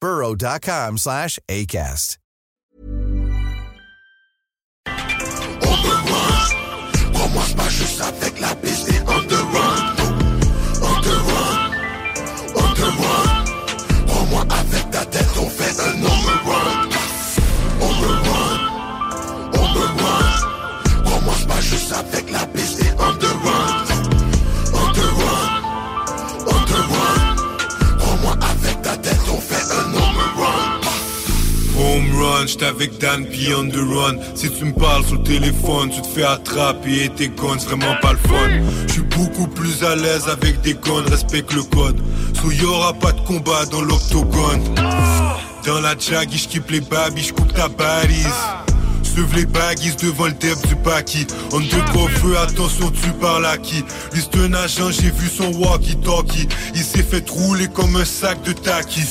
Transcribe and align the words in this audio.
burrow.com 0.00 0.98
slash 0.98 1.38
ACAST. 1.48 2.16
Crois-moi, 7.12 7.44
Home 31.90 32.14
run, 32.14 32.46
avec 32.68 32.98
Dan 32.98 33.26
P 33.26 33.52
on 33.52 33.68
the 33.68 33.76
run. 33.76 34.18
Si 34.36 34.48
tu 34.48 34.64
me 34.64 34.72
parles 34.72 35.04
sur 35.04 35.16
le 35.16 35.24
téléphone, 35.24 35.90
tu 35.90 36.00
te 36.00 36.06
fais 36.06 36.22
attraper 36.22 37.04
et 37.04 37.08
tes 37.08 37.28
guns, 37.28 37.58
c'est 37.58 37.66
vraiment 37.66 37.96
pas 38.00 38.12
le 38.12 38.18
fun. 38.18 38.50
J'suis 38.86 39.02
beaucoup 39.02 39.48
plus 39.48 39.82
à 39.82 39.96
l'aise 39.96 40.28
avec 40.28 40.60
des 40.60 40.74
guns, 40.74 41.02
respecte 41.10 41.52
le 41.52 41.64
code. 41.64 42.00
So 42.40 42.52
y'aura 42.52 42.92
pas 42.92 43.10
de 43.10 43.20
combat 43.22 43.66
dans 43.66 43.82
l'octogone. 43.82 44.62
Dans 45.66 45.80
la 45.80 45.98
jaggy, 45.98 46.38
j'kippe 46.38 46.70
les 46.70 46.80
babys, 46.80 47.24
j'coupe 47.24 47.52
ta 47.54 47.66
balise. 47.66 48.26
Les 49.36 49.44
baguises 49.44 49.96
devant 49.96 50.26
le 50.26 50.32
deb 50.32 50.56
du 50.66 50.74
paki 50.76 51.26
On 51.52 51.60
de 51.60 51.66
feu, 51.66 52.38
attention 52.38 52.90
tu 52.90 53.10
parles 53.20 53.46
à 53.46 53.58
qui? 53.58 53.84
C'est 54.14 54.34
un 54.38 54.54
agent, 54.54 54.90
j'ai 54.90 55.10
vu 55.10 55.28
son 55.28 55.52
walkie-talkie. 55.52 56.48
Il 56.74 56.82
s'est 56.82 57.02
fait 57.02 57.28
rouler 57.28 57.68
comme 57.68 57.96
un 57.96 58.04
sac 58.04 58.42
de 58.42 58.52
taquis. 58.52 59.10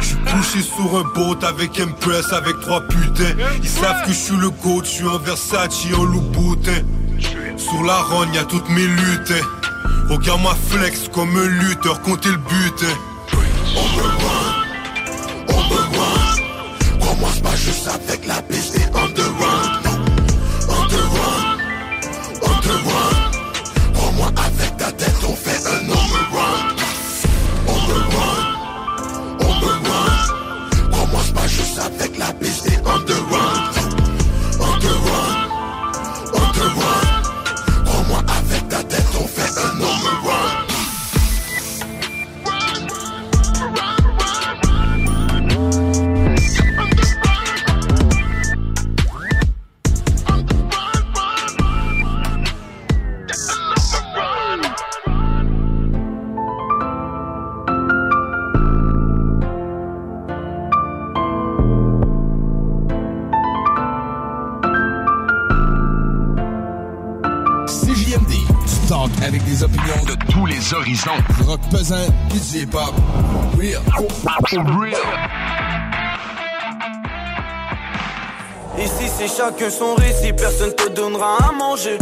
J'suis 0.00 0.16
couché 0.16 0.62
sur 0.62 0.96
un 0.96 1.04
boat 1.14 1.44
avec 1.46 1.78
Impress 1.80 2.32
avec 2.32 2.60
trois 2.60 2.80
putains. 2.82 3.34
Ils 3.62 3.68
savent 3.68 4.04
que 4.06 4.12
je 4.12 4.18
suis 4.18 4.36
le 4.36 4.50
goat, 4.50 4.82
je 4.84 4.90
suis 4.90 5.06
en 5.06 5.18
Versace, 5.18 5.84
en 5.96 6.04
Louboutin 6.04 6.82
Sur 7.56 7.82
la 7.82 8.00
ronde, 8.02 8.34
y'a 8.34 8.44
toutes 8.44 8.68
mes 8.70 8.86
luttes. 8.86 9.34
Regarde-moi 10.08 10.56
flex 10.68 11.08
comme 11.12 11.36
un 11.36 11.48
lutteur, 11.48 12.00
comptez 12.02 12.30
le 12.30 12.36
but. 12.38 12.84
On 17.02 17.10
on 17.12 17.49
Ici 78.78 79.10
c'est 79.16 79.28
chacun 79.28 79.70
son 79.70 79.94
récit, 79.94 80.32
personne 80.32 80.74
te 80.74 80.88
donnera 80.88 81.36
à 81.48 81.52
manger. 81.52 81.98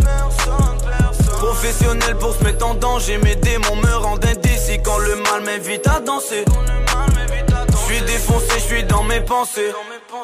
Professionnel 1.39 2.17
pour 2.17 2.35
se 2.35 2.45
mettre 2.45 2.67
en 2.67 2.75
danger, 2.75 3.19
mes 3.19 3.37
démons 3.37 3.77
me 3.77 3.95
rendent 3.97 4.25
indécis 4.25 4.81
quand 4.83 4.99
le 4.99 5.17
mal 5.17 5.43
m'invite 5.45 5.87
à 5.87 6.01
danser. 6.01 6.45
Je 7.71 7.95
suis 7.95 8.01
défoncé, 8.03 8.55
je 8.57 8.75
suis 8.75 8.85
dans 8.85 9.03
mes 9.05 9.21
pensées. 9.21 9.73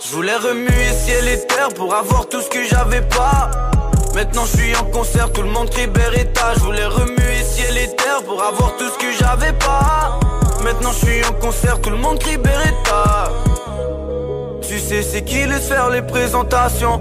Je 0.04 0.14
voulais 0.14 0.36
remuer 0.36 0.92
ciel 1.04 1.26
et 1.28 1.46
terre 1.46 1.68
pour 1.74 1.94
avoir 1.94 2.28
tout 2.28 2.40
ce 2.40 2.48
que 2.48 2.64
j'avais 2.64 3.02
pas. 3.02 3.50
Maintenant 4.14 4.44
je 4.46 4.58
suis 4.58 4.76
en 4.76 4.84
concert, 4.84 5.32
tout 5.32 5.42
le 5.42 5.50
monde 5.50 5.70
crie 5.70 5.86
Beretta. 5.86 6.54
Je 6.54 6.60
voulais 6.60 6.86
remuer 6.86 7.33
ciel 7.64 7.78
et 7.78 7.96
terre 7.96 8.22
pour 8.26 8.42
avoir 8.42 8.76
tout 8.76 8.88
ce 8.88 8.98
que 8.98 9.12
j'avais 9.12 9.52
pas. 9.52 10.18
Maintenant 10.62 10.92
je 10.92 11.06
suis 11.06 11.24
en 11.24 11.32
concert, 11.34 11.80
tout 11.80 11.90
le 11.90 11.96
monde 11.96 12.18
crie 12.18 12.36
Beretta. 12.36 13.30
Tu 14.66 14.78
sais 14.78 15.02
c'est 15.02 15.22
qui 15.22 15.46
laisse 15.46 15.68
faire 15.68 15.90
les 15.90 16.02
présentations? 16.02 17.00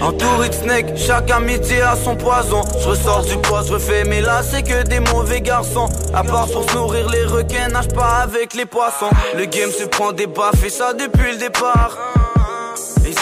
Entouré 0.00 0.48
de 0.48 0.54
snake, 0.54 0.96
chaque 0.96 1.30
amitié 1.30 1.82
a 1.82 1.94
son 1.96 2.16
poison. 2.16 2.62
Je 2.80 2.88
ressors 2.88 3.24
du 3.24 3.36
poids, 3.38 3.62
je 3.66 3.74
refais 3.74 4.04
mais 4.04 4.20
là 4.20 4.42
c'est 4.42 4.62
que 4.62 4.82
des 4.82 5.00
mauvais 5.00 5.40
garçons. 5.40 5.88
À 6.14 6.24
part 6.24 6.48
pour 6.48 6.68
se 6.68 6.74
nourrir 6.74 7.08
les 7.10 7.24
requins, 7.24 7.68
nage 7.68 7.88
pas 7.88 8.22
avec 8.22 8.54
les 8.54 8.66
poissons. 8.66 9.10
Le 9.36 9.44
game 9.44 9.70
se 9.70 9.84
prend 9.84 10.12
des 10.12 10.26
baffes 10.26 10.64
et 10.64 10.70
ça 10.70 10.94
depuis 10.94 11.32
le 11.32 11.38
départ 11.38 11.98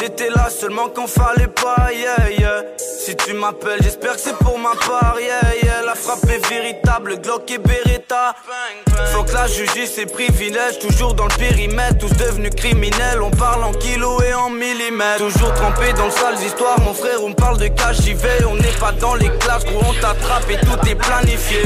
étaient 0.02 0.30
là 0.30 0.48
seulement 0.50 0.88
qu'on 0.88 1.06
fallait 1.06 1.48
pas, 1.48 1.92
yeah, 1.92 2.30
yeah. 2.38 2.62
Si 2.78 3.16
tu 3.16 3.32
m'appelles, 3.34 3.80
j'espère 3.82 4.14
que 4.14 4.20
c'est 4.20 4.36
pour 4.36 4.58
ma 4.58 4.70
part, 4.70 5.16
yeah, 5.20 5.40
yeah. 5.62 5.82
La 5.84 5.94
frappe 5.94 6.24
est 6.24 6.46
véritable, 6.48 7.20
Glock 7.20 7.50
et 7.50 7.58
Beretta. 7.58 8.34
Faut 9.12 9.24
que 9.24 9.32
la 9.32 9.46
justice 9.46 9.94
ses 9.94 10.06
privilèges, 10.06 10.78
toujours 10.78 11.14
dans 11.14 11.26
le 11.26 11.34
périmètre, 11.36 11.98
tous 11.98 12.12
devenus 12.16 12.54
criminels. 12.54 13.22
On 13.22 13.30
parle 13.30 13.64
en 13.64 13.72
kilos 13.72 14.22
et 14.22 14.34
en 14.34 14.50
millimètres. 14.50 15.18
Toujours 15.18 15.52
trempé 15.54 15.92
dans 15.94 16.06
de 16.06 16.12
sales 16.12 16.42
histoires, 16.44 16.80
mon 16.80 16.94
frère, 16.94 17.22
on 17.24 17.32
parle 17.32 17.58
de 17.58 17.68
cash, 17.68 18.00
j'y 18.02 18.14
vais. 18.14 18.44
On 18.50 18.54
n'est 18.54 18.78
pas 18.80 18.92
dans 18.92 19.14
les 19.14 19.30
classes, 19.38 19.64
gros, 19.64 19.82
on 19.88 19.94
t'attrape 19.94 20.50
et 20.50 20.58
tout 20.58 20.88
est 20.88 20.94
planifié. 20.94 21.62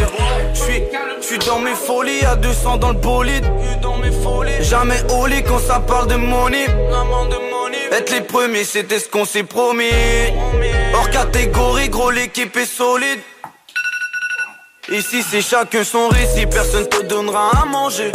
J'suis, 0.55 0.83
j'suis 1.21 1.39
dans 1.39 1.59
mes 1.59 1.75
folies, 1.75 2.25
à 2.25 2.37
200 2.37 2.79
dans 2.79 2.91
le 2.91 2.99
bolide. 2.99 3.47
Jamais 4.61 5.03
au 5.13 5.27
lit 5.27 5.43
quand 5.43 5.59
ça 5.59 5.81
parle 5.81 6.09
de 6.09 6.17
money. 6.17 6.67
Être 7.97 8.11
les 8.11 8.23
premiers, 8.23 8.65
c'était 8.65 8.99
ce 8.99 9.09
qu'on 9.09 9.25
s'est 9.25 9.45
promis. 9.45 9.85
Hors 10.95 11.09
catégorie, 11.11 11.89
gros, 11.89 12.11
l'équipe 12.11 12.57
est 12.57 12.67
solide. 12.67 13.21
Ici, 14.91 15.23
c'est 15.23 15.41
chacun 15.41 15.85
son 15.85 16.09
récit, 16.09 16.47
personne 16.47 16.89
te 16.89 17.03
donnera 17.03 17.51
à 17.63 17.65
manger. 17.67 18.11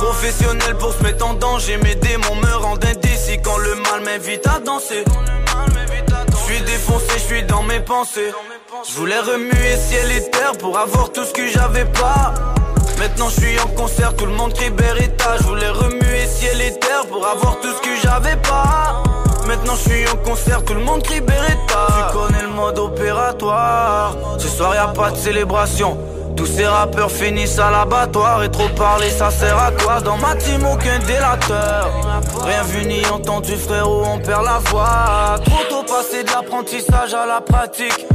Professionnel 0.00 0.76
pour 0.78 0.94
se 0.94 1.02
mettre 1.02 1.26
en 1.26 1.34
danger, 1.34 1.78
mes 1.78 1.96
démons 1.96 2.36
me 2.36 2.54
rendent 2.54 2.84
indécis 2.84 3.38
quand 3.42 3.58
le 3.58 3.74
mal 3.74 4.02
m'invite 4.04 4.46
à 4.46 4.60
danser. 4.60 5.04
Je 6.30 6.54
suis 6.54 6.62
défoncé, 6.62 7.06
je 7.14 7.34
suis 7.34 7.42
dans 7.42 7.64
mes 7.64 7.80
pensées. 7.80 8.32
Je 8.88 8.92
voulais 8.94 9.18
remuer 9.18 9.76
ciel 9.76 10.12
et 10.12 10.30
terre 10.30 10.52
pour 10.58 10.78
avoir 10.78 11.10
tout 11.10 11.24
ce 11.24 11.32
que 11.32 11.48
j'avais 11.48 11.86
pas. 11.86 12.34
Maintenant 12.98 13.28
je 13.28 13.40
suis 13.40 13.60
en 13.60 13.68
concert, 13.68 14.14
tout 14.16 14.26
le 14.26 14.32
monde 14.32 14.52
crie 14.52 14.70
Beretta 14.70 15.36
Je 15.38 15.44
voulais 15.44 15.68
remuer 15.68 16.26
ciel 16.26 16.60
et 16.60 16.76
terre 16.78 17.06
pour 17.08 17.24
avoir 17.26 17.60
tout 17.60 17.72
ce 17.72 17.80
que 17.80 17.94
j'avais 18.02 18.36
pas. 18.36 19.02
Maintenant 19.46 19.74
je 19.76 19.88
suis 19.90 20.08
en 20.08 20.16
concert, 20.16 20.64
tout 20.64 20.74
le 20.74 20.80
monde 20.80 21.02
crie 21.02 21.20
Beretta 21.20 21.86
Tu 21.96 22.16
connais 22.16 22.42
le 22.42 22.48
mode 22.48 22.78
opératoire. 22.78 24.16
Ce 24.38 24.48
soir 24.48 24.74
y 24.74 24.78
a 24.78 24.88
pas 24.88 25.12
de 25.12 25.16
célébration. 25.16 25.96
Tous 26.36 26.46
ces 26.46 26.66
rappeurs 26.66 27.10
finissent 27.10 27.58
à 27.58 27.70
l'abattoir. 27.70 28.42
Et 28.42 28.50
trop 28.50 28.68
parler 28.70 29.10
ça 29.10 29.30
sert 29.30 29.58
à 29.58 29.70
quoi? 29.70 30.00
Dans 30.00 30.16
ma 30.16 30.34
team 30.34 30.66
aucun 30.66 30.98
délateur. 31.06 31.90
Rien 32.42 32.62
vu 32.64 32.84
ni 32.84 33.06
entendu 33.06 33.56
frérot 33.56 34.04
on 34.06 34.18
perd 34.18 34.44
la 34.44 34.58
voix. 34.70 35.38
Trop 35.44 35.64
tôt 35.68 35.82
passé 35.84 36.24
de 36.24 36.30
l'apprentissage 36.30 37.14
à 37.14 37.26
la 37.26 37.40
pratique 37.40 38.06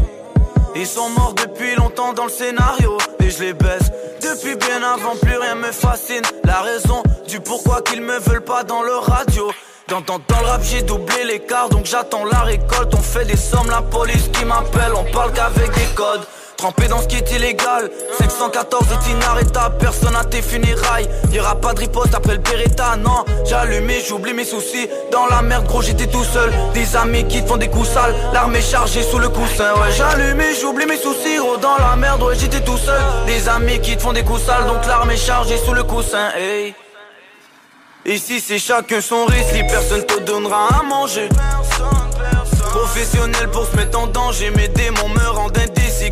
Ils 0.75 0.87
sont 0.87 1.09
morts 1.09 1.33
depuis 1.35 1.75
longtemps 1.75 2.13
dans 2.13 2.25
le 2.25 2.29
scénario. 2.29 2.97
Et 3.19 3.29
je 3.29 3.43
les 3.43 3.53
baisse. 3.53 3.91
Depuis 4.21 4.55
bien 4.55 4.81
avant, 4.81 5.15
plus 5.21 5.37
rien 5.37 5.55
me 5.55 5.71
fascine. 5.71 6.23
La 6.43 6.61
raison 6.61 7.03
du 7.27 7.39
pourquoi 7.39 7.81
qu'ils 7.81 8.01
me 8.01 8.17
veulent 8.19 8.43
pas 8.43 8.63
dans 8.63 8.81
le 8.81 8.95
radio. 8.95 9.51
Dans, 9.87 10.01
dans, 10.01 10.19
dans 10.27 10.39
le 10.39 10.45
rap 10.47 10.61
j'ai 10.63 10.81
doublé 10.81 11.25
l'écart 11.25 11.67
donc 11.69 11.85
j'attends 11.85 12.25
la 12.25 12.39
récolte. 12.39 12.93
On 12.95 13.01
fait 13.01 13.25
des 13.25 13.37
sommes, 13.37 13.69
la 13.69 13.81
police 13.81 14.29
qui 14.33 14.45
m'appelle. 14.45 14.93
On 14.95 15.03
parle 15.11 15.33
qu'avec 15.33 15.71
des 15.73 15.95
codes 15.95 16.25
Trempé 16.57 16.87
dans 16.87 17.01
ce 17.01 17.07
qui 17.07 17.17
est 17.17 17.31
illégal. 17.31 17.89
514 18.19 18.83
est 18.91 19.11
inarrêtable 19.11 19.77
Personne 19.79 20.15
à 20.15 20.23
tes 20.23 20.41
funérailles. 20.41 21.09
Y'aura 21.31 21.55
pas 21.55 21.73
de 21.73 21.79
riposte 21.79 22.13
après 22.15 22.33
le 22.33 22.39
Beretta 22.39 22.95
Non. 22.97 23.25
J'allume 23.45 23.91
j'oublie 24.07 24.33
mes 24.33 24.45
soucis. 24.45 24.87
Dans 25.11 25.25
la 25.27 25.41
merde 25.41 25.65
gros 25.67 25.81
j'étais 25.81 26.07
tout 26.07 26.23
seul. 26.23 26.51
Des 26.73 26.95
amis 26.95 27.25
qui 27.27 27.43
te 27.43 27.47
font 27.47 27.57
des 27.57 27.69
coups 27.69 27.89
sales. 27.89 28.15
L'arme 28.33 28.55
est 28.55 28.61
chargée 28.61 29.03
sous 29.03 29.19
le 29.19 29.29
coussin 29.29 29.73
Ouais. 29.75 29.91
J'allume 29.97 30.41
j'oublie 30.59 30.85
mes 30.85 30.97
soucis. 30.97 31.37
Gros 31.37 31.57
dans 31.57 31.77
la 31.77 31.95
merde 31.95 32.23
ouais 32.23 32.35
j'étais 32.37 32.61
tout 32.61 32.77
seul. 32.77 33.01
Des 33.25 33.49
amis 33.49 33.79
qui 33.81 33.97
te 33.97 34.01
font 34.01 34.13
des 34.13 34.23
coups 34.23 34.41
sales. 34.43 34.65
Donc 34.67 34.85
l'arme 34.87 35.11
est 35.11 35.17
chargée 35.17 35.57
sous 35.57 35.73
le 35.73 35.83
coussin 35.83 36.29
Hey. 36.37 36.73
Ici 38.05 38.41
c'est 38.41 38.59
chacun 38.59 38.99
son 38.99 39.25
risque, 39.25 39.65
personne 39.69 40.05
te 40.05 40.19
donnera 40.19 40.67
à 40.79 40.83
manger. 40.83 41.29
Professionnel 42.73 43.49
pour 43.49 43.65
se 43.65 43.75
mettre 43.77 43.97
en 43.97 44.07
danger, 44.07 44.49
mes 44.51 44.67
démons 44.67 45.07
me 45.07 45.29
rendent 45.29 45.57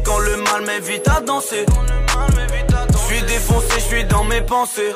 quand 0.04 0.20
le 0.20 0.38
mal 0.38 0.66
m'invite 0.66 1.08
à 1.08 1.22
danser. 1.22 1.66
Je 2.92 2.98
suis 2.98 3.22
défoncé, 3.24 3.68
je 3.76 3.80
suis 3.80 4.06
dans 4.06 4.24
mes 4.24 4.42
pensées. 4.42 4.94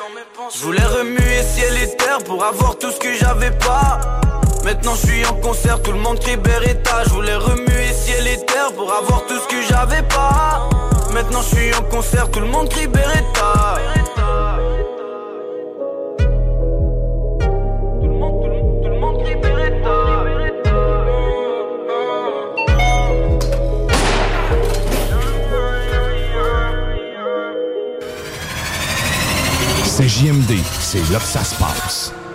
Je 0.54 0.62
voulais 0.62 0.84
remuer 0.84 1.42
ciel 1.42 1.76
et 1.82 1.96
terre 1.96 2.18
pour 2.24 2.44
avoir 2.44 2.78
tout 2.78 2.90
ce 2.90 2.98
que 2.98 3.12
j'avais 3.14 3.50
pas. 3.50 4.00
Maintenant 4.64 4.94
je 4.94 5.06
suis 5.06 5.24
en 5.26 5.34
concert, 5.34 5.80
tout 5.82 5.92
le 5.92 5.98
monde 5.98 6.18
crie 6.18 6.36
Beretta. 6.36 7.04
Je 7.04 7.10
voulais 7.10 7.36
remuer 7.36 7.92
ciel 7.92 8.26
et 8.26 8.44
terre 8.46 8.72
pour 8.74 8.92
avoir 8.92 9.24
tout 9.26 9.38
ce 9.38 9.48
que 9.48 9.62
j'avais 9.62 10.02
pas. 10.02 10.68
Maintenant 11.12 11.42
je 11.42 11.56
suis 11.56 11.74
en 11.74 11.82
concert, 11.82 12.30
tout 12.30 12.40
le 12.40 12.46
monde 12.46 12.68
crie 12.68 12.86
Beretta. 12.86 13.76
C'est 19.24 20.15
JMD, 30.16 30.56
c'est 30.80 31.10
là 31.10 31.18
que 31.18 31.26
ça 31.26 31.44
se 31.44 31.54
passe. 31.56 32.25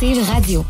L'alternative 0.00 0.30
radio. 0.30 0.64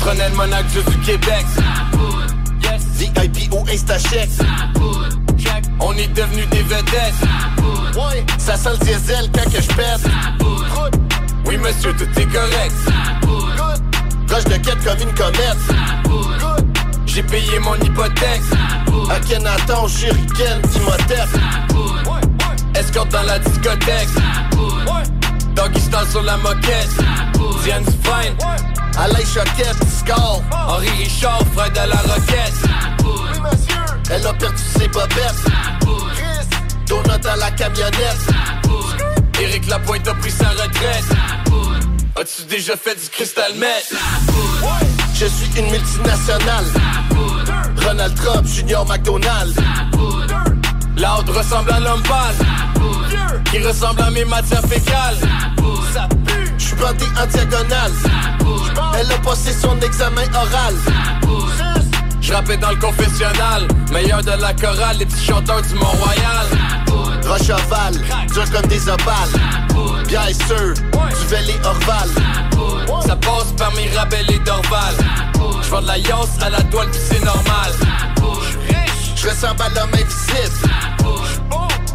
Prenez 0.00 0.28
le 0.28 0.36
monac 0.36 0.66
du 0.66 0.98
Québec. 1.04 1.46
Yes. 2.62 2.82
VIP 2.96 3.52
ou 3.52 3.64
Instacheck. 3.72 4.28
On 5.80 5.92
est 5.94 6.08
devenus 6.08 6.48
des 6.50 6.62
vedettes. 6.62 7.14
Ouais. 7.94 8.24
Ça 8.38 8.56
sent 8.56 8.70
le 8.78 8.84
diesel 8.84 9.30
quand 9.32 9.50
que 9.50 9.60
je 9.60 9.68
pète. 9.68 10.10
Oui 11.46 11.56
monsieur, 11.58 11.92
tout 11.94 12.20
est 12.20 12.26
correct. 12.26 12.74
Roche 14.30 14.44
de 14.44 14.56
quête 14.56 14.84
comme 14.84 15.08
une 15.08 15.14
comète. 15.14 15.58
J'ai 17.06 17.22
payé 17.22 17.58
mon 17.60 17.76
hypothèque. 17.76 18.42
À 19.10 19.20
Kenaton, 19.20 19.86
Shuriken, 19.86 20.60
Imhotep. 20.76 21.28
Escorte 22.74 23.10
dans 23.10 23.22
la 23.22 23.38
discothèque. 23.38 24.08
Doggy 25.54 25.80
style 25.80 26.10
sur 26.10 26.22
la 26.22 26.36
moquette. 26.36 26.90
Diane 27.62 27.84
Dufresne. 27.84 28.36
Alain 28.96 29.24
Choquette, 29.24 29.76
Score. 29.88 30.42
Henri 30.68 30.88
Richard, 30.98 31.42
frère 31.54 31.70
de 31.70 31.90
la 31.90 32.14
roquette. 32.14 32.54
Elle 34.10 34.26
a 34.26 34.32
perdu 34.34 34.62
ses 34.78 34.88
bobettes. 34.88 35.44
Donut 36.86 37.26
à 37.26 37.36
la 37.36 37.50
camionnette. 37.52 38.26
Éric 39.40 39.66
Lapointe 39.68 40.06
a 40.06 40.14
pris 40.14 40.30
sa 40.30 40.48
retraite. 40.50 41.04
As-tu 42.16 42.44
déjà 42.48 42.76
fait 42.76 42.94
du 42.94 43.08
cristal 43.08 43.54
meth? 43.56 43.92
Je 45.14 45.26
suis 45.26 45.50
une 45.58 45.70
multinationale. 45.70 46.64
Ronald 47.84 48.14
Trump, 48.14 48.46
Junior 48.46 48.86
McDonald. 48.86 49.54
L'ordre 50.96 51.36
ressemble 51.36 51.70
à 51.72 51.80
l'homme 51.80 52.02
pâle. 52.02 52.34
Qui 53.50 53.58
ressemble 53.58 54.02
à 54.02 54.10
mes 54.10 54.24
matières 54.24 54.62
fécales. 54.62 55.18
Je 56.58 56.64
suis 56.64 56.76
bandé 56.76 57.04
en 57.20 57.26
diagonale. 57.26 57.92
Elle 58.98 59.12
a 59.12 59.18
passé 59.18 59.52
son 59.52 59.78
examen 59.80 60.22
oral. 60.34 60.74
Je 62.20 62.32
rappais 62.32 62.56
dans 62.56 62.70
le 62.70 62.76
confessionnal. 62.76 63.68
Meilleur 63.92 64.22
de 64.22 64.30
la 64.30 64.54
chorale, 64.54 64.98
les 64.98 65.06
petits 65.06 65.26
chanteurs 65.26 65.62
du 65.62 65.74
Mont-Royal. 65.74 66.46
Rocheval, 67.26 67.94
dur 68.32 68.50
comme 68.52 68.66
des 68.66 68.88
opales. 68.88 69.28
Bien 70.06 70.26
sûr, 70.46 70.74
du 70.74 71.26
Valley 71.28 71.58
Orval. 71.64 72.08
Ça 73.06 73.16
passe 73.16 73.52
par 73.56 73.72
Mirabel 73.72 74.30
et 74.30 74.38
Dorval. 74.38 74.94
Je 75.62 75.70
vends 75.70 75.82
de 75.82 75.86
la 75.86 75.94
à 75.94 76.50
la 76.50 76.62
toile, 76.62 76.88
puis 76.90 77.00
c'est 77.10 77.24
normal. 77.24 77.72
Je 79.24 79.30
ressemble 79.30 79.62
à 79.62 79.68
l'homme 79.70 79.90
invisible. 79.94 80.68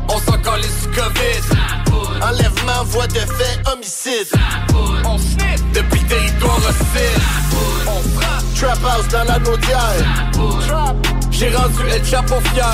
On 0.07 0.17
s'en 0.19 0.37
calisse 0.39 0.81
du 0.81 0.87
COVID. 0.87 2.23
Enlèvement, 2.23 2.83
voie 2.85 3.05
de 3.05 3.19
fait, 3.19 3.61
homicide. 3.71 4.27
On 5.05 5.17
snip 5.19 5.71
depuis 5.71 6.03
territoire 6.05 6.57
hostile. 6.57 7.21
On 7.85 8.01
frappe. 8.19 8.43
Trap 8.55 8.79
house 8.83 9.07
dans 9.09 9.25
la 9.25 9.37
naudière. 9.37 10.05
J'ai 11.29 11.55
rendu 11.55 11.87
El 11.91 12.03
Chapo 12.03 12.39
fier. 12.51 12.65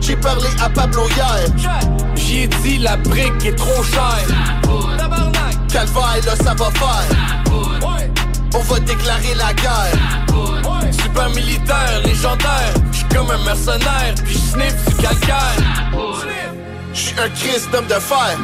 J'ai 0.00 0.16
parlé 0.16 0.48
à 0.62 0.70
Pablo 0.70 1.06
hier. 1.10 1.76
J'y 2.14 2.44
ai 2.44 2.48
dit 2.48 2.78
la 2.78 2.96
brique 2.96 3.44
est 3.44 3.56
trop 3.56 3.82
chère. 3.82 4.26
Calvaire, 5.70 6.24
là 6.24 6.36
ça 6.42 6.54
va 6.54 6.70
faire. 6.70 7.52
On 8.54 8.60
va 8.60 8.80
déclarer 8.80 9.34
la 9.34 9.52
guerre. 9.52 10.22
Super 11.12 11.28
militaire, 11.28 12.00
légendaire. 12.06 12.72
J'suis 12.90 13.04
comme 13.14 13.30
un 13.30 13.44
mercenaire, 13.44 14.14
puis 14.24 14.32
j'sniff 14.32 14.74
du 14.86 14.94
calcaire. 14.94 15.92
J'suis 16.94 17.14
un 17.20 17.28
Christ 17.28 17.70
d'homme 17.70 17.86
de 17.86 18.00
fer. 18.00 18.38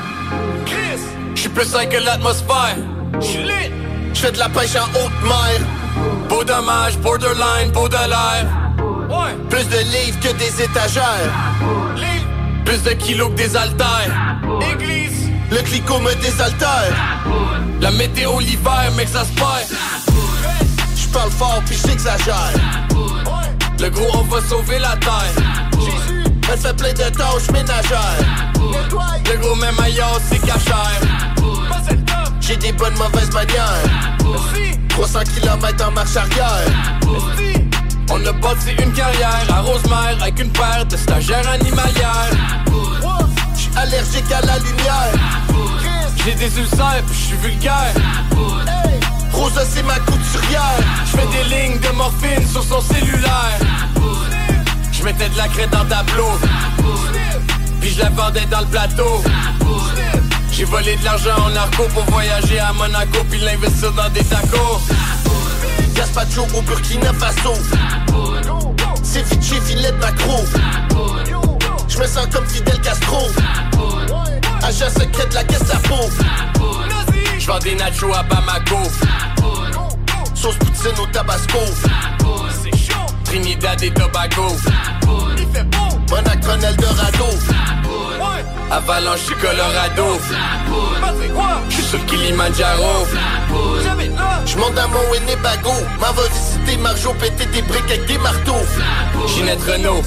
J'suis 1.34 1.48
plus 1.48 1.64
sain 1.64 1.86
que 1.86 1.96
l'atmosphère. 1.96 2.76
J'suis 3.22 3.42
lit. 3.42 3.72
J'fais 4.12 4.32
de 4.32 4.38
la 4.38 4.50
pêche 4.50 4.76
en 4.76 4.84
haute 4.84 5.22
mer. 5.22 5.66
Beau 6.28 6.44
dommage, 6.44 6.98
borderline, 6.98 7.70
beau 7.72 7.88
de 7.88 7.94
l'air. 7.94 8.46
Plus 9.48 9.64
de 9.64 9.78
livres 9.78 10.20
que 10.20 10.36
des 10.36 10.62
étagères. 10.62 11.32
Plus 12.66 12.82
de 12.82 12.90
kilos 12.90 13.30
que 13.30 13.36
des 13.36 13.56
haltères. 13.56 14.36
Église. 14.74 15.30
Le 15.50 15.62
clico 15.62 15.98
me 16.00 16.14
désaltère. 16.16 16.92
La 17.80 17.90
météo 17.92 18.38
l'hiver, 18.40 18.92
mec, 18.94 19.08
J'parle 21.10 21.30
fort 21.30 21.62
puis 21.64 21.78
j'exagère. 21.86 22.52
Le 23.80 23.88
gros, 23.88 24.10
on 24.14 24.22
va 24.24 24.42
sauver 24.42 24.78
la 24.78 24.94
terre. 24.96 25.32
Elle 26.52 26.58
fait 26.58 26.76
plein 26.76 26.92
de 26.92 27.16
tâches 27.16 27.50
ménagères. 27.52 28.18
Le 29.24 29.36
gros, 29.38 29.54
même 29.54 29.78
ailleurs, 29.80 30.20
c'est 30.28 30.38
cachère. 30.38 31.00
J'ai 32.40 32.56
des 32.56 32.72
bonnes 32.72 32.96
mauvaises 32.96 33.32
manières. 33.32 33.82
300 34.90 35.20
km 35.34 35.86
en 35.86 35.92
marche 35.92 36.16
arrière. 36.16 36.66
On 38.10 38.26
a 38.26 38.32
bâti 38.32 38.72
une 38.82 38.92
carrière 38.92 39.46
à 39.50 39.60
Rosemère 39.60 40.16
avec 40.20 40.38
une 40.40 40.50
paire 40.50 40.84
de 40.86 40.96
stagiaires 40.96 41.48
animalières. 41.48 42.30
J'suis 43.56 43.70
allergique 43.76 44.30
à 44.32 44.42
la 44.42 44.58
lumière. 44.58 45.12
J'ai 46.24 46.34
des 46.34 46.58
ulcères 46.58 47.02
puis 47.06 47.16
j'suis 47.16 47.36
vulgaire. 47.36 47.94
Rosa 49.32 49.62
c'est 49.68 49.82
ma 49.82 49.98
couturière. 50.00 50.78
J'fais 51.06 51.26
des 51.26 51.44
lignes 51.54 51.78
de 51.78 51.88
morphine 51.96 52.46
sur 52.50 52.62
son 52.62 52.80
cellulaire. 52.80 53.58
J'mettais 54.92 55.28
de 55.28 55.36
la 55.36 55.48
crête 55.48 55.70
dans 55.70 55.82
le 55.82 55.88
tableau. 55.88 56.30
Puis 57.80 57.90
je 57.90 58.02
la 58.02 58.10
vendais 58.10 58.46
dans 58.50 58.60
le 58.60 58.66
plateau. 58.66 59.22
J'ai 60.52 60.64
volé 60.64 60.96
de 60.96 61.04
l'argent 61.04 61.36
en 61.46 61.50
narco 61.50 61.84
pour 61.94 62.04
voyager 62.06 62.58
à 62.58 62.72
Monaco 62.72 63.18
puis 63.30 63.38
l'investir 63.38 63.92
dans 63.92 64.08
des 64.10 64.24
tacos. 64.24 64.80
Gaspacho 65.94 66.46
au 66.54 66.62
Burkina 66.62 67.12
Faso. 67.14 67.54
Ceviche, 69.02 69.60
filet 69.62 69.92
de 69.92 69.96
macro. 69.98 70.44
Je 71.88 71.98
me 71.98 72.06
sens 72.06 72.26
comme 72.32 72.46
Fidel 72.46 72.80
Castro. 72.80 73.28
Agent 74.62 74.90
secret 74.90 75.26
de 75.28 75.34
la 75.34 75.46
Gestapo. 75.46 76.10
Vends 77.48 77.58
des 77.60 77.74
nachos 77.76 78.12
à 78.12 78.22
Bamako. 78.24 78.76
Sauce 80.34 80.56
poutine 80.56 81.00
au 81.02 81.06
Tabasco. 81.06 81.58
Trinidad 83.24 83.82
et 83.82 83.90
Tobago. 83.90 84.48
Monac, 86.10 86.44
Eldorado. 86.44 87.87
Avalanche 88.70 89.24
du 89.26 89.34
Colorado. 89.36 90.18
J'suis 91.70 91.82
sur 91.82 91.98
le 91.98 92.04
Kilimanjaro. 92.04 93.06
J'monte 94.46 94.74
dans 94.74 94.88
mon 94.88 95.10
Winnebago. 95.10 95.72
M'en 96.00 96.12
va 96.12 96.22
visiter 96.32 96.76
Marjo, 96.78 97.14
péter 97.14 97.46
des 97.46 97.62
briques 97.62 97.84
avec 97.84 98.06
des 98.06 98.18
marteaux. 98.18 98.66
Ginette 99.26 99.62
Renault. 99.62 100.02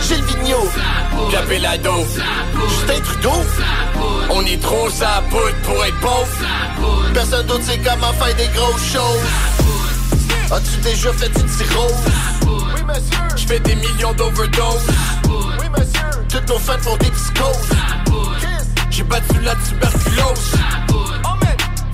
Gilles 0.00 0.24
Vigneault. 0.24 0.68
Capelado. 1.30 2.06
Justin 2.68 3.00
Trudeau. 3.02 3.44
On 4.30 4.44
est 4.46 4.60
trop 4.62 4.88
sa 4.88 5.22
poudre 5.28 5.54
pour 5.64 5.84
être 5.84 6.00
pauvre. 6.00 6.28
Personne 7.12 7.46
d'autre 7.46 7.64
sait 7.64 7.78
comment 7.78 8.12
faire 8.14 8.34
des 8.34 8.48
grosses 8.48 8.92
choses. 8.92 9.20
As-tu 10.54 10.76
déjà 10.82 11.12
fait 11.12 11.32
une 11.40 11.48
cirrhose? 11.48 11.92
Oui, 12.46 12.82
monsieur. 12.86 13.36
J'fais 13.36 13.58
des 13.58 13.74
millions 13.74 14.12
d'overdoses. 14.12 14.86
Oui, 15.28 15.68
monsieur. 15.68 16.22
Toutes 16.28 16.48
nos 16.48 16.60
fans 16.60 16.78
font 16.80 16.96
des 16.98 17.10
psychoses. 17.10 17.70
J'ai 18.88 19.02
battu 19.02 19.40
la 19.42 19.56
tuberculose. 19.56 20.52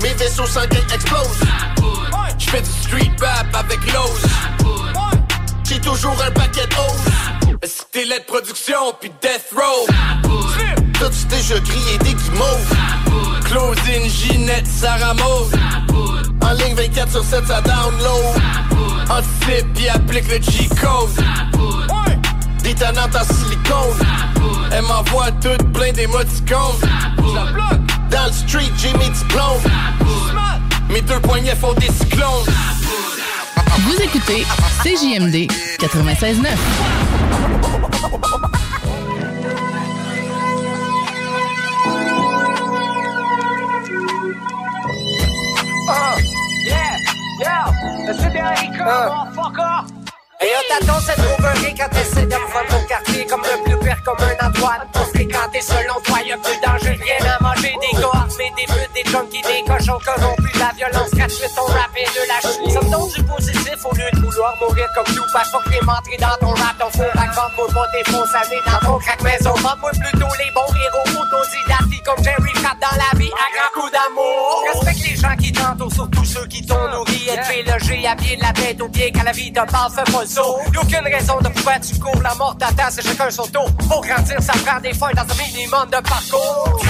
Mes 0.02 0.12
vaisseaux 0.12 0.46
sanguins 0.46 0.86
explosent. 0.92 1.40
J'fais 2.38 2.60
du 2.60 2.70
street 2.70 3.12
rap 3.18 3.46
avec 3.54 3.80
l'ose. 3.94 4.26
J'ai 5.66 5.80
toujours 5.80 6.16
un 6.22 6.30
paquet 6.30 6.68
hausse. 6.76 7.64
Style 7.64 8.10
de 8.10 8.22
production, 8.26 8.94
puis 9.00 9.10
Death 9.22 9.54
Row. 9.56 9.86
T'as-tu 10.98 11.26
déjà 11.28 11.58
grillé 11.60 11.96
des 11.98 12.12
guimauves? 12.12 12.76
Closing, 13.44 14.10
Ginette, 14.10 14.66
Sarah. 14.66 15.14
En 16.42 16.52
ligne 16.52 16.74
24 16.74 17.10
sur 17.10 17.24
7, 17.24 17.46
ça 17.46 17.60
download. 17.60 18.42
Anticipe, 19.08 19.72
puis 19.74 19.88
applique 19.88 20.28
le 20.28 20.40
G-Code. 20.40 21.24
Détonante 22.62 23.16
en 23.16 23.34
silicone. 23.34 24.06
Elle 24.72 24.82
m'envoie 24.82 25.30
toutes 25.32 25.72
plein 25.72 25.92
d'émoticônes. 25.92 26.78
Dans 28.10 28.26
le 28.26 28.32
street, 28.32 28.70
j'ai 28.78 28.92
mes 28.94 29.10
diplômes. 29.10 29.62
Mes 30.90 31.00
deux 31.02 31.20
poignets 31.20 31.54
font 31.54 31.74
des 31.74 31.88
cyclones. 31.88 32.44
Vous 33.78 34.02
écoutez 34.02 34.44
CJMD 34.82 35.48
96.9. 35.78 36.46
Et 50.42 50.52
on 50.56 50.62
t'attend 50.68 51.00
cette 51.00 51.16
trouverie 51.16 51.74
quand 51.74 51.88
t'essaies 51.90 52.22
de 52.22 52.34
me 52.34 52.52
vendre 52.52 52.68
ton 52.70 52.86
quartier 52.86 53.26
comme 53.26 53.42
le 53.42 53.62
plus 53.62 53.78
pire 53.78 54.02
comme 54.04 54.16
un 54.18 54.48
Antoine. 54.48 54.88
Pour 54.92 55.06
fréquenter 55.08 55.60
selon 55.60 56.00
toi, 56.04 56.18
y'a 56.26 56.36
plus 56.38 56.58
danger, 56.64 56.98
rien 57.02 57.30
à 57.30 57.39
manger, 57.50 57.74
des 57.80 58.00
gars 58.00 58.10
armés, 58.14 58.52
des 58.56 58.66
putes, 58.66 58.92
des 58.94 59.10
junkies, 59.10 59.42
des 59.42 59.62
cochons 59.66 59.98
corrompus, 60.04 60.56
la 60.58 60.70
violence 60.76 61.10
gratuite, 61.10 61.54
on 61.58 61.66
rap 61.66 61.90
et 61.96 62.04
de 62.04 62.22
la 62.28 62.38
chute. 62.40 62.60
Me 62.60 62.90
donne 62.90 63.10
du 63.14 63.22
positif 63.24 63.78
au 63.84 63.94
lieu 63.94 64.10
de 64.12 64.20
vouloir 64.20 64.54
mourir 64.60 64.86
comme 64.94 65.14
tout. 65.14 65.24
Pas 65.32 65.44
faut 65.44 65.58
que 65.58 65.84
m'entrer 65.84 66.16
dans 66.18 66.36
ton 66.40 66.54
rap, 66.54 66.78
ton 66.78 66.90
faux 66.90 67.10
raconte, 67.14 67.56
moi 67.56 67.66
pas 67.74 67.86
tes 67.92 68.10
fausses 68.10 68.34
années 68.34 68.62
dans 68.66 68.86
ton 68.86 68.98
crack 68.98 69.22
maison. 69.22 69.54
Vends-moi 69.54 69.90
plutôt 69.90 70.32
les 70.38 70.50
bons 70.54 70.72
héros 70.74 71.22
autodidactes 71.22 71.90
comme 72.04 72.24
Jerry 72.24 72.52
frappe 72.54 72.80
dans 72.80 72.96
la 72.96 73.18
vie 73.18 73.30
à 73.32 73.46
grand 73.56 73.80
coup 73.80 73.90
d'amour. 73.90 74.64
Respecte 74.72 75.08
les 75.08 75.16
gens 75.16 75.36
qui 75.36 75.52
t'entourent, 75.52 75.92
surtout 75.92 76.24
ceux 76.24 76.46
qui 76.46 76.64
t'ont 76.64 76.88
nourri. 76.90 77.28
Élevé, 77.28 77.62
logé, 77.62 78.06
habillé 78.06 78.36
de 78.36 78.42
la 78.42 78.52
tête 78.52 78.80
aux 78.80 78.88
pieds, 78.88 79.12
quand 79.12 79.22
la 79.22 79.32
vie 79.32 79.52
te 79.52 79.60
passe, 79.60 79.94
saut. 80.26 80.58
Y'a 80.72 80.80
aucune 80.80 81.14
raison 81.14 81.38
de 81.40 81.48
pourquoi 81.48 81.78
tu 81.78 81.98
cours, 81.98 82.22
la 82.22 82.34
mort 82.34 82.56
t'attend, 82.58 82.90
c'est 82.90 83.06
chacun 83.06 83.30
son 83.30 83.46
tour. 83.46 83.70
Pour 83.88 84.00
grandir, 84.02 84.42
ça 84.42 84.52
prend 84.64 84.80
des 84.80 84.94
fois 84.94 85.12
dans 85.12 85.22
un 85.22 85.46
minimum 85.46 85.86
de 85.86 86.00
parcours. 86.00 86.80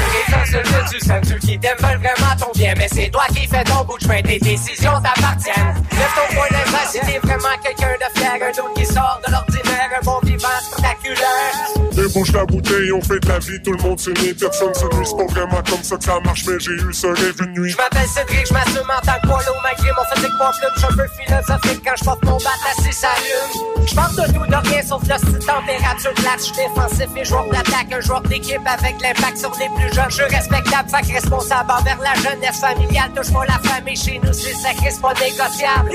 Es 0.54 0.60
un 0.60 0.64
seul 0.64 0.84
tu 0.90 1.00
sais, 1.00 1.20
ceux 1.24 1.38
qui 1.38 1.58
t'aiment 1.58 1.78
veulent 1.78 1.98
vraiment 1.98 2.36
ton 2.38 2.50
bien, 2.54 2.74
mais 2.76 2.88
c'est 2.92 3.10
toi 3.10 3.24
qui 3.28 3.46
fais 3.46 3.64
ton 3.64 3.84
bout 3.84 3.98
de 3.98 4.02
chemin, 4.02 4.22
tes 4.22 4.38
décisions 4.38 5.00
t'appartiennent. 5.02 5.74
Lève 5.92 6.14
ton 6.14 6.34
point 6.34 6.48
d'invest 6.50 6.90
si 6.92 7.00
t'es 7.00 7.18
vraiment 7.18 7.56
quelqu'un 7.62 7.94
de 7.94 8.18
fier, 8.18 8.34
un 8.34 8.50
autre 8.50 8.74
qui 8.74 8.86
sort 8.86 9.20
de 9.26 9.32
l'ordinaire, 9.32 9.90
un 10.00 10.04
bon 10.04 10.18
vivant 10.22 10.48
spectaculaire. 10.60 11.80
Débouche 11.92 12.32
la 12.32 12.44
bouteille, 12.44 12.92
on 12.92 13.02
fait 13.02 13.20
de 13.20 13.28
la 13.28 13.38
vie, 13.38 13.62
tout 13.62 13.72
le 13.72 13.82
monde 13.82 13.98
s'unit, 13.98 14.34
personne 14.34 14.74
se 14.74 14.84
nuit, 14.96 15.06
c'est 15.06 15.16
pas 15.16 15.32
vraiment 15.32 15.62
comme 15.68 15.82
ça 15.82 15.96
que 15.96 16.04
ça 16.04 16.18
marche, 16.24 16.44
mais 16.46 16.58
j'ai 16.58 16.72
eu 16.72 16.92
ce 16.92 17.06
rêve 17.06 17.36
une 17.40 17.60
nuit. 17.60 17.70
Je 17.70 17.76
m'appelle 17.76 18.08
Cédric, 18.08 18.46
je 18.46 18.54
m'assume 18.54 18.90
en 18.90 19.00
tant 19.00 19.20
que 19.20 19.26
poileau, 19.26 19.54
malgré 19.62 19.90
mon 19.92 20.04
physique 20.14 20.38
pas 20.38 20.52
plume, 20.58 20.70
je 20.74 20.80
suis 20.80 20.88
un 20.88 20.96
peu 20.96 21.08
philosophique 21.18 21.82
quand 21.84 21.96
je 21.98 22.04
porte 22.04 22.24
mon 22.24 22.38
bat 22.38 22.60
assis 22.70 22.92
s'allume. 22.92 23.86
Je 23.86 23.94
parle 23.94 24.14
de 24.16 24.32
tout, 24.32 24.46
de 24.46 24.68
rien, 24.68 24.82
sauf 24.82 25.02
de 25.02 25.12
cette 25.12 25.46
température 25.46 26.14
plate, 26.14 26.38
je 26.38 26.44
suis 26.44 26.54
défensif 26.56 27.08
et 27.16 27.24
joueur 27.24 27.48
d'attaque, 27.50 27.92
un 27.92 28.00
joueur 28.00 28.20
d'équipe 28.22 28.62
avec 28.66 29.00
l'impact 29.00 29.36
sur 29.38 29.52
les 29.58 29.68
plus 29.76 29.94
jeunes. 29.94 30.10
Je 30.10 30.22
respectable, 30.40 30.88
fac 30.88 31.06
responsable 31.06 31.70
envers 31.70 31.98
la 32.00 32.14
jeunesse 32.14 32.60
familiale, 32.60 33.10
touche 33.14 33.32
pas 33.32 33.44
la 33.44 33.58
famille 33.58 33.96
chez 33.96 34.18
nous, 34.22 34.32
c'est 34.32 34.54
sacré, 34.54 34.90
c'est 34.90 35.00
pas 35.00 35.14
négociable. 35.14 35.90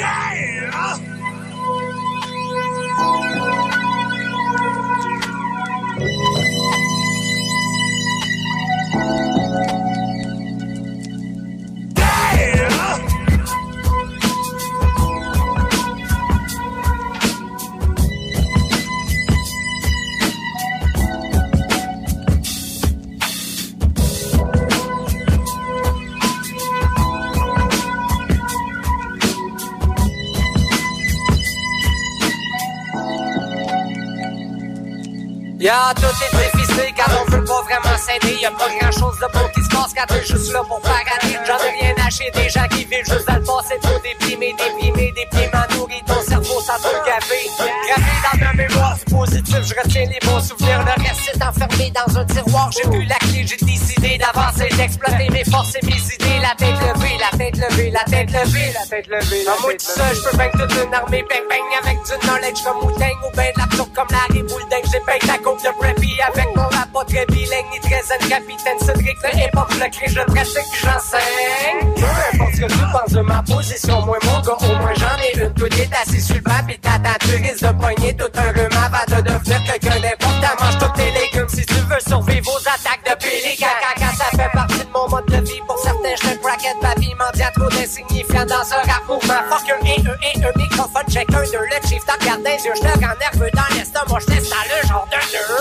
Y'a 35.66 35.96
tout 35.96 36.06
est 36.06 36.38
déficité 36.38 36.94
car 36.96 37.10
on 37.10 37.32
veut 37.32 37.44
pas 37.44 37.62
vraiment 37.64 37.98
s'aider. 37.98 38.38
Y'a 38.40 38.52
pas 38.52 38.70
grand 38.80 38.92
chose 38.92 39.18
de 39.18 39.26
bon 39.34 39.50
qui 39.52 39.64
se 39.64 39.70
passe 39.70 39.96
quand 39.96 40.06
t'es 40.06 40.24
juste 40.24 40.54
là 40.54 40.62
pour 40.62 40.80
parader. 40.80 41.40
J'en 41.44 41.58
ai 41.58 41.72
rien 41.82 41.96
acheté 42.06 42.30
des 42.36 42.50
gens 42.50 42.68
qui 42.68 42.86
vivent 42.86 43.04
juste 43.04 43.28
dans 43.28 43.34
le 43.34 43.42
passé. 43.42 43.74
Trop 43.82 43.98
déprimé, 43.98 44.54
déprimé, 44.60 45.12
déprimé, 45.14 45.50
nourri 45.76 46.04
ton 46.06 46.22
cerveau 46.22 46.62
ça 46.62 46.76
peut 46.84 46.96
gaver. 47.04 47.50
Gravé 47.58 48.14
dans 48.32 48.46
ma 48.46 48.54
mémoire 48.54 48.96
positif, 49.26 49.62
je 49.64 49.74
retiens 49.82 50.06
les 50.06 50.28
bons 50.28 50.40
souvenirs. 50.40 50.84
Le 50.86 51.04
reste 51.04 51.32
est 51.34 51.44
enfermé 51.44 51.92
dans 51.92 52.18
un 52.18 52.26
tiroir. 52.26 52.70
J'ai 52.72 52.90
vu 52.90 53.06
la 53.06 53.16
clé, 53.16 53.46
j'ai 53.46 53.66
décidé 53.66 54.18
d'avancer, 54.18 54.70
d'exploiter 54.78 55.30
mes 55.32 55.44
forces 55.46 55.76
et 55.76 55.86
mes 55.86 55.94
idées. 55.94 56.40
La 56.42 56.54
tête 56.56 56.76
levée, 56.82 57.18
la 57.20 57.38
tête 57.38 57.58
levée, 57.58 57.92
la 57.92 58.04
tête 58.04 58.32
levée, 58.32 58.74
la 58.74 58.86
tête 58.88 59.08
levée. 59.08 59.46
En 59.48 59.62
moi 59.62 59.72
tout 59.74 59.86
seul, 59.86 60.16
je 60.16 60.30
peux 60.30 60.38
vaincre 60.38 60.58
toute 60.58 60.84
une 60.84 60.94
armée. 60.94 61.24
Bang 61.30 61.46
bang 61.50 61.68
avec 61.82 61.98
du 62.06 62.28
knowledge 62.28 62.62
comme 62.64 62.90
Wu-Tang 62.90 63.18
ou 63.26 63.36
ben 63.36 63.52
la 63.58 63.76
tour 63.76 63.90
comme 63.94 64.08
Larry 64.12 64.44
Boulding. 64.44 64.86
J'ai 64.92 65.00
peint 65.00 65.28
la 65.28 65.38
coupe 65.40 65.62
de 65.64 65.72
preppy 65.80 66.12
avec 66.34 66.56
mon 66.56 66.64
rap 66.64 66.92
pas 66.94 67.06
très 67.06 67.26
bilingue 67.26 67.66
ni 67.74 67.80
très 67.80 68.02
zen 68.04 68.30
capitaine 68.30 68.80
Cédric. 68.80 69.18
Hip-hop, 69.34 69.68
je 69.72 69.80
le 69.84 69.90
crée, 69.90 70.08
je 70.08 70.20
le 70.20 70.26
pratique 70.26 70.72
j'enseigne. 70.82 71.94
Peu 71.96 72.06
importe 72.34 72.52
que 72.54 72.66
tu 72.66 72.92
penses 72.92 73.12
de 73.12 73.22
ma 73.22 73.42
position, 73.44 74.06
moi 74.06 74.18
mon 74.24 74.40
gars, 74.42 74.58
au 74.62 74.76
moins 74.80 74.94
j'en 74.96 75.18
ai 75.24 75.44
une. 75.44 75.54
Tout 75.54 75.66
est 75.66 75.90
assis 76.02 76.22
sur 76.22 76.36
le 76.36 76.68
pis 76.68 76.80
t'attends, 76.80 77.18
tu 77.22 77.36
risques 77.36 77.64
de 77.64 77.72
pogner 77.72 78.16
tout 78.16 78.32
un 78.36 78.52
rhume 78.52 78.78
avant 78.78 79.15
de 79.22 79.30
devenir 79.30 79.64
quelqu'un 79.64 80.00
d'important. 80.00 80.64
Mange 80.64 80.78
tous 80.80 80.94
tes 80.96 81.12
légumes 81.12 81.50
si 81.50 81.66
tu 81.66 81.74
veux 81.76 82.00
survivre 82.08 82.52
aux 82.52 82.68
attaques 82.68 83.06
de 83.06 83.16
pélican. 83.24 83.68
Caca, 83.82 84.12
ça 84.14 84.26
fait 84.32 84.52
partie 84.54 84.80
de 84.80 84.92
mon 84.94 85.10
mode 85.10 85.26
de 85.28 85.38
vie. 85.48 85.62
Pour 85.68 85.80
certains, 85.80 86.16
je 86.22 86.38
bracket, 86.40 86.80
papy 86.82 87.14
mendiant 87.16 87.52
trop 87.56 87.70
d'insignifiant 87.70 88.46
dans 88.46 88.66
un 88.74 88.82
rap 88.86 89.04
mouvement. 89.08 89.42
Fuck 89.50 89.70
un 89.70 89.86
et 89.86 90.00
un 90.00 90.16
et 90.22 90.46
un 90.46 90.52
microphone, 90.56 91.08
check 91.10 91.28
un 91.34 91.44
deux, 91.44 91.66
le 91.66 91.88
chief, 91.88 92.06
t'en 92.06 92.14
regarde 92.20 92.44
des 92.44 92.64
yeux, 92.66 92.74
je 92.76 92.82
te 92.82 92.88
rends 92.88 93.16
nerveux 93.20 93.52
dans 93.54 93.76
l'estomac, 93.76 94.20
je 94.22 94.26
teste 94.26 94.50
dans 94.50 94.66
le 94.70 94.88
genre 94.88 95.08
de 95.12 95.18
deux. 95.32 95.55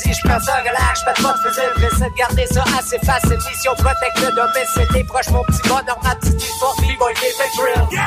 Fusil, 0.00 0.14
je 0.14 0.28
prends 0.28 0.40
ça, 0.40 0.56
relax, 0.60 1.00
j'pète 1.00 1.22
pas 1.22 1.32
de 1.32 1.38
fusil, 1.48 1.60
j'essaie 1.78 2.10
de 2.10 2.16
garder 2.16 2.46
ça 2.46 2.64
assez 2.78 2.98
facile. 2.98 3.38
Mission 3.48 3.72
protecte 3.74 4.20
le 4.20 4.32
domicile, 4.34 4.86
des 4.92 5.04
proches, 5.04 5.30
mon 5.30 5.44
petit 5.44 5.62
bonheur, 5.68 5.98
ma 6.02 6.14
petite 6.16 6.42
histoire, 6.42 6.74
b-boy, 6.76 7.14
fait 7.16 7.32
drill. 7.56 7.98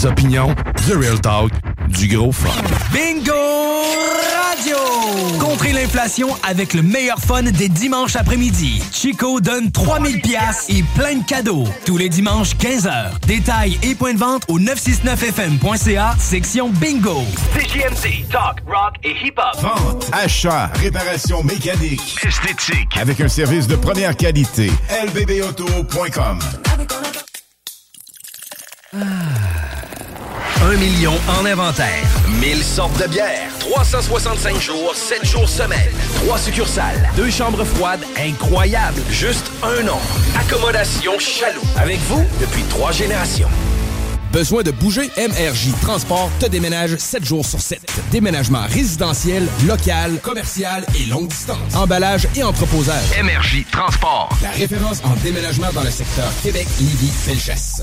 Des 0.00 0.06
opinions, 0.06 0.54
The 0.86 0.94
Real 0.94 1.20
Talk, 1.20 1.50
du 1.88 2.08
gros 2.08 2.32
fun. 2.32 2.48
Bingo 2.90 3.32
Radio! 4.46 4.76
Contrer 5.38 5.72
l'inflation 5.72 6.28
avec 6.42 6.72
le 6.72 6.80
meilleur 6.80 7.18
fun 7.18 7.42
des 7.42 7.68
dimanches 7.68 8.16
après-midi. 8.16 8.82
Chico 8.92 9.40
donne 9.42 9.70
3000 9.70 10.22
pièces 10.22 10.66
et 10.70 10.82
plein 10.94 11.16
de 11.16 11.24
cadeaux. 11.24 11.64
Tous 11.84 11.98
les 11.98 12.08
dimanches, 12.08 12.54
15h. 12.56 13.10
Détails 13.26 13.78
et 13.82 13.94
points 13.94 14.14
de 14.14 14.18
vente 14.18 14.44
au 14.48 14.58
969fm.ca, 14.58 16.14
section 16.18 16.70
Bingo. 16.70 17.22
CJMD, 17.54 18.26
talk, 18.30 18.62
rock 18.66 18.94
et 19.04 19.14
hip-hop. 19.22 19.60
Vente, 19.60 20.10
achat, 20.12 20.70
réparation 20.76 21.42
mécanique, 21.42 22.16
esthétique, 22.26 22.96
avec 22.98 23.20
un 23.20 23.28
service 23.28 23.66
de 23.66 23.76
première 23.76 24.16
qualité. 24.16 24.70
lbbauto.com 25.04 26.38
1 30.70 30.76
million 30.76 31.14
en 31.36 31.44
inventaire. 31.46 32.06
1000 32.28 32.62
sortes 32.62 33.02
de 33.02 33.08
bières. 33.08 33.50
365 33.58 34.60
jours, 34.60 34.94
7 34.94 35.24
jours 35.24 35.48
semaine. 35.48 35.90
3 36.24 36.38
succursales. 36.38 37.10
2 37.16 37.28
chambres 37.28 37.64
froides 37.64 38.04
incroyables. 38.16 39.02
Juste 39.10 39.50
un 39.64 39.82
nom. 39.82 39.98
Accommodation 40.38 41.18
Chaloux. 41.18 41.60
Avec 41.76 41.98
vous 42.02 42.24
depuis 42.40 42.62
3 42.70 42.92
générations. 42.92 43.48
Besoin 44.32 44.62
de 44.62 44.70
bouger? 44.70 45.10
MRJ 45.16 45.72
Transport 45.82 46.30
te 46.38 46.46
déménage 46.46 46.94
7 46.98 47.24
jours 47.24 47.44
sur 47.44 47.60
7. 47.60 47.80
Déménagement 48.12 48.62
résidentiel, 48.68 49.48
local, 49.66 50.20
commercial 50.22 50.86
et 50.96 51.06
longue 51.06 51.26
distance. 51.26 51.74
Emballage 51.74 52.28
et 52.36 52.44
entreposage. 52.44 53.10
MRJ 53.20 53.66
Transport. 53.72 54.28
La 54.40 54.50
référence 54.50 55.02
en 55.02 55.16
déménagement 55.24 55.72
dans 55.74 55.82
le 55.82 55.90
secteur 55.90 56.30
Québec, 56.44 56.68
Lévis, 56.78 57.10
Felchasse. 57.10 57.82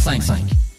555-555-5555. 0.01 0.70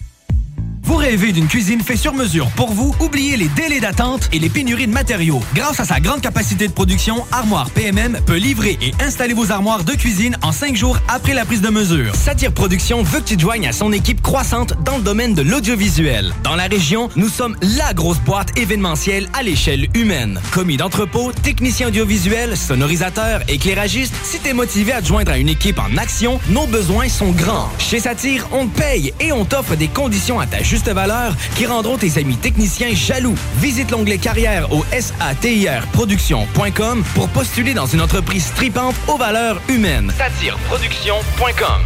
Vous 0.84 0.96
rêvez 0.96 1.30
d'une 1.30 1.46
cuisine 1.46 1.80
faite 1.80 1.98
sur 1.98 2.12
mesure 2.12 2.48
pour 2.56 2.72
vous? 2.72 2.92
Oubliez 2.98 3.36
les 3.36 3.46
délais 3.48 3.78
d'attente 3.78 4.28
et 4.32 4.40
les 4.40 4.48
pénuries 4.48 4.88
de 4.88 4.92
matériaux. 4.92 5.40
Grâce 5.54 5.78
à 5.78 5.84
sa 5.84 6.00
grande 6.00 6.20
capacité 6.20 6.66
de 6.66 6.72
production, 6.72 7.24
Armoire 7.30 7.70
PMM 7.70 8.18
peut 8.26 8.36
livrer 8.36 8.76
et 8.82 8.92
installer 9.00 9.32
vos 9.32 9.52
armoires 9.52 9.84
de 9.84 9.92
cuisine 9.92 10.36
en 10.42 10.50
cinq 10.50 10.74
jours 10.74 10.98
après 11.06 11.34
la 11.34 11.44
prise 11.44 11.60
de 11.60 11.68
mesure. 11.68 12.16
Satire 12.16 12.52
Production 12.52 13.04
veut 13.04 13.20
que 13.20 13.26
tu 13.26 13.38
joignes 13.38 13.68
à 13.68 13.72
son 13.72 13.92
équipe 13.92 14.22
croissante 14.22 14.74
dans 14.84 14.96
le 14.96 15.04
domaine 15.04 15.34
de 15.34 15.42
l'audiovisuel. 15.42 16.32
Dans 16.42 16.56
la 16.56 16.66
région, 16.66 17.08
nous 17.14 17.28
sommes 17.28 17.56
la 17.62 17.94
grosse 17.94 18.18
boîte 18.18 18.58
événementielle 18.58 19.28
à 19.34 19.44
l'échelle 19.44 19.86
humaine. 19.94 20.40
Commis 20.50 20.78
d'entrepôt, 20.78 21.30
technicien 21.44 21.88
audiovisuel, 21.88 22.56
sonorisateur, 22.56 23.42
éclairagiste, 23.46 24.14
si 24.24 24.40
t'es 24.40 24.52
motivé 24.52 24.92
à 24.92 25.00
te 25.00 25.06
joindre 25.06 25.30
à 25.30 25.38
une 25.38 25.48
équipe 25.48 25.78
en 25.78 25.96
action, 25.96 26.40
nos 26.48 26.66
besoins 26.66 27.08
sont 27.08 27.30
grands. 27.30 27.70
Chez 27.78 28.00
Satire, 28.00 28.48
on 28.50 28.66
te 28.66 28.80
paye 28.80 29.14
et 29.20 29.30
on 29.30 29.44
t'offre 29.44 29.76
des 29.76 29.88
conditions 29.88 30.40
à 30.40 30.46
juste 30.72 30.88
valeur 30.88 31.37
qui 31.54 31.66
rendront 31.66 31.98
tes 31.98 32.16
amis 32.16 32.38
techniciens 32.38 32.94
jaloux. 32.94 33.35
Visite 33.58 33.90
l'onglet 33.90 34.16
carrière 34.16 34.72
au 34.72 34.87
satirproduction.com 34.90 37.04
pour 37.14 37.28
postuler 37.28 37.74
dans 37.74 37.85
une 37.85 38.00
entreprise 38.00 38.46
stripante 38.46 38.94
aux 39.06 39.18
valeurs 39.18 39.61
humaines. 39.68 40.11
Satireproduction.com 40.16 41.82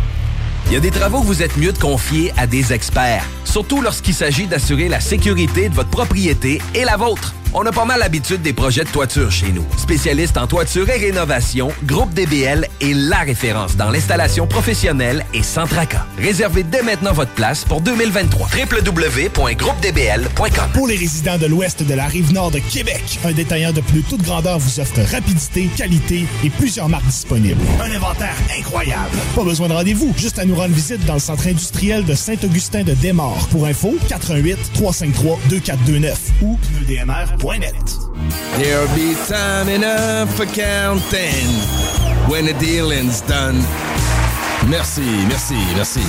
Il 0.69 0.75
y 0.75 0.77
a 0.77 0.81
des 0.81 0.93
travaux 0.93 1.23
que 1.23 1.27
vous 1.27 1.43
êtes 1.43 1.57
mieux 1.57 1.73
de 1.73 1.79
confier 1.79 2.33
à 2.37 2.47
des 2.47 2.73
experts, 2.73 3.25
surtout 3.45 3.83
lorsqu'il 3.83 4.15
s'agit 4.15 4.47
d'assurer 4.47 4.89
la 4.89 5.01
sécurité 5.01 5.69
de 5.69 5.75
votre 5.75 5.91
propriété 5.91 6.63
et 6.73 6.85
la 6.85 6.97
vôtre. 6.97 7.35
On 7.59 7.65
a 7.65 7.73
pas 7.73 7.87
mal 7.87 8.01
l'habitude 8.01 8.43
des 8.43 8.53
projets 8.53 8.85
de 8.85 8.91
toiture 8.91 9.33
chez 9.33 9.51
nous. 9.51 9.65
Spécialiste 9.79 10.37
en 10.37 10.47
toiture 10.47 10.91
et 10.91 10.99
rénovation, 10.99 11.71
Groupe 11.85 12.13
DBL 12.13 12.69
est 12.83 12.93
la 12.93 13.21
référence 13.21 13.77
dans 13.77 13.89
l'installation 13.89 14.47
professionnelle 14.47 15.25
et 15.33 15.43
sans 15.43 15.65
tracas. 15.65 16.05
Réservez 16.19 16.65
dès 16.65 16.83
maintenant 16.83 17.15
votre 17.15 17.31
place 17.31 17.65
pour 17.65 17.81
2023. 17.81 18.49
www.groupedbl.com 18.49 20.71
Pour 20.75 20.87
les 20.87 20.97
résidents 20.97 21.39
de 21.39 21.47
l'ouest 21.47 21.83
de 21.83 21.95
la 21.95 22.05
rive 22.05 22.31
nord 22.35 22.51
de 22.51 22.59
Québec, 22.59 23.19
un 23.25 23.33
détaillant 23.33 23.73
de 23.73 23.81
plus 23.81 24.03
toute 24.03 24.21
grandeur 24.21 24.59
vous 24.59 24.79
offre 24.79 25.01
rapidité, 25.11 25.71
qualité 25.79 26.27
et 26.45 26.51
plusieurs 26.51 26.91
marques 26.91 27.07
disponibles. 27.07 27.63
Un 27.81 27.91
inventaire 27.91 28.37
incroyable. 28.59 29.17
Pas 29.35 29.45
besoin 29.45 29.69
de 29.69 29.73
rendez-vous, 29.73 30.13
juste 30.19 30.39
à 30.39 30.45
nous 30.45 30.57
rendre 30.57 30.75
visite 30.75 31.07
dans 31.07 31.15
le 31.15 31.21
centre 31.21 31.47
industriel 31.47 32.05
de 32.05 32.15
Saint-Augustin 32.15 32.83
de 32.83 32.93
Desmaures. 32.93 33.49
Pour 33.51 33.65
info, 33.65 33.95
88 34.11 34.59
353 34.75 35.39
2429 35.49 36.21
ou 36.43 36.59
There'll 38.59 38.93
be 38.97 39.15
time 39.29 39.69
enough 39.69 40.35
for 40.35 40.47
counting 40.47 41.47
when 42.29 42.47
the 42.47 42.57
dealing's 42.59 43.21
done. 43.21 43.63
Merci, 44.69 45.03
merci, 45.29 45.55
merci. 45.77 46.01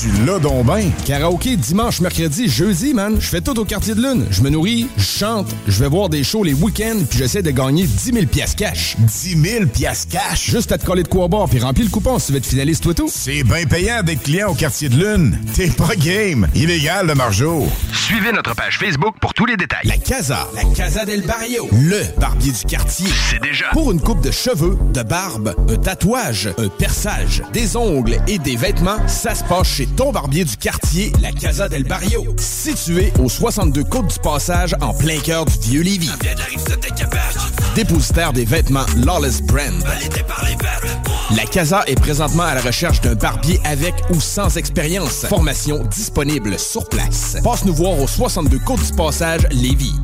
Tu 0.00 0.24
l'as 0.24 0.38
donc 0.38 0.64
ben. 0.64 0.90
Karaoké 1.04 1.54
dimanche, 1.56 2.00
mercredi, 2.00 2.48
jeudi, 2.48 2.94
man. 2.94 3.16
Je 3.20 3.28
fais 3.28 3.42
tout 3.42 3.58
au 3.60 3.66
quartier 3.66 3.94
de 3.94 4.00
lune. 4.00 4.24
Je 4.30 4.40
me 4.40 4.48
nourris, 4.48 4.88
je 4.96 5.02
chante, 5.04 5.48
je 5.68 5.78
vais 5.80 5.88
voir 5.88 6.08
des 6.08 6.24
shows 6.24 6.44
les 6.44 6.54
week-ends, 6.54 7.04
puis 7.08 7.18
j'essaie 7.18 7.42
de 7.42 7.50
gagner 7.50 7.86
10 7.86 8.12
000 8.14 8.26
piastres 8.26 8.56
cash. 8.56 8.96
10 8.98 9.36
000 9.38 9.66
piastres 9.66 10.08
cash? 10.10 10.50
Juste 10.50 10.72
à 10.72 10.78
te 10.78 10.86
coller 10.86 11.02
de 11.02 11.08
quoi 11.08 11.28
boire, 11.28 11.46
puis 11.46 11.60
remplis 11.60 11.84
le 11.84 11.90
coupon 11.90 12.18
si 12.18 12.26
tu 12.26 12.32
veux 12.32 12.38
être 12.38 12.46
finaliste, 12.46 12.82
toi 12.84 12.94
tout. 12.94 13.10
C'est 13.12 13.44
bien 13.44 13.66
payant 13.66 14.02
d'être 14.02 14.22
client 14.22 14.50
au 14.50 14.54
quartier 14.54 14.88
de 14.88 14.96
lune. 14.96 15.38
T'es 15.54 15.68
pas 15.68 15.94
game. 15.94 16.48
Illégal, 16.54 17.06
le 17.06 17.14
margeau. 17.14 17.66
Suivez 17.92 18.32
notre 18.32 18.54
page 18.54 18.78
Facebook 18.78 19.16
pour 19.20 19.34
tous 19.34 19.44
les 19.44 19.58
détails. 19.58 19.86
La 19.86 19.98
Casa. 19.98 20.48
La 20.54 20.64
Casa 20.74 21.04
del 21.04 21.20
Barrio. 21.22 21.68
Le 21.72 22.02
barbier 22.18 22.52
du 22.52 22.64
quartier. 22.64 23.08
C'est 23.30 23.42
déjà. 23.42 23.66
Pour 23.72 23.92
une 23.92 24.00
coupe 24.00 24.22
de 24.22 24.30
cheveux, 24.30 24.78
de 24.94 25.02
barbe, 25.02 25.54
un 25.68 25.76
tatouage, 25.76 26.48
un 26.56 26.68
perçage, 26.68 27.42
des 27.52 27.73
ongles 27.76 28.18
et 28.26 28.38
des 28.38 28.56
vêtements, 28.56 28.98
ça 29.06 29.34
se 29.34 29.44
passe 29.44 29.66
chez 29.66 29.86
ton 29.86 30.12
barbier 30.12 30.44
du 30.44 30.56
quartier, 30.56 31.12
la 31.20 31.32
Casa 31.32 31.68
del 31.68 31.84
Barrio. 31.84 32.24
Situé 32.38 33.12
au 33.22 33.28
62 33.28 33.84
Côte 33.84 34.08
du 34.08 34.18
Passage, 34.20 34.74
en 34.80 34.94
plein 34.94 35.18
cœur 35.18 35.44
du 35.44 35.58
vieux 35.60 35.82
Lévis. 35.82 36.10
Dépositaire 37.74 38.32
des 38.32 38.44
vêtements 38.44 38.86
Lawless 39.04 39.42
Brand. 39.42 39.84
La 41.36 41.44
Casa 41.44 41.82
est 41.86 41.98
présentement 41.98 42.44
à 42.44 42.54
la 42.54 42.60
recherche 42.60 43.00
d'un 43.00 43.14
barbier 43.14 43.60
avec 43.64 43.94
ou 44.10 44.20
sans 44.20 44.56
expérience. 44.56 45.26
Formation 45.26 45.84
disponible 45.84 46.58
sur 46.58 46.88
place. 46.88 47.36
Passe 47.42 47.64
nous 47.64 47.74
voir 47.74 47.98
au 47.98 48.06
62 48.06 48.58
Côte 48.60 48.84
du 48.84 48.92
Passage, 48.92 49.46
Lévis. 49.50 49.94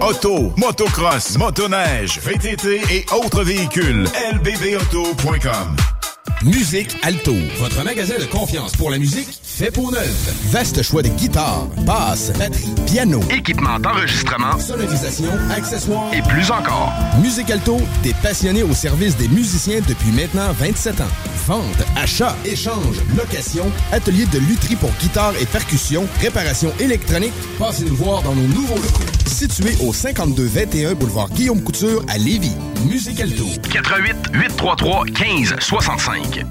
Auto, 0.00 0.52
motocross, 0.56 1.36
motoneige, 1.36 2.20
VTT 2.20 2.80
et 2.90 3.06
autres 3.12 3.42
véhicules. 3.42 4.04
lbbauto.com 4.32 5.97
Musique 6.44 6.96
Alto, 7.02 7.34
votre 7.58 7.82
magasin 7.82 8.14
de 8.16 8.24
confiance 8.24 8.70
pour 8.76 8.90
la 8.90 8.98
musique 8.98 9.28
fait 9.42 9.72
pour 9.72 9.90
neuf. 9.90 10.08
Vaste 10.52 10.82
choix 10.84 11.02
de 11.02 11.08
guitares, 11.08 11.66
basses, 11.84 12.32
batterie, 12.38 12.72
piano, 12.86 13.20
Équipement 13.28 13.80
d'enregistrement 13.80 14.56
sonorisation, 14.56 15.32
accessoires 15.50 16.14
et 16.14 16.22
plus 16.22 16.48
encore. 16.52 16.92
Musique 17.20 17.50
Alto, 17.50 17.78
des 18.04 18.14
passionnés 18.22 18.62
au 18.62 18.72
service 18.72 19.16
des 19.16 19.26
musiciens 19.26 19.80
depuis 19.88 20.12
maintenant 20.12 20.52
27 20.52 21.00
ans. 21.00 21.10
Vente, 21.48 21.84
achat, 21.96 22.36
échange, 22.44 22.98
location, 23.16 23.64
atelier 23.90 24.26
de 24.26 24.38
lutherie 24.38 24.76
pour 24.76 24.92
guitare 25.00 25.34
et 25.40 25.46
percussion, 25.46 26.06
réparation 26.20 26.72
électronique. 26.78 27.32
Passez 27.58 27.84
nous 27.84 27.96
voir 27.96 28.22
dans 28.22 28.36
nos 28.36 28.46
nouveaux 28.46 28.76
locaux. 28.76 29.17
Situé 29.28 29.76
au 29.86 29.92
5221 29.92 30.94
boulevard 30.94 31.28
Guillaume 31.28 31.62
Couture 31.62 32.02
à 32.08 32.16
Lévis. 32.16 32.56
Musique 32.88 33.20
Alto. 33.20 33.44
88 33.70 34.16
833 34.32 35.04
15 35.04 35.54
65. 35.60 36.44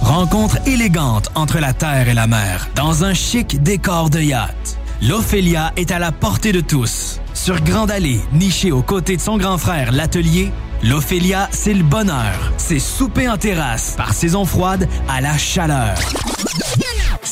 Rencontre 0.00 0.58
élégante 0.66 1.30
entre 1.36 1.60
la 1.60 1.72
terre 1.72 2.08
et 2.08 2.14
la 2.14 2.26
mer, 2.26 2.68
dans 2.74 3.04
un 3.04 3.14
chic 3.14 3.62
décor 3.62 4.10
de 4.10 4.20
yacht. 4.20 4.76
L'Ophélia 5.02 5.72
est 5.76 5.92
à 5.92 5.98
la 5.98 6.10
portée 6.10 6.52
de 6.52 6.60
tous. 6.60 7.20
Sur 7.32 7.60
Grande 7.62 7.90
Allée, 7.90 8.20
nichée 8.32 8.72
aux 8.72 8.82
côtés 8.82 9.16
de 9.16 9.22
son 9.22 9.38
grand 9.38 9.56
frère, 9.56 9.92
l'Atelier, 9.92 10.50
l'Ophélia, 10.82 11.48
c'est 11.52 11.74
le 11.74 11.84
bonheur. 11.84 12.52
C'est 12.58 12.80
souper 12.80 13.28
en 13.28 13.38
terrasse, 13.38 13.94
par 13.96 14.12
saison 14.12 14.44
froide 14.44 14.88
à 15.08 15.20
la 15.20 15.38
chaleur. 15.38 15.94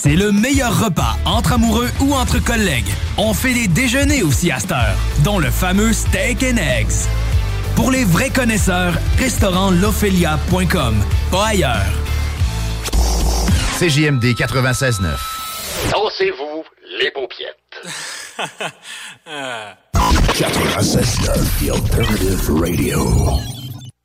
C'est 0.05 0.17
le 0.17 0.33
meilleur 0.33 0.85
repas 0.85 1.17
entre 1.25 1.53
amoureux 1.53 1.89
ou 2.01 2.13
entre 2.13 2.41
collègues. 2.41 2.93
On 3.19 3.33
fait 3.33 3.55
des 3.55 3.69
déjeuners 3.69 4.25
aussi 4.25 4.51
à 4.51 4.59
cette 4.59 4.73
heure, 4.73 4.97
dont 5.23 5.39
le 5.39 5.49
fameux 5.49 5.93
steak 5.93 6.43
and 6.43 6.57
eggs. 6.57 7.07
Pour 7.77 7.93
les 7.93 8.03
vrais 8.03 8.31
connaisseurs, 8.31 8.95
restaurantLophelia.com, 9.21 10.97
pas 11.31 11.47
ailleurs. 11.47 11.87
CJMD 13.79 14.25
96.9. 14.35 15.07
Dansez-vous 15.93 16.65
les 16.99 17.13
paupiètes. 17.13 17.61
96.9, 20.35 21.65
The 21.65 21.71
Alternative 21.71 22.51
Radio. 22.61 23.62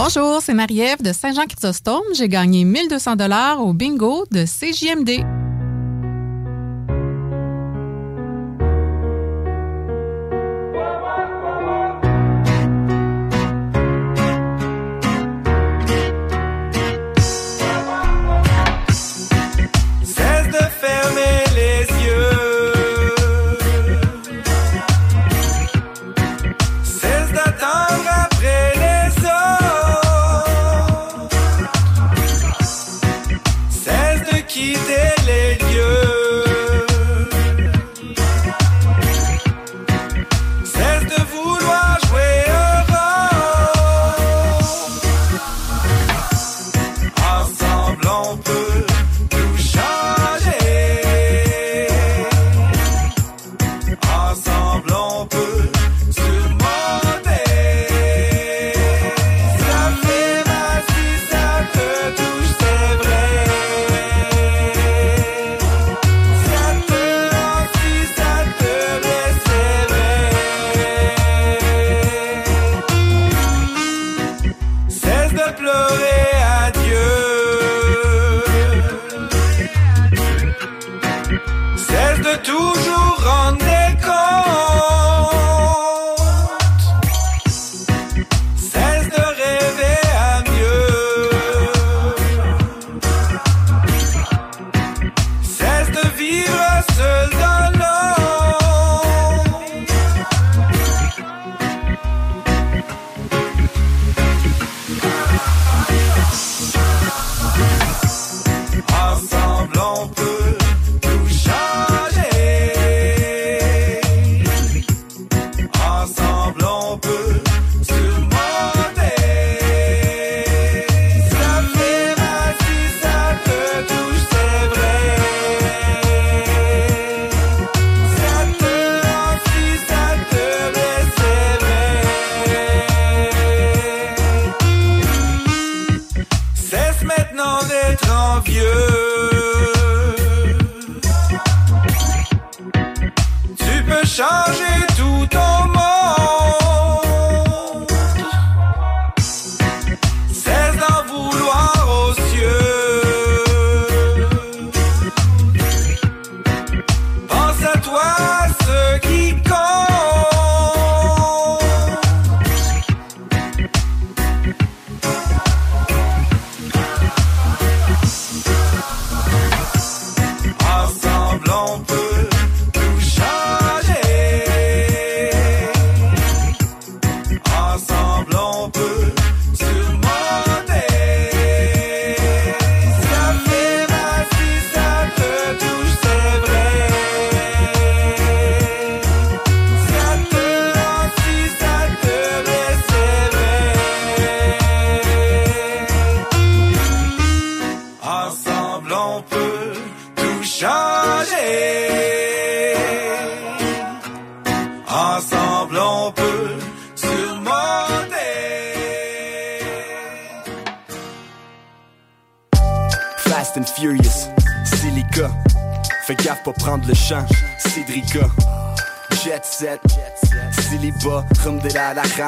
Bonjour, 0.00 0.40
c'est 0.40 0.54
Marie-Ève 0.54 1.02
de 1.02 1.12
Saint-Jean-Chrysostome. 1.12 2.04
J'ai 2.14 2.28
gagné 2.28 2.64
1200 2.64 3.16
dollars 3.16 3.60
au 3.60 3.72
bingo 3.72 4.26
de 4.30 4.44
CJMD. 4.44 5.24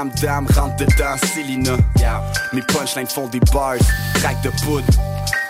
Rame 0.00 0.10
dame, 0.20 0.46
rentre 0.54 0.76
dedans, 0.76 1.16
Célina. 1.34 1.72
Mes 2.52 2.62
punchlines 2.62 3.06
font 3.06 3.26
des 3.28 3.40
bars, 3.52 3.74
track 4.14 4.40
de 4.42 4.50
poudre. 4.64 4.86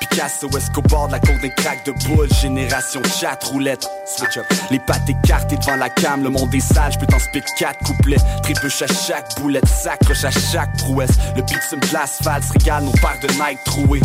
Picasso 0.01 0.49
Escobar 0.57 1.07
de 1.07 1.13
la 1.13 1.21
côte 1.21 1.41
d'un 1.41 1.51
crack 1.51 1.85
de 1.85 1.93
boule. 1.93 2.29
Génération 2.41 3.01
chat 3.05 3.39
roulette 3.45 3.89
Switch 4.07 4.37
up. 4.39 4.47
Les 4.71 4.81
pattes 4.81 5.09
écartées 5.09 5.57
devant 5.57 5.77
la 5.77 5.89
cam 5.89 6.25
Le 6.25 6.31
monde 6.31 6.53
est 6.53 6.61
sale, 6.61 6.93
j'peux 6.93 7.07
t'en 7.07 7.19
spit 7.21 7.43
quatre 7.59 7.79
couplets. 7.85 8.17
Trébuche 8.43 8.83
à 8.83 8.87
chaque 8.89 9.41
boulette 9.41 9.69
S'accroche 9.69 10.25
à 10.25 10.31
chaque 10.31 10.77
prouesse. 10.79 11.17
Le 11.37 11.43
beat 11.43 11.63
se 11.63 11.77
me 11.77 11.81
place 11.81 12.19
false 12.23 12.51
Régale 12.51 12.85
nos 12.85 12.93
paires 12.93 13.21
de 13.23 13.29
Nike 13.29 13.63
trouées. 13.65 14.03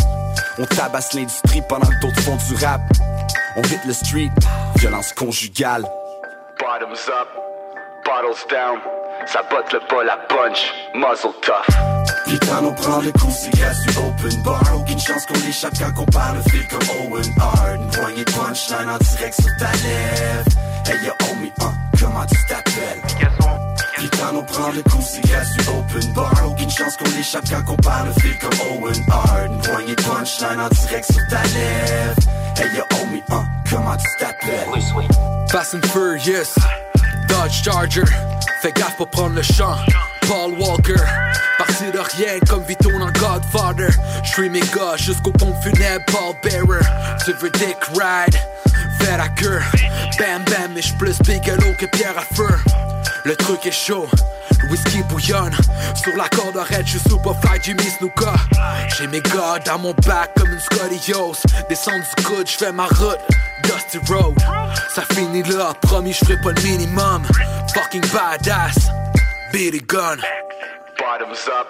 On 0.58 0.64
tabasse 0.66 1.12
l'industrie 1.14 1.62
pendant 1.68 1.88
que 1.88 2.00
d'autres 2.00 2.20
font 2.20 2.36
du 2.36 2.64
rap. 2.64 2.80
On 3.56 3.62
hit 3.62 3.84
le 3.84 3.92
street 3.92 4.30
Violence 4.76 5.12
conjugale. 5.12 5.82
Bottoms 6.60 7.08
up, 7.08 7.28
bottles 8.04 8.46
down. 8.48 8.78
Ça 9.26 9.42
botte 9.50 9.72
le 9.72 9.80
bol 9.90 10.08
à 10.08 10.16
punch, 10.28 10.72
muzzle 10.94 11.34
tough. 11.42 11.66
Putain, 12.26 12.62
on 12.62 12.72
prend 12.72 13.00
le 13.00 13.10
coup, 13.12 13.30
c'est 13.30 13.50
grâce 13.50 13.80
du 13.82 13.90
open 13.98 14.42
bar. 14.42 14.62
Aucune 14.74 14.98
chance 14.98 15.26
qu'on 15.26 15.48
échappe 15.48 15.74
quand 15.78 16.02
on 16.02 16.06
parle, 16.06 16.38
feel 16.48 16.66
comme 16.68 16.88
Owen 17.00 17.34
Hart. 17.40 17.74
Une 17.74 17.90
poignée 17.90 18.24
de 18.24 18.30
punchline 18.30 18.88
en 18.88 18.98
direct 18.98 19.34
sur 19.40 19.56
ta 19.58 19.72
lèvre. 19.72 20.50
Hey 20.86 21.04
yo, 21.04 21.12
homie, 21.28 21.52
hein, 21.60 21.72
comment 21.98 22.24
tu 22.26 22.36
t'appelles? 22.48 23.02
Putain, 23.96 24.34
on 24.34 24.42
prend 24.42 24.70
le 24.70 24.82
coup, 24.82 25.02
c'est 25.02 25.20
gratuit 25.22 25.68
open 25.68 26.12
bar. 26.12 26.32
Aucune 26.46 26.70
chance 26.70 26.96
qu'on 26.96 27.18
échappe 27.18 27.44
quand 27.50 27.72
on 27.72 27.76
parle, 27.76 28.12
feel 28.20 28.38
comme 28.38 28.78
Owen 28.78 29.04
Hart. 29.10 29.46
Une 29.46 29.60
poignée 29.60 29.94
de 29.96 30.02
punchline 30.02 30.60
en 30.60 30.68
direct 30.68 31.12
sur 31.12 31.22
ta 31.28 31.42
lèvre. 31.42 32.16
Hey 32.58 32.76
yo, 32.76 32.84
homie, 33.02 33.22
hein, 33.30 33.44
comment 33.68 33.96
tu 33.96 34.06
t'appelles? 34.18 34.68
Fast 35.50 35.74
and 35.74 35.86
Furious, 35.88 36.54
Charger, 37.52 38.02
fais 38.60 38.72
gaffe 38.72 38.96
pour 38.96 39.08
prendre 39.08 39.36
le 39.36 39.42
champ. 39.42 39.76
Paul 40.22 40.54
Walker, 40.58 41.00
parti 41.58 41.84
de 41.92 41.98
rien 41.98 42.40
comme 42.48 42.64
Vito 42.64 42.90
dans 42.90 43.10
Godfather. 43.12 43.90
J'suis 44.24 44.50
gars 44.50 44.96
jusqu'au 44.96 45.30
pont 45.30 45.54
funèbre, 45.62 46.04
Paul 46.06 46.34
Bearer. 46.42 46.84
Tu 47.24 47.32
veux 47.34 47.50
Dick 47.50 47.76
Ride, 47.94 48.36
vers 49.00 49.18
la 49.18 49.28
queue. 49.28 49.60
Bam 50.18 50.42
bam, 50.44 50.72
mais 50.74 50.82
j'suis 50.82 50.96
plus 50.96 51.18
bigelow 51.20 51.72
que 51.78 51.86
Pierre 51.86 52.18
à 52.18 52.34
feu. 52.34 52.48
Le 53.24 53.36
truc 53.36 53.64
est 53.66 53.70
chaud, 53.70 54.08
whisky 54.70 55.02
bouillonne. 55.04 55.54
Sur 55.94 56.16
la 56.16 56.28
corde 56.28 56.56
arrête, 56.56 56.86
j'suis 56.86 57.00
super 57.00 57.34
fly 57.40 57.60
Jimmy 57.62 57.84
Snuka. 57.84 58.34
J'ai 58.96 59.06
mes 59.06 59.20
gars 59.20 59.58
dans 59.64 59.78
mon 59.78 59.94
bac 60.06 60.30
comme 60.36 60.52
une 60.52 60.60
scoliose. 60.60 61.42
Descends 61.68 61.98
du 61.98 62.24
coude, 62.24 62.46
j'fais 62.46 62.72
ma 62.72 62.86
route. 62.86 63.20
Dusty 63.62 63.98
Road, 64.12 64.36
ça 64.94 65.02
finit 65.12 65.42
là, 65.42 65.72
promis 65.82 66.12
j'ferai 66.12 66.36
pas 66.40 66.52
le 66.52 66.62
minimum. 66.62 67.22
Fucking 67.74 68.06
badass, 68.12 68.88
it 69.52 69.86
gun. 69.88 70.18
Bottoms 70.98 71.48
up, 71.48 71.68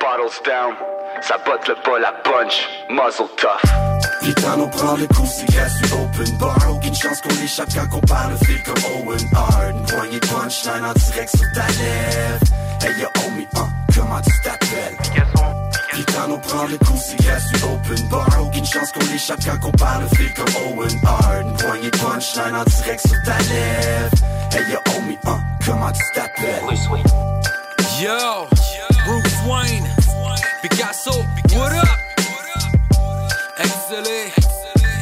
bottles 0.00 0.40
down. 0.44 0.74
Ça 1.20 1.38
botte 1.46 1.68
le 1.68 1.76
bol 1.84 2.04
à 2.04 2.12
punch, 2.24 2.68
muzzle 2.90 3.28
tough. 3.36 3.91
Putain, 4.22 4.58
on 4.58 4.68
prend 4.68 4.96
le 4.96 5.06
coup, 5.08 5.26
c'est 5.26 5.46
gratuit 5.46 5.92
open 5.92 6.36
bar. 6.38 6.56
Aucune 6.70 6.94
chance 6.94 7.20
qu'on 7.20 7.44
échappe 7.44 7.74
quand 7.74 7.96
on 7.96 8.00
parle, 8.00 8.36
feel 8.44 8.62
comme 8.62 8.84
Owen 8.96 9.28
Hart. 9.34 9.70
Une 9.70 9.82
poignée 9.84 10.20
de 10.20 10.26
punchline 10.26 10.84
en 10.84 10.92
direct 10.92 11.36
sur 11.36 11.52
ta 11.54 11.66
lèvre. 11.66 12.44
Hey 12.82 13.00
yo, 13.00 13.08
homie, 13.24 13.48
hein, 13.56 13.68
comment 13.94 14.20
tu 14.20 14.32
t'appelles? 14.42 14.96
Putain, 15.90 16.30
on 16.30 16.38
prend 16.38 16.66
le 16.66 16.78
coup, 16.78 16.96
c'est 16.96 17.16
gratuit 17.16 17.62
open 17.64 18.08
bar. 18.08 18.28
Aucune 18.40 18.64
chance 18.64 18.92
qu'on 18.92 19.14
échappe 19.14 19.40
quand 19.44 19.68
on 19.68 19.72
parle, 19.72 20.08
feel 20.16 20.32
comme 20.34 20.54
Owen 20.68 21.00
Hart. 21.04 21.42
Une 21.42 21.52
poignée 21.56 21.90
de 21.90 21.98
punchline 21.98 22.54
en 22.54 22.64
direct 22.64 23.06
sur 23.06 23.22
ta 23.24 23.38
lèvre. 23.38 24.16
Hey 24.52 24.70
yo, 24.70 24.78
homie, 24.96 25.18
hein, 25.26 25.40
comment 25.66 25.90
tu 25.90 26.02
t'appelles? 26.14 26.62
Yo, 28.00 28.46
XLA, 33.92 34.32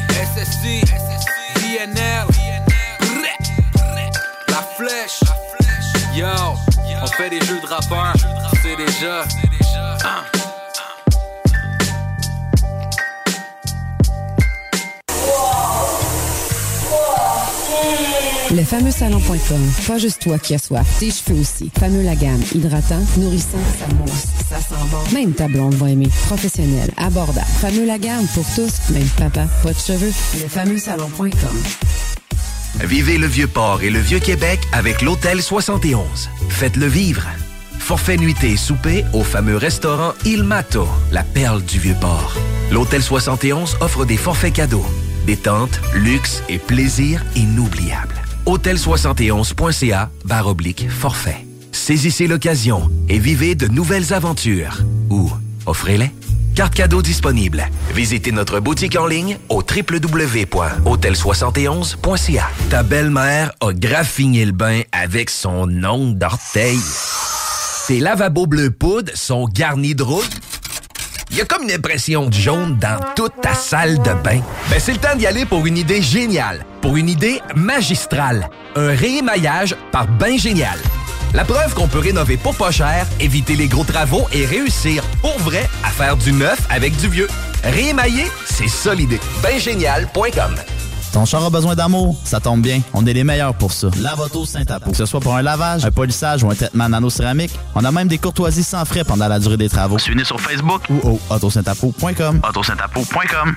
SSC, 0.09 0.83
VNL, 1.61 2.27
La 4.49 4.61
Flèche. 4.75 5.21
Yo, 6.13 6.27
on 7.01 7.07
fait 7.07 7.29
des 7.29 7.39
jeux 7.45 7.61
de 7.61 7.67
rappeurs, 7.67 8.13
c'est 8.61 8.75
déjà. 8.75 9.23
Hein. 10.03 10.25
Le 18.53 18.63
fameux 18.63 18.91
salon.com. 18.91 19.71
Pas 19.87 19.97
juste 19.97 20.21
toi 20.21 20.37
qui 20.37 20.53
as 20.53 20.57
soif, 20.57 20.85
tes 20.99 21.09
cheveux 21.09 21.39
aussi. 21.39 21.71
Fameux 21.79 22.03
la 22.03 22.15
gamme. 22.15 22.41
Hydratant, 22.53 22.99
nourrissant, 23.17 23.57
ça 23.79 23.93
mousse, 23.95 24.27
ça 24.49 24.57
sent 24.57 24.89
bon. 24.91 25.13
Même 25.13 25.31
ta 25.31 25.47
blonde 25.47 25.75
va 25.75 25.89
aimer. 25.89 26.09
Professionnel, 26.25 26.91
abordable. 26.97 27.47
Fameux 27.61 27.85
la 27.85 27.97
gamme 27.97 28.27
pour 28.33 28.43
tous, 28.53 28.91
même 28.93 29.07
papa, 29.17 29.47
pas 29.63 29.71
de 29.71 29.77
cheveux. 29.77 30.11
Le 30.41 30.49
fameux 30.49 30.77
salon.com. 30.77 31.29
Vivez 32.83 33.17
le 33.17 33.27
Vieux-Port 33.27 33.83
et 33.83 33.89
le 33.89 33.99
Vieux-Québec 33.99 34.59
avec 34.73 35.01
l'Hôtel 35.01 35.41
71. 35.41 36.29
Faites-le 36.49 36.87
vivre. 36.87 37.23
Forfait 37.79 38.17
nuitée 38.17 38.57
souper 38.57 39.05
au 39.13 39.23
fameux 39.23 39.57
restaurant 39.57 40.13
Il 40.25 40.43
Mato, 40.43 40.87
la 41.13 41.23
perle 41.23 41.63
du 41.63 41.79
Vieux-Port. 41.79 42.35
L'Hôtel 42.69 43.01
71 43.01 43.77
offre 43.79 44.03
des 44.03 44.17
forfaits 44.17 44.53
cadeaux, 44.53 44.85
détente, 45.25 45.79
luxe 45.93 46.43
et 46.49 46.57
plaisir 46.57 47.23
inoubliables. 47.37 48.20
Hôtel71.ca 48.51 50.11
barre 50.25 50.47
oblique 50.47 50.89
forfait. 50.89 51.45
Saisissez 51.71 52.27
l'occasion 52.27 52.91
et 53.07 53.17
vivez 53.17 53.55
de 53.55 53.69
nouvelles 53.69 54.13
aventures. 54.13 54.79
Ou 55.09 55.31
offrez-les. 55.65 56.11
Carte 56.53 56.75
cadeau 56.75 57.01
disponible. 57.01 57.63
Visitez 57.95 58.33
notre 58.33 58.59
boutique 58.59 58.97
en 58.97 59.07
ligne 59.07 59.37
au 59.47 59.61
www.hôtel71.ca. 59.61 62.49
Ta 62.69 62.83
belle-mère 62.83 63.53
a 63.61 63.71
graffiné 63.71 64.43
le 64.43 64.51
bain 64.51 64.81
avec 64.91 65.29
son 65.29 65.69
ongle 65.85 66.17
d'orteil. 66.17 66.81
Tes 67.87 68.01
lavabos 68.01 68.47
bleu 68.47 68.69
poudre 68.69 69.13
sont 69.15 69.47
garnis 69.47 69.95
de 69.95 70.03
rouille. 70.03 70.27
Il 71.31 71.37
y 71.37 71.41
a 71.41 71.45
comme 71.45 71.63
une 71.63 71.71
impression 71.71 72.25
de 72.25 72.33
jaune 72.33 72.77
dans 72.77 72.99
toute 73.15 73.39
ta 73.41 73.53
salle 73.53 73.97
de 73.99 74.13
bain. 74.21 74.41
Ben, 74.69 74.79
c'est 74.79 74.91
le 74.91 74.97
temps 74.97 75.15
d'y 75.15 75.25
aller 75.25 75.45
pour 75.45 75.65
une 75.65 75.77
idée 75.77 76.01
géniale, 76.01 76.65
pour 76.81 76.97
une 76.97 77.07
idée 77.07 77.41
magistrale. 77.55 78.49
Un 78.75 78.93
réémaillage 78.93 79.77
par 79.93 80.07
Bain 80.07 80.37
Génial. 80.37 80.77
La 81.33 81.45
preuve 81.45 81.73
qu'on 81.73 81.87
peut 81.87 81.99
rénover 81.99 82.35
pour 82.35 82.55
pas 82.55 82.71
cher, 82.71 83.07
éviter 83.21 83.55
les 83.55 83.69
gros 83.69 83.85
travaux 83.85 84.27
et 84.33 84.45
réussir 84.45 85.03
pour 85.21 85.37
vrai 85.39 85.69
à 85.85 85.89
faire 85.89 86.17
du 86.17 86.33
neuf 86.33 86.59
avec 86.69 86.97
du 86.97 87.07
vieux. 87.07 87.29
Réémailler, 87.63 88.27
c'est 88.45 88.67
ça 88.67 88.93
l'idée. 88.93 89.19
Baingénial.com 89.41 90.55
Ton 91.11 91.25
char 91.25 91.43
a 91.43 91.49
besoin 91.49 91.75
d'amour? 91.75 92.15
Ça 92.23 92.39
tombe 92.39 92.61
bien. 92.61 92.81
On 92.93 93.05
est 93.05 93.11
les 93.13 93.25
meilleurs 93.25 93.53
pour 93.53 93.73
ça. 93.73 93.89
Lavoto 94.01 94.45
Saint-Apo. 94.45 94.91
Que 94.91 94.97
ce 94.97 95.05
soit 95.05 95.19
pour 95.19 95.35
un 95.35 95.41
lavage, 95.41 95.83
un 95.85 95.91
polissage 95.91 96.41
ou 96.43 96.49
un 96.49 96.55
traitement 96.55 96.87
nano-céramique, 96.87 97.51
on 97.75 97.83
a 97.83 97.91
même 97.91 98.07
des 98.07 98.17
courtoisies 98.17 98.63
sans 98.63 98.85
frais 98.85 99.03
pendant 99.03 99.27
la 99.27 99.39
durée 99.39 99.57
des 99.57 99.67
travaux. 99.67 99.97
Suivez-nous 99.99 100.23
sur 100.25 100.39
Facebook 100.39 100.83
ou 100.89 101.09
au 101.09 101.19
autosaintapo.com. 101.29 102.41
autosaintapo.com. 102.47 103.55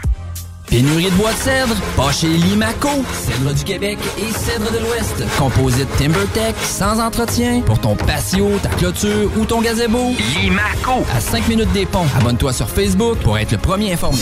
Pénurie 0.66 1.04
de 1.04 1.10
bois 1.10 1.30
de 1.32 1.36
cèdre? 1.36 1.74
Pas 1.96 2.10
chez 2.10 2.26
Limaco. 2.26 2.88
Cèdre 3.12 3.54
du 3.54 3.62
Québec 3.62 3.98
et 4.18 4.32
cèdre 4.32 4.72
de 4.72 4.78
l'Ouest. 4.78 5.22
Composite 5.38 5.88
TimberTech, 5.96 6.56
sans 6.64 6.98
entretien, 7.00 7.60
pour 7.60 7.78
ton 7.78 7.94
patio, 7.94 8.50
ta 8.62 8.70
clôture 8.70 9.30
ou 9.38 9.44
ton 9.44 9.60
gazebo. 9.60 10.12
Limaco. 10.40 11.04
À 11.14 11.20
5 11.20 11.46
minutes 11.46 11.72
des 11.72 11.86
ponts. 11.86 12.06
Abonne-toi 12.18 12.52
sur 12.52 12.68
Facebook 12.68 13.18
pour 13.18 13.38
être 13.38 13.52
le 13.52 13.58
premier 13.58 13.92
informé. 13.92 14.18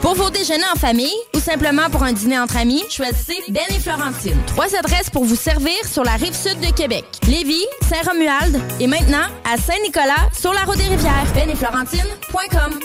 Pour 0.00 0.14
vos 0.14 0.30
déjeuners 0.30 0.64
en 0.72 0.78
famille 0.78 1.14
ou 1.34 1.40
simplement 1.40 1.90
pour 1.90 2.02
un 2.02 2.12
dîner 2.12 2.38
entre 2.38 2.56
amis, 2.56 2.82
choisissez 2.90 3.38
Ben 3.48 3.62
et 3.70 3.80
Florentine. 3.80 4.36
Trois 4.46 4.74
adresses 4.76 5.10
pour 5.10 5.24
vous 5.24 5.36
servir 5.36 5.74
sur 5.90 6.04
la 6.04 6.12
rive 6.12 6.34
sud 6.34 6.60
de 6.60 6.72
Québec. 6.72 7.04
Lévis, 7.26 7.64
Saint-Romuald 7.88 8.60
et 8.80 8.86
maintenant 8.86 9.26
à 9.44 9.56
Saint-Nicolas 9.56 10.30
sur 10.38 10.52
la 10.52 10.60
route 10.60 10.76
des 10.76 10.84
rivières. 10.84 11.26
Ben 11.34 11.50
et 11.50 11.56
Florentine.com. 11.56 12.80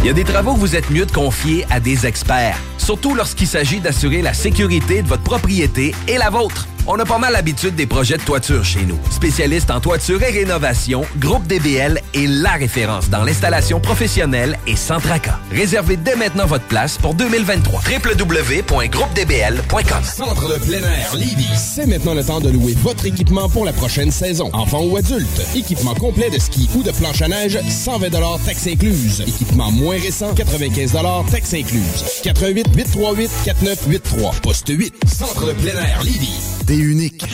Il 0.00 0.06
y 0.06 0.10
a 0.10 0.12
des 0.12 0.24
travaux 0.24 0.54
que 0.54 0.60
vous 0.60 0.76
êtes 0.76 0.90
mieux 0.90 1.06
de 1.06 1.12
confier 1.12 1.66
à 1.70 1.80
des 1.80 2.06
experts, 2.06 2.58
surtout 2.78 3.14
lorsqu'il 3.14 3.48
s'agit 3.48 3.80
d'assurer 3.80 4.22
la 4.22 4.32
sécurité 4.32 5.02
de 5.02 5.08
votre 5.08 5.24
propriété 5.24 5.94
et 6.06 6.18
la 6.18 6.30
vôtre. 6.30 6.68
On 6.90 6.98
a 6.98 7.04
pas 7.04 7.18
mal 7.18 7.34
l'habitude 7.34 7.74
des 7.74 7.86
projets 7.86 8.16
de 8.16 8.22
toiture 8.22 8.64
chez 8.64 8.86
nous. 8.86 8.98
Spécialiste 9.10 9.70
en 9.70 9.78
toiture 9.78 10.22
et 10.22 10.30
rénovation, 10.30 11.02
Groupe 11.18 11.46
DBL 11.46 12.00
est 12.14 12.26
la 12.26 12.52
référence 12.52 13.10
dans 13.10 13.24
l'installation 13.24 13.78
professionnelle 13.78 14.58
et 14.66 14.74
sans 14.74 14.98
tracas. 14.98 15.38
Réservez 15.52 15.98
dès 15.98 16.16
maintenant 16.16 16.46
votre 16.46 16.64
place 16.64 16.96
pour 16.96 17.12
2023. 17.12 17.82
www.groupedbl.com 17.82 20.02
Centre 20.02 20.48
de 20.48 20.54
plein 20.64 20.78
air 20.78 21.14
Lévis. 21.14 21.58
C'est 21.58 21.84
maintenant 21.84 22.14
le 22.14 22.24
temps 22.24 22.40
de 22.40 22.48
louer 22.48 22.72
votre 22.78 23.04
équipement 23.04 23.50
pour 23.50 23.66
la 23.66 23.74
prochaine 23.74 24.10
saison. 24.10 24.48
Enfant 24.54 24.82
ou 24.82 24.96
adulte. 24.96 25.42
Équipement 25.54 25.92
complet 25.92 26.30
de 26.30 26.38
ski 26.38 26.70
ou 26.74 26.82
de 26.82 26.92
planche 26.92 27.20
à 27.20 27.28
neige, 27.28 27.58
120 27.68 28.08
taxes 28.46 28.66
incluses. 28.66 29.20
Équipement 29.26 29.70
moins 29.70 29.98
récent, 29.98 30.32
95 30.32 30.96
taxes 31.30 31.52
incluses. 31.52 32.22
88 32.22 32.66
838 32.74 33.30
4983. 33.44 34.32
Poste 34.42 34.70
8. 34.70 34.94
Centre 35.06 35.48
de 35.48 35.52
plein 35.52 35.78
air 35.82 36.02
Lévis. 36.02 36.58
Unique. 36.82 37.24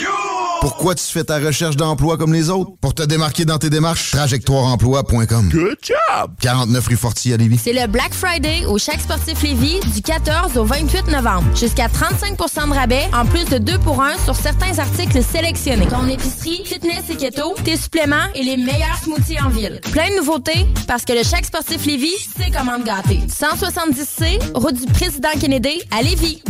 Pourquoi 0.61 0.95
tu 0.95 1.03
fais 1.03 1.23
ta 1.23 1.37
recherche 1.37 1.75
d'emploi 1.75 2.17
comme 2.17 2.33
les 2.33 2.49
autres? 2.49 2.71
Pour 2.81 2.95
te 2.95 3.03
démarquer 3.03 3.45
dans 3.45 3.59
tes 3.59 3.69
démarches, 3.69 4.11
trajectoireemploi.com. 4.11 5.49
Good 5.49 5.77
job! 5.83 6.31
49 6.41 6.87
rue 6.87 6.95
Forti 6.95 7.33
à 7.33 7.37
Lévis. 7.37 7.59
C'est 7.63 7.73
le 7.73 7.85
Black 7.87 8.13
Friday 8.13 8.65
au 8.65 8.79
Chaque 8.79 9.01
Sportif 9.01 9.43
Lévis 9.43 9.79
du 9.93 10.01
14 10.01 10.57
au 10.57 10.65
28 10.65 11.07
novembre. 11.09 11.45
Jusqu'à 11.55 11.87
35% 11.87 12.69
de 12.69 12.73
rabais, 12.73 13.03
en 13.13 13.25
plus 13.25 13.45
de 13.45 13.59
2 13.59 13.77
pour 13.79 14.01
1 14.01 14.17
sur 14.23 14.35
certains 14.35 14.79
articles 14.79 15.21
sélectionnés. 15.21 15.87
Ton 15.87 16.07
épicerie, 16.07 16.63
fitness 16.65 17.03
et 17.11 17.15
keto, 17.15 17.53
tes 17.63 17.77
suppléments 17.77 18.27
et 18.33 18.43
les 18.43 18.57
meilleurs 18.57 18.97
smoothies 19.03 19.39
en 19.39 19.49
ville. 19.49 19.79
Plein 19.91 20.09
de 20.09 20.15
nouveautés 20.17 20.65
parce 20.87 21.05
que 21.05 21.13
le 21.13 21.23
Chaque 21.23 21.45
Sportif 21.45 21.85
Lévis, 21.85 22.29
c'est 22.37 22.49
comment 22.49 22.79
te 22.79 22.85
gâter. 22.85 23.19
170C, 23.27 24.39
route 24.55 24.75
du 24.75 24.91
président 24.91 25.29
Kennedy 25.39 25.83
à 25.91 26.01
Lévis. 26.01 26.41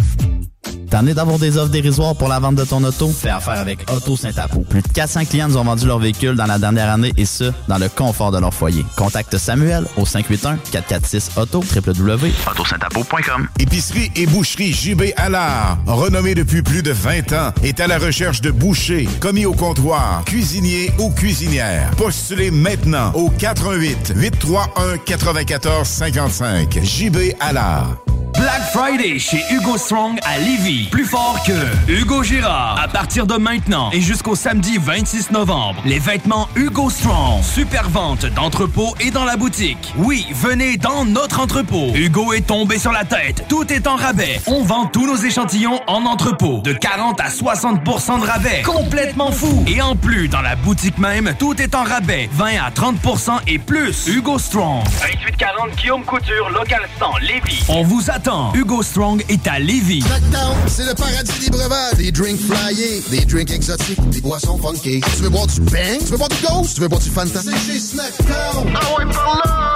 T'en 0.89 1.05
es 1.07 1.13
d'avoir 1.13 1.39
des 1.39 1.57
offres 1.57 1.71
dérisoires 1.71 2.15
pour 2.15 2.27
la 2.27 2.39
vente 2.39 2.55
de 2.55 2.63
ton 2.63 2.83
auto? 2.83 3.09
Fais 3.09 3.29
affaire 3.29 3.59
avec 3.59 3.79
Auto 3.91 4.15
Saint-Apo. 4.15 4.61
Plus 4.61 4.81
de 4.81 4.87
400 4.87 5.25
clients 5.25 5.47
nous 5.47 5.57
ont 5.57 5.63
vendu 5.63 5.85
leur 5.85 5.99
véhicule 5.99 6.35
dans 6.35 6.45
la 6.45 6.57
dernière 6.57 6.89
année 6.89 7.11
et 7.17 7.25
ce, 7.25 7.51
dans 7.67 7.77
le 7.77 7.89
confort 7.89 8.31
de 8.31 8.39
leur 8.39 8.53
foyer. 8.53 8.85
Contacte 8.95 9.37
Samuel 9.37 9.85
au 9.97 10.03
581-446-AUTO, 10.03 11.63
www.autosaintapo.com. 11.75 13.47
Épicerie 13.59 14.11
et 14.15 14.25
boucherie 14.25 14.71
JB 14.73 15.03
Allard, 15.17 15.77
renommée 15.85 16.35
depuis 16.35 16.61
plus 16.61 16.81
de 16.83 16.91
20 16.91 17.33
ans, 17.33 17.51
est 17.63 17.79
à 17.79 17.87
la 17.87 17.97
recherche 17.97 18.41
de 18.41 18.51
bouchers, 18.51 19.07
commis 19.19 19.45
au 19.45 19.53
comptoir, 19.53 20.23
cuisiniers 20.25 20.91
ou 20.99 21.09
cuisinières. 21.09 21.91
Postulez 21.97 22.51
maintenant 22.51 23.11
au 23.13 23.29
88 23.29 24.13
831 24.15 24.97
94 24.97 25.87
55. 25.87 26.79
JB 26.83 27.17
Allard. 27.39 27.97
Black 28.37 28.63
Friday 28.73 29.17
chez 29.17 29.41
Hugo 29.49 29.77
Strong 29.77 30.19
à 30.23 30.37
Lévis. 30.37 30.89
Plus 30.91 31.05
fort 31.05 31.39
que 31.45 31.53
Hugo 31.89 32.21
Girard. 32.21 32.77
À 32.83 32.89
partir 32.89 33.25
de 33.25 33.35
maintenant 33.35 33.89
et 33.93 34.01
jusqu'au 34.01 34.35
samedi 34.35 34.77
26 34.77 35.31
novembre, 35.31 35.81
les 35.85 35.99
vêtements 35.99 36.49
Hugo 36.55 36.89
Strong. 36.89 37.41
Super 37.43 37.89
vente 37.89 38.25
d'entrepôt 38.25 38.93
et 38.99 39.09
dans 39.09 39.23
la 39.23 39.37
boutique. 39.37 39.93
Oui, 39.97 40.27
venez 40.33 40.75
dans 40.75 41.05
notre 41.05 41.39
entrepôt. 41.39 41.93
Hugo 41.95 42.33
est 42.33 42.47
tombé 42.47 42.77
sur 42.77 42.91
la 42.91 43.05
tête. 43.05 43.45
Tout 43.47 43.71
est 43.71 43.87
en 43.87 43.95
rabais. 43.95 44.41
On 44.47 44.63
vend 44.63 44.87
tous 44.87 45.07
nos 45.07 45.15
échantillons 45.15 45.79
en 45.87 46.05
entrepôt. 46.05 46.59
De 46.61 46.73
40 46.73 47.21
à 47.21 47.29
60% 47.29 48.19
de 48.19 48.25
rabais. 48.25 48.63
Complètement 48.63 49.31
fou. 49.31 49.63
Et 49.65 49.81
en 49.81 49.95
plus, 49.95 50.27
dans 50.27 50.41
la 50.41 50.57
boutique 50.57 50.97
même, 50.97 51.33
tout 51.39 51.61
est 51.61 51.73
en 51.73 51.83
rabais. 51.83 52.29
20 52.33 52.45
à 52.65 52.69
30% 52.69 53.39
et 53.47 53.59
plus. 53.59 54.07
Hugo 54.07 54.37
Strong. 54.39 54.83
2840 54.83 55.75
Guillaume 55.77 56.03
Couture, 56.03 56.49
local 56.49 56.81
100, 56.99 57.17
Lévis. 57.21 57.63
On 57.69 57.83
vous 57.83 58.09
attend. 58.11 58.24
Hugo 58.55 58.81
Strong 58.81 59.23
est 59.29 59.45
à 59.47 59.59
Lévis. 59.59 60.01
Snackdown, 60.01 60.57
c'est 60.67 60.85
le 60.85 60.95
paradis 60.95 61.39
des 61.41 61.49
breuvages. 61.51 61.93
Des 61.93 62.11
drinks 62.11 62.39
flyés, 62.39 63.03
des 63.11 63.23
drinks 63.23 63.51
exotiques, 63.51 64.09
des 64.09 64.21
boissons 64.21 64.57
funky. 64.57 64.99
Tu 65.01 65.21
veux 65.21 65.29
boire 65.29 65.45
du 65.45 65.61
bang? 65.61 65.99
Tu 65.99 66.05
veux 66.05 66.17
boire 66.17 66.29
du 66.29 66.47
ghost? 66.47 66.73
Tu 66.75 66.81
veux 66.81 66.87
boire 66.87 67.01
du 67.01 67.09
Fanta? 67.09 67.39
C'est 67.43 67.51
chez 67.51 67.79
Snackdown. 67.79 68.73
Ah 68.73 68.97
ouais, 68.97 69.05
par 69.13 69.41
là! 69.45 69.75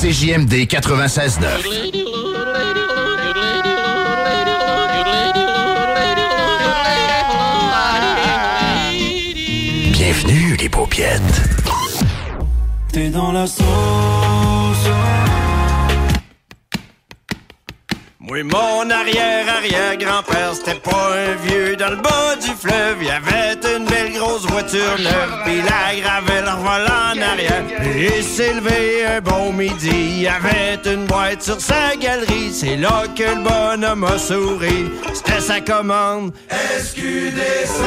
CJMD 0.00 0.54
96.9. 0.54 1.42
Bienvenue 9.92 10.56
les 10.56 10.68
paupiètes. 10.70 11.20
T'es 12.90 13.10
dans 13.10 13.32
la 13.32 13.46
sauce. 13.46 14.65
Oui, 18.28 18.42
mon 18.42 18.90
arrière-arrière-grand-père, 18.90 20.54
c'était 20.54 20.80
pas 20.80 21.12
un 21.14 21.34
vieux 21.46 21.76
dans 21.76 21.90
le 21.90 21.96
bas 21.96 22.34
du 22.34 22.48
fleuve. 22.48 22.96
Il 23.00 23.08
avait 23.08 23.54
une 23.76 23.84
belle 23.84 24.14
grosse 24.14 24.44
voiture 24.46 24.98
neuve, 24.98 25.42
puis 25.44 25.62
la 25.62 25.94
gravait 26.00 26.40
le 26.40 26.50
volant 26.60 27.12
en 27.14 27.22
arrière. 27.22 27.62
Il 27.96 28.24
s'est 28.24 28.54
levé 28.54 29.06
un 29.06 29.20
bon 29.20 29.52
midi, 29.52 30.22
il 30.22 30.26
avait 30.26 30.80
une 30.92 31.06
boîte 31.06 31.42
sur 31.42 31.60
sa 31.60 31.94
galerie. 31.94 32.52
C'est 32.52 32.76
là 32.76 33.04
que 33.16 33.22
le 33.22 33.44
bonhomme 33.44 34.02
a 34.02 34.18
souri, 34.18 34.90
c'était 35.14 35.40
sa 35.40 35.60
commande. 35.60 36.32
SQDC. 36.50 37.80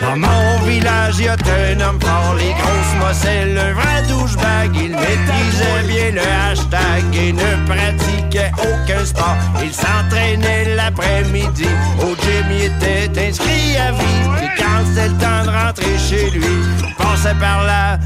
Dans 0.00 0.16
mon 0.16 0.58
village, 0.64 1.16
il 1.18 1.26
y 1.26 1.28
a 1.28 1.36
un 1.50 1.80
homme 1.80 2.00
fort, 2.00 2.34
les 2.38 2.52
grosses 2.52 2.94
mosselles, 3.00 3.58
un 3.58 3.72
vrai 3.72 4.02
douchebag. 4.08 4.70
Il 4.74 4.90
maîtrisait 4.90 5.82
bien 5.88 6.10
le 6.12 6.20
hashtag 6.20 7.04
et 7.14 7.32
ne 7.32 7.66
pratiquait 7.66 8.52
aucun 8.58 9.04
sport. 9.04 9.36
Il 9.62 9.72
s'entraînait 9.72 10.74
l'après-midi, 10.74 11.68
au 12.00 12.14
gym 12.22 12.46
il 12.50 12.64
était 12.64 13.28
inscrit 13.28 13.76
à 13.76 13.92
vie. 13.92 14.44
Et 14.44 14.48
quand 14.58 14.84
c'était 14.86 15.08
le 15.08 15.14
temps 15.14 15.44
de 15.44 15.50
rentrer 15.50 15.98
chez 15.98 16.30
lui, 16.30 16.44
il 16.86 16.94
passait 16.94 17.34
par 17.40 17.64
là. 17.64 17.98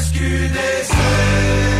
SQDC. 0.00 1.75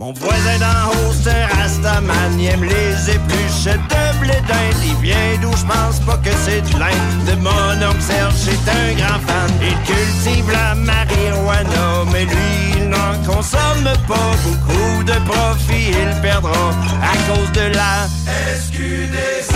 Mon 0.00 0.14
voisin 0.14 0.58
d'en 0.58 0.88
haut, 0.88 1.12
c'est 1.12 1.44
Rastaman, 1.44 2.40
il 2.40 2.46
aime 2.46 2.64
les 2.64 3.10
épluchettes 3.10 3.76
de 3.90 4.18
blé. 4.18 4.32
Il 4.82 4.94
vient 4.96 5.36
d'où 5.42 5.54
je 5.54 5.66
pense 5.66 6.00
pas 6.06 6.16
que 6.16 6.30
c'est 6.42 6.62
de 6.62 6.78
l'Inde. 6.78 7.24
De 7.26 7.34
mon 7.34 7.86
oncle 7.86 8.00
Serge, 8.00 8.32
c'est 8.34 8.70
un 8.70 8.94
grand 8.94 9.20
fan. 9.26 9.50
Il 9.60 9.76
cultive 9.84 10.50
la 10.50 10.74
marijuana, 10.74 12.04
mais 12.10 12.24
lui, 12.24 12.78
il 12.78 12.88
n'en 12.88 13.12
consomme 13.26 13.92
pas 14.08 14.30
beaucoup 14.42 15.04
de 15.04 15.18
profit. 15.30 15.90
Il 15.90 16.20
perdra 16.22 16.70
à 17.02 17.14
cause 17.28 17.52
de 17.52 17.74
la 17.74 18.08
SQDC. 18.56 19.54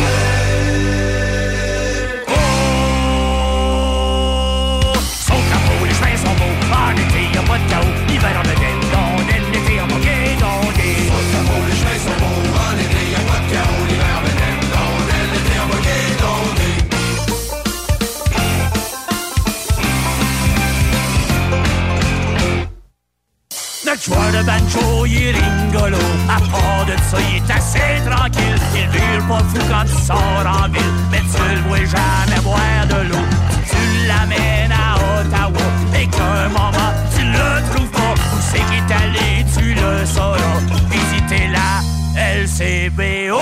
Notre 23.95 24.07
joueur 24.07 24.32
de 24.32 24.45
banjo, 24.45 25.07
il 25.07 25.14
est 25.18 25.30
rigolo. 25.30 25.99
À 26.28 26.40
part 26.51 26.84
de 26.84 26.97
ça, 27.09 27.16
il 27.30 27.36
est 27.36 27.49
assez 27.49 28.03
tranquille. 28.05 28.59
Il 28.74 28.88
vire 28.88 29.24
pas 29.28 29.38
fou 29.38 29.59
quand 29.70 29.84
il 29.86 30.05
sort 30.05 30.18
en 30.18 30.68
ville. 30.68 30.82
Mais 31.12 31.20
tu 31.20 31.55
le 31.55 31.61
vois 31.68 31.78
jamais 31.78 32.40
boire 32.42 32.86
de 32.88 33.09
l'eau. 33.09 33.24
Tu 33.70 34.09
l'amènes 34.09 34.72
à 34.72 34.97
Ottawa. 35.20 35.62
Et 35.97 36.09
qu'un 36.09 36.49
moment, 36.49 36.92
tu 37.16 37.22
le 37.24 37.72
trouves 37.72 37.90
pas. 37.90 38.14
Où 38.14 38.40
c'est 38.40 38.59
qu'il 38.59 38.82
est 38.82 38.92
allé, 38.92 39.47
tu 39.57 39.74
le 39.74 40.05
sauras. 40.05 40.59
Visitez 40.90 41.47
la 41.53 41.80
LCBO. 42.18 43.40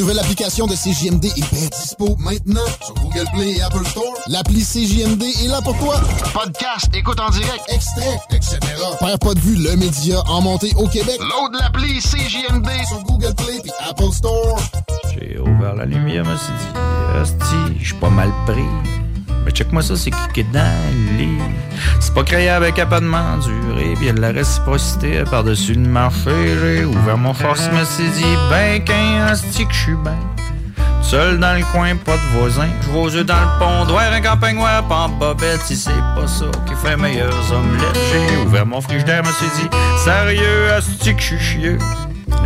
Nouvelle 0.00 0.18
application 0.18 0.66
de 0.66 0.72
CJMD 0.72 1.26
est 1.26 1.52
bien 1.52 1.68
dispo 1.68 2.16
maintenant 2.20 2.64
sur 2.82 2.94
Google 2.94 3.26
Play 3.34 3.50
et 3.58 3.62
Apple 3.62 3.84
Store. 3.86 4.14
L'appli 4.28 4.62
CJMD 4.62 5.22
est 5.22 5.48
là 5.48 5.60
pour 5.60 5.76
toi. 5.78 6.00
Podcast, 6.32 6.88
écoute 6.94 7.20
en 7.20 7.28
direct, 7.28 7.60
extrait, 7.68 8.18
etc. 8.30 8.58
Perds 8.98 9.18
pas 9.18 9.34
de 9.34 9.40
vue, 9.40 9.56
le 9.56 9.76
média 9.76 10.22
en 10.26 10.40
montée 10.40 10.72
au 10.76 10.86
Québec. 10.88 11.18
Load 11.18 11.60
l'appli 11.60 12.00
CJMD 12.00 12.68
sur 12.88 13.02
Google 13.02 13.34
Play 13.34 13.60
et 13.62 13.90
Apple 13.90 14.12
Store. 14.12 14.58
J'ai 15.12 15.38
ouvert 15.38 15.74
la 15.74 15.84
lumière, 15.84 16.24
je 16.24 16.30
me 16.30 16.36
suis 16.36 16.46
dit, 16.46 17.20
Hostie, 17.20 17.78
je 17.78 17.84
suis 17.84 17.94
pas 17.96 18.10
mal 18.10 18.32
pris. 18.46 19.09
Mais 19.44 19.50
check-moi 19.52 19.82
ça, 19.82 19.96
c'est 19.96 20.10
qui 20.10 20.28
qui 20.34 20.40
est 20.40 20.52
dans 20.52 20.60
le 20.92 21.18
lit? 21.18 21.38
C'est 21.98 22.14
pas 22.14 22.22
créé 22.22 22.48
avec 22.50 22.78
apadement 22.78 23.38
duré, 23.38 23.94
puis 23.96 24.12
de 24.12 24.20
la 24.20 24.32
réciprocité 24.32 25.24
par-dessus 25.30 25.74
le 25.74 25.88
marché. 25.88 26.30
J'ai 26.60 26.84
ouvert 26.84 27.16
mon 27.16 27.32
force, 27.34 27.70
me 27.72 27.84
suis 27.84 28.10
dit, 28.10 28.36
ben 28.50 28.82
qu'un 28.84 29.32
hostie 29.32 29.66
que 29.66 29.72
je 29.72 29.78
suis 29.78 29.96
ben. 30.04 30.16
Seul 31.02 31.40
dans 31.40 31.54
le 31.58 31.64
coin, 31.72 31.96
pas 31.96 32.16
de 32.16 32.38
voisin. 32.38 32.68
Je 32.82 32.96
aux 32.96 33.08
yeux 33.08 33.24
dans 33.24 33.40
le 33.40 33.58
pont, 33.58 33.84
droit 33.86 34.02
un 34.02 34.20
campagne 34.20 34.56
noir, 34.56 34.86
pas 34.86 35.08
bobette. 35.08 35.60
Si 35.64 35.74
c'est 35.74 35.90
pas 36.14 36.26
ça 36.26 36.44
qui 36.66 36.74
fait 36.74 36.96
meilleures 36.96 37.52
omelettes, 37.52 37.98
j'ai 38.12 38.36
ouvert 38.46 38.66
mon 38.66 38.80
frigidaire, 38.80 39.22
me 39.24 39.32
suis 39.32 39.48
dit, 39.56 39.68
sérieux, 40.04 40.68
hostie 40.76 41.14
que 41.14 41.20
je 41.20 41.26
suis 41.26 41.38
chieux. 41.38 41.78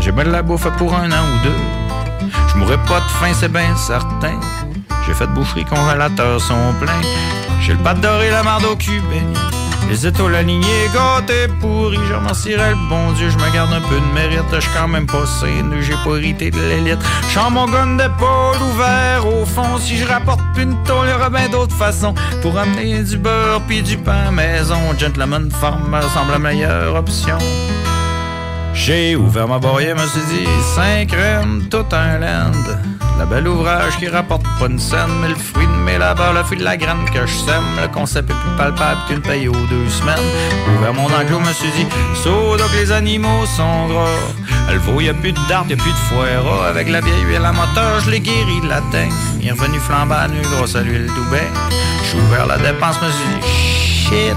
J'ai 0.00 0.12
bien 0.12 0.24
de 0.24 0.30
la 0.30 0.42
bouffe 0.42 0.68
pour 0.78 0.94
un 0.94 1.10
an 1.10 1.24
ou 1.34 1.44
deux. 1.44 2.28
Je 2.48 2.56
mourrai 2.56 2.78
pas 2.88 3.00
de 3.00 3.10
faim, 3.20 3.32
c'est 3.34 3.52
bien 3.52 3.76
certain. 3.76 4.38
J'ai 5.06 5.14
fait 5.14 5.26
de 5.26 5.32
boucherie, 5.32 5.64
congélateurs 5.64 6.40
sont 6.40 6.74
pleins. 6.80 6.92
J'ai 7.60 7.72
le 7.72 7.78
pâte 7.78 8.00
doré, 8.00 8.30
la 8.30 8.42
marde 8.42 8.64
au 8.64 8.76
cul 8.76 9.02
béni. 9.10 9.34
Les 9.88 10.06
étoiles 10.06 10.34
alignées, 10.34 10.88
gâtés, 10.94 11.46
pourris, 11.60 11.98
je 12.08 12.14
remercierais 12.14 12.70
le 12.70 12.88
bon 12.88 13.12
Dieu, 13.12 13.28
je 13.28 13.36
me 13.36 13.52
garde 13.52 13.72
un 13.72 13.82
peu 13.82 13.96
de 13.96 14.14
mérite, 14.14 14.42
je 14.50 14.66
quand 14.74 14.88
même 14.88 15.06
pas 15.06 15.26
sain, 15.26 15.70
j'ai 15.80 15.94
pas 16.04 16.16
hérité 16.16 16.50
de 16.50 16.58
l'élite. 16.58 16.98
J'en 17.34 17.50
mon 17.50 17.66
gun 17.66 17.96
d'épaule 17.96 18.56
ouvert 18.72 19.26
au 19.26 19.44
fond, 19.44 19.78
si 19.78 19.98
je 19.98 20.06
rapporte 20.06 20.40
plus 20.54 20.62
une 20.62 20.82
tôle, 20.84 21.08
y'aura 21.08 21.28
bien 21.28 21.50
d'autres 21.50 21.76
façons 21.76 22.14
pour 22.40 22.58
amener 22.58 23.02
du 23.02 23.18
beurre 23.18 23.60
puis 23.68 23.82
du 23.82 23.98
pain 23.98 24.30
maison. 24.30 24.78
Gentleman 24.98 25.50
Farmer 25.50 26.00
semble 26.14 26.32
la 26.32 26.38
meilleure 26.38 26.94
option. 26.94 27.36
J'ai 28.72 29.16
ouvert 29.16 29.48
ma 29.48 29.58
barrière, 29.58 29.96
me 29.96 30.06
suis 30.06 30.20
dit, 30.30 30.48
5 30.74 31.08
crèmes, 31.08 31.68
tout 31.70 31.84
un 31.92 32.18
land. 32.18 32.52
La 33.18 33.26
belle 33.26 33.46
ouvrage 33.46 33.96
qui 33.98 34.08
rapporte 34.08 34.42
pas 34.58 34.66
une 34.66 34.78
scène, 34.78 35.10
mais 35.20 35.28
le 35.28 35.34
fruit 35.36 35.66
de 35.66 35.72
mes 35.72 35.98
labeurs, 35.98 36.32
le 36.32 36.42
fruit 36.42 36.58
de 36.58 36.64
la 36.64 36.76
graine 36.76 37.04
que 37.12 37.26
je 37.26 37.32
sème. 37.32 37.64
Le 37.80 37.88
concept 37.88 38.30
est 38.30 38.34
plus 38.34 38.56
palpable 38.56 39.00
qu'une 39.06 39.20
paye 39.20 39.48
aux 39.48 39.52
deux 39.52 39.88
semaines. 39.88 40.18
Ouvert 40.76 40.92
mon 40.92 41.06
enclos, 41.06 41.40
me 41.40 41.52
suis 41.52 41.70
dit, 41.76 41.86
saut 42.22 42.56
donc 42.56 42.72
les 42.74 42.90
animaux 42.90 43.46
sont 43.46 43.86
gras. 43.88 44.72
Le 44.72 44.78
veau, 44.78 45.00
y 45.00 45.08
a 45.08 45.14
plus 45.14 45.32
de 45.32 45.38
dard, 45.48 45.64
y 45.68 45.74
a 45.74 45.76
plus 45.76 45.92
de 45.92 45.96
foire. 45.96 46.64
Avec 46.68 46.88
la 46.88 47.00
vieille 47.00 47.22
huile 47.28 47.44
à 47.44 47.52
moteur, 47.52 48.00
je 48.04 48.10
l'ai 48.10 48.20
guéri 48.20 48.60
de 48.62 48.68
la 48.68 48.80
teigne. 48.90 49.12
Il 49.40 49.48
est 49.48 49.52
revenu 49.52 49.78
flambant 49.78 50.28
nu 50.28 50.40
grâce 50.56 50.74
à 50.74 50.82
l'huile 50.82 51.06
d'Oubet. 51.06 51.48
J'ai 52.10 52.18
ouvert 52.18 52.46
la 52.46 52.58
dépense, 52.58 52.96
me 53.00 53.10
suis 53.10 53.40
dit, 53.40 53.73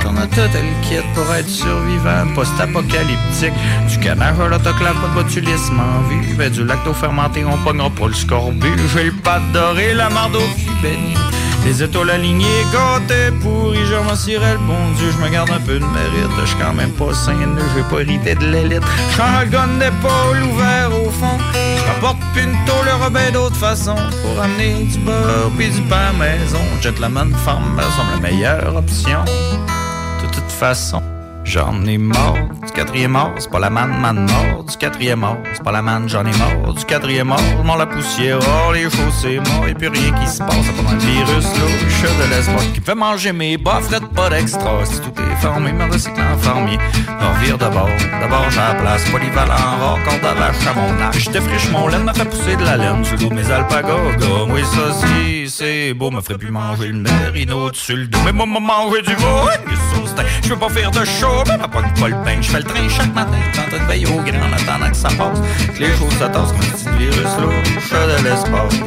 on 0.05 0.17
a 0.17 0.27
tout 0.27 0.41
le 0.41 0.87
kit 0.87 1.05
pour 1.13 1.33
être 1.33 1.49
survivant, 1.49 2.25
post-apocalyptique. 2.35 3.53
Du 3.89 3.99
canard 3.99 4.39
à 4.39 4.47
l'autoclave, 4.47 4.95
pas 4.95 5.07
de 5.07 5.23
botulisme 5.23 5.79
en 5.79 6.07
vue. 6.07 6.35
Ben, 6.35 6.51
du 6.51 6.63
lacto 6.63 6.93
fermenté, 6.93 7.43
on 7.45 7.57
pognera 7.63 7.89
pas 7.89 8.07
le 8.07 8.13
scorbut. 8.13 8.77
J'ai 8.93 9.05
le 9.05 9.11
pâte 9.11 9.51
doré, 9.53 9.93
la 9.93 10.09
marde 10.09 10.35
au 10.35 10.81
béni. 10.81 11.15
Les 11.67 11.83
étoiles 11.83 12.11
alignées, 12.11 12.63
gâtés, 12.71 13.29
pourris, 13.41 13.85
je 13.85 13.95
remercierais 13.95 14.53
le 14.53 14.59
bon 14.59 14.91
Dieu, 14.95 15.11
je 15.11 15.21
me 15.21 15.29
garde 15.29 15.49
un 15.51 15.59
peu 15.59 15.77
de 15.77 15.83
mérite, 15.83 16.31
je 16.39 16.45
suis 16.45 16.55
quand 16.55 16.73
même 16.73 16.91
pas 16.91 17.13
sain, 17.13 17.35
j'ai 17.75 17.83
pas 17.83 17.99
hérité 18.03 18.35
de 18.35 18.45
l'élite. 18.45 18.83
J'en 19.17 19.41
le 19.41 19.47
gun 19.47 19.77
d'épaule 19.77 20.43
ouvert 20.49 20.89
au 20.93 21.11
fond, 21.11 21.37
je 21.53 21.85
rapporte 21.85 22.19
tôle, 22.65 22.87
y'aura 22.87 23.09
bien 23.09 23.31
d'autres 23.31 23.57
façons 23.57 23.97
pour 24.23 24.41
amener 24.41 24.75
du 24.85 24.97
beurre 24.99 25.51
pis 25.57 25.69
du 25.69 25.81
pain 25.81 26.11
à 26.11 26.13
maison. 26.13 26.61
Gentleman 26.81 27.33
Farm 27.43 27.75
me 27.75 27.81
semble 27.81 28.11
la 28.13 28.29
meilleure 28.29 28.73
option. 28.73 29.25
De 29.25 30.33
toute 30.33 30.49
façon, 30.49 31.03
j'en 31.47 31.85
ai 31.85 31.97
mort. 31.97 32.37
Du 32.65 32.73
quatrième 32.73 33.11
mort, 33.11 33.31
c'est 33.39 33.49
pas 33.49 33.59
la 33.59 33.69
manne, 33.69 33.97
manne 33.99 34.29
mort. 34.29 34.63
Du 34.65 34.77
quatrième 34.77 35.19
mort, 35.19 35.37
c'est 35.53 35.63
pas 35.63 35.71
la 35.71 35.81
manne, 35.81 36.07
j'en 36.09 36.25
ai 36.25 36.37
mort. 36.37 36.73
Du 36.73 36.85
quatrième 36.85 37.27
mort, 37.27 37.39
mort 37.63 37.77
la 37.77 37.85
poussière, 37.85 38.39
oh, 38.41 38.73
les 38.73 38.83
chaussées 38.83 39.39
mort, 39.39 39.67
et 39.67 39.73
puis 39.73 39.87
rien 39.87 40.11
qui 40.11 40.27
se 40.27 40.39
passe. 40.39 40.55
C'est 40.63 40.83
pas 40.83 40.91
un 40.91 40.97
virus 40.97 41.45
louche 41.59 42.01
de 42.01 42.29
l'espoir 42.29 42.63
qui 42.73 42.81
fait 42.81 42.95
manger 42.95 43.31
mes 43.31 43.57
bas, 43.57 43.79
fret 43.81 44.01
pas 44.13 44.29
d'extra. 44.29 44.85
Si 44.85 44.99
tout 44.99 45.13
est 45.21 45.41
formé, 45.41 45.71
me 45.71 45.91
recycle 45.91 46.21
en 46.21 46.37
fermier. 46.37 46.77
Me 46.77 47.39
revire 47.39 47.57
d'abord, 47.57 47.89
d'abord 48.19 48.45
j'ai 48.49 48.57
la 48.57 48.75
place, 48.75 49.09
polyvalent, 49.09 49.53
rare, 49.53 49.99
corde 50.05 50.25
à 50.25 50.33
vache 50.33 50.67
à 50.67 50.73
mon 50.73 51.01
âge. 51.01 51.29
Défriche 51.29 51.71
mon 51.71 51.87
laine, 51.87 52.03
me 52.03 52.13
fait 52.13 52.25
pousser 52.25 52.55
de 52.57 52.63
la 52.63 52.77
laine 52.77 53.03
de 53.03 53.33
mes 53.33 53.49
alpagas. 53.51 53.87
Oui, 54.49 54.61
ça 54.63 54.93
si, 54.93 55.36
c'est 55.49 55.93
beau, 55.93 56.11
me 56.11 56.21
ferait 56.21 56.37
plus 56.37 56.51
manger 56.51 56.87
le 56.87 56.99
merino 56.99 57.69
dessus 57.69 57.95
le 57.95 58.07
dos. 58.07 58.19
Mais 58.25 58.31
moi, 58.31 58.45
me 58.45 58.59
manger 58.59 59.01
du 59.01 59.13
veau, 59.15 59.49
je 60.43 60.49
veux 60.49 60.59
pas 60.59 60.69
faire 60.69 60.91
de 60.91 61.03
show, 61.05 61.43
mais 61.47 61.57
ma 61.57 61.67
pas 61.67 61.81
le 61.81 62.23
pain. 62.23 62.41
Je 62.41 62.49
fais 62.49 62.59
le 62.59 62.63
train 62.63 62.89
chaque 62.89 63.13
matin, 63.13 63.37
train 63.53 63.77
de 63.77 63.85
veiller 63.85 64.07
au 64.07 64.21
grain 64.21 64.41
en 64.41 64.53
attendant 64.53 64.89
que 64.89 64.97
ça 64.97 65.09
passe. 65.09 65.39
Que 65.73 65.79
les 65.79 65.95
choses 65.95 66.17
petit 66.17 66.86
virus 66.97 67.33
louche 67.41 67.91
de 67.91 68.23
l'espace. 68.23 68.79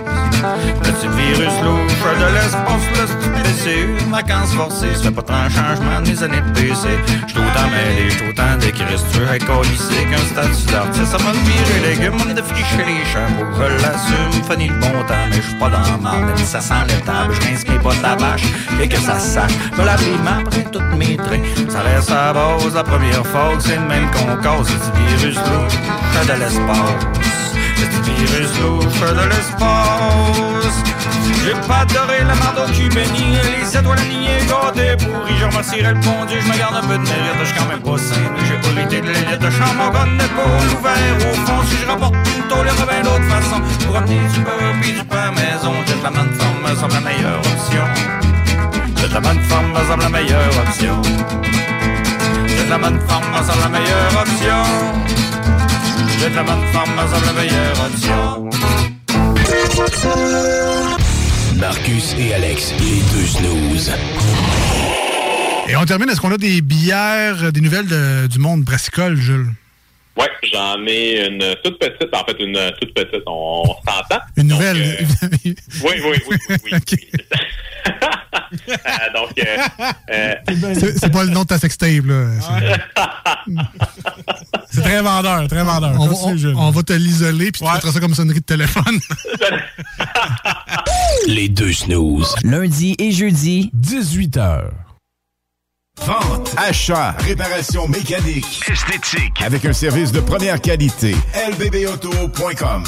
Le 0.42 0.92
petit 0.92 1.08
virus 1.08 1.54
louche 1.64 1.92
de 2.18 2.34
l'espace, 2.34 2.84
le 2.90 3.16
petit 3.16 3.30
PCU, 3.42 4.10
vacances 4.10 4.54
forcées. 4.54 4.94
Ça 4.94 5.02
fait 5.04 5.10
pas 5.10 5.22
tant 5.22 5.48
changement 5.48 6.00
de 6.02 6.10
mes 6.10 6.22
années 6.22 6.40
de 6.40 6.52
PC. 6.52 6.88
J'suis 7.26 7.38
autant 7.38 7.68
mêlé, 7.70 8.10
j'suis 8.10 8.28
autant 8.28 8.40
veux 9.20 9.28
alcoolisé 9.28 10.04
qu'un 10.10 10.18
statut 10.18 10.72
d'artiste. 10.72 11.06
Ça 11.06 11.18
m'a 11.18 11.32
viré 11.32 11.90
légumes, 11.90 12.16
on 12.24 12.30
est 12.30 12.34
de 12.34 12.42
fricher 12.42 12.84
les 12.86 13.04
champs. 13.04 13.28
Je 13.56 13.82
l'assume, 13.82 14.42
fini 14.48 14.68
le 14.68 14.74
bon 14.74 15.04
temps, 15.06 15.26
mais 15.30 15.42
j'suis 15.42 15.54
pas 15.54 15.68
dans 15.68 15.78
la 15.78 16.36
si 16.36 16.44
ça 16.44 16.60
sent 16.60 16.74
le 16.88 17.04
table, 17.04 17.34
j'rince 17.40 17.66
mes 17.68 17.78
bottes 17.78 18.04
à 18.04 18.16
vache 18.16 18.44
et 18.80 18.88
que 18.88 18.98
ça 18.98 19.18
sache. 19.18 19.52
Me 19.78 19.84
la 19.84 19.94
après 19.94 20.64
toutes 20.72 20.94
mes 20.96 21.16
traits. 21.16 21.42
Ça 21.68 21.80
reste 21.80 22.10
à 22.10 22.26
la 22.26 22.32
base, 22.32 22.74
la 22.74 22.84
première 22.84 23.26
fois 23.26 23.50
c'est 23.58 23.76
le 23.76 23.86
même 23.86 24.10
qu'on 24.10 24.36
cause. 24.36 24.68
Ce 24.68 24.90
petit 24.90 25.16
virus 25.16 25.36
louche 25.36 25.78
de 26.26 26.32
l'espace. 26.38 27.19
De. 27.80 27.86
J'ai 31.42 31.52
pas 31.66 31.80
adoré 31.80 32.18
la 32.20 32.34
marde 32.34 32.68
au 32.68 32.72
cul 32.72 32.88
béni, 32.90 33.38
les 33.58 33.76
étoiles 33.76 33.98
alignées, 33.98 34.44
gâtées 34.46 34.96
pourries. 35.02 35.38
Je 35.38 35.46
remercierais 35.46 35.94
le 35.94 36.00
bon 36.00 36.24
Dieu, 36.28 36.38
je 36.40 36.52
me 36.52 36.58
garde 36.58 36.76
un 36.76 36.86
peu 36.86 36.98
de 36.98 37.02
mérite. 37.02 37.40
Je 37.40 37.44
suis 37.46 37.58
quand 37.58 37.66
même 37.66 37.80
pas 37.80 37.96
sain, 37.96 38.20
j'ai 38.46 38.56
pas 38.56 38.80
hérité 38.80 39.00
de 39.00 39.06
l'élite. 39.06 39.40
Je 39.40 39.50
chante 39.50 39.74
mon 39.76 39.88
gun 39.90 40.16
d'épaule 40.18 40.68
ouvert 40.78 41.16
au 41.16 41.34
fond. 41.46 41.62
Si 41.68 41.76
je 41.80 41.86
rapporte 41.86 42.14
une 42.14 42.42
tôle, 42.48 42.68
il 42.68 42.86
bien 42.86 43.02
d'autres 43.02 43.24
façons. 43.24 43.62
Pour 43.86 43.96
amener 43.96 44.20
du 44.34 44.40
beurre 44.40 44.74
puis 44.82 44.92
du 44.92 45.04
pain 45.04 45.30
maison, 45.32 45.72
j'ai 45.86 45.94
de 45.94 46.02
la 46.02 46.10
manne 46.10 46.32
forme, 46.34 46.60
me 46.62 46.76
semble 46.76 46.94
la 46.94 47.00
meilleure 47.00 47.38
option. 47.38 47.84
J'ai 48.96 49.08
la 49.08 49.20
bonne 49.20 49.40
femme, 49.40 49.72
me 49.72 49.88
semble 49.88 50.02
la 50.02 50.08
meilleure 50.10 50.56
option. 50.60 51.02
J'ai 52.46 52.68
la 52.68 52.78
bonne 52.78 53.00
femme, 53.08 53.24
me 53.32 53.42
semble 53.46 53.62
la 53.62 53.68
meilleure 53.70 54.14
option. 54.20 55.39
J'ai 56.20 56.28
la 56.30 56.42
bonne 56.42 56.66
femme, 56.72 56.90
la 56.96 57.32
meilleure 57.32 57.80
option. 57.80 58.50
Marcus 61.56 62.14
et 62.18 62.34
Alex, 62.34 62.74
les 62.78 63.00
deux 63.12 63.26
snooze. 63.26 63.90
Et 65.68 65.76
on 65.76 65.84
termine, 65.84 66.10
est-ce 66.10 66.20
qu'on 66.20 66.32
a 66.32 66.36
des 66.38 66.60
bières, 66.60 67.44
euh, 67.44 67.50
des 67.50 67.60
nouvelles 67.60 67.86
de- 67.86 68.26
du 68.26 68.38
monde 68.38 68.62
brassicole, 68.62 69.16
Jules? 69.16 69.48
Ouais, 70.16 70.28
j'en 70.52 70.84
ai 70.86 71.26
une 71.26 71.54
toute 71.64 71.78
petite, 71.78 72.12
en 72.14 72.24
fait, 72.24 72.36
une 72.40 72.58
toute 72.80 72.92
petite, 72.92 73.22
on, 73.26 73.64
s'entend. 73.86 74.20
Une 74.36 74.48
nouvelle? 74.48 74.76
Oui, 75.44 75.54
oui, 75.84 76.20
oui, 76.28 76.36
oui, 76.50 76.56
oui. 76.64 76.70
Euh, 77.86 77.92
donc, 79.14 79.30
euh, 79.38 79.56
euh, 80.12 80.34
C'est 80.98 81.10
pas 81.12 81.24
le 81.24 81.30
nom 81.30 81.42
de 81.42 81.46
ta 81.46 81.58
sextape, 81.58 82.04
là. 82.04 82.26
C'est- 84.70 84.80
très 84.82 85.00
vendeur, 85.02 85.46
très 85.48 85.62
vendeur. 85.64 85.94
On, 85.98 86.06
va- 86.06 86.14
on- 86.24 86.56
on 86.56 86.70
va 86.70 86.82
te 86.82 86.92
l'isoler, 86.92 87.50
puis 87.52 87.62
tu 87.64 87.72
mettras 87.72 87.92
ça 87.92 88.00
comme 88.00 88.14
sonnerie 88.14 88.40
de 88.40 88.44
téléphone. 88.44 88.98
Les 91.26 91.48
deux 91.48 91.72
snooze. 91.72 92.34
Lundi 92.42 92.94
et 92.98 93.12
jeudi, 93.12 93.70
18h. 93.76 94.70
Vente, 96.06 96.54
achat, 96.56 97.10
réparation 97.18 97.86
mécanique, 97.86 98.62
esthétique, 98.70 99.42
avec 99.42 99.64
un 99.66 99.72
service 99.74 100.12
de 100.12 100.20
première 100.20 100.60
qualité. 100.60 101.14
lbbauto.com. 101.50 102.84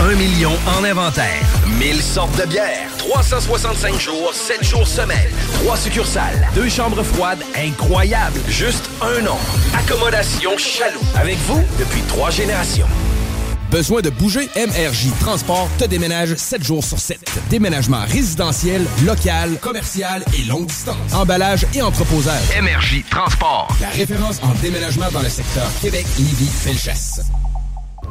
Un 0.00 0.14
million 0.16 0.52
en 0.78 0.84
inventaire. 0.84 1.40
1000 1.78 2.02
sortes 2.02 2.36
de 2.38 2.46
bières. 2.46 2.90
365 2.98 3.98
jours, 3.98 4.32
7 4.34 4.62
jours 4.64 4.86
semaine. 4.86 5.30
3 5.64 5.76
succursales. 5.76 6.48
Deux 6.54 6.68
chambres 6.68 7.02
froides 7.02 7.42
incroyables. 7.56 8.40
Juste 8.48 8.90
un 9.00 9.22
nom. 9.22 9.36
Accommodation 9.78 10.56
Chaloux. 10.58 11.00
Avec 11.16 11.38
vous 11.46 11.62
depuis 11.78 12.00
trois 12.08 12.30
générations. 12.30 12.86
Besoin 13.70 14.02
de 14.02 14.10
bouger? 14.10 14.48
MRJ 14.56 15.08
Transport 15.20 15.68
te 15.78 15.84
déménage 15.84 16.34
7 16.36 16.62
jours 16.62 16.84
sur 16.84 16.98
7. 16.98 17.18
Déménagement 17.50 18.04
résidentiel, 18.06 18.84
local, 19.04 19.58
commercial 19.60 20.24
et 20.38 20.44
longue 20.44 20.66
distance. 20.66 21.12
Emballage 21.14 21.66
et 21.74 21.82
entreposage. 21.82 22.42
MRJ 22.60 23.04
Transport. 23.10 23.68
La 23.80 23.88
référence 23.88 24.40
en 24.42 24.52
déménagement 24.62 25.10
dans 25.12 25.22
le 25.22 25.28
secteur 25.28 25.68
Québec, 25.80 26.06
Lévis, 26.18 26.50
Felchasse. 26.62 27.20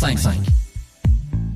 5-5. 0.00 0.63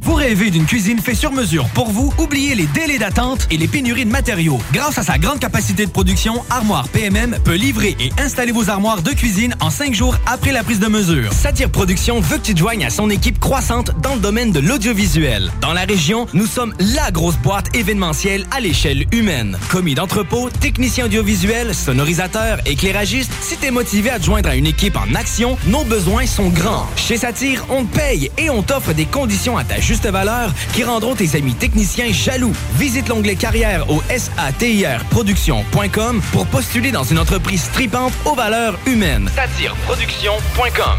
Vous 0.00 0.14
rêvez 0.14 0.50
d'une 0.50 0.64
cuisine 0.64 1.00
faite 1.00 1.16
sur 1.16 1.32
mesure 1.32 1.68
pour 1.70 1.90
vous? 1.90 2.12
Oubliez 2.18 2.54
les 2.54 2.66
délais 2.66 2.98
d'attente 2.98 3.46
et 3.50 3.56
les 3.56 3.66
pénuries 3.66 4.04
de 4.04 4.10
matériaux. 4.10 4.60
Grâce 4.72 4.98
à 4.98 5.02
sa 5.02 5.18
grande 5.18 5.40
capacité 5.40 5.86
de 5.86 5.90
production, 5.90 6.44
Armoire 6.50 6.88
PMM 6.88 7.38
peut 7.44 7.54
livrer 7.54 7.96
et 7.98 8.10
installer 8.20 8.52
vos 8.52 8.70
armoires 8.70 9.02
de 9.02 9.10
cuisine 9.10 9.56
en 9.60 9.70
cinq 9.70 9.94
jours 9.94 10.16
après 10.26 10.52
la 10.52 10.62
prise 10.62 10.78
de 10.78 10.86
mesure. 10.86 11.32
Satire 11.32 11.70
Production 11.70 12.20
veut 12.20 12.38
que 12.38 12.42
tu 12.42 12.54
te 12.54 12.58
joignes 12.58 12.84
à 12.84 12.90
son 12.90 13.10
équipe 13.10 13.40
croissante 13.40 13.90
dans 14.00 14.14
le 14.14 14.20
domaine 14.20 14.52
de 14.52 14.60
l'audiovisuel. 14.60 15.50
Dans 15.60 15.72
la 15.72 15.82
région, 15.82 16.26
nous 16.32 16.46
sommes 16.46 16.74
la 16.78 17.10
grosse 17.10 17.36
boîte 17.38 17.74
événementielle 17.74 18.46
à 18.50 18.60
l'échelle 18.60 19.04
humaine. 19.12 19.58
Commis 19.68 19.94
d'entrepôt, 19.94 20.48
technicien 20.48 21.06
audiovisuel, 21.06 21.74
sonorisateur, 21.74 22.58
éclairagiste, 22.66 23.32
si 23.40 23.56
t'es 23.56 23.70
motivé 23.70 24.10
à 24.10 24.18
te 24.18 24.24
joindre 24.24 24.50
à 24.50 24.56
une 24.56 24.66
équipe 24.66 24.96
en 24.96 25.14
action, 25.14 25.58
nos 25.66 25.84
besoins 25.84 26.26
sont 26.26 26.48
grands. 26.48 26.86
Chez 26.96 27.16
Satire, 27.16 27.64
on 27.68 27.84
te 27.84 27.96
paye 27.96 28.30
et 28.38 28.48
on 28.48 28.62
t'offre 28.62 28.92
des 28.92 29.06
conditions 29.06 29.58
à 29.58 29.64
ta 29.64 29.80
juste 29.88 30.06
valeur 30.06 30.52
qui 30.74 30.84
rendront 30.84 31.14
tes 31.14 31.34
amis 31.34 31.54
techniciens 31.54 32.12
jaloux. 32.12 32.52
Visite 32.74 33.08
l'onglet 33.08 33.36
carrière 33.36 33.90
au 33.90 34.02
satirproduction.com 34.14 36.20
pour 36.30 36.46
postuler 36.46 36.92
dans 36.92 37.04
une 37.04 37.18
entreprise 37.18 37.62
stripante 37.62 38.12
aux 38.26 38.34
valeurs 38.34 38.78
humaines. 38.84 39.30
Satireproduction.com 39.34 40.98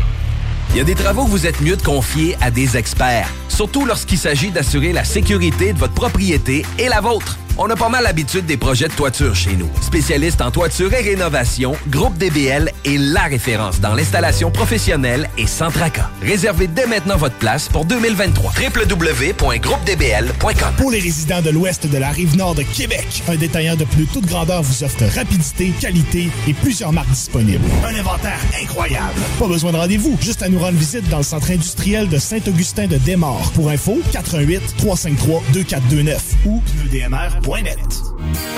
Il 0.72 0.78
y 0.78 0.80
a 0.80 0.84
des 0.84 0.96
travaux 0.96 1.26
que 1.26 1.30
vous 1.30 1.46
êtes 1.46 1.62
mieux 1.62 1.76
de 1.76 1.84
confier 1.84 2.36
à 2.42 2.50
des 2.50 2.78
experts, 2.78 3.30
surtout 3.48 3.86
lorsqu'il 3.86 4.18
s'agit 4.18 4.50
d'assurer 4.50 4.92
la 4.92 5.04
sécurité 5.04 5.74
de 5.74 5.78
votre 5.78 5.94
propriété 5.94 6.66
et 6.80 6.90
la 6.90 7.00
vôtre. 7.00 7.38
On 7.62 7.70
a 7.70 7.76
pas 7.76 7.90
mal 7.90 8.06
l'habitude 8.06 8.46
des 8.46 8.56
projets 8.56 8.88
de 8.88 8.94
toiture 8.94 9.36
chez 9.36 9.58
nous. 9.58 9.70
Spécialiste 9.82 10.40
en 10.40 10.50
toiture 10.50 10.94
et 10.94 11.02
rénovation, 11.02 11.74
Groupe 11.90 12.18
DBL 12.18 12.72
est 12.86 12.98
la 12.98 13.24
référence 13.24 13.82
dans 13.82 13.96
l'installation 13.96 14.50
professionnelle 14.50 15.30
et 15.38 15.46
sans 15.46 15.70
tracas. 15.70 16.10
Réservez 16.22 16.68
dès 16.68 16.88
maintenant 16.88 17.18
votre 17.18 17.36
place 17.36 17.68
pour 17.68 17.84
2023. 17.84 18.54
www.groupedbl.com 18.54 20.74
Pour 20.78 20.90
les 20.90 21.00
résidents 21.00 21.42
de 21.42 21.50
l'ouest 21.50 21.86
de 21.86 21.98
la 21.98 22.12
rive 22.12 22.38
nord 22.38 22.56
de 22.56 22.64
Québec, 22.64 23.24
un 23.28 23.36
détaillant 23.36 23.76
de 23.76 23.84
plus 23.84 24.06
toute 24.06 24.26
grandeur 24.26 24.64
vous 24.64 24.86
offre 24.86 25.04
rapidité, 25.14 25.74
qualité 25.82 26.30
et 26.48 26.54
plusieurs 26.54 26.94
marques 26.94 27.10
disponibles. 27.10 27.66
Un 27.84 27.94
inventaire 27.94 28.40
incroyable. 28.64 29.20
Pas 29.38 29.48
besoin 29.48 29.74
de 29.74 29.78
rendez-vous, 29.78 30.18
juste 30.22 30.44
à 30.44 30.48
nous 30.48 30.60
rendre 30.60 30.78
visite 30.78 31.10
dans 31.10 31.18
le 31.18 31.24
centre 31.24 31.52
industriel 31.52 32.08
de 32.08 32.20
Saint-Augustin 32.20 32.88
de 32.88 32.96
Desmaures. 33.00 33.52
Pour 33.54 33.70
info, 33.70 34.00
88 34.14 34.76
353 34.78 35.44
2429 35.52 36.24
ou 36.46 36.64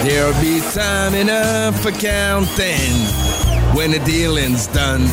There'll 0.04 0.40
be 0.42 0.60
time 0.74 1.14
enough 1.14 1.82
for 1.82 1.92
counting 1.92 2.92
when 3.74 3.92
the 3.92 4.00
dealing's 4.00 4.68
done. 4.68 5.04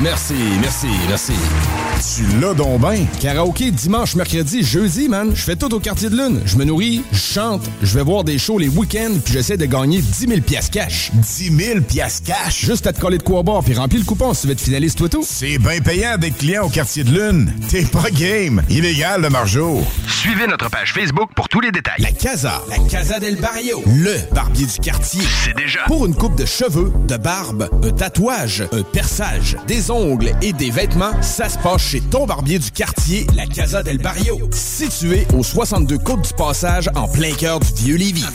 Merci, 0.00 0.38
merci, 0.60 0.86
merci. 1.08 1.87
Tu 1.98 2.22
l'as 2.40 2.54
donc 2.54 2.80
ben. 2.80 3.06
Karaoké 3.20 3.72
dimanche, 3.72 4.14
mercredi, 4.14 4.62
jeudi, 4.62 5.08
man. 5.08 5.32
Je 5.34 5.42
fais 5.42 5.56
tout 5.56 5.72
au 5.74 5.80
quartier 5.80 6.08
de 6.08 6.16
lune. 6.16 6.40
Je 6.44 6.56
me 6.56 6.64
nourris, 6.64 7.02
je 7.10 7.18
chante, 7.18 7.62
je 7.82 7.92
vais 7.98 8.04
voir 8.04 8.22
des 8.22 8.38
shows 8.38 8.58
les 8.58 8.68
week-ends, 8.68 9.18
puis 9.24 9.34
j'essaie 9.34 9.56
de 9.56 9.66
gagner 9.66 10.00
10 10.00 10.28
000 10.28 10.40
piastres 10.40 10.70
cash. 10.70 11.10
10 11.12 11.56
000 11.56 11.80
piastres 11.80 12.28
cash? 12.28 12.64
Juste 12.64 12.86
à 12.86 12.92
te 12.92 13.00
coller 13.00 13.18
de 13.18 13.24
quoi 13.24 13.42
boire, 13.42 13.64
puis 13.64 13.74
remplir 13.74 14.00
le 14.00 14.06
coupon 14.06 14.32
si 14.32 14.42
tu 14.42 14.46
veux 14.46 14.52
être 14.52 14.60
finaliste, 14.60 14.98
toi 14.98 15.08
tout. 15.08 15.24
C'est 15.26 15.58
bien 15.58 15.80
payant 15.80 16.16
d'être 16.18 16.36
client 16.38 16.66
au 16.66 16.68
quartier 16.68 17.02
de 17.02 17.10
lune. 17.10 17.52
T'es 17.68 17.82
pas 17.82 18.10
game. 18.12 18.62
Illégal, 18.70 19.22
le 19.22 19.30
margeau. 19.30 19.80
Suivez 20.06 20.46
notre 20.46 20.70
page 20.70 20.92
Facebook 20.92 21.30
pour 21.34 21.48
tous 21.48 21.60
les 21.60 21.72
détails. 21.72 22.00
La 22.00 22.12
Casa, 22.12 22.62
la 22.70 22.78
Casa 22.88 23.18
del 23.18 23.36
Barrio, 23.36 23.82
le 23.86 24.16
barbier 24.32 24.66
du 24.66 24.78
quartier. 24.78 25.22
C'est 25.44 25.56
déjà. 25.56 25.80
Pour 25.86 26.06
une 26.06 26.14
coupe 26.14 26.36
de 26.36 26.46
cheveux, 26.46 26.92
de 27.08 27.16
barbe, 27.16 27.68
un 27.82 27.90
tatouage, 27.90 28.64
un 28.72 28.82
perçage, 28.82 29.56
des 29.66 29.90
ongles 29.90 30.32
et 30.42 30.52
des 30.52 30.70
vêtements, 30.70 31.20
ça 31.22 31.48
se 31.48 31.58
passe 31.58 31.87
chez 31.88 32.00
ton 32.02 32.26
barbier 32.26 32.58
du 32.58 32.70
quartier, 32.70 33.26
la 33.34 33.46
Casa 33.46 33.82
del 33.82 33.96
Barrio. 33.96 34.38
Situé 34.52 35.26
au 35.34 35.42
62 35.42 35.96
Côte 35.96 36.20
du 36.20 36.34
Passage, 36.34 36.90
en 36.94 37.08
plein 37.08 37.32
cœur 37.32 37.60
du 37.60 37.72
vieux 37.82 37.96
Lévis. 37.96 38.26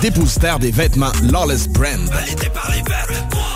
Dépositaire 0.00 0.58
des 0.58 0.70
vêtements 0.70 1.12
Lawless 1.30 1.68
Brand. 1.68 2.10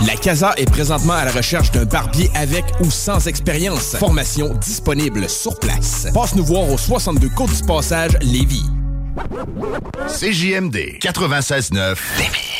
La 0.06 0.14
Casa 0.16 0.52
est 0.58 0.70
présentement 0.70 1.14
à 1.14 1.24
la 1.24 1.32
recherche 1.32 1.70
d'un 1.70 1.86
barbier 1.86 2.30
avec 2.34 2.66
ou 2.80 2.90
sans 2.90 3.26
expérience. 3.28 3.96
Formation 3.96 4.52
disponible 4.56 5.26
sur 5.30 5.58
place. 5.58 6.06
Passe 6.12 6.34
nous 6.34 6.44
voir 6.44 6.68
au 6.68 6.76
62 6.76 7.30
Côte 7.30 7.56
du 7.56 7.62
Passage, 7.62 8.18
Lévis. 8.20 8.66
CJMD 10.06 10.98
96.9 11.00 11.96
Thank 12.18 12.53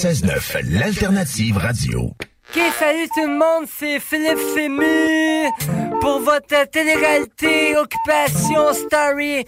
96.9, 0.00 0.78
l'alternative 0.78 1.58
radio. 1.58 2.04
Ok, 2.04 2.62
salut 2.78 3.06
tout 3.14 3.26
le 3.26 3.36
monde, 3.36 3.68
c'est 3.78 4.00
Philippe 4.00 4.38
Fému 4.54 5.46
pour 6.00 6.20
votre 6.20 6.70
télé-réalité 6.70 7.76
Occupation 7.76 8.72
Story. 8.72 9.44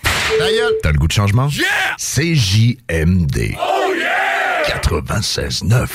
T'as 0.82 0.92
le 0.92 0.98
goût 0.98 1.07
de 1.07 1.12
changement? 1.12 1.48
Yeah! 1.48 1.96
CJMD. 1.96 3.55
Oh 3.59 3.94
yeah! 3.96 4.62
96.9. 4.66 5.88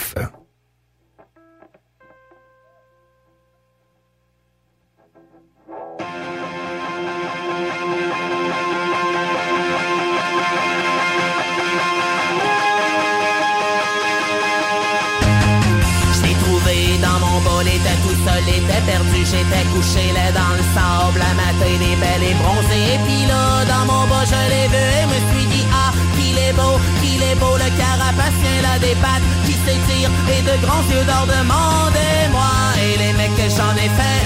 couché 19.77 20.11
là 20.17 20.31
dans 20.33 20.53
le 20.57 20.65
sable, 20.73 21.19
la 21.21 21.33
matin 21.37 21.73
des 21.77 21.95
belles 22.01 22.25
et 22.31 22.35
bronzée. 22.41 22.95
Et 22.95 22.99
puis 23.05 23.23
là, 23.29 23.63
dans 23.71 23.85
mon 23.85 24.03
bas, 24.09 24.25
je 24.25 24.41
l'ai 24.51 24.67
vu 24.73 24.85
et 24.99 25.05
me 25.05 25.19
suis 25.29 25.47
dit, 25.53 25.65
ah, 25.71 25.91
qu'il 26.15 26.37
est 26.37 26.53
beau, 26.53 26.75
qu'il 26.99 27.21
est 27.21 27.37
beau, 27.41 27.53
le 27.63 27.69
carapacien 27.77 28.57
là 28.65 28.73
des 28.79 28.97
pattes 29.03 29.27
qui 29.45 29.53
s'étire 29.63 30.09
et 30.33 30.41
de 30.49 30.55
grands 30.65 30.85
yeux 30.89 31.05
d'or 31.09 31.25
demandez-moi. 31.29 32.53
Et 32.81 32.97
les 33.03 33.13
mecs 33.19 33.35
que 33.37 33.47
j'en 33.55 33.73
ai 33.85 33.89
fait, 33.99 34.25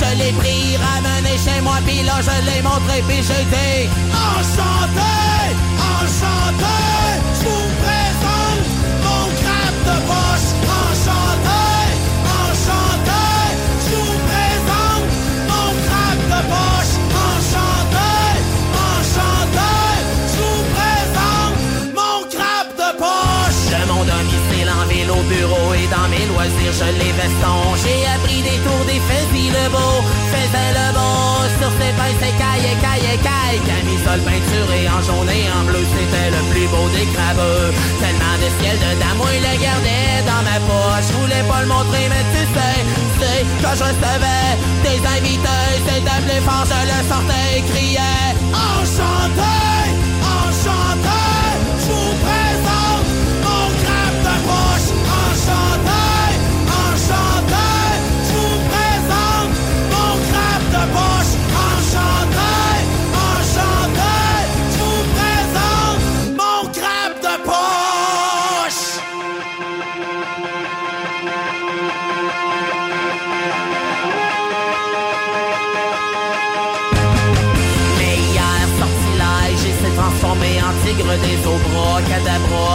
je 0.00 0.08
l'ai 0.18 0.32
pris, 0.40 0.76
ramené 0.88 1.36
chez 1.36 1.60
moi, 1.60 1.76
puis 1.86 2.02
là, 2.02 2.16
je 2.28 2.36
l'ai 2.48 2.62
montré, 2.62 2.96
puis 3.08 3.20
j'ai 3.28 3.44
dit, 3.52 3.80
enchanté, 4.32 5.16
enchanté, 5.96 6.80
je 26.78 26.88
les 27.00 27.12
veston. 27.12 27.56
J'ai 27.82 28.04
appris 28.14 28.42
des 28.42 28.58
tours 28.64 28.84
des 28.84 29.00
fusils 29.08 29.52
le 29.52 29.66
beau, 29.72 29.96
faisait 30.32 30.72
le 30.76 30.88
beau. 30.92 31.48
Sur 31.58 31.72
ses 31.80 31.92
pinces, 31.96 32.20
c'est 32.20 32.36
caille, 32.36 32.68
caille, 32.84 33.16
caille. 33.24 33.60
Camisole 33.64 34.20
peinturée 34.28 34.84
en 34.92 35.00
jaune 35.00 35.30
et 35.30 35.48
en 35.56 35.64
bleu, 35.64 35.80
c'était 35.94 36.30
le 36.36 36.42
plus 36.52 36.68
beau 36.68 36.86
des 36.92 37.08
crabeux. 37.14 37.72
Tellement 38.00 38.36
de 38.42 38.48
ciel 38.60 38.76
de 38.76 38.92
dame, 39.00 39.22
il 39.32 39.42
le 39.48 39.54
gardait 39.56 40.20
dans 40.28 40.42
ma 40.44 40.58
poche. 40.68 41.08
Je 41.08 41.12
voulais 41.16 41.44
pas 41.48 41.60
le 41.64 41.68
montrer, 41.68 42.04
mais 42.12 42.24
tu 42.34 42.42
sais, 42.52 42.78
c'est 43.18 43.40
quand 43.62 43.74
je 43.78 43.84
recevais 43.88 44.52
des 44.84 45.00
invités, 45.16 45.72
c'était 45.88 46.20
plus 46.28 46.42
fort, 46.44 46.66
je 46.68 46.80
le 46.92 46.98
sortais 47.08 47.48
et 47.56 47.62
criais. 47.72 48.28
Enchanté, 48.52 49.95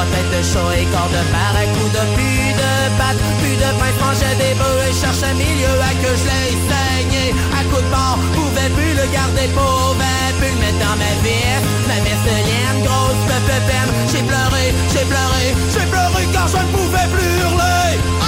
cadabra, 0.02 0.06
tête 0.12 0.30
de 0.32 0.44
chat 0.44 0.80
et 0.80 0.86
corps 0.86 1.10
de 1.10 1.22
barracuda, 1.32 2.02
plus 2.16 2.54
de 2.54 2.72
pattes, 2.98 3.22
plus 3.42 3.56
de 3.56 3.70
pain, 3.80 4.06
mangeait 4.06 4.36
des 4.38 4.54
bœufs 4.56 4.82
et 4.90 4.94
cherchait 4.94 5.34
milieu 5.34 5.74
à 5.82 5.94
que 6.02 6.12
je 6.18 6.26
l'ai 6.30 6.52
saigné. 6.70 7.34
À 7.54 7.64
coup 7.70 7.82
de 7.82 7.90
bord, 7.90 8.18
pouvais 8.34 8.70
plus 8.76 8.94
le 8.94 9.06
garder, 9.12 9.48
pouvais 9.54 10.32
plus 10.40 10.52
le 10.52 10.60
mettre 10.60 10.80
dans 10.80 10.98
ma 10.98 11.14
veste, 11.24 11.68
ma 11.88 11.96
laine, 11.96 12.84
grosse 12.84 13.24
peu 13.28 13.60
peine. 13.68 13.92
J'ai 14.12 14.24
pleuré, 14.24 14.74
j'ai 14.94 15.06
pleuré, 15.06 15.44
j'ai 15.74 15.86
pleuré 15.88 16.28
car 16.34 16.48
je 16.48 16.58
ne 16.58 16.72
pouvais 16.72 17.08
plus 17.14 17.32
hurler. 17.42 18.21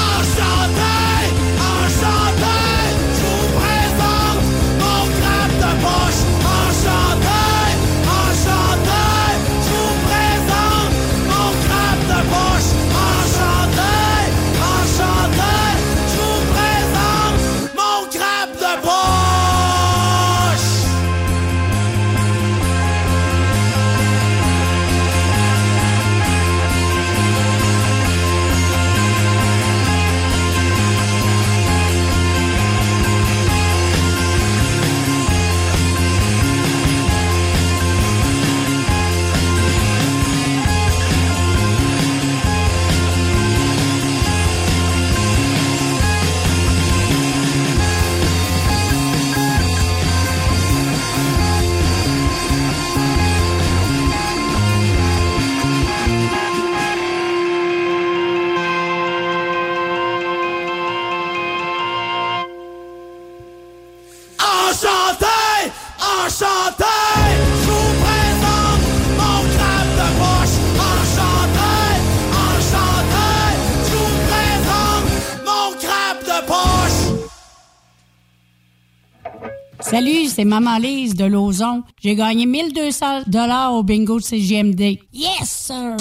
Salut, 79.93 80.25
c'est 80.25 80.43
Maman 80.43 80.79
Lise 80.79 81.13
de 81.13 81.25
Lauson. 81.25 81.83
J'ai 82.01 82.15
gagné 82.15 82.47
1200 82.47 83.25
dollars 83.27 83.75
au 83.75 83.83
bingo 83.83 84.17
de 84.17 84.23
CGMD. 84.23 84.97
Yes, 85.13 85.67
sir! 85.67 85.95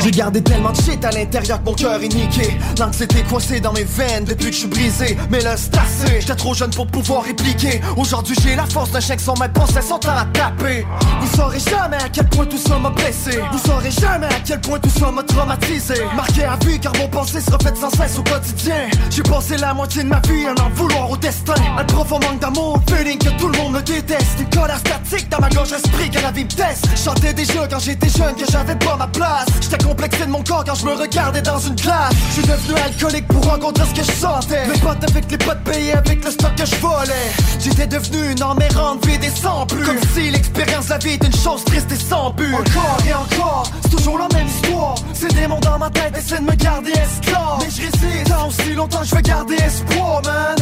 J'ai 0.00 0.10
gardé 0.12 0.42
tellement 0.42 0.70
de 0.70 0.76
shit 0.76 1.04
à 1.04 1.10
l'intérieur 1.10 1.60
que 1.60 1.64
mon 1.68 1.74
cœur 1.74 2.00
est 2.00 2.14
niqué 2.14 2.56
L'anxiété 2.78 3.22
coincée 3.28 3.58
dans 3.58 3.72
mes 3.72 3.84
veines 3.84 4.24
depuis 4.24 4.46
que 4.46 4.52
je 4.52 4.58
suis 4.58 4.68
brisé. 4.68 5.16
Mais 5.30 5.40
là 5.40 5.56
c'est 5.56 6.20
j'étais 6.20 6.34
trop 6.36 6.54
jeune 6.54 6.70
pour 6.70 6.86
pouvoir 6.86 7.24
répliquer. 7.24 7.80
Aujourd'hui 7.96 8.36
j'ai 8.42 8.54
la 8.54 8.66
force 8.66 8.90
d'un 8.90 9.00
chien 9.00 9.16
que 9.16 9.22
son 9.22 9.34
maître 9.34 9.54
pensait 9.54 9.82
son 9.82 9.98
temps 9.98 10.16
à 10.16 10.24
taper 10.26 10.86
Vous 11.20 11.36
saurez 11.36 11.58
jamais 11.58 11.96
à 11.96 12.08
quel 12.12 12.28
point 12.28 12.46
tout 12.46 12.58
ça 12.58 12.78
m'a 12.78 12.90
blessé. 12.90 13.40
Vous 13.50 13.58
saurez 13.58 13.90
jamais 13.90 14.26
à 14.26 14.40
quel 14.44 14.60
point 14.60 14.78
tout 14.78 14.90
ça 14.90 15.10
m'a 15.10 15.22
traumatisé. 15.22 15.94
Marqué 16.14 16.44
à 16.44 16.56
vie 16.64 16.78
car 16.78 16.92
mon 16.96 17.08
pensée 17.08 17.40
se 17.40 17.50
reflète 17.50 17.76
sans 17.76 17.90
cesse 17.90 18.18
au 18.18 18.22
quotidien. 18.22 18.88
J'ai 19.10 19.22
passé 19.22 19.56
la 19.56 19.74
moitié 19.74 20.04
de 20.04 20.08
ma 20.08 20.20
vie 20.20 20.46
à 20.46 20.62
en 20.62 20.70
vouloir 20.70 21.10
au 21.10 21.16
destin. 21.16 21.54
Un 21.76 21.84
profond 21.84 22.20
manque 22.20 22.40
d'amour, 22.40 22.80
feeling 22.88 23.18
que 23.18 23.30
tout 23.40 23.48
le 23.48 23.58
monde 23.58 23.74
me 23.74 23.82
déteste. 23.82 24.38
Une 24.38 24.50
colère 24.50 24.78
statique 24.78 25.28
dans 25.28 25.40
ma 25.40 25.48
gorge 25.48 25.72
esprit 25.72 26.10
que 26.10 26.20
la 26.20 26.30
vie 26.30 26.44
me 26.44 26.50
teste. 26.50 26.86
Chantais 26.96 27.34
déjà 27.34 27.66
quand 27.68 27.80
j'étais 27.80 28.08
jeune 28.08 28.34
que 28.36 28.50
j'avais 28.50 28.75
c'était 28.76 28.86
pas 28.86 28.96
ma 28.96 29.06
place. 29.06 29.46
J'étais 29.60 29.84
complexé 29.84 30.24
de 30.24 30.30
mon 30.30 30.42
corps 30.42 30.64
quand 30.64 30.74
je 30.74 30.86
me 30.86 30.94
regardais 30.94 31.42
dans 31.42 31.58
une 31.58 31.74
glace. 31.74 32.14
Je 32.28 32.32
suis 32.34 32.42
devenu 32.42 32.74
alcoolique 32.84 33.28
pour 33.28 33.44
rencontrer 33.44 33.84
ce 33.86 34.00
que 34.00 34.06
je 34.06 34.12
sentais. 34.12 34.66
Mes 34.66 34.78
potes 34.78 35.04
avec 35.08 35.30
les 35.30 35.38
potes 35.38 35.64
payés 35.64 35.92
avec 35.92 36.24
le 36.24 36.30
stock 36.30 36.54
que 36.56 36.66
je 36.66 36.76
volais. 36.76 37.32
J'étais 37.60 37.86
devenu 37.86 38.32
une 38.32 38.42
emmérante 38.42 39.06
vide 39.06 39.24
et 39.24 39.30
sans 39.30 39.66
plus. 39.66 39.84
Comme 39.84 40.00
si 40.14 40.30
l'expérience 40.30 40.88
la 40.88 40.98
vie 40.98 41.14
était 41.14 41.26
une 41.26 41.36
chose 41.36 41.64
triste 41.64 41.90
et 41.92 41.96
sans 41.96 42.30
but. 42.30 42.54
Encore 42.54 42.98
et 43.06 43.14
encore, 43.14 43.64
c'est 43.82 43.90
toujours 43.90 44.18
la 44.18 44.28
même 44.36 44.46
histoire. 44.46 44.94
Des 45.20 45.34
démons 45.34 45.60
dans 45.60 45.78
ma 45.78 45.90
tête 45.90 46.16
essaient 46.16 46.38
de 46.38 46.44
me 46.44 46.54
garder 46.54 46.92
esclave. 46.92 47.58
Mais 47.60 47.70
je 47.70 47.82
résiste 47.82 48.28
tant 48.28 48.48
aussi 48.48 48.74
longtemps 48.74 49.02
je 49.02 49.14
veux 49.14 49.22
garder 49.22 49.56
espoir, 49.56 50.22
man. 50.24 50.56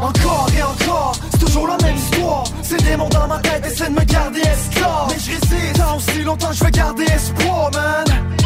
Encore 0.00 0.48
et 0.56 0.62
encore, 0.62 1.12
c'est 1.30 1.44
toujours 1.44 1.66
la 1.66 1.76
même 1.78 1.96
histoire. 1.96 2.44
Ces 2.62 2.76
démons 2.78 3.08
dans 3.08 3.28
ma 3.28 3.38
tête 3.38 3.66
essaient 3.66 3.90
de 3.90 3.94
me 3.94 4.04
garder 4.04 4.40
esclave. 4.40 5.08
Mais 5.08 5.18
je 5.18 5.30
résiste 5.30 5.76
tant 5.76 5.96
aussi 5.96 6.22
longtemps 6.22 6.52
je 6.52 6.64
veux 6.64 6.70
garder 6.70 7.04
espoir, 7.04 7.70
man. 7.72 8.39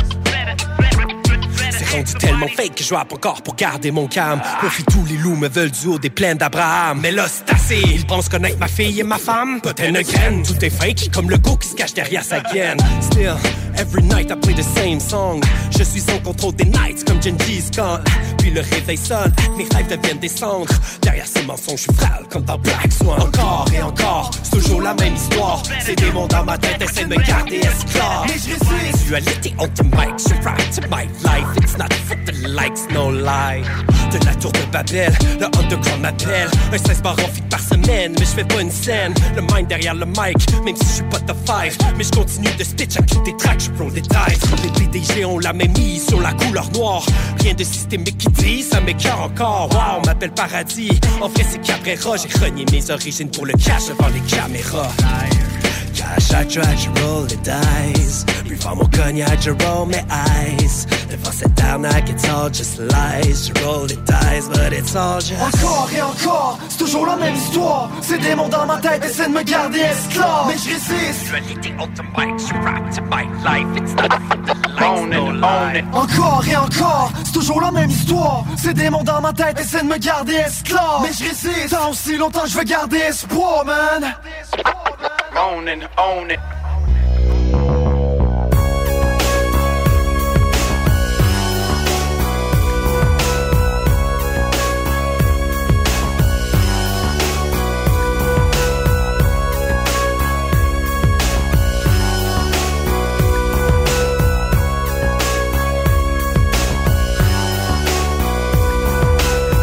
C'est 1.76 1.90
rendu 1.90 2.14
tellement 2.14 2.48
fake 2.48 2.76
que 2.76 2.84
je 2.84 2.94
rappe 2.94 3.12
encore 3.12 3.42
pour 3.42 3.56
garder 3.56 3.90
mon 3.90 4.06
calme. 4.06 4.40
Profite 4.58 4.86
tous 4.86 5.04
les 5.06 5.16
loups 5.16 5.36
me 5.36 5.48
veulent 5.48 5.70
du 5.70 5.86
haut 5.88 5.98
des 5.98 6.10
plaines 6.10 6.38
d'Abraham. 6.38 7.00
Mais 7.00 7.10
là, 7.10 7.26
c'est 7.28 7.52
assez. 7.52 7.80
Ils 7.80 8.06
pensent 8.06 8.28
connaître 8.28 8.58
ma 8.58 8.68
fille 8.68 9.00
et 9.00 9.02
ma 9.02 9.18
femme. 9.18 9.60
Peut-être 9.60 9.88
une 9.88 10.02
graine. 10.02 10.42
Tout 10.42 10.64
est 10.64 10.70
fake, 10.70 11.10
comme 11.12 11.30
le 11.30 11.38
go 11.38 11.56
qui 11.56 11.68
se 11.68 11.74
cache 11.74 11.94
derrière 11.94 12.22
sa 12.22 12.40
gaine. 12.40 12.78
Still, 13.00 13.34
every 13.76 14.02
night 14.02 14.30
I 14.30 14.36
play 14.36 14.54
the 14.54 14.62
same 14.62 15.00
song. 15.00 15.40
Je 15.76 15.82
suis 15.82 16.04
en 16.12 16.18
contrôle 16.20 16.54
des 16.54 16.66
nights 16.66 17.04
comme 17.04 17.20
Genji 17.22 17.60
Scott. 17.60 18.00
Puis 18.38 18.50
le 18.50 18.60
réveil 18.60 18.96
sonne, 18.96 19.32
mes 19.56 19.66
rêves 19.74 19.88
deviennent 19.88 20.18
des 20.18 20.28
cendres. 20.28 20.72
Derrière 21.02 21.26
ces 21.26 21.42
mensonges, 21.42 21.86
je 21.88 21.92
frêle 21.92 22.24
comme 22.30 22.44
dans 22.44 22.58
Black 22.58 22.92
Swan. 22.92 23.20
Encore 23.20 23.66
et 23.74 23.82
encore, 23.82 24.30
c'est 24.42 24.58
toujours 24.58 24.80
la 24.80 24.94
même 24.94 25.14
histoire. 25.14 25.62
Ces 25.80 25.96
démons 25.96 26.26
dans 26.28 26.44
ma 26.44 26.58
tête 26.58 26.80
essaient 26.82 27.04
de 27.04 27.10
me 27.10 27.26
garder 27.26 27.56
esclave. 27.56 28.26
Mais 28.26 28.34
je 28.34 28.74
résiste. 28.74 29.06
Dualité 29.06 29.54
on 29.58 29.68
to 30.42 30.88
my 30.88 31.04
life. 31.22 31.46
It's 31.58 31.76
not 31.76 31.92
for 31.92 32.16
the 32.24 32.48
likes, 32.48 32.86
no 32.90 33.08
lie. 33.08 33.62
De 34.10 34.24
la 34.24 34.34
tour 34.34 34.52
de 34.52 34.64
Babel, 34.70 35.12
le 35.40 35.46
underground 35.58 36.02
m'appelle. 36.02 36.48
Un 36.72 36.78
16 36.78 37.02
par 37.02 37.12
en 37.12 37.28
fit 37.28 37.42
par 37.42 37.60
semaine, 37.60 38.14
mais 38.18 38.24
je 38.24 38.30
fais 38.30 38.44
pas 38.44 38.60
une 38.60 38.70
scène. 38.70 39.14
Le 39.36 39.42
mind 39.42 39.68
derrière 39.68 39.94
le 39.94 40.06
mic, 40.06 40.36
même 40.64 40.76
si 40.76 40.84
je 40.84 40.92
suis 40.94 41.04
pas 41.04 41.18
de 41.20 41.32
five. 41.46 41.76
Mais 41.96 42.04
je 42.04 42.10
continue 42.10 42.54
de 42.58 42.64
stitch 42.64 42.96
à 42.96 43.00
des 43.02 43.36
tracks, 43.36 43.60
je 43.60 43.82
roll 43.82 43.92
des 43.92 44.00
dice. 44.00 44.62
Les 44.62 44.70
PDG 44.70 45.24
ont 45.24 45.38
la 45.38 45.52
même 45.52 45.72
mise 45.72 46.06
sur 46.06 46.20
la 46.20 46.32
couleur 46.32 46.70
noire. 46.72 47.04
Rien 47.40 47.54
de 47.54 47.64
systémique 47.64 48.18
qui 48.18 48.28
dit, 48.28 48.62
ça 48.62 48.80
m'écœure 48.80 49.20
encore. 49.20 49.70
On 49.98 50.06
m'appelle 50.06 50.32
paradis. 50.32 51.00
En 51.20 51.28
fait, 51.28 51.44
c'est 51.48 51.60
Cabrera, 51.60 52.16
j'ai 52.16 52.44
renié 52.44 52.64
mes 52.72 52.90
origines 52.90 53.30
pour 53.30 53.46
le 53.46 53.52
cash 53.54 53.88
devant 53.88 54.08
les 54.08 54.20
caméras. 54.20 54.90
Cash, 55.94 56.32
I 56.32 56.44
try 56.44 56.74
to 56.74 56.90
roll 57.02 57.22
the 57.22 57.36
dice. 57.36 58.24
Before 58.48 58.74
mon 58.76 58.86
cognac, 58.86 59.40
je 59.40 59.50
roll 59.50 59.86
my 59.86 60.02
eyes. 60.10 60.86
Devant 61.08 61.32
cette 61.32 61.60
arnaque, 61.60 62.10
it's 62.10 62.28
all 62.28 62.50
just 62.50 62.78
lies. 62.78 63.48
Je 63.48 63.64
roll 63.64 63.86
the 63.86 63.96
dice, 64.04 64.48
but 64.48 64.72
it's 64.72 64.96
all 64.96 65.20
just. 65.20 65.40
Encore 65.40 65.88
et 65.96 66.02
encore, 66.02 66.58
c'est 66.68 66.78
toujours 66.78 67.06
la 67.06 67.16
même 67.16 67.34
histoire. 67.34 67.90
Ces 68.02 68.18
démons 68.18 68.48
dans 68.48 68.66
ma 68.66 68.78
tête 68.78 69.04
essaient 69.04 69.28
de 69.28 69.32
me 69.32 69.42
garder 69.42 69.80
esclave. 69.80 70.46
Mais 70.48 70.56
je 70.58 70.70
résiste. 70.70 71.26
Dualité 71.26 71.74
on 71.78 71.86
the 71.88 72.02
mic, 72.16 72.38
je 72.38 72.54
rap 72.64 72.90
to 72.90 73.02
my 73.02 73.24
life. 73.44 73.66
It's 73.76 73.94
not 73.94 74.10
for 74.28 74.36
the 74.44 74.56
likes, 74.68 75.06
no 75.10 75.30
lie. 75.30 75.84
Encore 75.92 76.44
et 76.50 76.56
encore, 76.56 77.12
c'est 77.24 77.32
toujours 77.32 77.60
la 77.60 77.70
même 77.70 77.90
histoire. 77.90 78.44
Ces 78.56 78.74
démons 78.74 79.04
dans 79.04 79.20
ma 79.20 79.32
tête 79.32 79.60
essaient 79.60 79.82
de 79.82 79.88
me 79.88 79.98
garder 79.98 80.34
esclave. 80.34 81.02
Mais 81.02 81.12
je 81.12 81.24
résiste. 81.24 81.70
Tant 81.70 81.90
aussi 81.90 82.16
longtemps 82.16 82.42
que 82.42 82.48
je 82.48 82.58
veux 82.58 82.64
garder 82.64 82.98
espoir, 82.98 83.64
man. 83.64 84.14
It. 85.36 86.40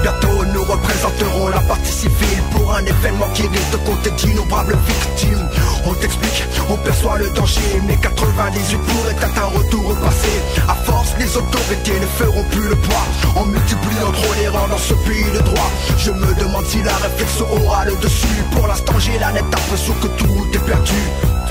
Bientôt 0.02 0.46
nous 0.54 0.64
représenterons 0.64 1.50
la 1.50 1.60
partie 1.62 1.92
civile 1.92 2.42
pour 2.52 2.74
un 2.74 2.84
événement 2.84 3.30
qui 3.34 3.44
risque 3.44 3.72
de 3.72 3.78
compter 3.78 4.12
d'innombrables 4.12 4.78
victimes. 4.88 5.61
On 5.86 5.94
t'explique, 5.94 6.44
on 6.70 6.78
perçoit 6.78 7.18
le 7.18 7.30
danger, 7.32 7.82
mais 7.88 7.98
98 7.98 8.78
pourrait 8.78 9.16
être 9.16 9.38
un 9.38 9.58
retour 9.58 9.90
au 9.90 9.96
passé. 9.96 10.30
À 10.68 10.76
force, 10.76 11.14
les 11.18 11.36
autorités 11.36 12.00
ne 12.00 12.06
feront 12.06 12.44
plus 12.46 12.70
le 12.70 12.76
poids 12.76 13.06
en 13.36 13.46
multipliant 13.46 14.12
trop 14.12 14.34
les 14.40 14.48
rangs 14.48 14.68
dans 14.68 14.78
ce 14.78 14.94
pays 14.94 15.32
de 15.34 15.40
droit. 15.40 15.72
Je 15.98 16.12
me 16.12 16.34
demande 16.36 16.66
si 16.66 16.82
la 16.84 16.96
réflexion 16.98 17.46
aura 17.52 17.86
le 17.86 17.96
dessus. 17.98 18.28
Pour 18.52 18.68
l'instant, 18.68 19.00
j'ai 19.00 19.18
la 19.18 19.32
nette 19.32 19.46
impression 19.46 19.94
que 19.96 20.08
tout 20.08 20.48
est 20.54 20.66
perdu. 20.66 21.02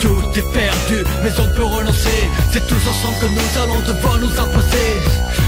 Tout 0.00 0.22
est 0.34 0.52
perdu, 0.52 1.04
mais 1.22 1.30
on 1.38 1.54
peut 1.54 1.64
renoncer 1.64 2.30
C'est 2.50 2.66
tous 2.66 2.88
ensemble 2.88 3.18
que 3.20 3.26
nous 3.26 3.62
allons 3.62 3.80
devoir 3.80 4.16
nous 4.16 4.32
imposer 4.32 4.96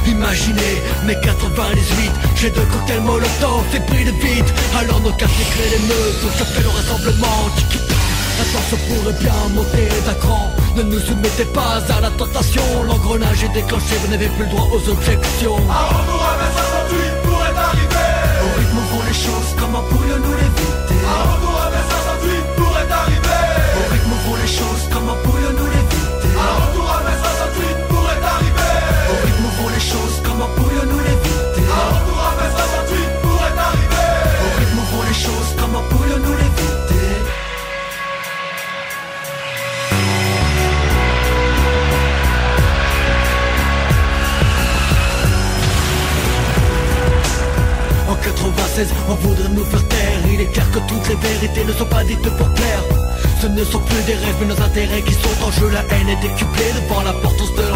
Imaginez, 0.07 0.83
mes 1.07 1.19
98 1.21 2.11
J'ai 2.37 2.51
deux 2.51 2.61
cocktails 2.61 3.01
molotov 3.01 3.65
et 3.75 3.81
pris 3.81 4.05
de 4.05 4.11
vite 4.11 4.53
Alors 4.79 5.01
nos 5.01 5.13
quartiers 5.13 5.47
créent 5.53 5.71
les 5.71 5.87
meutes, 5.87 6.23
on 6.23 6.45
fait 6.45 6.63
le 6.63 6.69
rassemblement 6.69 7.49
la 8.39 8.45
tension 8.45 8.79
pourrait 8.89 9.19
bien 9.21 9.33
monter 9.55 9.89
d'un 10.07 10.15
cran 10.15 10.51
Ne 10.77 10.83
nous 10.83 11.01
soumettez 11.01 11.45
pas 11.47 11.83
à 11.97 12.01
la 12.01 12.11
tentation. 12.11 12.63
L'engrenage 12.87 13.45
est 13.45 13.53
déclenché, 13.53 13.95
vous 14.03 14.11
n'avez 14.11 14.29
plus 14.29 14.45
le 14.45 14.51
droit 14.51 14.69
aux 14.73 14.89
objections 14.91 15.57
intérêts 54.73 55.03
qui 55.03 55.13
sont 55.13 55.45
en 55.45 55.51
jeu 55.51 55.69
La 55.69 55.83
haine 55.95 56.09
est 56.09 56.21
décuplée 56.23 56.73
devant 56.75 57.03
l'importance 57.03 57.53
de 57.55 57.72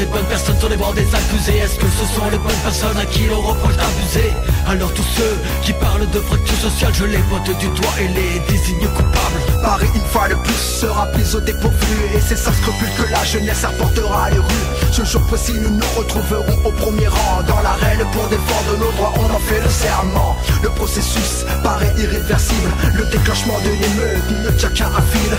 les 0.00 0.06
bonnes 0.06 0.26
personnes 0.26 0.58
sur 0.58 0.68
les 0.68 0.76
bords 0.76 0.94
des 0.94 1.14
accusés. 1.14 1.58
Est-ce 1.58 1.78
que 1.78 1.86
ce 1.86 2.04
sont 2.14 2.28
les 2.30 2.38
bonnes 2.38 2.62
personnes 2.64 2.96
à 2.96 3.04
qui 3.04 3.26
l'on 3.26 3.40
reproche 3.40 3.76
d'abuser? 3.76 4.32
Alors 4.66 4.92
tous 4.94 5.08
ceux 5.16 5.36
qui 5.62 5.72
parlent 5.74 6.08
de 6.08 6.20
fracture 6.20 6.56
sociale 6.56 6.92
Je 6.94 7.04
les 7.04 7.18
pointe 7.28 7.50
du 7.58 7.68
doigt 7.68 7.96
et 8.00 8.08
les 8.08 8.40
désigne 8.48 8.88
coupables. 8.96 9.40
Paris 9.62 9.88
une 9.94 10.08
fois 10.12 10.28
de 10.28 10.34
plus 10.34 10.62
sera 10.80 11.06
prise 11.08 11.34
au 11.34 11.40
dépourvu. 11.40 11.96
Et 12.14 12.20
c'est 12.20 12.36
sans 12.36 12.52
scrupule 12.52 12.88
que 12.96 13.12
la 13.12 13.22
jeunesse 13.24 13.62
apportera 13.64 14.30
les 14.30 14.38
rues. 14.38 14.68
Ce 14.90 15.04
jour 15.04 15.22
précis 15.26 15.54
nous 15.60 15.70
nous 15.70 15.90
retrouverons 15.98 16.58
au 16.64 16.72
premier 16.72 17.08
rang. 17.08 17.42
Dans 17.46 17.60
l'arène 17.60 18.04
pour 18.12 18.26
défendre 18.28 18.72
nos 18.78 18.92
droits 18.92 19.12
on 19.18 19.34
en 19.36 19.40
fait 19.40 19.60
le 19.60 19.68
serment. 19.68 20.36
Le 20.62 20.70
processus 20.70 21.44
paraît 21.62 21.92
irréversible. 21.98 22.70
Le 22.96 23.04
déclenchement 23.04 23.58
de 23.60 23.70
l'émeute 23.70 24.46
ne 24.46 24.50
tient 24.56 24.70
qu'à 24.70 24.90
fil 25.12 25.36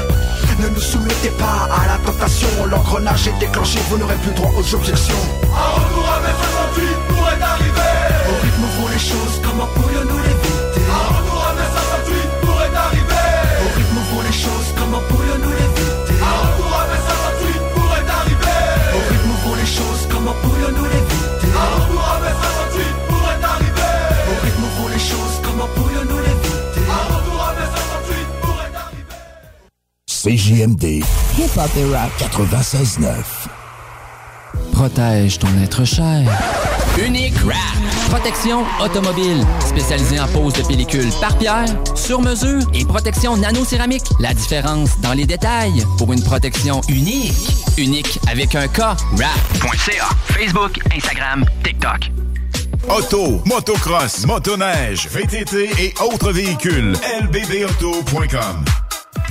Ne 0.62 0.70
nous 0.70 0.80
soumettez 0.80 1.32
pas 1.32 1.68
à 1.74 1.88
la 1.88 1.98
tentation. 2.06 2.48
L'engrenage 2.70 3.28
est 3.28 3.40
déclenché, 3.40 3.80
vous 3.90 3.98
n'aurez 3.98 4.16
plus 4.18 4.32
droit 4.34 4.52
aux 4.56 4.76
objections. 4.76 5.16
Un 5.42 5.70
retour 5.74 6.06
à 6.08 6.20
mai 6.22 6.34
68 6.38 6.86
pourrait 7.10 7.42
arriver. 7.42 7.98
Au 8.30 8.36
rythme 8.44 8.64
où 8.66 8.82
vont 8.82 8.90
les 8.90 9.00
choses, 9.00 9.42
comment 9.42 9.66
pourrions-nous 9.74 10.20
l'éviter 10.20 10.86
Un 10.86 11.18
retour 11.18 11.42
à 11.50 11.54
mai 11.58 11.68
68 12.06 12.46
pourrait 12.46 12.76
arriver. 12.78 13.30
Au 13.66 13.70
rythme 13.76 13.98
où 13.98 14.16
vont 14.16 14.22
les 14.22 14.38
choses, 14.38 14.70
comment 14.78 15.02
pourrions-nous 15.10 15.50
l'éviter 15.50 16.18
Un 16.22 16.38
retour 16.46 16.72
à 16.78 16.86
mai 16.94 17.00
68 17.10 17.74
pourrait 17.74 18.08
arriver. 18.22 18.62
Au 18.94 19.02
rythme 19.10 19.32
où 19.34 19.50
vont 19.50 19.56
les 19.56 19.66
choses, 19.66 20.02
comment 20.14 20.36
pourrions-nous 20.46 20.86
l'éviter 20.94 21.50
Un 21.58 21.70
retour 21.82 22.06
à 22.06 22.20
mai 22.22 22.34
68 22.38 22.51
CJMD. 30.22 31.04
Hip-hop 31.40 31.72
et 31.78 31.96
rap 31.96 32.12
96.9. 32.20 33.08
Protège 34.72 35.40
ton 35.40 35.48
être 35.64 35.84
cher. 35.84 36.30
Unique 37.04 37.38
Wrap. 37.44 37.58
Protection 38.10 38.64
automobile. 38.84 39.44
Spécialisée 39.66 40.20
en 40.20 40.28
pose 40.28 40.54
de 40.54 40.62
pellicule 40.62 41.10
par 41.20 41.36
pierre, 41.40 41.66
sur 41.96 42.22
mesure 42.22 42.62
et 42.76 42.86
protection 42.86 43.36
nano-céramique. 43.36 44.04
La 44.20 44.36
différence 44.36 45.00
dans 45.02 45.14
les 45.14 45.26
détails 45.26 45.84
pour 45.98 46.14
une 46.14 46.22
protection 46.22 46.82
unique. 46.88 47.34
Unique 47.80 48.20
avec 48.30 48.54
un 48.54 48.68
K. 48.68 48.80
Wrap.ca. 49.14 50.08
Facebook, 50.26 50.80
Instagram, 50.96 51.46
TikTok. 51.64 52.12
Auto, 52.90 53.42
motocross, 53.46 54.28
motoneige, 54.28 55.08
VTT 55.08 55.72
et 55.80 55.94
autres 56.00 56.32
véhicules. 56.32 56.94
lbbauto.com 57.24 58.66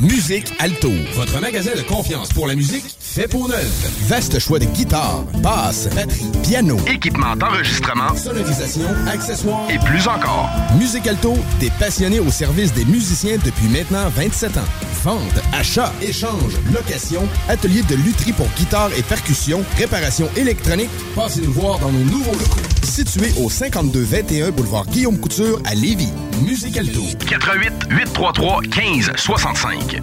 Musique 0.01 0.55
Alto, 0.59 0.90
votre 1.12 1.38
magasin 1.42 1.72
de 1.76 1.82
confiance 1.82 2.30
pour 2.30 2.46
la 2.46 2.55
musique 2.55 2.84
fait 2.98 3.28
pour 3.28 3.48
neuf. 3.48 3.68
Vaste 4.09 4.38
choix 4.38 4.59
de 4.59 4.64
guitares, 4.64 5.24
basses, 5.42 5.88
batterie, 5.94 6.30
piano, 6.42 6.78
équipement 6.86 7.36
d'enregistrement, 7.36 8.16
sonorisation, 8.16 8.86
accessoires 9.07 9.68
et 9.70 9.78
plus 9.78 10.09
encore. 10.09 10.48
Musique 10.78 11.07
Alto, 11.07 11.34
des 11.59 11.68
passionnés 11.78 12.20
au 12.20 12.30
service 12.30 12.72
des 12.72 12.86
musiciens 12.86 13.36
depuis 13.44 13.68
maintenant 13.68 14.09
27 14.09 14.57
ans. 14.57 14.68
Vente, 15.05 15.42
achat, 15.53 15.92
échange, 16.01 16.55
location, 16.72 17.28
atelier 17.48 17.82
de 17.82 17.96
lutherie 17.96 18.32
pour 18.32 18.48
guitare 18.57 18.90
et 18.96 19.03
percussion, 19.03 19.62
réparation 19.76 20.30
électronique. 20.34 20.90
Passez 21.14 21.42
nous 21.42 21.53
voir 21.53 21.78
dans 21.78 21.92
nos 21.92 22.05
nouveaux 22.05 22.32
locaux. 22.32 22.69
Situé 22.83 23.33
au 23.43 23.51
5221 23.51 24.51
boulevard 24.51 24.87
Guillaume 24.87 25.18
Couture 25.18 25.61
à 25.64 25.74
Lévis. 25.74 26.12
Musique 26.45 26.76
Alto. 26.76 27.03
88 27.28 27.72
833 27.91 28.61
15 28.70 29.12
65. 29.16 30.03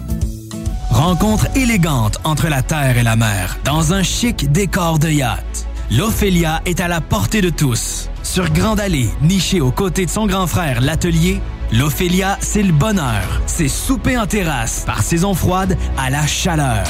Rencontre 0.90 1.46
élégante 1.56 2.18
entre 2.24 2.48
la 2.48 2.62
terre 2.62 2.98
et 2.98 3.02
la 3.02 3.16
mer, 3.16 3.58
dans 3.64 3.92
un 3.92 4.02
chic 4.02 4.50
décor 4.50 4.98
de 4.98 5.08
yacht. 5.08 5.66
L'Ophélia 5.90 6.62
est 6.66 6.80
à 6.80 6.88
la 6.88 7.00
portée 7.00 7.40
de 7.40 7.50
tous. 7.50 8.08
Sur 8.22 8.50
Grande 8.50 8.80
Allée, 8.80 9.08
nichée 9.22 9.60
aux 9.60 9.70
côtés 9.70 10.06
de 10.06 10.10
son 10.10 10.26
grand 10.26 10.46
frère, 10.46 10.80
l'Atelier, 10.80 11.40
l'Ophélia, 11.72 12.36
c'est 12.40 12.62
le 12.62 12.72
bonheur. 12.72 13.42
C'est 13.46 13.68
souper 13.68 14.18
en 14.18 14.26
terrasse, 14.26 14.84
par 14.86 15.02
saison 15.02 15.34
froide 15.34 15.76
à 15.96 16.10
la 16.10 16.26
chaleur. 16.26 16.84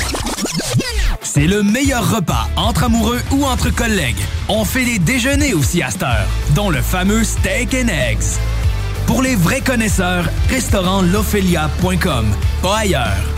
C'est 1.30 1.46
le 1.46 1.62
meilleur 1.62 2.16
repas 2.16 2.48
entre 2.56 2.84
amoureux 2.84 3.20
ou 3.32 3.44
entre 3.44 3.68
collègues. 3.68 4.16
On 4.48 4.64
fait 4.64 4.86
des 4.86 4.98
déjeuners 4.98 5.52
aussi 5.52 5.82
à 5.82 5.90
cette 5.90 6.02
heure, 6.02 6.26
dont 6.54 6.70
le 6.70 6.80
fameux 6.80 7.22
steak 7.22 7.74
and 7.74 7.88
eggs. 7.88 8.38
Pour 9.06 9.20
les 9.20 9.36
vrais 9.36 9.60
connaisseurs, 9.60 10.24
restaurantLophelia.com, 10.48 12.26
pas 12.62 12.78
ailleurs. 12.78 13.37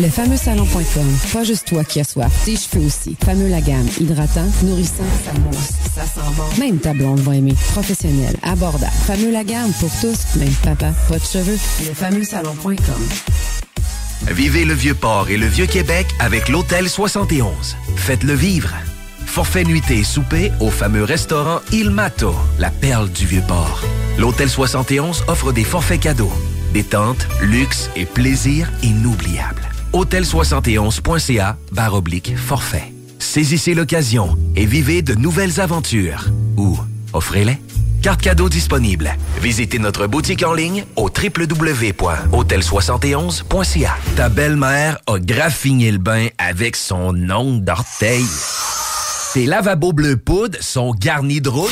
Le 0.00 0.08
fameux 0.08 0.36
salon.com. 0.36 1.16
Pas 1.32 1.44
juste 1.44 1.68
toi 1.68 1.84
qui 1.84 2.00
as 2.00 2.04
soif, 2.04 2.32
tes 2.44 2.56
cheveux 2.56 2.86
aussi. 2.86 3.16
Fameux 3.24 3.48
la 3.48 3.60
gamme. 3.60 3.86
Hydratant, 4.00 4.46
nourrissant, 4.62 5.04
ça 5.94 6.02
ça. 6.06 6.22
Même 6.58 6.78
ta 6.78 6.94
blonde 6.94 7.20
va 7.20 7.36
aimer. 7.36 7.54
Professionnel, 7.72 8.34
abordable. 8.42 8.92
Fameux 9.06 9.30
la 9.30 9.44
gamme 9.44 9.70
pour 9.80 9.90
tous, 10.00 10.38
même 10.38 10.52
papa, 10.64 10.92
pas 11.08 11.18
de 11.18 11.24
cheveux. 11.24 11.58
Le 11.86 11.94
fameux 11.94 12.24
salon.com. 12.24 13.08
Vivez 14.28 14.64
le 14.64 14.74
Vieux-Port 14.74 15.28
et 15.28 15.36
le 15.36 15.46
Vieux-Québec 15.46 16.06
avec 16.20 16.48
l'Hôtel 16.48 16.88
71. 16.88 17.76
Faites-le 17.96 18.34
vivre. 18.34 18.72
Forfait 19.26 19.64
nuitée 19.64 19.98
et 19.98 20.04
souper 20.04 20.52
au 20.60 20.70
fameux 20.70 21.04
restaurant 21.04 21.60
Il 21.70 21.90
Mato, 21.90 22.34
la 22.58 22.70
perle 22.70 23.10
du 23.10 23.26
Vieux-Port. 23.26 23.82
L'Hôtel 24.18 24.48
71 24.48 25.24
offre 25.26 25.50
des 25.52 25.64
forfaits 25.64 26.00
cadeaux, 26.00 26.32
détente, 26.72 27.26
luxe 27.40 27.90
et 27.96 28.06
plaisir 28.06 28.70
inoubliables. 28.82 29.68
Hôtel71.ca 29.92 31.56
barre 31.72 31.94
oblique 31.94 32.36
forfait. 32.36 32.92
Saisissez 33.18 33.74
l'occasion 33.74 34.38
et 34.56 34.66
vivez 34.66 35.02
de 35.02 35.14
nouvelles 35.14 35.60
aventures. 35.60 36.26
Ou 36.56 36.78
offrez-les. 37.12 37.58
Carte 38.02 38.20
cadeau 38.20 38.48
disponible. 38.48 39.14
Visitez 39.40 39.78
notre 39.78 40.08
boutique 40.08 40.42
en 40.42 40.54
ligne 40.54 40.84
au 40.96 41.08
www.hôtel71.ca. 41.08 43.96
Ta 44.16 44.28
belle-mère 44.28 44.98
a 45.06 45.20
graffiné 45.20 45.92
le 45.92 45.98
bain 45.98 46.26
avec 46.36 46.74
son 46.76 47.14
ongle 47.30 47.64
d'orteil. 47.64 48.26
Tes 49.34 49.46
lavabos 49.46 49.92
bleu 49.92 50.16
poudre 50.16 50.58
sont 50.60 50.92
garnis 50.92 51.40
de 51.40 51.48
rouille. 51.48 51.70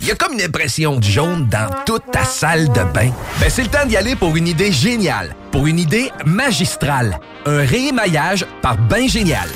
Il 0.00 0.08
y 0.08 0.10
a 0.10 0.14
comme 0.14 0.34
une 0.34 0.42
impression 0.42 0.96
de 0.96 1.04
jaune 1.04 1.48
dans 1.48 1.68
toute 1.84 2.10
ta 2.12 2.24
salle 2.24 2.68
de 2.68 2.84
bain. 2.92 3.10
Ben, 3.40 3.48
c'est 3.48 3.62
le 3.62 3.68
temps 3.68 3.86
d'y 3.86 3.96
aller 3.96 4.14
pour 4.14 4.36
une 4.36 4.46
idée 4.46 4.70
géniale, 4.70 5.34
pour 5.50 5.66
une 5.66 5.78
idée 5.78 6.10
magistrale. 6.24 7.18
Un 7.46 7.64
réémaillage 7.64 8.46
par 8.62 8.76
Bain 8.76 9.06
Génial. 9.08 9.48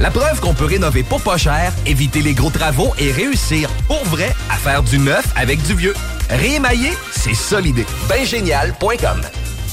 La 0.00 0.10
preuve 0.10 0.40
qu'on 0.40 0.54
peut 0.54 0.64
rénover 0.64 1.02
pour 1.02 1.20
pas 1.20 1.36
cher, 1.36 1.72
éviter 1.86 2.22
les 2.22 2.34
gros 2.34 2.50
travaux 2.50 2.92
et 2.98 3.12
réussir 3.12 3.68
pour 3.86 4.02
vrai 4.06 4.34
à 4.50 4.56
faire 4.56 4.82
du 4.82 4.98
neuf 4.98 5.26
avec 5.36 5.62
du 5.62 5.74
vieux. 5.74 5.94
Réémailler, 6.30 6.92
c'est 7.10 7.34
ça 7.34 7.60
l'idée. 7.60 7.86
Bingénial.com 8.08 9.20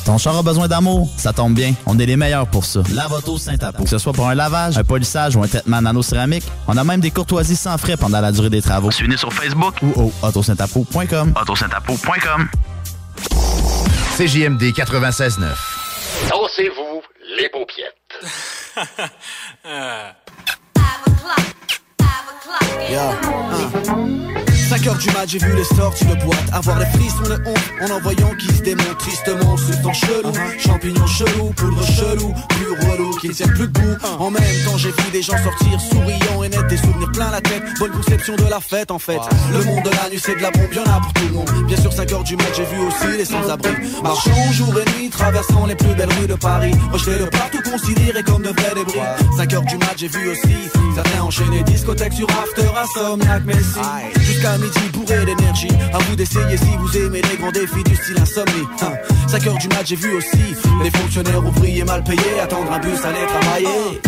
ton 0.05 0.17
char 0.17 0.35
a 0.37 0.41
besoin 0.43 0.67
d'amour? 0.67 1.09
Ça 1.17 1.33
tombe 1.33 1.53
bien, 1.53 1.73
on 1.85 1.97
est 1.99 2.05
les 2.05 2.17
meilleurs 2.17 2.47
pour 2.47 2.65
ça. 2.65 2.81
Lavoto 2.93 3.37
Saint-Apo. 3.37 3.83
Que 3.83 3.89
ce 3.89 3.97
soit 3.97 4.13
pour 4.13 4.27
un 4.27 4.35
lavage, 4.35 4.77
un 4.77 4.83
polissage 4.83 5.35
ou 5.35 5.43
un 5.43 5.47
traitement 5.47 5.81
nano-céramique, 5.81 6.43
on 6.67 6.77
a 6.77 6.83
même 6.83 6.99
des 6.99 7.11
courtoisies 7.11 7.55
sans 7.55 7.77
frais 7.77 7.97
pendant 7.97 8.21
la 8.21 8.31
durée 8.31 8.49
des 8.49 8.61
travaux. 8.61 8.91
Suivez 8.91 9.17
sur 9.17 9.31
Facebook 9.33 9.75
ou 9.81 10.01
au 10.01 10.13
autosaintapo.com. 10.21 11.33
autosaintapo.com 11.39 12.49
CJMD 14.17 14.61
96.9 14.73 15.45
Dansez-vous 16.29 17.01
les 17.37 17.49
paupiètes. 17.49 17.95
Euh. 19.65 20.09
5h 24.79 24.97
du 24.97 25.09
mat, 25.11 25.27
j'ai 25.27 25.39
vu 25.39 25.53
les 25.57 25.63
sorties 25.65 26.05
de 26.05 26.15
boîte. 26.23 26.39
Avoir 26.53 26.79
les 26.79 26.85
frissons, 26.85 27.23
les 27.23 27.49
honte 27.49 27.59
en 27.81 27.95
en 27.95 27.99
voyant 27.99 28.31
qui 28.39 28.47
se 28.47 28.61
démontent 28.61 28.97
tristement. 28.97 29.57
Substance 29.57 29.97
chelou, 29.97 30.31
uh-huh. 30.31 30.59
champignons 30.59 31.07
chelous, 31.07 31.51
poudre 31.57 31.85
chelou, 31.85 32.33
pur 32.47 32.89
relou 32.89 33.11
qu'ils 33.17 33.31
ne 33.31 33.35
tient 33.35 33.47
plus 33.47 33.67
debout. 33.67 33.81
Uh-huh. 33.81 34.21
En 34.21 34.31
même 34.31 34.41
temps, 34.65 34.77
j'ai 34.77 34.91
vu 34.91 35.11
des 35.11 35.21
gens 35.21 35.37
sortir 35.43 35.81
souriants 35.81 36.43
et 36.43 36.49
nets, 36.49 36.67
des 36.69 36.77
souvenirs 36.77 37.11
plein 37.11 37.29
la 37.29 37.41
tête. 37.41 37.63
Bonne 37.77 37.91
conception 37.91 38.37
de 38.37 38.49
la 38.49 38.61
fête 38.61 38.91
en 38.91 38.99
fait. 38.99 39.17
Uh-huh. 39.17 39.57
Le 39.57 39.63
monde 39.65 39.83
de 39.83 39.89
la 39.89 40.09
nuit, 40.09 40.21
c'est 40.23 40.35
de 40.35 40.41
la 40.41 40.51
bombe, 40.51 40.73
y'en 40.73 40.83
a 40.83 41.01
pour 41.01 41.13
tout 41.13 41.27
le 41.27 41.33
monde. 41.33 41.67
Bien 41.67 41.77
sûr, 41.77 41.91
5h 41.91 42.23
du 42.23 42.37
mat, 42.37 42.45
j'ai 42.55 42.65
vu 42.65 42.79
aussi 42.87 43.17
les 43.17 43.25
sans-abri. 43.25 43.71
Marchant 44.01 44.51
jour 44.53 44.73
et 44.79 44.97
nuit, 44.97 45.09
traversant 45.09 45.65
les 45.65 45.75
plus 45.75 45.93
belles 45.93 46.13
rues 46.21 46.27
de 46.27 46.35
Paris. 46.35 46.73
Rejeté 46.93 47.19
de 47.19 47.25
partout, 47.25 47.61
considéré 47.69 48.23
comme 48.23 48.43
de 48.43 48.49
vrais 48.49 48.75
débris. 48.75 48.99
5h 49.37 49.67
du 49.67 49.77
mat, 49.77 49.93
j'ai 49.97 50.07
vu 50.07 50.29
aussi 50.29 50.55
certains 50.95 51.21
enchaîner 51.21 51.63
discothèque 51.63 52.13
sur 52.13 52.27
after 52.29 52.69
à 53.29 53.39
Messi. 53.41 53.79
Jusqu'à 54.21 54.57
bourré 54.93 55.25
d'énergie. 55.25 55.67
À 55.93 55.97
vous 55.99 56.15
d'essayer 56.15 56.57
si 56.57 56.77
vous 56.77 56.97
aimez 56.97 57.21
les 57.29 57.37
grands 57.37 57.51
défis 57.51 57.83
du 57.83 57.95
style 57.95 58.19
insomnie. 58.21 58.67
5 59.27 59.47
heures 59.47 59.57
du 59.57 59.67
mat 59.69 59.83
j'ai 59.85 59.95
vu 59.95 60.15
aussi 60.15 60.55
Les 60.83 60.89
fonctionnaires 60.89 61.45
ouvriers 61.45 61.83
mal 61.83 62.03
payés 62.03 62.39
Attendre 62.41 62.71
un 62.71 62.79
bus 62.79 62.99
aller 63.05 63.25
travailler 63.27 64.01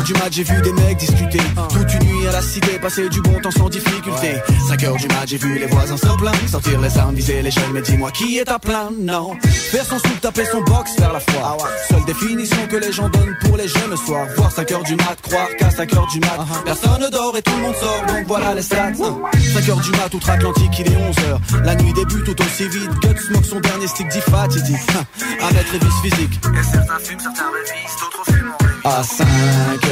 heures 0.00 0.06
du 0.06 0.12
mat, 0.14 0.28
j'ai 0.30 0.42
vu 0.42 0.60
des 0.62 0.72
mecs 0.72 0.96
discuter. 0.96 1.40
Toute 1.68 1.94
une 1.94 2.08
nuit 2.08 2.26
à 2.28 2.32
la 2.32 2.42
cité, 2.42 2.78
passer 2.78 3.08
du 3.08 3.20
bon 3.20 3.38
temps 3.40 3.50
sans 3.50 3.68
difficulté. 3.68 4.34
5 4.68 4.84
heures 4.84 4.96
du 4.96 5.06
mat, 5.08 5.26
j'ai 5.26 5.36
vu 5.36 5.58
les 5.58 5.66
voisins 5.66 5.96
se 5.96 6.06
plaindre. 6.06 6.48
Sortir 6.48 6.80
les 6.80 6.98
armes, 6.98 7.14
viser 7.14 7.42
les 7.42 7.50
jeunes, 7.50 7.72
mais 7.72 7.82
dis-moi 7.82 8.10
qui 8.10 8.38
est 8.38 8.48
à 8.48 8.58
plein. 8.58 8.90
non. 8.98 9.36
Faire 9.42 9.84
son 9.84 9.98
soupe, 9.98 10.20
taper 10.20 10.44
son 10.44 10.62
box, 10.62 10.92
faire 10.96 11.12
la 11.12 11.20
foi. 11.20 11.56
Ah 11.60 11.64
Seule 11.88 12.04
définition 12.06 12.66
que 12.68 12.76
les 12.76 12.92
gens 12.92 13.08
donnent 13.08 13.36
pour 13.42 13.56
les 13.56 13.68
jeunes 13.68 13.90
le 13.90 13.96
soir. 13.96 14.26
Voir 14.36 14.50
5 14.50 14.72
heures 14.72 14.82
du 14.82 14.96
mat, 14.96 15.16
croire 15.22 15.48
qu'à 15.58 15.70
5 15.70 15.94
heures 15.94 16.08
du 16.08 16.20
mat, 16.20 16.38
uh-huh. 16.38 16.64
personne 16.64 17.02
ne 17.02 17.08
dort 17.08 17.36
et 17.36 17.42
tout 17.42 17.56
le 17.56 17.62
monde 17.62 17.76
sort, 17.76 18.04
donc 18.06 18.26
voilà 18.26 18.54
les 18.54 18.62
stats. 18.62 18.92
5 18.94 19.68
heures 19.68 19.80
du 19.80 19.90
mat, 19.90 20.14
outre-Atlantique, 20.14 20.78
il 20.78 20.92
est 20.92 20.96
11 20.96 21.16
heures. 21.28 21.40
La 21.64 21.74
nuit 21.74 21.92
débute 21.92 22.24
tout 22.24 22.42
aussi 22.42 22.68
vite. 22.68 22.90
Guts 23.02 23.30
moque 23.32 23.44
son 23.44 23.60
dernier 23.60 23.86
stick, 23.86 24.08
dit 24.08 24.20
fatidique. 24.20 24.76
À 25.42 25.52
mettre 25.52 25.74
et 25.74 25.78
vice 25.78 26.00
physique. 26.02 26.40
Et 26.44 26.62
certains 26.62 26.98
fument, 26.98 27.20
certains 27.20 27.50
révisent, 27.50 27.96
d'autres 28.00 28.24
fument 28.30 28.69
à 28.84 29.02
5 29.02 29.26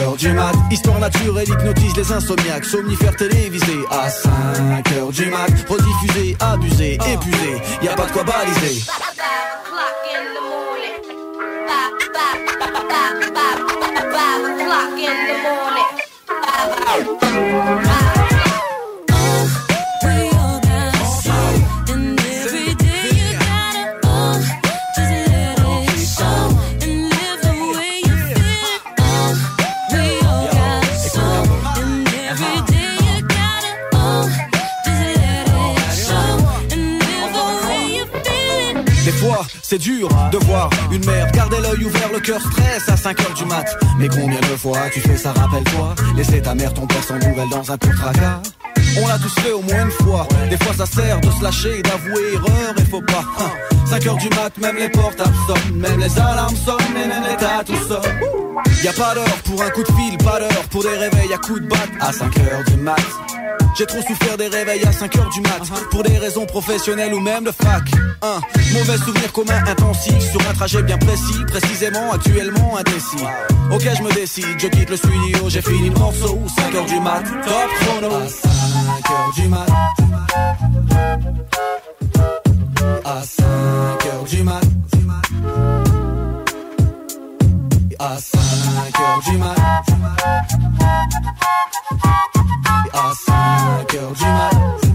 heures 0.01 0.17
du 0.17 0.33
mat, 0.33 0.53
histoire 0.71 0.99
naturelle 0.99 1.49
hypnotise 1.49 1.97
les 1.97 2.13
insomniaques, 2.13 2.65
somnifères 2.65 3.17
télévisés. 3.17 3.85
À 3.91 4.09
5 4.09 4.93
heures 4.93 5.11
du 5.11 5.27
mat, 5.27 5.49
rediffusé, 5.69 6.37
abusé, 6.41 6.95
épuisé, 6.95 7.63
y 7.83 7.89
a 7.89 7.95
pas 7.95 8.07
de 8.07 8.13
quoi 8.13 8.25
baliser. 8.25 8.83
C'est 39.71 39.77
dur 39.77 40.09
de 40.33 40.39
voir 40.47 40.71
une 40.91 41.05
mère 41.05 41.31
garder 41.33 41.59
l'œil 41.61 41.85
ouvert, 41.85 42.11
le 42.11 42.21
cœur 42.21 42.41
stress 42.41 42.89
à 42.89 42.97
5 42.97 43.21
heures 43.21 43.35
du 43.35 43.45
mat. 43.45 43.77
Mais 43.99 44.09
combien 44.09 44.41
de 44.41 44.57
fois 44.57 44.79
tu 44.95 45.01
fais 45.01 45.17
ça, 45.19 45.35
rappelle-toi? 45.35 45.95
Laisser 46.17 46.41
ta 46.41 46.55
mère, 46.55 46.73
ton 46.73 46.87
père 46.87 47.05
sans 47.05 47.19
nouvelle 47.19 47.51
dans 47.51 47.71
un 47.71 47.77
court 47.77 47.95
tracas. 47.95 48.41
On 48.97 49.07
l'a 49.07 49.19
tous 49.19 49.35
fait 49.41 49.53
au 49.53 49.63
moins 49.63 49.85
une 49.85 49.91
fois. 49.91 50.27
Des 50.51 50.57
fois, 50.57 50.75
ça 50.75 50.87
sert 50.87 51.21
de 51.21 51.31
se 51.31 51.43
lâcher, 51.43 51.83
d'avouer 51.83 52.35
erreur 52.35 52.75
et 52.79 52.85
faut 52.91 53.03
pas. 53.03 53.25
5 53.87 54.07
heures 54.07 54.17
du 54.17 54.29
mat, 54.31 54.57
même 54.59 54.77
les 54.77 54.89
portables 54.89 55.35
sonnent, 55.47 55.77
même 55.77 56.01
les 56.01 56.19
alarmes 56.19 56.57
sonnent, 56.57 56.93
mais 56.93 57.07
même 57.07 57.23
l'état 57.23 57.63
tout 57.65 57.89
seul. 57.89 58.83
Y 58.83 58.89
a 58.89 58.93
pas 58.93 59.15
d'heure 59.15 59.39
pour 59.45 59.63
un 59.63 59.71
coup 59.71 59.83
de 59.83 59.93
fil, 59.93 60.19
pas 60.19 60.39
d'heure 60.41 60.65
pour 60.71 60.83
des 60.83 60.97
réveils 60.97 61.33
à 61.33 61.39
coups 61.39 61.63
de 61.63 61.67
batte 61.67 61.91
à 62.01 62.13
5 62.13 62.39
heures 62.39 62.65
du 62.67 62.77
mat. 62.77 62.97
J'ai 63.79 63.87
trop 63.87 64.03
souffert 64.03 64.37
des 64.37 64.49
réveils 64.49 64.85
à 64.85 64.91
5 64.91 65.17
heures 65.17 65.31
du 65.31 65.41
mat 65.41 65.61
Pour 65.93 66.03
des 66.03 66.19
raisons 66.19 66.47
professionnelles 66.47 67.15
ou 67.15 67.21
même 67.21 67.45
de 67.45 67.53
fac 67.53 67.85
Un 68.23 68.41
mauvais 68.73 68.97
souvenir 68.97 69.31
commun 69.33 69.63
intensif 69.69 70.19
Sur 70.33 70.41
un 70.49 70.53
trajet 70.53 70.83
bien 70.83 70.99
précis 70.99 71.45
Précisément 71.47 72.13
actuellement 72.13 72.77
indécis 72.77 73.25
Ok 73.71 73.83
je 73.97 74.03
me 74.03 74.13
décide, 74.13 74.59
je 74.59 74.67
quitte 74.67 74.91
le 74.91 74.97
studio 74.97 75.49
J'ai 75.49 75.63
fini 75.63 75.91
le 75.91 75.95
morceau, 75.95 76.41
5 76.57 76.75
heures 76.75 76.87
du 76.87 76.99
mat 76.99 77.23
Top 77.45 77.71
chrono 77.81 78.17
À 79.29 79.33
5 79.35 79.45
heures 79.45 79.45
du 79.45 79.53
mat 79.53 80.25
À 83.05 83.23
5 83.25 84.01
heures 84.11 84.25
du 84.25 84.43
mat 84.43 84.65
À 87.99 88.17
5 88.19 89.01
heures 89.01 89.21
du 89.27 89.37
mat 89.37 89.57
à 92.93 93.13
5 93.15 93.95
heures 93.95 94.13
du 94.13 94.25
mat. 94.25 94.88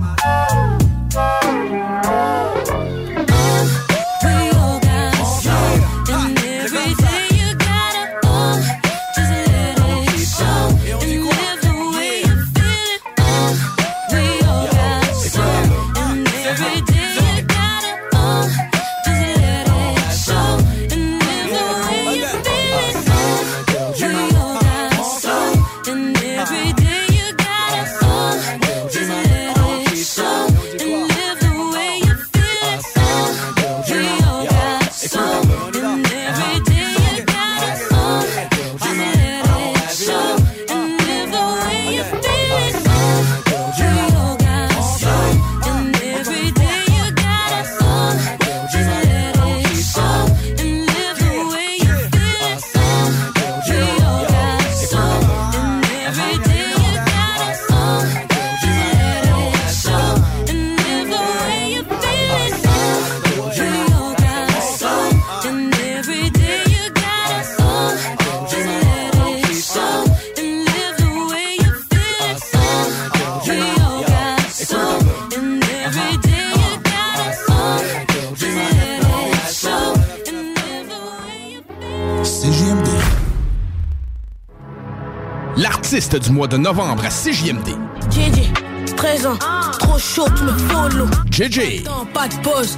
Du 86.20 86.30
mois 86.30 86.48
de 86.48 86.58
novembre 86.58 87.04
à 87.06 87.10
CJMD. 87.10 87.70
JJ, 88.12 88.54
13 88.96 89.26
ans, 89.26 89.38
trop 89.80 89.98
chaud, 89.98 90.28
tu 90.38 90.44
me 90.44 90.52
follow. 90.70 91.08
JJ. 91.32 91.84
Pas 92.14 92.28
de 92.28 92.36
pause, 92.44 92.78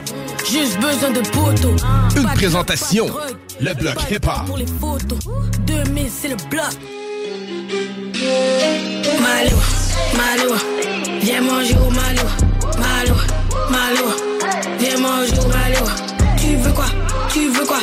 juste 0.49 0.79
besoin 0.79 1.11
de 1.11 1.19
poteaux. 1.31 1.75
Une 2.15 2.23
présentation. 2.33 3.07
Le 3.59 3.73
bloc 3.73 3.95
hip-hop. 4.09 4.45
Pour 4.45 4.57
les 4.57 4.65
photos, 4.65 5.19
2000 5.67 6.09
c'est 6.09 6.29
le 6.29 6.38
bloc. 6.49 6.63
Malo, 9.21 9.57
Malo, 10.15 10.55
viens 11.21 11.41
manger 11.41 11.75
au 11.75 11.91
Malo. 11.91 12.27
Malo, 12.77 13.15
Malo, 13.69 14.15
viens 14.79 14.97
manger 14.97 15.39
au 15.43 15.47
Malo. 15.49 15.91
Tu 16.38 16.55
veux 16.55 16.71
quoi? 16.71 16.86
Tu 17.33 17.49
veux 17.49 17.65
quoi? 17.65 17.79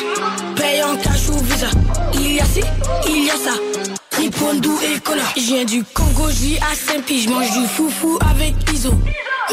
Paye 0.57 0.83
en 0.83 0.97
cash 0.97 1.29
ou 1.29 1.39
visa. 1.45 1.69
Il 2.15 2.37
y 2.37 2.41
a 2.41 2.45
ci, 2.47 2.63
il 3.07 3.27
y 3.27 3.31
a 3.31 3.35
ça. 3.35 3.53
Cola. 5.03 5.23
Je 5.35 5.41
viens 5.41 5.65
du 5.65 5.83
Congo, 5.95 6.29
j'vis 6.29 6.59
à 6.59 6.75
Saint-Pie, 6.75 7.23
je 7.23 7.31
mange 7.31 7.51
du 7.53 7.67
foufou 7.67 8.19
avec 8.31 8.55
Iso. 8.73 8.93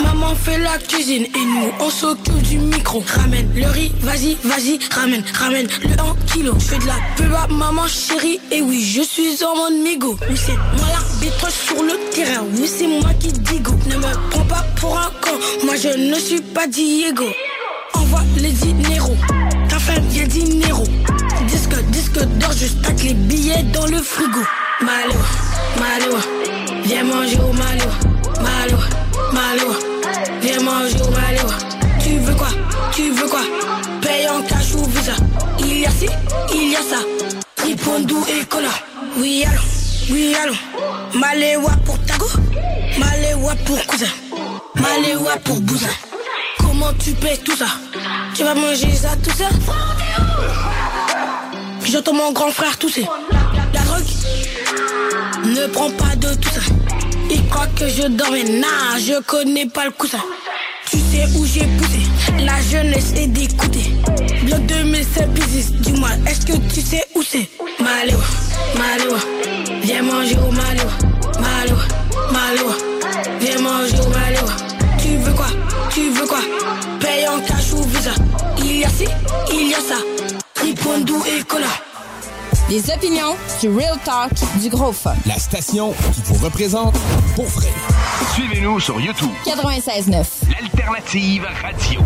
Maman 0.04 0.36
fait 0.36 0.58
la 0.58 0.78
cuisine 0.78 1.24
et 1.24 1.46
nous 1.46 1.72
on 1.80 1.90
s'occupe 1.90 2.42
du 2.42 2.58
micro. 2.58 3.02
Ramène 3.16 3.50
le 3.56 3.68
riz, 3.68 3.94
vas-y, 4.02 4.38
vas-y, 4.44 4.80
ramène, 4.94 5.24
ramène 5.34 5.68
le 5.84 5.92
1 5.92 6.16
kilo. 6.28 6.54
Je 6.60 6.66
fais 6.66 6.80
de 6.80 6.88
la 6.88 6.98
pub 7.16 7.34
à 7.34 7.48
maman 7.48 7.88
chérie 7.88 8.42
et 8.52 8.62
oui, 8.62 8.84
je 8.84 9.02
suis 9.02 9.42
en 9.44 9.56
mode 9.56 9.82
migo. 9.82 10.18
Oui, 10.30 10.36
c'est 10.36 10.58
moi 10.78 10.88
l'arbitre 10.90 11.50
sur 11.50 11.82
le 11.82 11.98
terrain, 12.12 12.44
oui, 12.54 12.68
c'est 12.68 12.88
moi 12.88 13.14
qui 13.20 13.32
digo. 13.32 13.72
Ne 13.88 13.96
me 13.96 14.30
prends 14.32 14.46
pas 14.46 14.66
pour 14.76 14.98
un 14.98 15.12
con, 15.22 15.38
moi 15.64 15.76
je 15.78 15.90
ne 15.98 16.20
suis 16.20 16.42
pas 16.42 16.68
Diego. 16.68 17.26
Envoie 17.94 18.24
les 18.38 18.52
dineros, 18.52 19.16
ta 19.70 19.80
fin 19.80 20.00
vient 20.10 20.28
dinero. 20.28 20.84
Disque, 21.48 21.82
disque 21.88 22.20
d'or, 22.20 22.52
je 22.52 22.68
stack 22.68 23.02
les 23.04 23.14
billets 23.14 23.64
dans 23.74 23.86
le 23.86 24.02
frigo. 24.02 24.42
Malo, 24.82 25.14
Malo, 25.78 26.18
viens 26.84 27.04
manger 27.04 27.38
au 27.40 27.52
Malo. 27.52 27.90
Malo, 28.42 28.78
Malo, 29.34 29.76
viens 30.42 30.62
manger 30.62 31.02
au 31.02 31.10
Malo. 31.12 31.54
Tu 32.02 32.18
veux 32.20 32.34
quoi? 32.34 32.48
Tu 32.94 33.12
veux 33.12 33.28
quoi? 33.28 33.42
Paye 34.02 34.30
en 34.30 34.42
cash 34.44 34.74
ou 34.76 34.86
visa. 34.86 35.14
Il 35.60 35.80
y 35.80 35.86
a 35.86 35.90
ci, 35.92 36.08
il 36.54 36.72
y 36.72 36.76
a 36.78 36.80
ça. 36.80 36.98
Ripondou 37.62 38.26
et 38.30 38.46
Cola. 38.46 38.70
Oui, 39.18 39.44
allô, 39.46 39.62
oui, 40.12 40.34
allô. 40.42 40.54
Maléwa 41.14 41.72
pour 41.86 42.00
Tago, 42.06 42.28
Maléwa 42.98 43.56
pour 43.66 43.86
cousin, 43.86 44.06
Maléwa 44.76 45.36
pour 45.44 45.60
bousin. 45.60 45.88
Comment 46.60 46.94
tu 47.04 47.12
payes 47.12 47.40
tout 47.40 47.56
ça? 47.56 47.68
Tu 48.34 48.44
vas 48.44 48.56
manger 48.56 48.96
ça 48.96 49.10
tout 49.22 49.32
ça? 49.38 49.50
J'entends 51.86 52.14
mon 52.14 52.32
grand 52.32 52.52
frère 52.52 52.78
tousser. 52.78 53.06
Ne 55.60 55.68
prends 55.68 55.92
pas 55.92 56.16
de 56.16 56.34
tout 56.36 56.50
ça. 56.50 56.62
Il 57.30 57.46
croit 57.50 57.68
que 57.76 57.90
je 57.90 58.08
dormais. 58.08 58.44
Nah, 58.44 58.98
je 58.98 59.22
connais 59.24 59.66
pas 59.66 59.84
le 59.86 59.92
coussin. 59.92 60.24
Tu 60.90 60.98
sais 60.98 61.26
où 61.38 61.46
j'ai 61.46 61.66
poussé. 61.78 62.00
La 62.40 62.62
jeunesse 62.62 63.12
est 63.18 63.28
d'écouter. 63.28 63.92
Bloc 64.44 64.66
2007 64.68 65.34
business. 65.34 65.72
Dis-moi, 65.74 66.12
est-ce 66.28 66.46
que 66.46 66.54
tu 66.74 66.80
sais 66.80 67.04
où 67.14 67.22
c'est? 67.24 67.50
Malo, 67.82 68.18
Malo. 68.78 69.39
Des 82.70 82.92
opinions, 82.92 83.36
du 83.62 83.68
real 83.70 83.98
talk, 84.06 84.32
du 84.62 84.70
gros 84.70 84.92
fun. 84.92 85.16
La 85.26 85.40
station 85.40 85.92
qui 86.14 86.22
vous 86.26 86.36
représente 86.46 86.96
pour 87.36 87.46
vrai. 87.46 87.70
Suivez-nous 88.36 88.80
sur 88.80 89.02
YouTube. 89.02 89.32
96.9. 89.44 90.24
L'alternative 90.52 91.48
radio. 91.64 92.02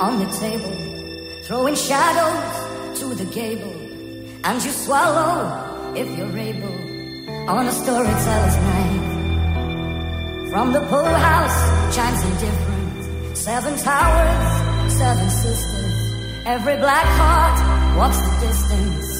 On 0.00 0.18
the 0.18 0.26
table, 0.38 0.74
throwing 1.42 1.74
shadows 1.74 2.98
to 2.98 3.14
the 3.14 3.26
gable, 3.26 3.74
and 4.44 4.64
you 4.64 4.70
swallow 4.70 5.92
if 5.94 6.08
you're 6.16 6.38
able 6.38 6.78
on 7.48 7.66
a 7.66 7.72
storyteller's 7.72 8.56
night. 8.72 10.50
From 10.50 10.72
the 10.72 10.80
pool 10.80 11.14
house 11.28 11.94
chimes 11.94 12.22
indifferent, 12.24 13.36
seven 13.36 13.76
towers, 13.76 14.92
seven 14.92 15.28
sisters. 15.28 16.46
Every 16.46 16.76
black 16.76 17.06
heart 17.20 17.96
walks 17.98 18.18
the 18.18 18.46
distance. 18.46 19.10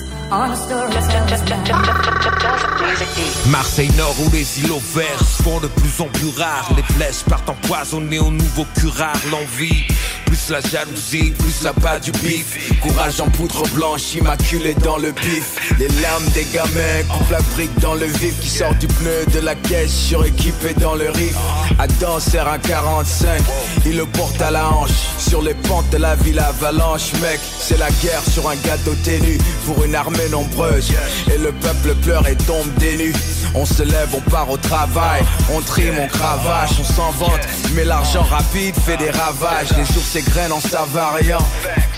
Marseille 3.48 3.90
Nord 3.96 4.14
où 4.20 4.30
les 4.30 4.60
îlots 4.60 4.80
verts 4.94 5.24
font 5.42 5.58
de 5.58 5.66
plus 5.66 6.00
en 6.00 6.06
plus 6.06 6.28
rares 6.36 6.70
Les 6.76 6.84
flèches 6.84 7.24
partent 7.28 7.48
empoisonnées 7.48 8.20
au 8.20 8.30
nouveau 8.30 8.64
curare 8.78 9.16
L'envie, 9.32 9.84
plus 10.30 10.50
la 10.50 10.60
jalousie, 10.60 11.32
plus 11.38 11.62
la 11.64 11.72
bas 11.72 11.98
du 11.98 12.12
bif. 12.12 12.78
Courage 12.80 13.20
en 13.20 13.28
poudre 13.30 13.66
blanche, 13.74 14.14
immaculé 14.14 14.74
dans 14.74 14.96
le 14.96 15.10
bif. 15.10 15.74
Les 15.78 15.88
larmes 16.00 16.28
des 16.34 16.46
gamins 16.52 17.02
coupent 17.08 17.30
la 17.30 17.40
brique 17.54 17.76
dans 17.80 17.94
le 17.94 18.06
vif. 18.06 18.38
Qui 18.40 18.48
sort 18.48 18.74
du 18.76 18.86
pneu 18.86 19.26
de 19.34 19.40
la 19.40 19.56
caisse, 19.56 19.92
suréquipé 19.92 20.74
dans 20.74 20.94
le 20.94 21.10
riff. 21.10 21.34
Adam 21.80 22.20
sert 22.20 22.46
un 22.46 22.58
45, 22.58 23.42
il 23.86 23.96
le 23.96 24.06
porte 24.06 24.40
à 24.40 24.52
la 24.52 24.68
hanche. 24.68 24.90
Sur 25.18 25.42
les 25.42 25.54
pentes 25.54 25.90
de 25.90 25.98
la 25.98 26.14
ville 26.14 26.38
avalanche 26.38 27.12
Mec, 27.20 27.40
c'est 27.58 27.78
la 27.78 27.90
guerre 28.02 28.22
sur 28.32 28.48
un 28.48 28.56
gâteau 28.56 28.94
ténu. 29.02 29.38
Pour 29.66 29.84
une 29.84 29.94
armée 29.94 30.28
nombreuse 30.30 30.92
Et 31.32 31.38
le 31.38 31.52
peuple 31.52 31.94
pleure 32.02 32.26
et 32.28 32.36
tombe 32.36 32.66
nues 32.80 33.14
on 33.54 33.64
se 33.64 33.82
lève, 33.82 34.14
on 34.14 34.20
part 34.30 34.50
au 34.50 34.56
travail, 34.56 35.22
on 35.52 35.60
trime, 35.60 35.98
on 35.98 36.06
cravache, 36.06 36.70
on 36.80 36.84
s'en 36.84 37.10
vante, 37.12 37.40
mais 37.74 37.84
l'argent 37.84 38.22
rapide 38.22 38.74
fait 38.76 38.96
des 38.96 39.10
ravages, 39.10 39.70
les 39.76 39.84
jours 39.84 40.02
s'égrènent 40.02 40.52
en 40.52 40.60
savariant. 40.60 41.44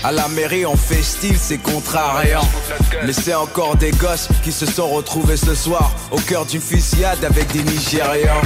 À 0.03 0.11
la 0.11 0.27
mairie 0.27 0.65
on 0.65 0.75
fait 0.75 1.01
style, 1.01 1.37
c'est 1.39 1.59
contrariant. 1.59 2.47
Mais 3.05 3.13
c'est 3.13 3.33
encore 3.33 3.77
des 3.77 3.91
gosses 3.91 4.27
qui 4.43 4.51
se 4.51 4.65
sont 4.65 4.89
retrouvés 4.89 5.37
ce 5.37 5.55
soir 5.55 5.91
au 6.11 6.17
cœur 6.17 6.45
d'une 6.45 6.59
fusillade 6.61 7.23
avec 7.23 7.51
des 7.53 7.63
Nigérians. 7.63 8.41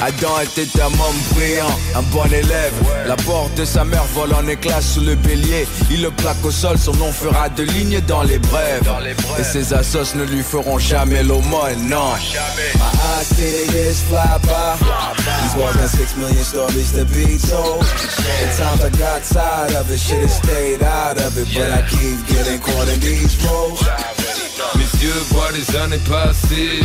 Adam 0.00 0.40
était 0.42 0.80
un 0.80 0.86
homme 0.86 1.20
brillant, 1.34 1.78
un 1.94 2.02
bon 2.02 2.24
élève. 2.26 2.72
La 3.06 3.16
porte 3.16 3.54
de 3.54 3.64
sa 3.64 3.84
mère 3.84 4.04
vole 4.14 4.34
en 4.34 4.46
éclats 4.48 4.80
sous 4.80 5.00
le 5.00 5.14
bélier. 5.14 5.66
Il 5.90 6.02
le 6.02 6.10
plaque 6.10 6.44
au 6.44 6.50
sol, 6.50 6.78
son 6.78 6.94
nom 6.94 7.12
fera 7.12 7.48
de 7.48 7.62
lignes 7.62 8.00
dans 8.06 8.22
les 8.22 8.38
brèves. 8.38 8.90
Et 9.38 9.44
ses 9.44 9.72
assos 9.72 10.14
ne 10.16 10.24
lui 10.24 10.42
feront 10.42 10.78
jamais 10.78 11.22
l'aumône, 11.22 11.88
non. 11.88 12.14
My 12.76 12.90
of 19.74 19.90
it, 19.90 19.98
should've 19.98 20.30
stayed 20.30 20.82
out 20.82 20.93
of 20.94 21.36
it, 21.36 21.48
but 21.54 21.70
I 21.72 21.82
keep 21.88 22.26
getting 22.26 22.60
caught 22.60 22.88
in 22.88 23.00
these 23.00 23.34
roles. 23.44 24.23
Les 25.54 25.76
années 25.76 26.00
passées 26.08 26.80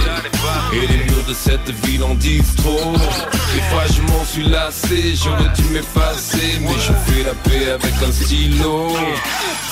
Et 0.73 0.87
les 0.87 1.03
murs 1.05 1.25
de 1.27 1.33
cette 1.33 1.71
ville 1.85 2.03
en 2.03 2.13
disent 2.13 2.53
trop. 2.57 2.93
Des 2.93 3.61
fois 3.71 3.83
je 3.91 4.01
m'en 4.01 4.23
suis 4.23 4.43
lassé. 4.43 5.15
J'aurais 5.15 5.51
dû 5.55 5.63
m'effacer. 5.71 6.59
Mais 6.61 6.73
je 6.73 6.93
fais 7.11 7.23
la 7.23 7.33
paix 7.33 7.71
avec 7.71 7.93
un 8.05 8.11
stylo. 8.11 8.89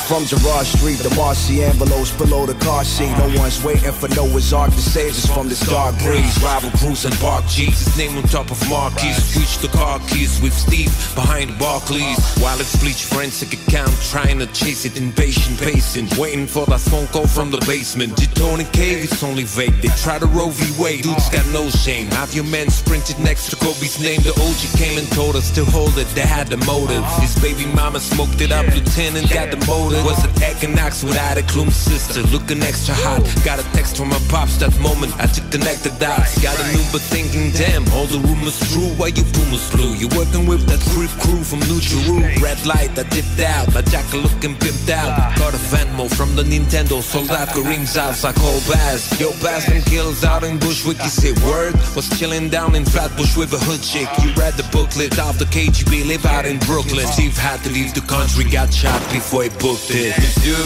From 0.07 0.25
Gerard 0.25 0.65
Street, 0.65 0.95
the 1.03 1.13
Marcy 1.17 1.65
envelopes 1.65 2.11
below 2.11 2.45
the 2.45 2.55
car 2.63 2.85
seat. 2.85 3.11
No 3.17 3.27
one's 3.41 3.61
waiting 3.61 3.91
for 3.91 4.07
Noah's 4.15 4.53
Ark 4.53 4.71
to 4.71 4.79
save 4.79 5.11
us 5.11 5.25
from 5.25 5.49
this 5.49 5.59
dark 5.67 5.97
breeze. 5.99 6.41
Rival 6.41 6.71
Cruise 6.79 7.03
and 7.03 7.13
Park 7.19 7.45
G's. 7.47 7.77
His 7.77 7.97
name 7.97 8.17
on 8.17 8.23
top 8.23 8.49
of 8.49 8.57
marquees 8.69 9.17
Switch 9.33 9.57
the 9.57 9.67
car 9.77 9.99
keys 10.07 10.39
with 10.41 10.53
Steve 10.53 10.95
behind 11.13 11.59
Barclays. 11.59 12.17
While 12.39 12.57
it's 12.61 12.75
bleach 12.77 13.03
forensic 13.03 13.51
account 13.51 13.91
Trying 14.09 14.39
to 14.39 14.47
chase 14.47 14.85
it. 14.85 14.97
Impatient 14.97 15.59
pacing. 15.59 16.07
Waiting 16.17 16.47
for 16.47 16.65
that 16.67 16.79
phone 16.79 17.07
call 17.07 17.27
from 17.27 17.51
the 17.51 17.59
basement. 17.87 18.17
Did 18.17 18.35
Tony 18.35 18.65
Cave, 18.65 19.03
it's 19.03 19.23
only 19.23 19.43
vague. 19.43 19.81
They 19.81 19.89
try 20.03 20.19
to 20.19 20.25
Roe 20.25 20.49
v. 20.49 20.81
Wade, 20.81 21.03
dude's 21.03 21.29
got 21.29 21.45
no 21.53 21.69
shame. 21.69 22.07
Have 22.07 22.33
your 22.33 22.43
men 22.45 22.69
sprinted 22.69 23.19
next 23.19 23.49
to 23.49 23.55
Kobe's 23.55 23.99
name. 24.01 24.21
The 24.21 24.35
OG 24.35 24.77
came 24.77 24.97
and 24.97 25.07
told 25.11 25.35
us 25.35 25.51
to 25.55 25.63
hold 25.63 25.97
it. 25.97 26.07
They 26.15 26.27
had 26.27 26.47
the 26.47 26.57
motive. 26.65 27.03
Uh-huh. 27.03 27.21
His 27.21 27.35
baby 27.39 27.65
mama 27.73 27.99
smoked 27.99 28.41
it 28.41 28.51
up. 28.51 28.65
Lieutenant 28.75 29.31
got 29.31 29.51
the 29.51 29.59
motive 29.65 30.03
Was 30.03 30.19
it 30.25 30.31
Equinox 30.43 31.03
without 31.03 31.37
a 31.37 31.41
Klum 31.41 31.71
sister 31.71 32.21
Looking 32.33 32.61
extra 32.61 32.95
hot. 32.95 33.23
Got 33.45 33.59
a 33.59 33.65
text 33.71 33.97
from 33.97 34.09
my 34.09 34.19
pops. 34.27 34.57
That 34.57 34.77
moment 34.79 35.13
I 35.19 35.27
took 35.27 35.49
the 35.49 35.59
dots 35.99 36.41
Got 36.41 36.59
a 36.59 36.65
new 36.75 36.83
but 36.91 37.01
thinking 37.01 37.51
damn 37.51 37.87
All 37.93 38.05
the 38.05 38.19
rumors 38.19 38.59
true. 38.71 38.91
Why 38.99 39.07
you 39.07 39.23
boomers 39.33 39.69
flew 39.69 39.93
You 39.95 40.07
working 40.17 40.45
with 40.45 40.65
that 40.67 40.81
creep 40.91 41.11
crew 41.23 41.43
from 41.43 41.59
New 41.69 41.79
Jeru 41.79 42.19
Red 42.43 42.59
light 42.65 42.97
I 42.97 43.03
dipped 43.03 43.39
out. 43.39 43.73
My 43.73 43.81
jacket 43.81 44.17
looking 44.17 44.55
pimped 44.55 44.89
out. 44.89 45.11
Uh-huh. 45.17 45.39
Got 45.39 45.53
a 45.53 45.61
Venmo 45.71 46.09
from 46.09 46.35
the 46.35 46.43
Nintendo. 46.43 47.01
Sold 47.01 47.31
out 47.31 47.53
Call 47.85 48.59
Baz. 48.67 49.19
Yo 49.19 49.31
them 49.33 49.81
kills 49.83 50.23
out 50.23 50.43
in 50.43 50.57
Bushwick. 50.57 50.97
You 50.97 51.09
say 51.09 51.31
word? 51.45 51.75
Was 51.95 52.09
chilling 52.17 52.49
down 52.49 52.73
in 52.73 52.83
Flatbush 52.83 53.37
with 53.37 53.53
a 53.53 53.59
hood 53.59 53.83
chick? 53.83 54.09
You 54.23 54.33
read 54.33 54.53
the 54.53 54.67
booklet 54.71 55.19
of 55.19 55.37
the 55.37 55.45
KGB 55.45 56.07
Live 56.07 56.25
out 56.25 56.45
in 56.45 56.57
Brooklyn. 56.59 57.05
Steve 57.05 57.37
had 57.37 57.63
to 57.63 57.69
leave 57.69 57.93
the 57.93 58.01
country 58.01 58.45
Got 58.45 58.73
shot 58.73 58.99
before 59.11 59.43
he 59.43 59.49
booked 59.49 59.91
it. 59.91 60.15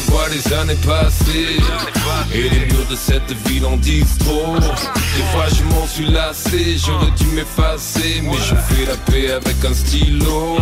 Voient 0.07 0.29
les 0.29 0.53
années 0.53 0.79
passées 0.87 1.57
Et 2.33 2.49
les 2.49 2.65
murs 2.67 2.87
de 2.89 2.95
cette 2.95 3.31
ville 3.45 3.65
en 3.65 3.75
disent 3.75 4.17
trop. 4.19 4.55
Des 4.55 5.23
fois 5.33 5.47
je 5.49 5.63
m'en 5.63 5.85
suis 5.87 6.07
lassé. 6.07 6.77
J'aurais 6.77 7.11
dû 7.17 7.25
m'effacer 7.35 8.21
Mais 8.23 8.37
je 8.37 8.55
fais 8.55 8.85
la 8.85 8.95
paix 9.11 9.31
avec 9.31 9.57
un 9.65 9.73
stylo 9.73 10.57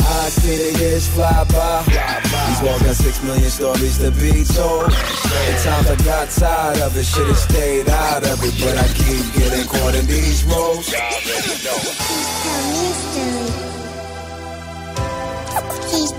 eyes 0.00 0.32
see 0.34 0.56
the 0.56 0.78
years 0.78 1.08
fly 1.08 1.44
by. 1.50 1.84
These 1.84 2.62
more 2.62 2.78
than 2.78 2.94
six 2.94 3.22
million 3.22 3.50
stories 3.50 3.98
to 3.98 4.10
be 4.10 4.44
told. 4.44 4.92
At 4.92 5.56
times 5.64 5.90
I 5.90 5.96
got 6.04 6.30
tired 6.30 6.80
of 6.80 6.96
it, 6.96 7.04
should've 7.04 7.36
stayed 7.36 7.88
out 7.88 8.24
of 8.24 8.42
it, 8.42 8.54
but 8.60 8.76
I 8.78 8.86
keep 8.94 9.24
getting 9.34 9.66
caught 9.68 9.94
in 9.94 10.06
these 10.06 10.44
roles. 10.44 10.86
Please, 15.90 16.12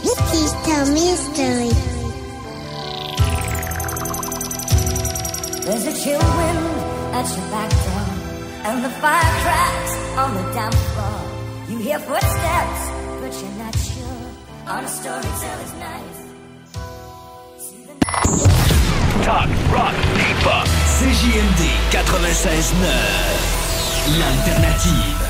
please, 0.00 0.20
please 0.30 0.52
tell 0.66 0.86
me 0.92 1.12
a 1.12 1.16
story. 1.16 1.72
There's 5.64 5.86
a 5.86 5.94
chill 6.02 6.18
wind 6.18 6.62
at 7.14 7.26
your 7.36 7.46
back 7.50 7.70
door, 7.70 8.06
and 8.64 8.84
the 8.84 8.90
fire 8.90 9.34
cracks 9.42 9.92
on 10.18 10.34
the 10.34 10.42
damp 10.52 10.74
floor. 10.74 11.19
You 11.90 11.98
hear 11.98 12.06
footsteps, 12.06 12.82
but 13.20 13.34
you're 13.42 13.58
not 13.58 13.74
sure. 13.74 14.30
On 14.68 14.84
a 14.84 14.88
rock, 19.72 19.94
hip-hop. 20.22 20.68
CJMD 20.86 21.62
96.9. 21.90 22.86
L'alternative. 24.20 25.29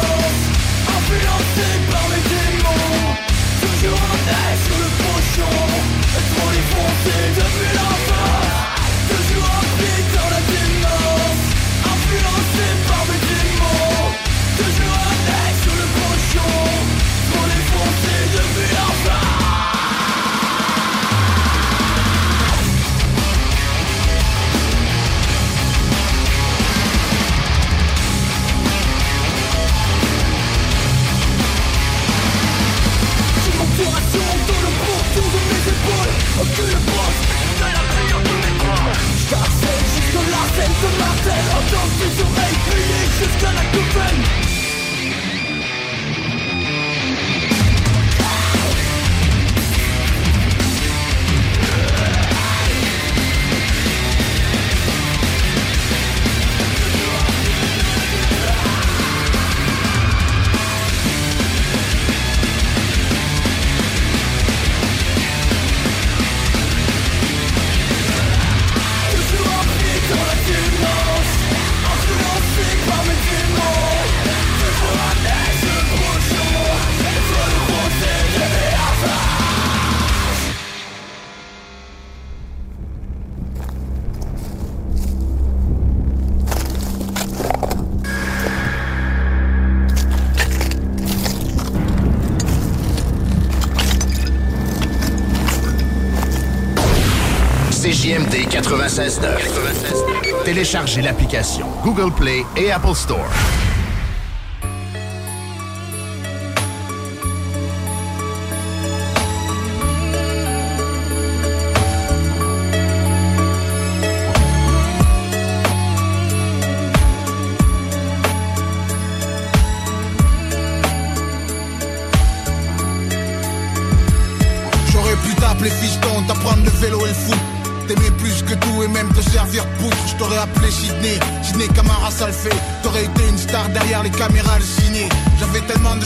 Influencé 1.11 1.67
par 1.91 2.07
les 2.07 2.23
démons. 2.29 3.15
Toujours 3.59 3.99
en 3.99 4.15
nez 4.25 4.55
sous 4.63 4.79
le 4.79 4.89
pochon 5.03 5.55
Et 6.17 6.25
trop 6.33 6.49
défoncé 6.51 7.15
depuis 7.35 7.75
l'enfance 7.75 8.10
is 43.21 43.35
gonna 43.41 43.61
prevent 43.71 44.50
Téléchargez 100.71 101.01
l'application 101.01 101.67
Google 101.83 102.13
Play 102.13 102.45
et 102.55 102.71
Apple 102.71 102.95
Store. 102.95 103.27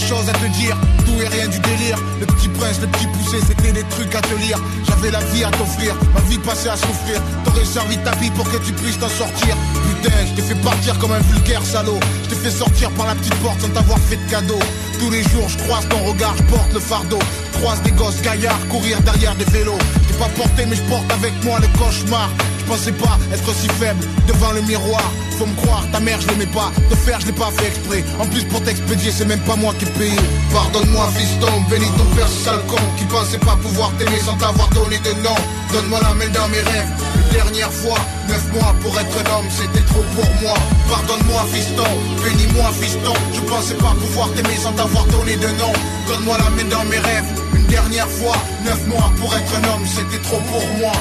Choses 0.05 0.29
à 0.29 0.33
te 0.33 0.45
dire, 0.59 0.77
tout 1.05 1.19
et 1.19 1.27
rien 1.27 1.47
du 1.47 1.59
délire. 1.59 1.97
Le 2.19 2.25
petit 2.27 2.47
prince, 2.49 2.79
le 2.79 2.87
petit 2.87 3.07
poussé, 3.07 3.37
c'était 3.47 3.71
des 3.71 3.83
trucs 3.89 4.13
à 4.13 4.21
te 4.21 4.35
lire. 4.35 4.59
J'avais 4.87 5.09
la 5.09 5.19
vie 5.33 5.43
à 5.43 5.49
t'offrir, 5.49 5.95
ma 6.13 6.21
vie 6.21 6.37
passée 6.37 6.69
à 6.69 6.77
souffrir. 6.77 7.19
T'aurais 7.43 7.65
servi 7.65 7.97
ta 7.97 8.11
vie 8.15 8.29
pour 8.31 8.45
que 8.45 8.57
tu 8.57 8.71
puisses 8.73 8.99
t'en 8.99 9.09
sortir. 9.09 9.57
Putain, 9.89 10.15
je 10.27 10.33
t'ai 10.33 10.41
fait 10.43 10.61
partir 10.61 10.97
comme 10.99 11.11
un 11.11 11.19
vulgaire 11.19 11.65
salaud. 11.65 11.99
Je 12.23 12.29
t'ai 12.29 12.35
fait 12.35 12.51
sortir 12.51 12.91
par 12.91 13.07
la 13.07 13.15
petite 13.15 13.35
porte 13.35 13.59
sans 13.61 13.69
t'avoir 13.69 13.97
fait 13.99 14.17
de 14.17 14.29
cadeau. 14.29 14.59
Tous 14.99 15.09
les 15.09 15.23
jours, 15.23 15.49
je 15.49 15.57
croise 15.57 15.87
ton 15.89 15.99
regard, 16.03 16.35
je 16.37 16.43
porte 16.43 16.71
le 16.73 16.79
fardeau. 16.79 17.19
Croise 17.53 17.81
des 17.81 17.91
gosses 17.91 18.21
gaillards 18.21 18.67
courir 18.69 19.01
derrière 19.01 19.35
des 19.35 19.45
vélos. 19.45 19.79
Je 20.03 20.13
t'ai 20.13 20.19
pas 20.19 20.29
porté, 20.29 20.65
mais 20.67 20.75
je 20.75 20.83
porte 20.83 21.11
avec 21.11 21.33
moi 21.43 21.59
le 21.59 21.67
cauchemar. 21.79 22.29
Je 22.65 22.71
pensais 22.71 22.91
pas 22.93 23.19
être 23.31 23.53
si 23.53 23.67
faible 23.77 24.03
devant 24.27 24.51
le 24.51 24.61
miroir. 24.61 25.03
Faut 25.37 25.45
me 25.45 25.55
croire, 25.61 25.85
ta 25.91 25.99
mère 25.99 26.19
je 26.19 26.27
l'aimais 26.29 26.47
pas. 26.47 26.71
Te 26.89 26.95
faire, 26.95 27.19
je 27.19 27.27
l'ai 27.27 27.33
pas 27.33 27.51
fait 27.51 27.67
exprès. 27.67 28.03
En 28.19 28.25
plus, 28.25 28.43
pour 28.45 28.59
t'expédier, 28.63 29.11
c'est 29.11 29.25
même 29.25 29.41
pas 29.41 29.55
moi 29.55 29.71
qui 29.77 29.85
ai 29.85 29.89
payé. 29.89 30.17
Pardonne-moi, 30.51 31.07
fiston, 31.15 31.51
bénis 31.69 31.91
ton 31.95 32.05
père, 32.15 32.27
ce 32.27 32.43
sale. 32.43 32.61
Qui 32.97 33.05
pensait 33.05 33.37
pas 33.37 33.55
pouvoir 33.61 33.91
t'aimer 33.99 34.17
sans 34.17 34.35
t'avoir 34.37 34.67
donné 34.69 34.97
de 34.97 35.13
nom. 35.21 35.35
Donne-moi 35.73 35.99
la 36.01 36.13
main 36.15 36.29
dans 36.33 36.47
mes 36.47 36.61
rêves. 36.61 36.89
Une 37.15 37.37
dernière 37.37 37.71
fois, 37.71 37.99
neuf 38.29 38.51
mois 38.53 38.73
pour 38.81 38.97
être 38.99 39.13
un 39.13 39.37
homme, 39.37 39.49
c'était 39.51 39.85
trop 39.85 40.03
pour 40.15 40.29
moi. 40.41 40.57
Pardonne-moi, 40.89 41.45
fiston, 41.53 41.91
bénis-moi, 42.23 42.71
fiston. 42.81 43.13
Je 43.31 43.41
pensais 43.41 43.75
pas 43.75 43.93
pouvoir 44.01 44.31
t'aimer 44.33 44.57
sans 44.57 44.71
t'avoir 44.71 45.05
donné 45.05 45.35
de 45.35 45.47
nom. 45.61 45.73
Donne-moi 46.07 46.37
la 46.37 46.49
main 46.49 46.69
dans 46.71 46.85
mes 46.85 46.97
rêves. 46.97 47.29
Une 47.53 47.67
dernière 47.67 48.09
fois, 48.09 48.35
neuf 48.65 48.87
mois 48.87 49.11
pour 49.19 49.35
être 49.35 49.53
un 49.53 49.63
homme, 49.69 49.85
c'était 49.85 50.21
trop 50.23 50.41
pour 50.49 50.65
moi. 50.79 50.91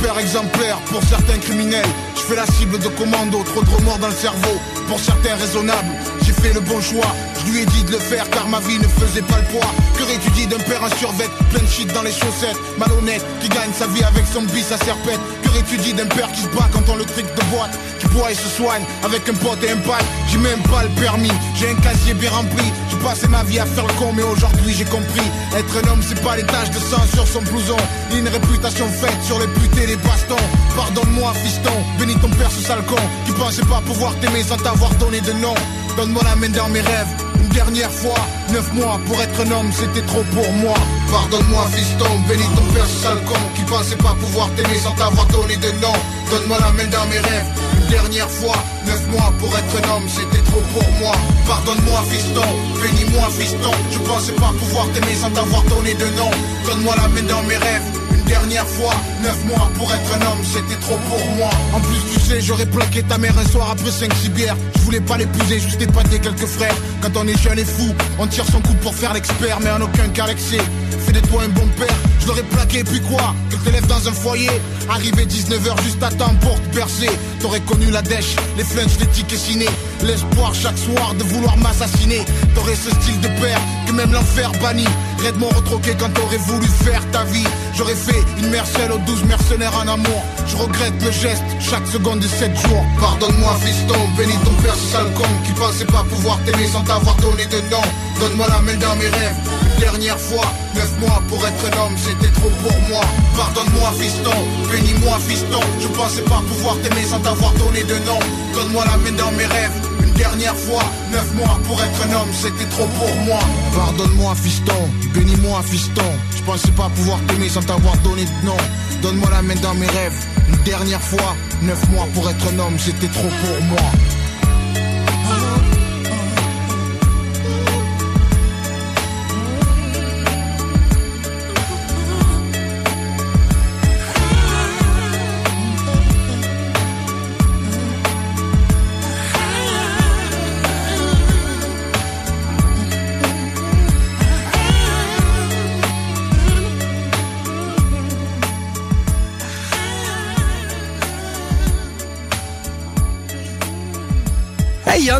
Père 0.00 0.18
exemplaire 0.18 0.78
pour 0.86 1.02
certains 1.02 1.38
criminels. 1.38 1.86
Je 2.14 2.20
fais 2.20 2.36
la 2.36 2.46
cible 2.46 2.78
de 2.78 2.88
commando, 2.88 3.42
trop 3.44 3.62
de 3.62 3.70
remords 3.70 3.98
dans 3.98 4.08
le 4.08 4.14
cerveau. 4.14 4.60
Pour 4.88 4.98
certains 5.00 5.34
raisonnables, 5.36 5.92
j'ai 6.22 6.32
fait 6.32 6.52
le 6.52 6.60
bon 6.60 6.80
choix. 6.80 7.12
Je 7.46 7.52
lui 7.52 7.62
ai 7.62 7.66
dit 7.66 7.84
de 7.84 7.92
le 7.92 7.98
faire 7.98 8.28
car 8.30 8.48
ma 8.48 8.58
vie 8.60 8.78
ne 8.78 8.88
faisait 8.88 9.22
pas 9.22 9.38
le 9.38 9.44
poids. 9.44 9.70
Que 9.94 10.02
tu 10.22 10.30
dis 10.30 10.46
d'un 10.46 10.58
père 10.58 10.82
en 10.82 10.90
survêt, 10.98 11.28
plein 11.50 11.62
de 11.62 11.66
shit 11.68 11.92
dans 11.92 12.02
les 12.02 12.10
chaussettes. 12.10 12.58
Malhonnête, 12.78 13.24
qui 13.40 13.48
gagne 13.48 13.72
sa 13.72 13.86
vie 13.86 14.02
avec 14.02 14.24
son 14.32 14.42
bis 14.42 14.70
à 14.72 14.78
serpette. 14.78 15.20
Que 15.42 15.70
tu 15.70 15.76
dis 15.78 15.94
d'un 15.94 16.06
père 16.06 16.30
qui 16.32 16.42
se 16.42 16.48
bat 16.48 16.68
quand 16.72 16.88
on 16.88 16.96
le 16.96 17.04
trick 17.04 17.26
de 17.26 17.42
boîte. 17.54 17.78
Qui 18.00 18.08
boit 18.08 18.30
et 18.30 18.34
se 18.34 18.48
soigne 18.48 18.84
avec 19.04 19.28
un 19.28 19.34
pote 19.34 19.62
et 19.62 19.70
un 19.70 19.76
pal. 19.78 20.02
J'ai 20.28 20.38
même 20.38 20.62
pas 20.64 20.82
le 20.82 20.88
permis, 21.00 21.32
j'ai 21.54 21.70
un 21.70 21.74
casier 21.76 22.14
bien 22.14 22.30
rempli. 22.30 22.64
J'ai 22.90 22.96
passé 22.98 23.28
ma 23.28 23.42
vie 23.44 23.58
à 23.58 23.66
faire 23.66 23.86
le 23.86 23.92
con, 23.94 24.12
mais 24.14 24.22
aujourd'hui 24.22 24.74
j'ai 24.74 24.84
compris. 24.84 25.28
Être 25.56 25.84
un 25.84 25.92
homme, 25.92 26.02
c'est 26.06 26.22
pas 26.22 26.36
les 26.36 26.44
taches 26.44 26.70
de 26.70 26.78
sang 26.78 27.02
sur 27.14 27.26
son 27.26 27.42
blouson. 27.42 27.76
Une 28.12 28.28
réputation 28.28 28.86
faite 28.88 29.22
sur 29.22 29.38
les 29.38 29.48
putes 29.48 29.78
et 29.82 29.86
les 29.86 29.96
bastons. 29.96 30.46
Pardonne-moi, 30.76 31.32
fiston, 31.44 31.76
bénis 31.98 32.16
ton 32.16 32.30
père, 32.30 32.50
ce 32.50 32.62
sale 32.62 32.84
con. 32.86 32.96
Qui 33.24 33.32
pensait 33.32 33.64
pas 33.64 33.80
pouvoir 33.86 34.14
t'aimer 34.20 34.42
sans 34.42 34.56
t'avoir 34.56 34.92
donné 34.94 35.20
de 35.20 35.32
nom. 35.32 35.54
Donne-moi 35.96 36.22
la 36.24 36.36
main 36.36 36.50
dans 36.50 36.68
mes 36.68 36.80
rêves. 36.80 37.35
Dernière 37.56 37.90
fois, 37.90 38.20
neuf 38.52 38.70
mois 38.74 39.00
pour 39.06 39.18
être 39.22 39.40
un 39.40 39.50
homme, 39.50 39.72
c'était 39.72 40.06
trop 40.06 40.22
pour 40.34 40.52
moi. 40.60 40.74
Pardonne-moi, 41.10 41.64
fiston, 41.72 42.04
bénis 42.28 42.44
ton 42.54 42.74
père, 42.74 42.86
sale 42.86 43.24
con. 43.24 43.40
Qui 43.54 43.62
pensait 43.62 43.96
pas 43.96 44.14
pouvoir 44.20 44.50
t'aimer 44.54 44.76
sans 44.76 44.92
t'avoir 44.92 45.24
donné 45.28 45.56
de 45.56 45.70
nom. 45.80 45.96
Donne-moi 46.30 46.58
la 46.60 46.72
main 46.72 46.90
dans 46.90 47.06
mes 47.06 47.18
rêves. 47.18 47.46
Une 47.80 47.88
dernière 47.88 48.30
fois, 48.30 48.56
neuf 48.84 49.08
mois 49.08 49.32
pour 49.38 49.48
être 49.56 49.74
un 49.82 49.96
homme, 49.96 50.06
c'était 50.06 50.44
trop 50.44 50.60
pour 50.74 50.88
moi. 51.00 51.12
Pardonne-moi, 51.46 52.02
fiston, 52.10 52.44
bénis-moi, 52.82 53.26
fiston. 53.30 53.72
Je 53.90 53.98
pensais 54.00 54.32
pas 54.32 54.52
pouvoir 54.58 54.86
t'aimer 54.92 55.14
sans 55.18 55.30
t'avoir 55.30 55.62
donné 55.62 55.94
de 55.94 56.06
nom. 56.14 56.30
Donne-moi 56.66 56.94
la 56.94 57.08
main 57.08 57.22
dans 57.22 57.42
mes 57.44 57.56
rêves. 57.56 57.95
Dernière 58.26 58.66
fois, 58.66 58.94
neuf 59.22 59.44
mois 59.44 59.70
pour 59.76 59.92
être 59.92 60.14
un 60.14 60.26
homme, 60.26 60.42
c'était 60.44 60.80
trop 60.80 60.98
pour 61.08 61.24
moi. 61.36 61.50
En 61.72 61.80
plus, 61.80 61.98
tu 62.12 62.20
sais, 62.20 62.40
j'aurais 62.40 62.66
plaqué 62.66 63.02
ta 63.02 63.18
mère 63.18 63.38
un 63.38 63.48
soir 63.48 63.70
après 63.70 63.90
5-6 63.90 64.30
bières. 64.30 64.56
Je 64.76 64.80
voulais 64.82 65.00
pas 65.00 65.16
l'épouser, 65.16 65.60
juste 65.60 65.80
épater 65.80 66.18
quelques 66.18 66.46
frères. 66.46 66.74
Quand 67.00 67.16
on 67.16 67.26
est 67.26 67.40
jeune 67.40 67.58
et 67.58 67.64
fou, 67.64 67.94
on 68.18 68.26
tire 68.26 68.44
son 68.50 68.60
coup 68.60 68.74
pour 68.82 68.94
faire 68.94 69.12
l'expert, 69.14 69.58
mais 69.62 69.70
en 69.70 69.80
aucun 69.80 70.08
cas 70.08 70.26
l'excès. 70.26 70.60
Fais 71.06 71.12
de 71.12 71.20
toi 71.20 71.42
un 71.44 71.48
bon 71.48 71.66
père, 71.78 71.94
je 72.20 72.26
l'aurais 72.26 72.42
plaqué, 72.42 72.82
puis 72.82 73.00
quoi? 73.00 73.34
Que 73.50 73.56
te 73.56 73.70
lèves 73.70 73.86
dans 73.86 74.08
un 74.08 74.12
foyer, 74.12 74.50
arrivé 74.88 75.24
19h 75.24 75.82
juste 75.84 76.02
à 76.02 76.10
temps 76.10 76.34
pour 76.40 76.60
te 76.60 76.76
percer. 76.76 77.10
T'aurais 77.40 77.60
connu 77.60 77.90
la 77.90 78.02
dèche, 78.02 78.34
les 78.56 78.64
flunch, 78.64 78.98
les 78.98 79.06
tickets 79.06 79.38
ciné. 79.38 79.66
L'espoir 80.02 80.52
chaque 80.54 80.78
soir 80.78 81.14
de 81.14 81.22
vouloir 81.24 81.56
m'assassiner. 81.58 82.24
T'aurais 82.54 82.74
ce 82.74 82.90
style 82.90 83.20
de 83.20 83.28
père 83.40 83.60
que 83.86 83.92
même 83.92 84.12
l'enfer 84.12 84.50
bannit. 84.60 84.88
Redement 85.24 85.48
retroqué 85.48 85.94
quand 85.98 86.12
t'aurais 86.12 86.36
voulu 86.38 86.66
faire 86.84 87.02
ta 87.12 87.24
vie. 87.24 87.46
J'aurais 87.76 87.94
fait 87.94 88.15
une 88.38 88.50
mercelle 88.50 88.92
aux 88.92 88.98
douze 88.98 89.24
mercenaires 89.24 89.76
en 89.76 89.88
amour. 89.88 90.22
Je 90.46 90.56
regrette 90.56 90.94
le 91.02 91.10
geste 91.10 91.44
chaque 91.60 91.86
seconde 91.86 92.20
de 92.20 92.28
7 92.28 92.56
jours. 92.56 92.84
Pardonne-moi, 93.00 93.54
fiston, 93.64 93.98
bénis 94.16 94.38
ton 94.44 94.54
père, 94.62 94.74
ce 94.74 94.92
sale 94.92 95.12
con 95.14 95.24
qui 95.44 95.52
pensait 95.52 95.84
pas 95.86 96.04
pouvoir 96.04 96.38
t'aimer 96.44 96.66
sans 96.66 96.82
t'avoir 96.82 97.16
donné 97.16 97.44
de 97.46 97.60
nom. 97.70 97.82
Donne-moi 98.20 98.46
la 98.48 98.60
main 98.60 98.78
dans 98.78 98.96
mes 98.96 99.08
rêves. 99.08 99.36
Dernière 99.78 100.18
fois, 100.18 100.46
neuf 100.74 100.90
mois 101.00 101.22
pour 101.28 101.46
être 101.46 101.64
un 101.66 101.84
homme, 101.84 101.96
c'était 101.96 102.32
trop 102.32 102.50
pour 102.62 102.78
moi. 102.88 103.02
Pardonne-moi, 103.36 103.92
fiston, 104.00 104.38
bénis-moi, 104.70 105.18
fiston. 105.20 105.60
Je 105.80 105.88
pensais 105.88 106.22
pas 106.22 106.42
pouvoir 106.48 106.76
t'aimer 106.82 107.04
sans 107.04 107.20
t'avoir 107.20 107.52
donné 107.54 107.82
de 107.84 107.94
nom. 108.06 108.18
Donne-moi 108.54 108.84
la 108.84 108.96
main 108.98 109.16
dans 109.16 109.32
mes 109.32 109.46
rêves. 109.46 109.95
Dernière 110.16 110.56
fois, 110.56 110.82
neuf 111.12 111.34
mois 111.34 111.58
pour 111.66 111.80
être 111.82 112.08
un 112.08 112.12
homme, 112.14 112.32
c'était 112.32 112.64
trop 112.70 112.86
pour 112.86 113.14
moi. 113.26 113.38
Pardonne-moi, 113.74 114.34
fiston, 114.34 114.88
bénis-moi, 115.12 115.62
fiston. 115.62 116.10
Je 116.36 116.42
pensais 116.42 116.70
pas 116.72 116.88
pouvoir 116.94 117.18
t'aimer 117.28 117.48
sans 117.48 117.62
t'avoir 117.62 117.96
donné 117.98 118.24
de 118.24 118.46
nom. 118.46 118.56
Donne-moi 119.02 119.28
la 119.30 119.42
main 119.42 119.54
dans 119.62 119.74
mes 119.74 119.86
rêves. 119.86 120.26
Une 120.48 120.62
dernière 120.64 121.02
fois, 121.02 121.36
neuf 121.62 121.88
mois 121.90 122.06
pour 122.14 122.28
être 122.30 122.44
un 122.52 122.58
homme, 122.58 122.78
c'était 122.78 123.08
trop 123.08 123.28
pour 123.28 123.64
moi. 123.64 123.92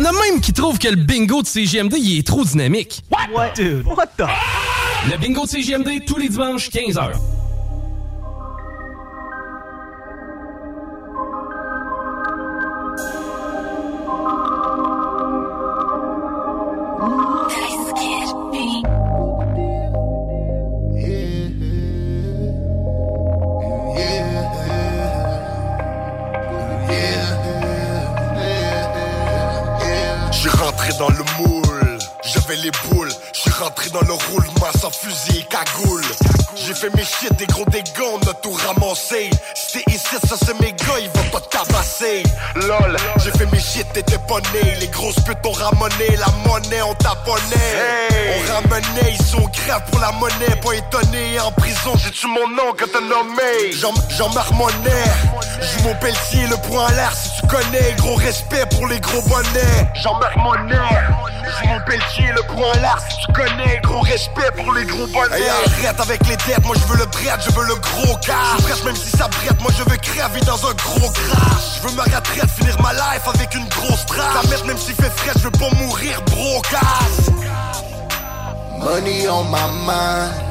A 0.07 0.11
même 0.13 0.39
qui 0.39 0.53
trouvent 0.53 0.79
que 0.79 0.87
le 0.87 0.95
bingo 0.95 1.41
de 1.41 1.47
CGMD 1.47 1.95
il 1.97 2.19
est 2.19 2.25
trop 2.25 2.43
dynamique. 2.45 3.03
What? 3.33 3.53
Dude, 3.55 3.85
what 3.85 4.07
the? 4.17 4.23
Le 5.11 5.17
bingo 5.17 5.43
de 5.43 5.49
CGMD 5.49 6.05
tous 6.05 6.17
les 6.17 6.29
dimanches 6.29 6.69
15h. 6.69 7.36
ele 32.53 32.71
pula. 32.71 33.06
Rentré 33.59 33.89
dans 33.89 34.01
le 34.01 34.13
roulement 34.13 34.71
sans 34.79 34.91
fusil 34.91 35.39
et 35.39 35.43
cagoule. 35.43 36.03
J'ai 36.55 36.73
fait 36.73 36.89
mes 36.95 37.03
shit, 37.03 37.33
des 37.37 37.45
gros 37.45 37.65
dégâts, 37.65 38.01
on 38.13 38.29
a 38.29 38.33
tout 38.35 38.51
ramassé. 38.51 39.29
Si 39.55 39.73
t'es 39.83 39.91
ici, 39.91 40.15
ça 40.27 40.35
c'est 40.43 40.59
mes 40.59 40.71
gars, 40.73 40.99
ils 40.99 41.09
vont 41.09 41.29
pas 41.31 41.39
tabasser. 41.41 42.23
Lol, 42.55 42.97
j'ai 43.23 43.31
fait 43.31 43.45
mes 43.51 43.59
shit, 43.59 43.85
t'étais 43.93 44.17
pas 44.19 44.39
né. 44.53 44.75
Les 44.79 44.87
grosses 44.87 45.19
putes 45.25 45.45
ont 45.45 45.51
ramené, 45.51 46.15
la 46.17 46.27
monnaie 46.49 46.81
on 46.81 46.93
taponnait. 46.95 48.09
On 48.35 48.53
ramenait, 48.53 49.13
ils 49.19 49.25
sont 49.25 49.47
graves 49.65 49.83
pour 49.91 49.99
la 49.99 50.11
monnaie. 50.13 50.55
Pas 50.63 50.73
étonné, 50.73 51.39
en 51.39 51.51
prison, 51.51 51.93
j'ai 52.03 52.11
tué 52.11 52.27
mon 52.27 52.47
nom 52.49 52.73
quand 52.77 52.87
t'as 52.91 53.01
nommé? 53.01 53.71
Jean- 53.73 53.93
Jean-Marc 54.09 54.51
Monnet, 54.51 55.03
joue 55.61 55.83
mon 55.83 55.95
pelletier, 55.95 56.47
le 56.47 56.57
poing 56.67 56.85
en 56.85 56.89
l'air 56.89 57.13
si 57.15 57.29
tu 57.39 57.47
connais. 57.47 57.93
Gros 57.97 58.15
respect 58.15 58.65
pour 58.71 58.87
les 58.87 58.99
gros 58.99 59.21
bonnets. 59.23 59.87
Jean-Marc 59.95 60.35
Monnet, 60.37 60.75
joue 61.61 61.67
mon 61.67 61.79
pelletier, 61.81 62.31
le 62.35 62.41
poing 62.43 62.71
en 62.71 62.79
l'air 62.81 62.97
si 63.09 63.17
tu 63.25 63.31
connais. 63.33 63.46
Gros 63.83 64.01
respect 64.01 64.51
pour 64.55 64.73
les 64.73 64.85
gros 64.85 65.07
bonnets. 65.07 65.39
Hey, 65.39 65.49
arrête 65.49 65.99
avec 65.99 66.27
les 66.27 66.35
dettes, 66.37 66.65
moi 66.65 66.75
je 66.79 66.91
veux 66.91 66.97
le 66.97 67.05
brette, 67.05 67.39
je 67.45 67.51
veux 67.51 67.65
le 67.65 67.75
gros 67.75 68.15
cash. 68.17 68.57
Je 68.57 68.63
presse 68.63 68.83
même 68.83 68.95
si 68.95 69.09
ça 69.11 69.27
brette, 69.27 69.59
moi 69.61 69.71
je 69.77 69.83
veux 69.83 69.97
crever 69.97 70.41
dans 70.41 70.65
un 70.65 70.73
gros 70.73 71.09
crash. 71.11 71.81
Je 71.81 71.87
veux 71.87 71.95
ma 71.95 72.03
retraite, 72.03 72.49
finir 72.57 72.81
ma 72.81 72.93
life 72.93 73.27
avec 73.33 73.53
une 73.55 73.67
grosse 73.69 74.05
trace. 74.05 74.43
La 74.43 74.49
mettre 74.49 74.65
même 74.65 74.77
s'il 74.77 74.95
fait 74.95 75.09
frais, 75.09 75.31
je 75.37 75.43
veux 75.43 75.51
pas 75.51 75.69
mourir 75.75 76.21
brocasse. 76.23 77.31
Money 78.79 79.27
on 79.27 79.45
my 79.45 79.67
mind. 79.85 80.47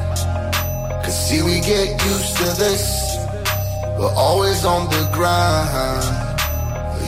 Cause 1.03 1.27
see, 1.27 1.41
we 1.41 1.61
get 1.61 1.89
used 2.05 2.35
to 2.37 2.43
this. 2.57 3.15
We're 3.97 4.13
always 4.15 4.65
on 4.65 4.89
the 4.89 5.09
grind. 5.13 6.03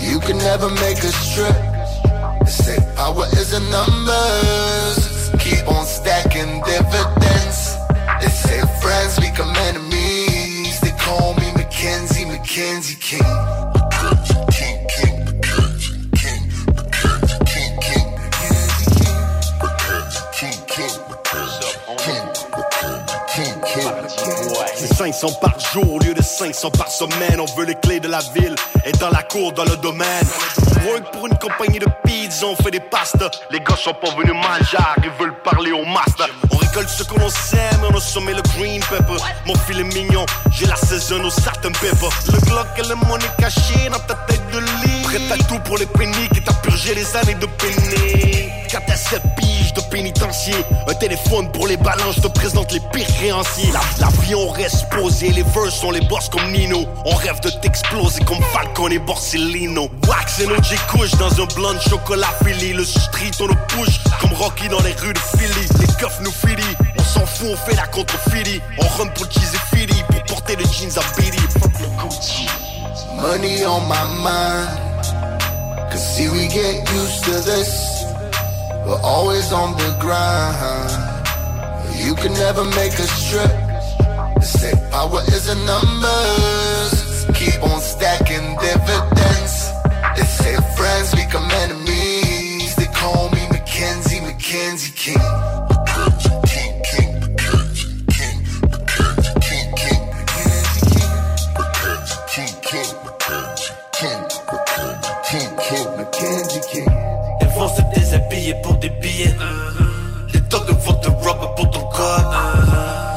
You 0.01 0.19
can 0.19 0.37
never 0.37 0.69
make 0.69 1.03
us 1.03 1.35
trip. 1.35 1.55
They 2.45 2.51
say 2.51 2.77
power 2.95 3.25
is 3.33 3.53
in 3.53 3.69
numbers. 3.69 4.98
Keep 5.49 5.67
on 5.67 5.85
stacking 5.85 6.61
dividends. 6.61 7.75
They 8.21 8.27
say 8.27 8.61
friends 8.81 9.19
become 9.19 9.55
enemies. 9.55 10.79
They 10.79 10.91
call 10.91 11.33
me 11.35 11.51
Mackenzie, 11.53 12.25
Mackenzie 12.25 12.97
King. 12.99 13.19
King, 13.23 13.78
500 24.99 25.31
par 25.39 25.57
jour 25.71 25.93
au 25.93 25.99
lieu 25.99 26.13
de 26.13 26.21
500 26.21 26.71
par 26.71 26.89
semaine. 26.89 27.39
On 27.39 27.45
veut 27.57 27.63
les 27.63 27.75
clés 27.75 28.01
de 28.01 28.09
la 28.09 28.19
ville 28.35 28.53
et 28.83 28.91
dans 28.91 29.09
la 29.09 29.23
cour, 29.23 29.53
dans 29.53 29.63
le 29.63 29.77
domaine. 29.77 30.25
Work 30.85 31.13
pour 31.13 31.27
une 31.27 31.37
compagnie 31.37 31.79
de 31.79 31.87
pizza, 32.03 32.45
on 32.45 32.55
fait 32.57 32.71
des 32.71 32.81
pastas. 32.81 33.31
Les 33.49 33.61
gars 33.61 33.77
sont 33.77 33.93
pas 33.93 34.09
venus 34.09 34.33
manger, 34.33 34.77
ils 35.01 35.09
veulent 35.17 35.41
parler 35.41 35.71
au 35.71 35.85
master. 35.85 36.27
On 36.51 36.57
récolte 36.57 36.89
ce 36.89 37.03
que 37.03 37.17
l'on 37.17 37.29
sème 37.29 37.79
on 37.89 37.95
a 37.95 38.01
semé 38.01 38.33
le 38.33 38.41
green 38.41 38.81
pepper. 38.89 39.23
Mon 39.47 39.55
filet 39.59 39.85
mignon, 39.85 40.25
j'ai 40.51 40.65
la 40.65 40.75
saison 40.75 41.23
au 41.23 41.29
satin 41.29 41.71
pepper. 41.71 42.09
Le 42.33 42.39
Glock 42.49 42.67
et 42.77 42.87
le 42.89 42.95
money 42.95 43.23
caché 43.37 43.87
dans 43.89 43.99
ta 43.99 44.15
tête 44.27 44.38
de 44.51 44.59
lit. 44.59 45.01
Prêt 45.03 45.19
à 45.31 45.37
tout 45.43 45.59
pour 45.59 45.77
les 45.77 45.85
péniques 45.85 46.37
et 46.37 46.41
t'as 46.41 46.53
purgé 46.53 46.93
les 46.95 47.15
années 47.15 47.35
de 47.35 47.45
pénique. 47.45 48.49
4 48.69 48.91
à 48.91 48.95
7 48.95 49.21
piges 49.37 49.73
de 49.73 49.81
pénitencier. 49.89 50.53
Un 50.87 50.93
téléphone 50.93 51.51
pour 51.51 51.67
les 51.67 51.77
balances, 51.77 52.15
je 52.17 52.21
te 52.21 52.27
présente 52.27 52.71
les 52.71 52.79
pires 52.93 53.07
créanciers. 53.07 53.71
La- 53.71 53.79
L'avion 53.99 54.47
reste 54.49 54.87
posé, 54.89 55.29
les 55.29 55.41
verses 55.43 55.73
sont 55.79 55.89
les 55.91 56.01
boss 56.01 56.29
comme 56.29 56.51
Nino. 56.51 56.85
On 57.05 57.15
rêve 57.15 57.39
de 57.41 57.49
t'exploser 57.49 58.23
comme 58.25 58.41
Falcon 58.53 58.89
et 58.89 58.99
Borsellino. 58.99 59.89
Wax 60.07 60.39
et 60.41 60.45
OG 60.45 60.75
couche 60.91 61.11
dans 61.11 61.31
un 61.41 61.45
blanc 61.55 61.73
de 61.73 61.79
chocolat 61.89 62.29
Philly. 62.45 62.73
Le 62.73 62.85
street 62.85 63.31
on 63.41 63.47
le 63.47 63.55
push 63.69 63.99
comme 64.21 64.33
Rocky 64.33 64.67
dans 64.69 64.81
les 64.81 64.93
rues 64.93 65.13
de 65.13 65.19
Philly. 65.37 65.67
Les 65.79 65.87
keufs 65.95 66.19
nous 66.21 66.31
filly, 66.31 66.63
on 66.99 67.03
s'en 67.03 67.25
fout, 67.25 67.47
on 67.51 67.57
fait 67.57 67.75
la 67.75 67.87
contre 67.87 68.15
Philly. 68.29 68.61
On 68.77 68.87
run 68.87 69.07
pour 69.07 69.25
cheese 69.31 69.51
et 69.55 69.75
Philly 69.75 70.03
pour 70.11 70.23
porter 70.25 70.55
les 70.55 70.65
jeans 70.65 70.91
à 70.97 71.19
Billy. 71.19 71.37
Fuck 71.59 71.71
le 71.79 71.87
Gucci. 72.03 72.45
Money 73.21 73.63
on 73.63 73.87
my 73.87 74.05
mind. 74.23 74.79
Cause 75.91 76.15
see, 76.15 76.29
we 76.29 76.47
get 76.47 76.89
used 76.93 77.23
to 77.25 77.31
this. 77.31 78.03
We're 78.85 79.01
always 79.03 79.51
on 79.51 79.73
the 79.77 79.95
grind. 79.99 80.91
You 81.99 82.15
can 82.15 82.33
never 82.33 82.63
make 82.63 82.93
us 82.99 83.29
trip. 83.29 83.51
Say 84.41 84.73
power 84.89 85.21
is 85.27 85.49
in 85.49 85.59
numbers. 85.65 87.25
Keep 87.35 87.61
on 87.61 87.81
stacking 87.81 88.55
dividends. 88.57 89.53
They 90.15 90.23
say 90.23 90.55
friends 90.77 91.13
become 91.13 91.49
enemies. 91.51 92.75
They 92.75 92.87
call 92.87 93.29
me 93.31 93.47
Mackenzie, 93.51 94.21
Mackenzie. 94.21 94.93
King, 94.95 95.19
déshabiller 108.49 108.55
pour 108.61 108.73
des 108.75 108.89
billets. 108.89 109.35
Les 110.33 110.39
dogs 110.41 110.69
vont 110.85 110.93
te 110.93 111.07
rob 111.07 111.55
pour 111.55 111.69
ton 111.71 111.83
corps. 111.89 112.33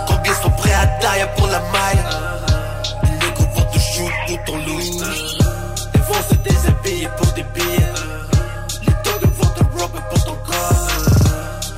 Combien 0.06 0.34
sont 0.34 0.50
prêts 0.50 0.72
à 0.72 0.86
tailler 1.00 1.26
pour 1.36 1.46
la 1.48 1.60
maille? 1.60 2.04
Les 3.04 3.26
négros 3.26 3.46
vont 3.54 3.70
te 3.72 3.78
shoot 3.78 4.12
pour 4.26 4.44
ton 4.44 4.56
loup. 4.56 4.80
Ils 5.94 6.00
vont 6.00 6.22
se 6.28 6.34
déshabiller 6.34 7.08
pour 7.16 7.32
des 7.32 7.44
billets. 7.54 7.92
Les 8.82 8.94
dogs 9.04 9.30
vont 9.38 9.48
te 9.48 9.62
rob 9.78 9.92
pour 10.10 10.24
ton 10.24 10.36
corps. 10.46 10.86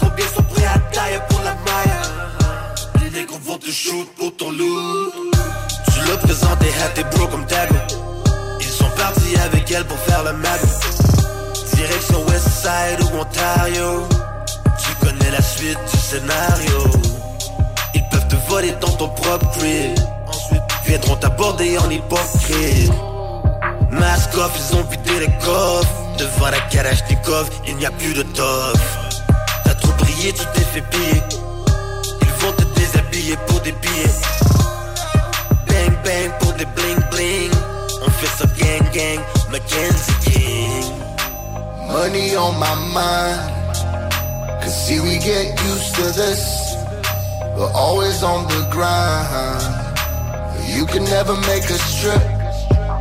Combien 0.01 0.27
sont 0.35 0.43
prêts 0.43 0.67
à 0.67 0.79
tailler 0.93 1.21
pour 1.29 1.41
la 1.41 1.55
maille? 1.67 3.03
Les 3.03 3.11
négros 3.11 3.39
vont 3.45 3.59
te 3.59 3.71
shoot 3.71 4.09
pour 4.19 4.35
ton 4.37 4.51
loup. 4.51 5.13
Tu 5.93 6.09
l'as 6.09 6.17
présenté 6.19 6.67
à 6.85 6.89
tes 6.89 7.05
bros 7.05 7.29
comme 7.29 7.45
Dago. 7.47 7.75
Ils 8.61 8.67
sont 8.67 8.91
partis 8.97 9.37
avec 9.45 9.71
elle 9.71 9.85
pour 9.85 9.99
faire 9.99 10.23
le 10.25 10.33
mago. 10.33 10.67
Direction 11.75 12.25
Ontario. 12.67 14.09
Tu 14.79 14.95
connais 15.05 15.31
la 15.31 15.43
suite 15.43 15.79
du 15.93 15.99
scénario. 15.99 16.91
Ils 17.95 18.09
peuvent 18.09 18.27
te 18.27 18.37
voler 18.49 18.73
dans 18.81 18.93
ton 18.93 19.09
propre 19.09 19.51
crib. 19.51 19.99
Ensuite 20.27 20.63
viendront 20.87 21.17
t'aborder 21.17 21.77
en 21.77 21.91
hypocrite. 21.91 22.91
Mask 23.91 24.35
off, 24.39 24.53
ils 24.57 24.77
ont 24.77 24.83
vidé 24.85 25.21
les 25.21 25.33
coffres. 25.45 25.89
Devant 26.17 26.49
la 26.49 26.61
Kalachnikov, 26.71 27.51
il 27.67 27.77
n'y 27.77 27.85
a 27.85 27.91
plus 27.91 28.15
de 28.15 28.23
tof. 28.23 28.99
T'as 29.65 29.75
trop 29.75 29.93
brillé, 29.99 30.33
tu 30.33 30.45
t'es 30.55 30.65
fait 30.65 30.81
piller. 30.81 31.23
Ils 32.23 32.45
vont 32.47 32.53
te 32.53 32.65
déshabiller 32.81 33.37
pour 33.47 33.61
des 33.61 33.73
billets. 33.73 34.21
Bang 35.67 35.95
bang 36.03 36.31
pour 36.41 36.53
des 36.55 36.67
bling 36.67 37.11
bling. 37.11 37.51
On 38.07 38.11
fait 38.11 38.39
ça 38.39 38.47
gang 38.59 38.91
gang, 38.91 39.21
Mackenzie 39.51 40.15
King 40.25 40.94
Money 41.95 42.35
on 42.35 42.59
my 42.59 42.75
mind. 42.93 43.77
Cause 44.61 44.75
see, 44.85 44.99
we 44.99 45.15
get 45.19 45.47
used 45.63 45.95
to 45.95 46.03
this. 46.03 46.75
We're 47.57 47.71
always 47.73 48.21
on 48.25 48.49
the 48.49 48.67
grind. 48.69 49.63
You 50.75 50.87
can 50.87 51.05
never 51.05 51.35
make 51.53 51.71
us 51.71 51.85
trip. 52.01 52.21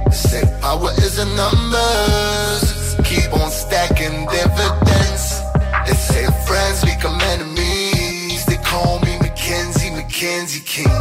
They 0.05 0.11
say 0.11 0.43
power 0.61 0.91
is 1.05 1.17
in 1.17 1.27
numbers. 1.35 2.95
Keep 3.09 3.33
on 3.33 3.49
stacking 3.49 4.27
dividends. 4.27 5.41
They 5.87 5.97
say 5.97 6.25
friends 6.45 6.85
become 6.85 7.19
enemies. 7.33 8.45
They 8.45 8.57
call 8.57 8.99
me 8.99 9.17
Mackenzie, 9.17 9.89
Mackenzie 9.89 10.61
king, 10.73 10.93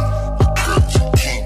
king, 1.21 1.43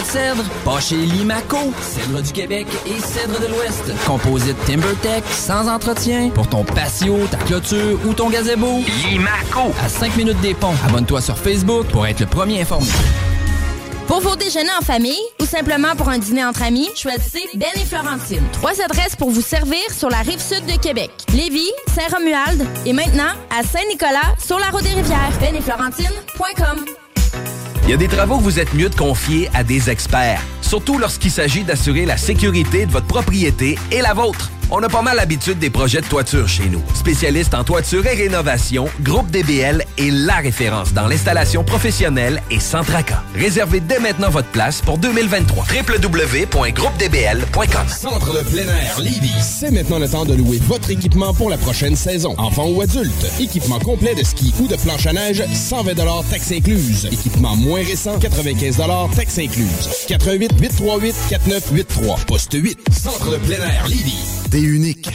bois 0.00 0.06
de 0.06 0.06
cèdre? 0.06 0.44
Pas 0.64 0.80
chez 0.80 0.96
Limaco. 0.96 1.72
Cèdre 1.80 2.22
du 2.22 2.32
Québec 2.32 2.66
et 2.86 3.00
cèdre 3.00 3.40
de 3.40 3.46
l'Ouest. 3.46 3.92
Composite 4.06 4.56
TimberTech, 4.64 5.24
sans 5.30 5.68
entretien, 5.68 6.30
pour 6.30 6.48
ton 6.48 6.64
patio, 6.64 7.18
ta 7.30 7.38
clôture 7.38 7.98
ou 8.06 8.14
ton 8.14 8.30
gazebo. 8.30 8.80
Limaco. 9.10 9.72
À 9.84 9.88
5 9.88 10.16
minutes 10.16 10.40
des 10.40 10.54
ponts. 10.54 10.74
Abonne-toi 10.86 11.20
sur 11.20 11.36
Facebook 11.36 11.86
pour 11.88 12.06
être 12.06 12.20
le 12.20 12.26
premier 12.26 12.60
informé. 12.62 12.88
Pour 14.06 14.20
vos 14.20 14.34
déjeuners 14.34 14.72
en 14.80 14.84
famille 14.84 15.20
ou 15.40 15.44
simplement 15.44 15.94
pour 15.96 16.08
un 16.08 16.18
dîner 16.18 16.44
entre 16.44 16.64
amis, 16.64 16.88
choisissez 16.96 17.44
Ben 17.54 17.68
et 17.76 17.84
Florentine. 17.84 18.42
Trois 18.52 18.80
adresses 18.82 19.14
pour 19.14 19.30
vous 19.30 19.42
servir 19.42 19.78
sur 19.96 20.10
la 20.10 20.18
rive 20.18 20.40
sud 20.40 20.66
de 20.66 20.76
Québec. 20.80 21.10
Lévis, 21.32 21.70
Saint-Romuald 21.94 22.66
et 22.86 22.92
maintenant 22.92 23.32
à 23.56 23.62
Saint-Nicolas 23.62 24.34
sur 24.44 24.58
la 24.58 24.66
route 24.70 24.82
des 24.82 24.88
rivières. 25.00 25.30
Ben 25.40 25.54
et 25.54 25.60
Florentine.com. 25.60 26.99
Il 27.84 27.90
y 27.90 27.92
a 27.94 27.96
des 27.96 28.08
travaux 28.08 28.38
que 28.38 28.42
vous 28.42 28.60
êtes 28.60 28.74
mieux 28.74 28.88
de 28.88 28.94
confier 28.94 29.48
à 29.54 29.64
des 29.64 29.90
experts, 29.90 30.42
surtout 30.60 30.98
lorsqu'il 30.98 31.30
s'agit 31.30 31.64
d'assurer 31.64 32.06
la 32.06 32.16
sécurité 32.16 32.86
de 32.86 32.92
votre 32.92 33.06
propriété 33.06 33.78
et 33.90 34.00
la 34.00 34.14
vôtre. 34.14 34.50
On 34.72 34.80
a 34.84 34.88
pas 34.88 35.02
mal 35.02 35.16
l'habitude 35.16 35.58
des 35.58 35.68
projets 35.68 36.00
de 36.00 36.06
toiture 36.06 36.46
chez 36.46 36.68
nous. 36.68 36.80
Spécialiste 36.94 37.54
en 37.54 37.64
toiture 37.64 38.06
et 38.06 38.14
rénovation, 38.14 38.86
Groupe 39.00 39.28
DBL 39.28 39.82
est 39.98 40.10
la 40.10 40.36
référence 40.36 40.92
dans 40.92 41.08
l'installation 41.08 41.64
professionnelle 41.64 42.40
et 42.52 42.60
sans 42.60 42.84
tracas. 42.84 43.24
Réservez 43.34 43.80
dès 43.80 43.98
maintenant 43.98 44.30
votre 44.30 44.46
place 44.50 44.80
pour 44.80 44.98
2023. 44.98 45.64
www.groupedbl.com 45.64 47.88
Centre 47.88 48.32
de 48.32 48.44
plein 48.48 48.62
air 48.62 49.00
Lévis. 49.00 49.34
C'est 49.40 49.72
maintenant 49.72 49.98
le 49.98 50.08
temps 50.08 50.24
de 50.24 50.34
louer 50.34 50.60
votre 50.68 50.88
équipement 50.90 51.34
pour 51.34 51.50
la 51.50 51.58
prochaine 51.58 51.96
saison. 51.96 52.36
Enfant 52.38 52.68
ou 52.68 52.80
adulte. 52.80 53.26
Équipement 53.40 53.80
complet 53.80 54.14
de 54.14 54.22
ski 54.22 54.54
ou 54.60 54.68
de 54.68 54.76
planche 54.76 55.06
à 55.06 55.12
neige, 55.12 55.42
120 55.52 55.96
taxes 56.30 56.52
incluses. 56.52 57.08
Équipement 57.10 57.56
moins 57.56 57.82
récent, 57.82 58.20
95 58.20 58.76
taxes 59.16 59.38
incluses. 59.38 59.88
88 60.06 60.52
838 60.60 61.16
4983. 61.28 62.18
Poste 62.28 62.54
8. 62.54 62.78
Centre 62.92 63.32
de 63.32 63.36
plein 63.38 63.66
air 63.66 63.88
Lévis. 63.88 64.40
T'es 64.60 64.66
unique. 64.66 65.08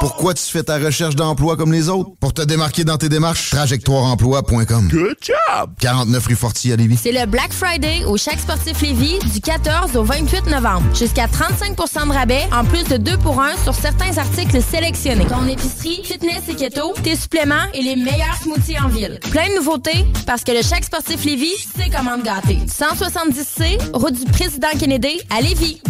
Pourquoi 0.00 0.34
tu 0.34 0.42
fais 0.42 0.64
ta 0.64 0.76
recherche 0.76 1.14
d'emploi 1.14 1.56
comme 1.56 1.70
les 1.72 1.88
autres? 1.88 2.10
Pour 2.18 2.34
te 2.34 2.42
démarquer 2.42 2.82
dans 2.82 2.96
tes 2.96 3.08
démarches, 3.08 3.50
trajectoireemploi.com. 3.50 4.88
Good 4.90 5.18
job! 5.20 5.70
49 5.78 6.26
rue 6.26 6.34
Forti 6.34 6.72
à 6.72 6.76
Lévis. 6.76 6.98
C'est 7.00 7.12
le 7.12 7.24
Black 7.26 7.52
Friday 7.52 8.04
au 8.04 8.16
Chaque 8.16 8.40
Sportif 8.40 8.80
Lévis 8.80 9.20
du 9.32 9.40
14 9.40 9.96
au 9.96 10.02
28 10.02 10.46
novembre. 10.48 10.82
Jusqu'à 10.96 11.26
35% 11.26 12.08
de 12.08 12.12
rabais, 12.12 12.42
en 12.52 12.64
plus 12.64 12.82
de 12.82 12.96
2 12.96 13.18
pour 13.18 13.40
1 13.40 13.56
sur 13.58 13.74
certains 13.74 14.18
articles 14.18 14.60
sélectionnés. 14.60 15.26
Ton 15.26 15.46
épicerie, 15.46 16.00
fitness 16.02 16.48
et 16.48 16.56
keto, 16.56 16.92
tes 17.04 17.14
suppléments 17.14 17.70
et 17.72 17.82
les 17.82 17.94
meilleurs 17.94 18.36
smoothies 18.42 18.80
en 18.80 18.88
ville. 18.88 19.20
Plein 19.30 19.48
de 19.50 19.58
nouveautés 19.58 20.06
parce 20.26 20.42
que 20.42 20.50
le 20.50 20.62
Chaque 20.62 20.82
Sportif 20.82 21.24
Lévis, 21.24 21.68
c'est 21.76 21.88
comment 21.96 22.18
te 22.18 22.24
gâter. 22.24 22.58
170C, 22.66 23.78
route 23.94 24.14
du 24.14 24.24
Président 24.32 24.70
Kennedy 24.76 25.20
à 25.30 25.40
Lévis. 25.40 25.80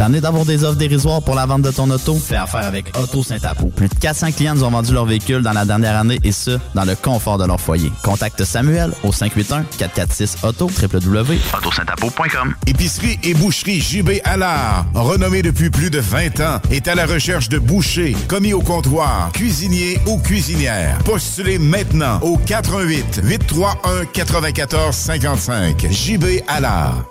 T'en 0.00 0.08
d'avoir 0.08 0.46
des 0.46 0.64
offres 0.64 0.78
dérisoires 0.78 1.20
pour 1.20 1.34
la 1.34 1.44
vente 1.44 1.60
de 1.60 1.70
ton 1.70 1.90
auto? 1.90 2.14
Fais 2.14 2.36
affaire 2.36 2.64
avec 2.64 2.86
Auto 2.98 3.22
Saint-Apo. 3.22 3.66
Plus 3.66 3.86
de 3.86 3.94
400 3.96 4.32
clients 4.32 4.54
nous 4.54 4.64
ont 4.64 4.70
vendu 4.70 4.94
leur 4.94 5.04
véhicule 5.04 5.42
dans 5.42 5.52
la 5.52 5.66
dernière 5.66 5.94
année 5.94 6.18
et 6.24 6.32
ce, 6.32 6.58
dans 6.74 6.86
le 6.86 6.96
confort 6.96 7.36
de 7.36 7.44
leur 7.44 7.60
foyer. 7.60 7.92
Contacte 8.02 8.42
Samuel 8.44 8.92
au 9.04 9.10
581-446-AUTO, 9.10 10.70
www.autosaintapo.com. 10.82 12.54
Épicerie 12.66 13.18
et 13.22 13.34
boucherie 13.34 13.82
JB 13.82 14.22
Allard, 14.24 14.86
renommée 14.94 15.42
depuis 15.42 15.68
plus 15.68 15.90
de 15.90 15.98
20 15.98 16.40
ans, 16.40 16.60
est 16.70 16.88
à 16.88 16.94
la 16.94 17.04
recherche 17.04 17.50
de 17.50 17.58
bouchers, 17.58 18.16
commis 18.26 18.54
au 18.54 18.62
comptoir, 18.62 19.30
cuisiniers 19.34 20.00
ou 20.06 20.16
cuisinières. 20.16 20.96
Postulez 21.04 21.58
maintenant 21.58 22.20
au 22.22 22.38
88 22.38 23.20
831 23.22 24.06
94 24.06 24.96
55. 24.96 25.88
JB 25.90 26.24
Allard. 26.48 27.04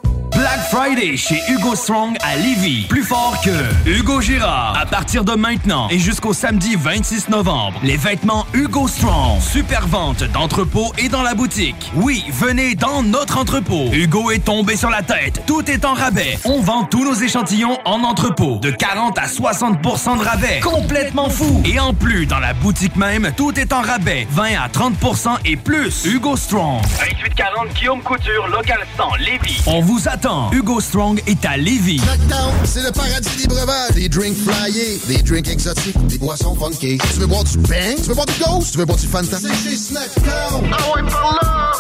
Black 0.49 0.61
Friday 0.71 1.15
chez 1.15 1.39
Hugo 1.47 1.75
Strong 1.75 2.17
à 2.21 2.35
Lévis. 2.35 2.87
Plus 2.89 3.03
fort 3.03 3.39
que 3.43 3.87
Hugo 3.87 4.19
Girard. 4.19 4.75
À 4.81 4.87
partir 4.87 5.23
de 5.23 5.33
maintenant 5.33 5.87
et 5.91 5.99
jusqu'au 5.99 6.33
samedi 6.33 6.75
26 6.75 7.29
novembre, 7.29 7.79
les 7.83 7.97
vêtements 7.97 8.47
Hugo 8.55 8.87
Strong. 8.87 9.39
Super 9.41 9.85
vente 9.85 10.23
d'entrepôt 10.23 10.91
et 10.97 11.07
dans 11.07 11.21
la 11.21 11.35
boutique. 11.35 11.91
Oui, 11.93 12.23
venez 12.33 12.73
dans 12.73 13.03
notre 13.03 13.37
entrepôt. 13.37 13.91
Hugo 13.93 14.31
est 14.31 14.43
tombé 14.43 14.75
sur 14.75 14.89
la 14.89 15.03
tête. 15.03 15.43
Tout 15.45 15.69
est 15.69 15.85
en 15.85 15.93
rabais. 15.93 16.39
On 16.45 16.61
vend 16.61 16.83
tous 16.83 17.05
nos 17.05 17.13
échantillons 17.13 17.77
en 17.85 18.01
entrepôt. 18.03 18.57
De 18.57 18.71
40 18.71 19.19
à 19.19 19.27
60% 19.27 20.17
de 20.17 20.23
rabais. 20.23 20.61
Complètement 20.61 21.29
fou. 21.29 21.61
Et 21.63 21.79
en 21.79 21.93
plus, 21.93 22.25
dans 22.25 22.39
la 22.39 22.55
boutique 22.55 22.95
même, 22.95 23.31
tout 23.37 23.59
est 23.59 23.71
en 23.71 23.81
rabais. 23.81 24.25
20 24.31 24.45
à 24.59 24.67
30% 24.67 25.29
et 25.45 25.57
plus. 25.57 26.05
Hugo 26.05 26.35
Strong. 26.35 26.81
2840 26.81 27.73
Guillaume 27.75 28.01
Couture, 28.01 28.47
local 28.47 28.79
100, 28.97 29.15
Lévis. 29.19 29.61
On 29.67 29.81
vous 29.81 30.07
attend. 30.07 30.38
Hugo 30.51 30.79
Strong 30.79 31.21
est 31.27 31.43
à 31.45 31.57
Lévis. 31.57 31.99
Snackdown, 31.99 32.53
c'est 32.63 32.83
le 32.83 32.91
paradis 32.91 33.29
des 33.37 33.47
breuvages. 33.47 33.91
Des 33.91 34.09
drinks 34.09 34.37
flyés, 34.37 34.99
des 35.07 35.21
drinks 35.21 35.47
exotiques, 35.47 36.07
des 36.07 36.17
boissons 36.17 36.55
funky. 36.55 36.97
Tu 37.13 37.19
veux 37.19 37.27
boire 37.27 37.43
du 37.43 37.57
bang? 37.57 37.95
Tu 38.01 38.09
veux 38.09 38.15
boire 38.15 38.25
du 38.25 38.43
ghost? 38.43 38.71
Tu 38.71 38.77
veux 38.77 38.85
boire 38.85 38.97
du 38.97 39.07
Fanta? 39.07 39.37
C'est 39.39 39.69
chez 39.69 39.75
Snackdown. 39.75 40.71
Ah 40.71 40.95
ouais, 40.95 41.09
par 41.09 41.39
là! 41.41 41.71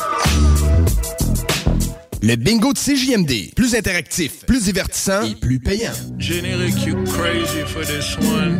Le 2.21 2.35
bingo 2.35 2.73
de 2.73 2.77
CJMD. 2.77 3.53
Plus 3.55 3.75
interactif, 3.75 4.45
plus 4.45 4.65
divertissant 4.65 5.23
et 5.23 5.35
plus 5.35 5.59
payant. 5.59 5.93
Generic, 6.17 6.85
you 6.85 6.95
crazy 7.05 7.63
for 7.65 7.85
this 7.85 8.17
one. 8.17 8.59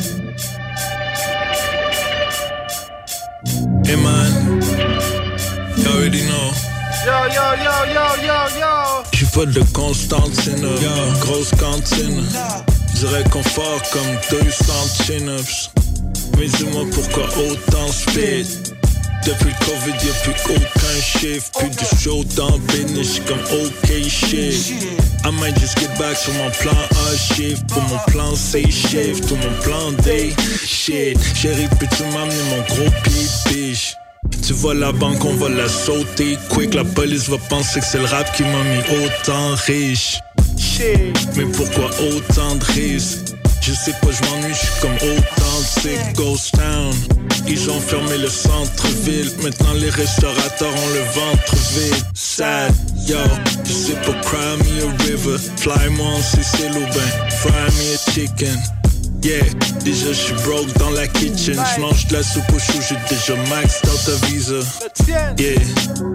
Hey 3.86 3.96
man, 3.96 4.62
you 5.78 5.88
already 5.88 6.22
know. 6.28 6.69
Yo, 7.10 7.26
yo, 7.26 7.42
yo, 7.66 7.76
yo, 7.92 8.06
yo, 8.22 9.30
pas 9.34 9.46
de 9.48 9.64
Constantine, 9.74 10.68
grosse 11.22 11.50
cantine. 11.58 12.24
Dirais 12.94 13.24
confort 13.32 13.82
comme 13.92 14.16
deux 14.30 14.52
centimes. 14.52 15.44
Mais 16.38 16.46
dis-moi 16.46 16.84
pourquoi 16.94 17.24
autant 17.24 17.92
speed. 17.92 18.46
Depuis 19.26 19.50
le 19.50 19.66
Covid, 19.66 20.06
y'a 20.06 20.14
plus 20.22 20.54
aucun 20.54 21.02
chiffre. 21.02 21.50
Plus 21.58 21.70
de 21.70 22.00
show 22.00 22.24
dans 22.36 22.60
business, 22.60 23.20
comme 23.28 23.42
OK 23.60 24.08
shit. 24.08 24.76
I 25.26 25.32
might 25.32 25.60
just 25.60 25.80
get 25.80 25.90
back 25.98 26.16
sur 26.16 26.34
mon 26.34 26.52
plan 26.52 26.78
A 27.08 27.18
shift. 27.18 27.66
Pour 27.70 27.82
mon 27.82 27.98
plan 28.06 28.36
C 28.36 28.70
shift. 28.70 29.28
Tout 29.28 29.36
mon 29.36 29.62
plan 29.64 29.92
D 30.04 30.36
shit. 30.64 31.18
Chérie, 31.34 31.68
peux-tu 31.80 32.04
m'amener 32.04 32.44
mon 32.52 32.62
gros 32.76 32.92
pied? 33.04 33.20
Tu 34.46 34.54
vois 34.54 34.74
la 34.74 34.92
banque, 34.92 35.24
on 35.26 35.36
va 35.36 35.50
la 35.50 35.70
sauter 35.70 36.38
quick. 36.50 36.74
La 36.74 36.84
police 36.84 37.30
va 37.30 37.38
penser 37.50 37.80
que 37.80 37.86
c'est 37.86 38.00
le 38.00 38.06
rap 38.06 38.36
qui 38.36 38.44
m'a 38.44 38.64
mis 38.64 39.06
autant 39.06 39.56
riche. 39.66 40.20
Mais 41.36 41.46
pourquoi 41.46 41.90
autant 42.00 42.56
de 42.56 42.64
risques? 42.66 43.36
Je 43.62 43.74
sais 43.74 43.94
pas, 44.02 44.08
je 44.12 44.30
m'ennuie, 44.30 44.54
je 44.54 44.60
suis 44.60 44.82
comme 44.82 44.96
authentique 44.96 46.16
Ghost 46.16 46.54
Town. 46.54 46.96
Ils 47.48 47.70
ont 47.70 47.80
fermé 47.80 48.18
le 48.18 48.30
centre-ville. 48.30 49.32
Maintenant 49.44 49.74
les 49.74 49.90
restaurateurs 49.90 50.74
ont 50.74 50.94
le 50.94 51.02
ventre 51.20 51.56
vide. 51.74 52.04
Sad, 52.14 52.74
yo. 53.08 53.18
Je 53.66 53.72
sais 53.72 53.94
pas, 53.94 54.14
cry 54.22 54.58
me 54.58 54.86
a 54.86 55.04
river. 55.04 55.38
Fly 55.58 55.90
moi 55.92 56.08
en 56.08 56.22
Sicile 56.22 56.72
ou 56.72 56.86
ben, 56.94 57.30
fry 57.30 57.52
me 57.52 57.94
a 57.94 58.12
chicken. 58.12 58.79
Yeah, 59.22 59.44
déjà 59.84 60.14
j'suis 60.14 60.34
broke 60.46 60.72
dans 60.78 60.92
la 60.92 61.06
kitchen. 61.08 61.62
J'mange 61.76 62.08
de 62.08 62.14
la 62.14 62.24
soupe 62.24 62.44
au 62.56 62.60
chou, 62.60 62.80
j'ai 62.88 62.96
déjà 63.10 63.36
max 63.50 63.82
dans 63.84 63.98
ta 64.06 64.28
visa. 64.28 64.60
Yeah, 65.38 65.60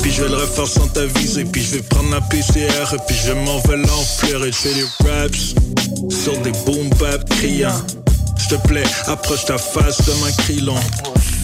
puis 0.01 0.11
je 0.11 0.23
vais 0.23 0.31
le 0.31 0.37
refaire 0.37 0.67
sans 0.67 0.89
ta 0.89 1.05
visa. 1.05 1.43
Et 1.43 1.45
puis 1.45 1.63
je 1.63 1.77
vais 1.77 1.83
prendre 1.83 2.11
la 2.11 2.23
PCR. 2.23 2.95
Et 2.95 2.99
puis 3.07 3.17
je 3.27 3.33
m'en 3.33 3.59
vais 3.61 3.77
l'enfleur. 3.77 4.45
Et 4.47 4.53
je 4.53 4.57
fais 4.57 4.75
des 4.75 4.87
raps 5.11 5.55
sur 6.09 6.41
des 6.41 6.53
boom 6.65 6.89
bap 6.99 7.29
criants. 7.29 7.83
S'il 8.39 8.59
te 8.59 8.67
plaît, 8.69 8.85
approche 9.07 9.45
ta 9.45 9.59
face 9.59 9.99
de 10.07 10.13
ma 10.23 10.31
crilon. 10.43 10.81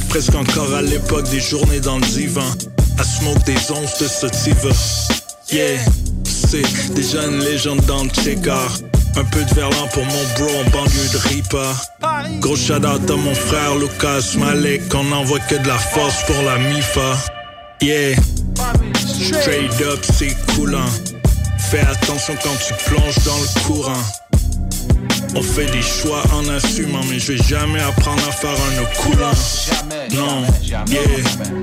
Presque 0.09 0.35
encore 0.35 0.73
à 0.75 0.83
l'époque 0.83 1.29
des 1.31 1.41
journées 1.41 1.81
dans 1.81 1.99
le 1.99 2.07
divan. 2.07 2.51
À 2.99 3.05
smoke 3.05 3.45
des 3.45 3.71
onces 3.71 3.99
de 4.01 4.09
sativa. 4.09 4.71
Yeah, 5.53 5.79
c'est 6.25 6.95
déjà 6.95 7.27
une 7.27 7.41
légende 7.41 7.85
dans 7.87 8.05
le 8.05 8.11
checker. 8.11 8.90
Un 9.17 9.25
peu 9.25 9.45
de 9.45 9.55
verlan 9.55 9.87
pour 9.93 10.05
mon 10.05 10.25
bro 10.37 10.49
en 10.61 10.71
banlieue 10.71 11.09
de 11.13 11.19
Ripa. 11.29 11.73
Gros 12.41 12.57
shout 12.57 12.85
out 12.85 13.11
à 13.11 13.17
mon 13.17 13.35
frère 13.35 13.77
Lucas 13.77 14.37
Malek. 14.39 14.83
On 14.95 15.13
envoie 15.13 15.41
que 15.41 15.57
de 15.57 15.67
la 15.67 15.79
force 15.79 16.23
pour 16.25 16.43
la 16.43 16.59
MIFA. 16.59 17.17
Yeah, 17.83 18.17
straight 19.07 19.81
up, 19.83 20.01
c'est 20.13 20.37
coulant. 20.55 20.91
Fais 21.59 21.81
attention 21.81 22.35
quand 22.43 22.57
tu 22.67 22.75
plonges 22.85 23.19
dans 23.25 23.39
le 23.39 23.67
courant. 23.67 24.03
On 25.35 25.43
fait 25.43 25.67
des 25.67 25.83
choix 25.83 26.23
en 26.35 26.49
assumant, 26.49 27.01
mais 27.09 27.19
je 27.19 27.33
vais 27.33 27.43
jamais 27.43 27.81
apprendre 27.81 28.23
à 28.29 28.33
faire 28.33 28.51
un 28.51 28.85
coulant. 29.03 29.33
Non, 30.15 30.43
yeah, 30.63 30.83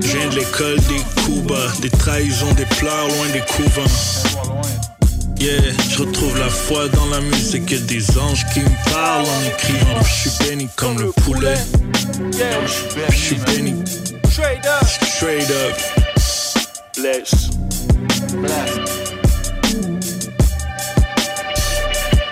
je 0.00 0.16
viens 0.16 0.28
de 0.28 0.36
l'école 0.36 0.76
des 0.76 1.22
coups 1.22 1.38
des 1.80 1.90
trahisons, 1.90 2.52
des 2.54 2.66
pleurs 2.66 3.08
loin 3.08 3.26
des 3.32 3.40
couvents. 3.40 4.97
Yeah, 5.40 5.60
je 5.88 5.98
retrouve 5.98 6.36
la 6.36 6.48
foi 6.48 6.88
dans 6.88 7.06
la 7.06 7.20
musique 7.20 7.70
et 7.70 7.78
des 7.78 8.18
anges 8.18 8.44
qui 8.52 8.60
me 8.60 8.92
parlent 8.92 9.24
en 9.24 9.42
écrivant. 9.46 10.02
Je 10.02 10.28
suis 10.28 10.48
béni 10.48 10.68
comme 10.74 10.98
le 10.98 11.12
poulet. 11.12 11.54
Je 13.10 13.16
suis 13.16 13.36
béni. 13.36 13.84
Straight 14.30 14.66
up. 14.66 15.74
Bless. 16.96 17.50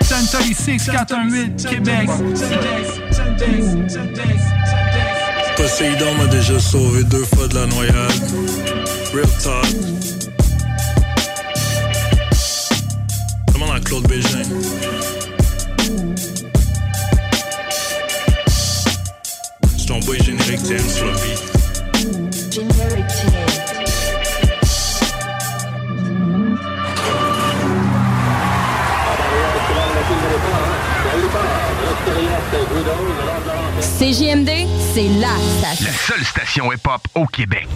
Suntory 0.01 0.53
6418, 0.53 1.65
Québec. 1.69 2.09
Poséidon 5.55 6.13
m'a 6.15 6.27
déjà 6.27 6.59
sauvé 6.59 7.03
deux 7.05 7.23
fois 7.23 7.47
de 7.47 7.55
la 7.55 7.65
noyade. 7.67 7.95
Real 9.13 9.29
talk. 9.41 10.16
Dans 13.59 13.79
Claude 13.79 14.07
Bégin? 14.07 14.43
C'est 19.77 19.85
ton 19.87 19.99
boy 19.99 20.19
générique 20.23 20.61
TM 20.61 20.87
sur 20.87 21.05
le 21.05 21.13
beat. 21.13 21.41
CJMD, 33.81 34.49
c'est 34.93 35.09
la 35.19 35.29
station. 35.59 35.85
La 35.85 35.91
seule 35.91 36.25
station 36.25 36.71
hip-hop 36.71 37.01
au 37.15 37.25
Québec. 37.25 37.67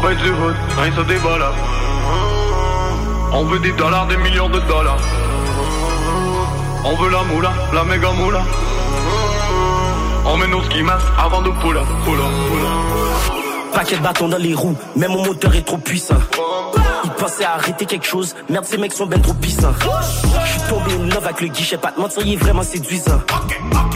Robin 0.00 0.14
du 0.14 0.30
Hood, 0.30 0.54
rien 0.80 0.92
ça 0.92 1.02
débat 1.02 1.38
là. 1.38 1.50
On 3.32 3.44
veut 3.46 3.58
des 3.58 3.72
dollars, 3.72 4.06
des 4.06 4.16
millions 4.18 4.48
de 4.48 4.60
dollars. 4.60 5.00
On 6.84 6.94
veut 6.94 7.10
la 7.10 7.22
moula, 7.24 7.52
la 7.72 7.82
méga 7.82 8.12
moula. 8.12 8.44
On 10.24 10.36
met 10.36 10.46
nos 10.46 10.62
ski 10.62 10.84
masques 10.84 11.04
avant 11.18 11.42
de 11.42 11.50
poula, 11.50 11.82
poula, 12.04 12.24
poula. 12.48 13.37
Paquet 13.78 13.96
de 13.96 14.02
bâtons 14.02 14.26
dans 14.26 14.38
les 14.38 14.54
roues, 14.54 14.74
même 14.96 15.12
mon 15.12 15.24
moteur 15.24 15.54
est 15.54 15.62
trop 15.62 15.78
puissant. 15.78 16.16
Il 17.04 17.10
pensait 17.10 17.44
arrêter 17.44 17.86
quelque 17.86 18.06
chose, 18.06 18.34
merde 18.48 18.64
ces 18.64 18.76
mecs 18.76 18.92
sont 18.92 19.06
ben 19.06 19.22
trop 19.22 19.34
puissants. 19.34 19.72
Je 20.44 20.50
suis 20.50 20.68
tombé 20.68 20.94
in 20.94 21.06
love 21.14 21.24
avec 21.24 21.40
le 21.40 21.46
guichet, 21.46 21.78
pas 21.78 21.92
de 21.92 22.00
mentir, 22.00 22.26
il 22.26 22.32
est 22.32 22.36
vraiment 22.36 22.64
séduisant. 22.64 23.20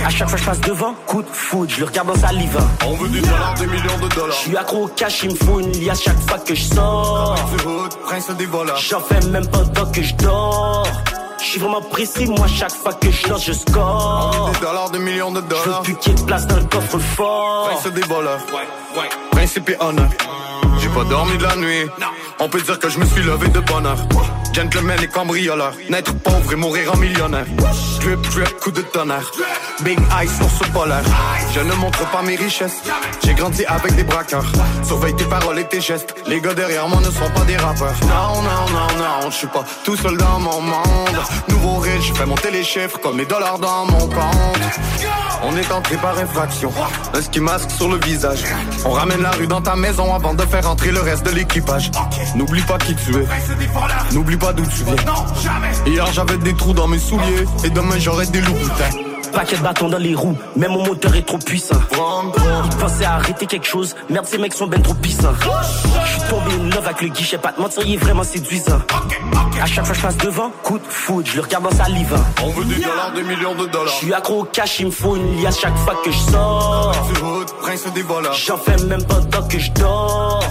À 0.07 0.09
chaque 0.09 0.29
fois 0.29 0.39
que 0.39 0.45
je 0.45 0.49
passe 0.49 0.61
devant, 0.61 0.95
coup 1.05 1.23
de 1.23 1.29
foudre, 1.33 1.69
je 1.69 1.81
le 1.81 1.87
regarde 1.87 2.07
dans 2.07 2.15
sa 2.15 2.31
live. 2.33 2.57
On 2.87 2.95
veut 2.95 3.09
des 3.09 3.67
millions 3.67 3.99
de 4.01 4.15
dollars. 4.15 4.37
Je 4.37 4.49
suis 4.49 4.57
accro 4.57 4.85
au 4.85 4.87
cash, 4.87 5.25
il 5.25 5.31
me 5.31 5.35
faut 5.35 5.59
une 5.59 5.73
liasse 5.73 6.03
chaque 6.03 6.29
fois 6.29 6.39
que 6.39 6.55
je 6.55 6.63
sors. 6.63 7.37
J'en 8.89 9.01
fais 9.01 9.21
même 9.31 9.49
pendant 9.49 9.91
que 9.91 10.01
je 10.01 10.15
dors. 10.15 10.87
Je 11.44 11.48
suis 11.48 11.60
vraiment 11.60 11.82
précis, 11.82 12.27
moi 12.27 12.47
chaque 12.47 12.73
fois 12.73 12.93
que 12.94 13.10
je 13.10 13.28
lance, 13.28 13.44
je 13.44 13.52
score. 13.52 14.51
Des 14.55 14.60
dollars, 14.60 14.90
des 14.90 14.98
millions 15.01 15.32
de 15.32 15.40
Je 15.40 15.55
veux 15.55 15.64
dollars. 15.64 15.82
plus 15.82 15.97
qu'il 15.97 16.12
y 16.12 16.14
ait 16.14 16.19
de 16.19 16.24
place 16.24 16.47
dans 16.47 16.56
le 16.56 16.64
coffre 16.64 16.98
fort. 16.98 17.69
Prince 17.69 17.93
des 17.93 18.01
voleurs. 18.02 18.40
Principe 19.32 19.69
et 19.70 19.77
honneur. 19.81 20.09
J'ai 20.78 20.89
pas 20.89 21.05
dormi 21.05 21.36
de 21.36 21.43
la 21.43 21.56
nuit. 21.56 21.86
On 22.39 22.48
peut 22.48 22.60
dire 22.60 22.78
que 22.78 22.89
je 22.89 22.98
me 22.98 23.05
suis 23.05 23.23
levé 23.23 23.48
de 23.48 23.60
bonne 23.60 23.86
heure. 23.86 23.98
Gentleman 24.53 24.99
et 25.03 25.07
cambrioleur. 25.07 25.73
Naître 25.89 26.15
pauvre 26.15 26.53
et 26.53 26.57
mourir 26.57 26.93
en 26.93 26.97
millionnaire. 26.99 27.47
Drip, 28.01 28.20
drip, 28.31 28.61
coup 28.61 28.70
de 28.70 28.83
tonnerre. 28.83 29.31
Big 29.81 29.99
ice 30.23 30.39
ce 30.59 30.70
polaire. 30.70 31.03
Je 31.55 31.61
ne 31.61 31.73
montre 31.74 32.05
pas 32.11 32.23
mes 32.23 32.37
richesses. 32.37 32.83
J'ai 33.24 33.35
grandi 33.35 33.65
avec 33.65 33.95
des 33.95 34.05
braqueurs. 34.05 34.45
Surveille 34.85 35.16
tes 35.16 35.24
paroles 35.24 35.59
et 35.59 35.65
tes 35.65 35.81
gestes. 35.81 36.15
Les 36.27 36.41
gars 36.41 36.55
derrière 36.55 36.89
moi 36.89 37.01
ne 37.01 37.11
sont 37.11 37.31
pas 37.35 37.45
des 37.47 37.57
rappeurs. 37.57 37.95
Non, 38.03 38.43
non, 38.43 38.66
non, 38.73 38.99
non, 38.99 39.31
je 39.31 39.37
suis 39.37 39.47
pas 39.47 39.65
tout 39.85 39.97
seul 39.97 40.16
dans 40.16 40.39
mon 40.39 40.61
monde. 40.61 41.19
Nouveau 41.49 41.79
riche, 41.79 42.09
je 42.09 42.15
fais 42.15 42.27
monter 42.27 42.51
les 42.51 42.65
chiffres 42.65 42.99
comme 43.03 43.19
les 43.19 43.27
dollars 43.27 43.59
dans 43.59 43.87
mon 43.87 44.07
compte. 44.07 44.62
On 45.45 45.57
est 45.57 45.73
entré 45.73 45.97
par 45.97 46.16
infraction. 46.19 46.73
Un 47.15 47.20
ski 47.20 47.41
masque 47.41 47.70
sur 47.70 47.89
le 47.89 47.99
visage. 48.05 48.45
On 48.85 48.91
ramène 48.91 49.23
la 49.23 49.31
rue 49.31 49.49
dans 49.49 49.61
ta 49.61 49.74
maison 49.74 50.15
avant 50.15 50.35
de 50.35 50.43
faire 50.43 50.69
entrer 50.69 50.93
le 50.93 51.01
reste 51.01 51.24
de 51.24 51.31
l'équipage. 51.31 51.91
N'oublie 52.37 52.62
pas 52.62 52.79
qui 52.79 52.95
tu 52.95 53.16
es. 53.16 53.27
Pas 54.43 54.52
d'où 54.52 54.64
tu 54.66 54.85
viens. 54.85 54.97
Hier 55.86 56.06
j'avais 56.12 56.36
des 56.39 56.55
trous 56.55 56.74
dans 56.74 56.89
mes 56.89 56.98
souliers. 56.98 57.47
Et 57.64 57.70
demain 57.70 57.98
j'aurai 57.98 58.27
des 58.27 58.40
loups 58.40 58.52
boutins. 58.52 58.90
Paquet 59.32 59.56
de 59.56 59.62
bâtons 59.62 59.89
dans 59.89 59.98
les 59.98 60.14
roues, 60.14 60.36
même 60.56 60.73
mon 60.73 60.85
moteur 60.85 61.16
est 61.16 61.23
trop 61.23 61.39
puissant. 61.39 61.81
Il 62.64 62.77
pensait 62.77 63.06
à 63.06 63.14
arrêter 63.14 63.47
quelque 63.47 63.66
chose, 63.66 63.97
merde 64.10 64.27
ces 64.27 64.36
mecs 64.36 64.52
sont 64.52 64.66
ben 64.66 64.82
trop 64.82 64.93
puissants. 64.93 65.32
Je 66.05 66.10
suis 66.10 66.28
tombé 66.28 66.52
in 66.60 66.69
love 66.69 66.85
avec 66.85 67.01
le 67.01 67.09
guichet, 67.09 67.39
pas 67.39 67.52
de 67.52 67.60
mentir, 67.62 67.82
il 67.86 67.94
est 67.94 67.97
vraiment 67.97 68.24
séduisant. 68.24 68.81
À 69.62 69.64
chaque 69.64 69.86
fois 69.86 69.94
que 69.94 70.01
je 70.01 70.06
passe 70.06 70.19
devant, 70.19 70.51
coup 70.62 70.78
de 70.78 70.85
foudre, 70.86 71.27
je 71.31 71.36
le 71.36 71.43
regarde 71.43 71.64
dans 71.64 71.74
sa 71.74 71.89
live. 71.89 72.14
On 72.43 72.51
veut 72.51 72.64
des 72.66 72.82
dollars, 72.82 73.12
des 73.14 73.23
millions 73.23 73.55
de 73.55 73.66
dollars. 73.69 73.89
Je 73.89 74.05
suis 74.05 74.12
accro 74.12 74.43
au 74.43 74.44
cash, 74.44 74.81
il 74.81 74.86
me 74.86 74.90
faut 74.90 75.16
une 75.16 75.40
liasse 75.40 75.60
chaque 75.60 75.78
fois 75.78 75.94
que 76.05 76.10
je 76.10 76.19
sors. 76.19 76.94
J'en 78.47 78.59
fais 78.59 78.77
même 78.85 79.05
pendant 79.05 79.48
que 79.48 79.59
je 79.59 79.70
dors. 79.70 80.44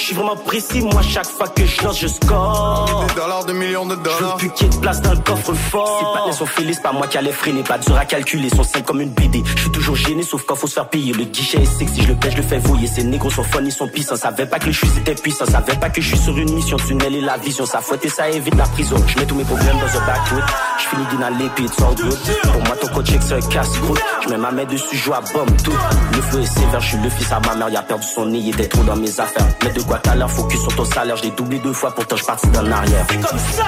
Je 0.00 0.06
suis 0.06 0.14
vraiment 0.14 0.34
précis, 0.34 0.80
moi 0.80 1.02
chaque 1.02 1.26
fois 1.26 1.46
que 1.46 1.64
je 1.66 1.82
lance, 1.84 2.00
je 2.00 2.06
score. 2.08 3.04
Des 3.06 3.14
dollars, 3.20 3.44
des 3.44 3.52
millions 3.52 3.84
de 3.84 3.92
Je 3.92 3.96
veux 3.98 4.02
dollars. 4.18 4.36
plus 4.38 4.50
qu'il 4.50 4.66
y 4.66 4.70
ait 4.70 4.72
de 4.72 4.80
place 4.80 5.02
dans 5.02 5.10
le 5.12 5.18
coffre 5.18 5.52
fort. 5.52 5.98
C'est 6.00 6.18
pas 6.20 6.26
les 6.26 6.32
sont 6.32 6.46
fêlés, 6.46 6.72
c'est 6.72 6.82
pas 6.82 6.92
moi 6.92 7.06
qui 7.06 7.18
allais 7.18 7.32
freiner. 7.32 7.62
Pas 7.62 7.76
dur 7.76 7.94
à 7.96 8.06
calculer, 8.06 8.48
sont 8.48 8.62
simples 8.64 8.86
comme 8.86 9.02
une 9.02 9.10
BD. 9.10 9.42
Je 9.56 9.60
suis 9.60 9.70
toujours 9.70 9.96
gêné, 9.96 10.22
sauf 10.22 10.42
quand 10.46 10.54
faut 10.56 10.66
se 10.66 10.72
faire 10.72 10.88
payer. 10.88 11.12
Le 11.12 11.24
guichet 11.24 11.58
est 11.60 11.66
sexy, 11.66 12.02
je 12.02 12.08
le 12.08 12.14
pêche, 12.14 12.32
je 12.32 12.38
le 12.38 12.42
fais 12.44 12.58
voyer. 12.58 12.86
Ces 12.86 13.04
négros 13.04 13.28
sont 13.30 13.44
fun, 13.44 13.60
ils 13.62 13.70
sont 13.70 13.88
puissants. 13.88 14.16
Savais 14.16 14.46
pas 14.46 14.58
que 14.58 14.66
le 14.66 14.72
suis 14.72 14.88
était 14.96 15.14
puissant. 15.14 15.44
Savais 15.44 15.76
pas 15.76 15.90
que 15.90 16.00
je 16.00 16.08
suis 16.08 16.18
sur 16.18 16.36
une 16.38 16.54
mission. 16.54 16.78
Tunnel 16.78 17.14
et 17.16 17.20
la 17.20 17.36
vision, 17.36 17.66
ça 17.66 17.80
fouette 17.82 18.02
et 18.04 18.08
ça 18.08 18.28
évite 18.30 18.54
la 18.56 18.64
prison. 18.68 18.96
Je 19.06 19.18
mets 19.18 19.26
tous 19.26 19.34
mes 19.34 19.44
problèmes 19.44 19.76
dans 19.78 19.98
un 20.00 20.06
backwood. 20.06 20.44
Je 20.78 20.84
finis 20.88 21.06
d'inhaler 21.10 21.50
puis 21.54 21.66
it's 21.66 21.78
all 21.82 21.94
good. 21.94 22.18
Pour 22.52 22.62
moi, 22.64 22.76
ton 22.80 22.88
coach, 22.88 23.10
c'est 23.20 23.34
un 23.34 23.40
casse-croûte. 23.40 24.00
Je 24.24 24.28
mets 24.30 24.38
ma 24.38 24.50
main 24.50 24.64
dessus, 24.64 24.96
je 24.96 25.04
joue 25.04 25.12
à 25.12 25.20
bombe 25.20 25.54
tout. 25.62 25.76
Le 26.16 26.22
feu 26.22 26.40
est 26.40 26.46
sévère, 26.46 26.80
je 26.80 26.88
suis 26.88 26.96
le 26.98 27.10
fils 27.10 27.30
à 27.32 27.40
ma 27.40 27.54
mère. 27.54 27.68
Il 27.68 27.76
a 27.76 27.82
perdu 27.82 28.06
son 28.06 28.24
nez, 28.24 28.38
il 28.38 28.48
était 28.48 28.66
trop 28.66 28.82
dans 28.82 28.96
mes 28.96 29.20
affaires. 29.20 29.46
Mais 29.62 29.70
de 29.72 29.80
quoi 29.90 29.98
t'as 29.98 30.14
l'air, 30.14 30.30
focus 30.30 30.60
sur 30.60 30.76
ton 30.76 30.84
salaire? 30.84 31.16
Je 31.16 31.24
l'ai 31.24 31.30
doublé 31.32 31.58
deux 31.58 31.72
fois, 31.72 31.92
pourtant 31.92 32.14
je 32.14 32.24
parti 32.24 32.46
dans 32.50 32.62
l'arrière. 32.62 33.04
comme 33.08 33.38
ça! 33.38 33.64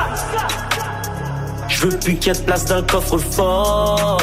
Je 1.66 1.86
veux 1.86 1.98
plus 1.98 2.14
qu'il 2.14 2.32
y 2.32 2.36
ait 2.36 2.38
de 2.38 2.44
place 2.44 2.64
dans 2.66 2.76
le 2.76 2.82
coffre 2.82 3.18
fort. 3.18 4.18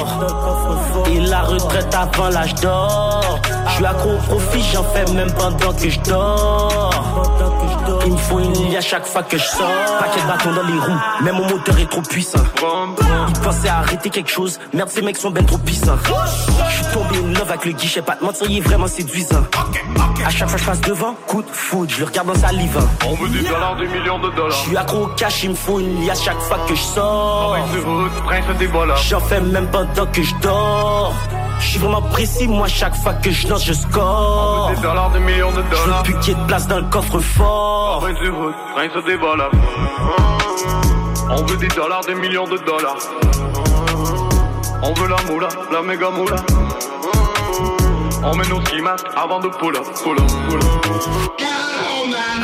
Et 1.11 1.19
la 1.19 1.41
retraite 1.41 1.93
avant 1.93 2.29
l'âge 2.29 2.55
d'or. 2.55 3.39
Je 3.67 3.71
suis 3.73 3.85
accro 3.85 4.11
au 4.11 4.17
profit, 4.17 4.63
j'en 4.71 4.83
fais 4.83 5.11
même 5.11 5.31
pendant 5.33 5.73
que 5.73 5.89
je 5.89 5.99
dors. 6.01 7.58
Il 8.05 8.13
me 8.13 8.17
faut 8.17 8.39
une 8.39 8.53
ligne 8.53 8.77
à 8.77 8.81
chaque 8.81 9.05
fois 9.05 9.23
que 9.23 9.37
je 9.37 9.43
sors. 9.43 9.67
Paquet 9.99 10.21
de 10.21 10.27
bâtons 10.27 10.53
dans 10.53 10.63
les 10.67 10.79
roues, 10.79 10.99
même 11.21 11.35
mon 11.35 11.47
moteur 11.47 11.77
est 11.79 11.89
trop 11.89 12.01
puissant. 12.01 12.39
Il 13.29 13.39
pensait 13.41 13.67
à 13.69 13.77
arrêter 13.79 14.09
quelque 14.09 14.29
chose, 14.29 14.59
merde 14.73 14.89
ces 14.89 15.01
mecs 15.01 15.17
sont 15.17 15.31
ben 15.31 15.45
trop 15.45 15.57
puissants. 15.57 15.97
Je 16.69 16.75
suis 16.75 16.93
tombé 16.93 17.17
in 17.17 17.33
love 17.37 17.49
avec 17.49 17.65
le 17.65 17.71
guichet, 17.73 18.01
pas 18.01 18.15
de 18.15 18.23
mentir, 18.23 18.47
il 18.49 18.57
est 18.57 18.61
vraiment 18.61 18.87
séduisant. 18.87 19.43
À 20.25 20.29
chaque 20.29 20.49
fois 20.49 20.57
que 20.57 20.63
je 20.63 20.69
passe 20.69 20.81
devant, 20.81 21.13
coup 21.27 21.41
de 21.41 21.49
foudre, 21.51 21.91
je 21.93 21.99
le 21.99 22.05
regarde 22.05 22.27
dans 22.27 22.35
sa 22.39 22.51
live. 22.51 22.77
On 23.05 23.13
veut 23.15 23.29
des 23.29 23.47
dollars, 23.47 23.75
des 23.77 23.87
millions 23.87 24.19
de 24.19 24.29
Je 24.31 24.35
dollars. 24.35 24.53
suis 24.53 24.77
accro 24.77 25.03
au 25.03 25.07
cash, 25.07 25.43
il 25.43 25.51
me 25.51 25.55
faut 25.55 25.79
une 25.79 26.05
liasse 26.05 26.23
chaque 26.23 26.39
fois 26.39 26.57
que 26.67 26.75
je 26.75 26.81
sors. 26.81 27.57
J'en 29.09 29.19
fais 29.21 29.41
même 29.41 29.67
pendant 29.67 30.05
que 30.11 30.21
je 30.21 30.35
dors. 30.41 31.13
Je 31.59 31.65
suis 31.67 31.79
vraiment 31.79 32.01
précis, 32.01 32.47
moi 32.47 32.67
chaque 32.67 32.95
fois 32.95 33.13
que 33.13 33.31
je 33.31 33.47
lance, 33.47 33.65
je 33.65 33.73
score. 33.73 34.71
Des 34.75 34.81
dollars, 34.81 35.11
des 35.11 35.19
millions 35.19 35.51
de 35.51 35.57
Je 35.57 35.75
veux 35.77 35.85
dollars. 35.85 36.03
plus 36.03 36.17
qu'il 36.19 36.33
y 36.33 36.37
ait 36.37 36.41
de 36.41 36.47
place 36.47 36.67
dans 36.67 36.77
le 36.79 36.85
coffre 36.85 37.19
fort. 37.19 38.03
On 41.31 41.43
veut 41.43 41.57
des 41.57 41.67
dollars, 41.67 42.01
des 42.07 42.15
millions 42.15 42.45
de 42.47 42.57
dollars. 42.57 42.97
On 44.81 44.93
veut 44.93 45.07
la 45.09 45.21
moula, 45.31 45.47
la 45.71 45.81
méga 45.81 46.09
moula. 46.09 46.37
On 48.23 48.35
met 48.35 48.47
nos 48.47 48.59
ski 48.65 48.77
avant 49.15 49.39
de 49.39 49.47
pull-up, 49.49 49.85
pull-up, 50.03 50.27
pull-up. 50.49 50.63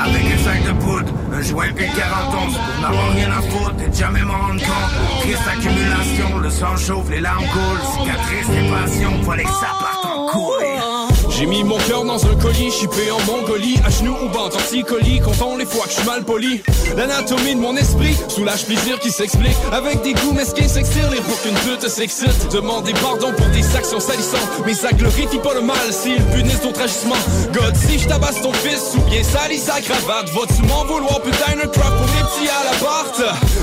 Avec 0.06 0.24
un 0.26 0.38
sac 0.44 0.64
de 0.64 0.72
poudre, 0.74 0.95
un 1.36 1.42
joint 1.42 1.72
40 1.74 2.36
onces 2.36 2.58
Pour 2.58 2.82
n'avoir 2.82 3.12
rien 3.12 3.32
à 3.32 3.42
foutre 3.42 3.76
et 3.82 3.94
jamais 3.94 4.22
m'en 4.22 4.34
rendre 4.34 4.62
compte 4.62 5.22
Triste 5.22 5.48
accumulation, 5.48 6.38
le 6.40 6.50
sang 6.50 6.78
chauffe, 6.78 7.10
les 7.10 7.22
larmes 7.22 7.46
coulent. 7.46 8.04
Cicatrice 8.04 8.50
et 8.50 8.70
passion, 8.70 9.24
fallait 9.24 9.44
que 9.44 9.50
ça 9.50 9.72
parte 9.80 10.06
en 10.06 10.28
couille 10.28 10.95
J'ai 11.38 11.46
mis 11.48 11.66
mon 11.66 11.78
cœur 11.78 12.06
dans 12.06 12.26
un 12.26 12.36
colis, 12.36 12.72
chippé 12.72 13.12
en 13.12 13.20
Mongolie, 13.30 13.78
à 13.86 13.90
genoux 13.90 14.16
ou 14.24 14.30
bas, 14.30 14.50
torticolis, 14.50 15.20
comptant 15.20 15.58
les 15.58 15.66
fois 15.66 15.84
que 15.84 15.90
je 15.92 15.96
suis 15.96 16.06
mal 16.06 16.24
poli. 16.24 16.62
L'anatomie 16.96 17.56
de 17.56 17.60
mon 17.60 17.76
esprit, 17.76 18.16
soulage 18.30 18.66
plaisir 18.66 19.00
qui 19.00 19.12
s'explique. 19.12 19.58
Avec 19.74 20.02
des 20.02 20.14
goûts 20.14 20.32
mesquins 20.32 20.68
s'extirler 20.68 21.18
pour 21.18 21.42
qu'une 21.42 21.56
pute 21.56 21.90
s'excite. 21.90 22.52
Demander 22.54 22.94
pardon 22.94 23.34
pour 23.34 23.48
des 23.48 23.76
actions 23.76 24.00
salissantes, 24.00 24.48
mais 24.66 24.74
ça 24.74 24.94
glorifie 24.94 25.40
pas 25.40 25.54
le 25.54 25.62
mal 25.62 25.76
s'il 25.92 26.24
punissent 26.24 26.62
d'autres 26.62 26.82
agissements. 26.82 27.16
God, 27.54 27.76
si 27.76 28.00
je 28.00 28.08
tabasse 28.08 28.42
ton 28.42 28.54
fils 28.54 28.94
ou 28.96 29.02
bien 29.10 29.22
salis 29.22 29.60
sa 29.60 29.82
cravate, 29.82 30.30
vas-tu 30.30 30.62
m'en 30.68 30.86
vouloir 30.86 31.20
putain 31.22 31.60
un 31.62 31.68
crap 31.68 31.98
pour 31.98 32.08
les 32.16 32.24
petits 32.24 32.50
à 32.50 32.72
la 32.72 32.78
barre? 32.80 33.06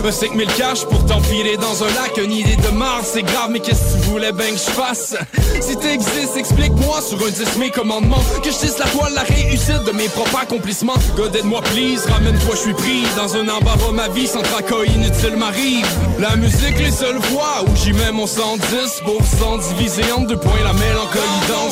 Un 0.04 0.12
5000 0.12 0.48
cash 0.56 0.84
pour 0.84 1.04
t'empiler 1.06 1.56
dans 1.56 1.84
un 1.84 1.88
lac. 1.88 2.18
Une 2.22 2.32
idée 2.32 2.56
de 2.56 2.68
marde, 2.68 3.04
c'est 3.04 3.22
grave, 3.22 3.50
mais 3.50 3.60
qu'est-ce 3.60 3.96
que 3.96 4.04
tu 4.04 4.10
voulais 4.10 4.32
ben 4.32 4.52
que 4.52 4.58
je 4.58 4.70
fasse? 4.70 5.14
Si 5.60 5.76
t'existes, 5.76 6.36
explique-moi 6.36 7.00
sur 7.00 7.18
un 7.18 7.30
10 7.30 7.58
mes 7.62 7.70
commandements. 7.70 8.24
Que 8.42 8.50
je 8.50 8.58
tisse 8.58 8.78
la 8.78 8.86
toile, 8.86 9.14
la 9.14 9.22
réussite 9.22 9.84
de 9.84 9.92
mes 9.92 10.08
propres 10.08 10.40
accomplissements. 10.42 10.98
God 11.16 11.34
aide-moi, 11.36 11.60
please, 11.62 12.04
ramène-toi, 12.10 12.54
je 12.56 12.60
suis 12.60 12.74
pris. 12.74 13.02
Dans 13.16 13.36
un 13.36 13.48
embarras, 13.48 13.92
ma 13.92 14.08
vie 14.08 14.26
sans 14.26 14.42
tracas 14.42 14.84
inutile 14.86 15.36
m'arrive. 15.36 15.86
La 16.18 16.36
musique, 16.36 16.78
les 16.78 16.90
seules 16.90 17.20
voix 17.30 17.62
où 17.66 17.76
j'y 17.76 17.92
mets 17.92 18.12
mon 18.12 18.26
110 18.26 19.02
pour 19.04 19.22
divisé 19.68 20.02
en 20.12 20.22
deux 20.22 20.36
points, 20.36 20.62
la 20.64 20.72
mélancolie 20.72 21.42
dans 21.48 21.70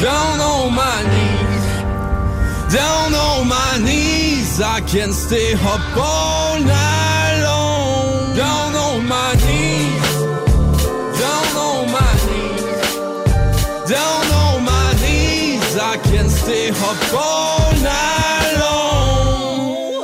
Down 0.00 0.40
on 0.40 0.70
my 0.70 1.02
knees, 1.10 2.72
down 2.72 3.12
on 3.12 3.44
my 3.46 3.78
knees, 3.84 4.60
I 4.60 4.80
can 4.82 5.12
stay 5.12 5.54
up 5.54 5.96
all 5.96 6.60
night 6.60 6.97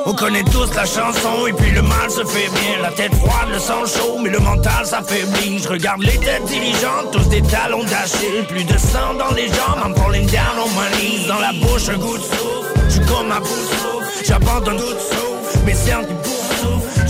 On 0.07 0.13
connaît 0.13 0.45
tous 0.45 0.75
la 0.75 0.87
chanson 0.87 1.47
et 1.47 1.53
puis 1.53 1.71
le 1.73 1.83
mal 1.83 2.11
se 2.11 2.25
fait 2.25 2.49
bien. 2.49 2.83
La 2.83 2.91
tête 2.91 3.15
froide, 3.17 3.49
le 3.53 3.59
sang 3.59 3.85
chaud, 3.85 4.19
mais 4.23 4.31
le 4.31 4.39
mental 4.39 4.87
s'affaiblit. 4.87 5.59
Je 5.59 5.69
regarde 5.69 6.03
les 6.03 6.17
têtes 6.19 6.45
dirigeantes, 6.47 7.11
tous 7.13 7.29
des 7.29 7.43
talons 7.43 7.85
d'Achille. 7.85 8.47
Plus 8.49 8.65
de 8.65 8.79
sang 8.79 9.15
dans 9.19 9.35
les 9.35 9.49
jambes, 9.49 9.81
I'm 9.85 9.95
falling 9.95 10.27
down 10.27 10.59
on 10.59 10.69
my 10.71 11.27
Dans 11.27 11.39
la 11.39 11.53
bouche 11.53 11.89
un 11.89 11.99
goût 11.99 12.17
de 12.17 12.23
souffle, 12.23 12.73
je 12.89 13.01
comme 13.01 13.31
à 13.33 13.41
bout 13.41 13.47
de 13.47 13.51
souffle. 13.51 14.25
J'abandonne 14.25 14.77
tout 14.77 14.95
de 14.95 14.99
souffle, 14.99 15.59
mes 15.67 15.75
cernes 15.75 16.07
qui 16.07 16.31
souffle 16.31 16.44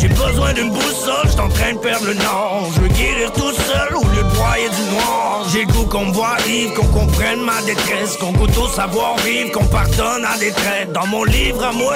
J'ai 0.04 0.10
besoin 0.10 0.52
d'une 0.52 0.68
boussole, 0.68 1.30
je 1.34 1.40
en 1.40 1.48
train 1.48 1.72
de 1.72 1.78
perdre 1.78 2.04
le 2.08 2.12
nord 2.12 2.68
Je 2.74 2.80
veux 2.82 2.88
guérir 2.88 3.32
tout 3.32 3.52
seul 3.52 3.96
au 3.96 4.04
lieu 4.08 4.22
de 4.22 4.36
broyer 4.36 4.68
du 4.68 4.94
noir. 4.94 5.46
J'ai 5.50 5.64
le 5.64 5.88
qu'on 5.88 6.04
me 6.04 6.12
voit 6.12 6.36
vivre, 6.46 6.74
qu'on 6.74 6.88
comprenne 6.88 7.40
ma 7.40 7.62
détresse 7.62 8.18
Qu'on 8.18 8.32
goûte 8.32 8.54
au 8.58 8.68
savoir-vivre, 8.68 9.52
qu'on 9.52 9.64
pardonne 9.64 10.26
à 10.26 10.36
des 10.38 10.50
traites 10.50 10.92
Dans 10.92 11.06
mon 11.06 11.24
livre 11.24 11.64
à 11.64 11.72
moi, 11.72 11.94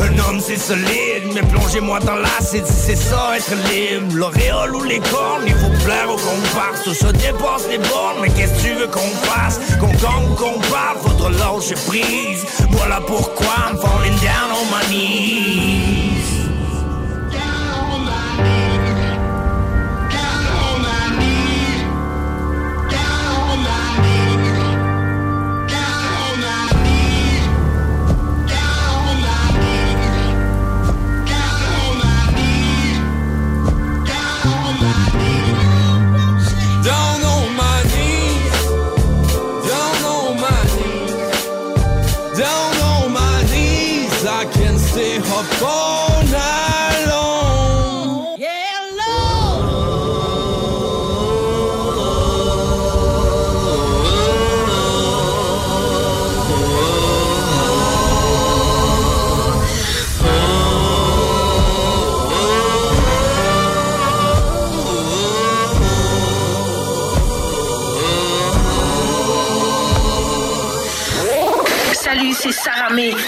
un 0.00 0.18
homme 0.18 0.40
c'est 0.40 0.56
solide. 0.56 1.30
Mais 1.32 1.42
plongez-moi 1.42 2.00
dans 2.00 2.16
l'acide 2.16 2.66
c'est 2.66 2.96
ça 2.96 3.36
être 3.36 3.54
libre. 3.70 4.16
L'auréole 4.16 4.74
ou 4.74 4.82
les 4.82 4.98
cornes, 4.98 5.44
il 5.46 5.54
faut 5.54 5.84
plaire 5.84 6.08
au 6.08 6.16
comparse. 6.16 6.82
Tout 6.82 6.94
ça 6.94 7.12
dépasse 7.12 7.68
les 7.70 7.78
bornes, 7.78 8.18
mais 8.20 8.30
qu'est-ce 8.30 8.54
que 8.54 8.68
tu 8.68 8.74
veux 8.74 8.88
qu'on 8.88 9.14
fasse? 9.28 9.60
Qu'on 9.78 9.86
gagne 9.86 10.28
ou 10.28 10.34
qu'on 10.34 10.58
parle, 10.58 10.98
faudra 11.04 11.30
lâcher 11.30 11.76
prise. 11.86 12.46
Voilà 12.70 13.00
pourquoi 13.00 13.54
I'm 13.70 13.78
falling 13.78 14.18
down 14.18 14.50
on 14.50 14.64
my 14.74 14.84
knees 14.90 15.93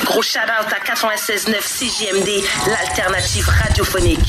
Gros 0.04 0.22
shout-out 0.22 0.72
à 0.72 0.78
96.9 0.78 1.60
CJMD, 1.60 2.44
l'alternative 2.68 3.48
radiophonique. 3.48 4.20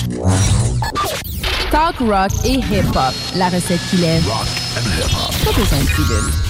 Talk 1.69 1.97
rock 1.99 2.31
et 2.43 2.53
hip-hop. 2.53 3.13
La 3.35 3.49
recette 3.49 3.81
qui 3.91 3.97
lève. 3.97 4.23
Pas 4.25 5.51
besoin 5.51 5.79
de 5.79 6.46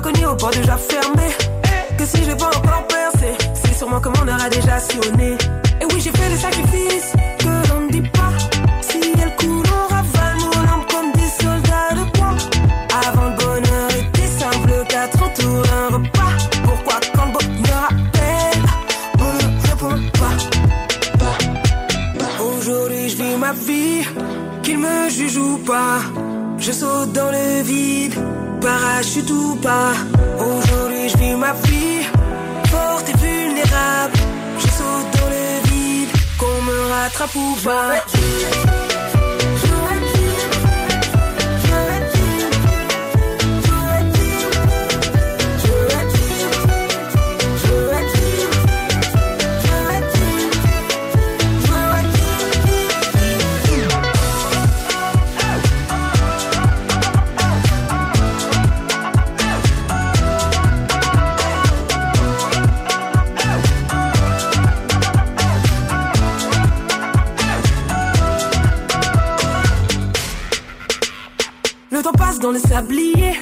Connu 0.00 0.26
au 0.26 0.36
port 0.36 0.50
déjà 0.50 0.76
fermé. 0.76 1.28
Que 1.98 2.06
si 2.06 2.22
je 2.22 2.30
l'ai 2.30 2.36
pas 2.36 2.46
encore 2.46 2.86
percé, 2.86 3.36
c'est 3.52 3.74
sûrement 3.76 4.00
que 4.00 4.08
mon 4.08 4.28
heure 4.28 4.40
a 4.40 4.48
déjà 4.48 4.78
sonné. 4.78 5.36
Et 5.80 5.84
oui, 5.84 6.00
j'ai 6.00 6.10
fait 6.10 6.28
des 6.30 6.36
sacrifices 6.36 7.12
que 7.40 7.68
l'on 7.68 7.80
ne 7.80 7.90
dit 7.90 8.02
pas. 8.02 8.32
Si 8.80 9.00
elle 9.20 9.34
coule, 9.36 9.66
on 9.66 9.92
ravale 9.92 10.36
nos 10.36 10.62
lampes 10.68 10.88
comme 10.92 11.10
des 11.12 11.30
soldats 11.42 11.94
de 11.98 12.04
bois. 12.16 12.36
Avant 13.08 13.28
le 13.30 13.36
bonheur 13.36 13.90
était 13.90 14.28
simple, 14.38 14.72
quatre 14.88 15.16
autour 15.16 15.62
d'un 15.62 15.96
repas. 15.96 16.32
Pourquoi 16.62 17.00
quand 17.14 17.26
le 17.26 17.32
bonheur 17.32 17.88
appelle, 17.90 18.64
on 19.18 19.32
ne 19.34 19.46
répond 19.68 19.98
pas. 20.20 20.36
Aujourd'hui, 22.44 23.08
je 23.08 23.16
vis 23.16 23.36
ma 23.36 23.52
vie, 23.52 24.06
qu'il 24.62 24.78
me 24.78 25.08
juge 25.10 25.36
ou 25.38 25.58
pas. 25.58 25.98
Je 26.58 26.72
saute 26.72 27.12
dans 27.12 27.30
le 27.30 27.62
vide, 27.62 28.14
parachute 28.60 29.30
ou 29.30 29.56
pas. 29.56 29.92
Aujourd'hui, 30.38 31.08
je 31.08 31.16
vis 31.18 31.34
ma 31.34 31.52
vie, 31.52 32.02
forte 32.68 33.08
et 33.08 33.16
vulnérable. 33.16 34.18
Je 34.58 34.66
saute 34.66 35.10
dans 35.16 35.28
le 35.28 35.68
vide, 35.68 36.08
qu'on 36.38 36.62
me 36.62 36.92
rattrape 36.92 37.34
ou 37.34 37.56
pas. 37.64 38.77
Dans 72.40 72.52
les 72.52 72.60
sabliers, 72.60 73.34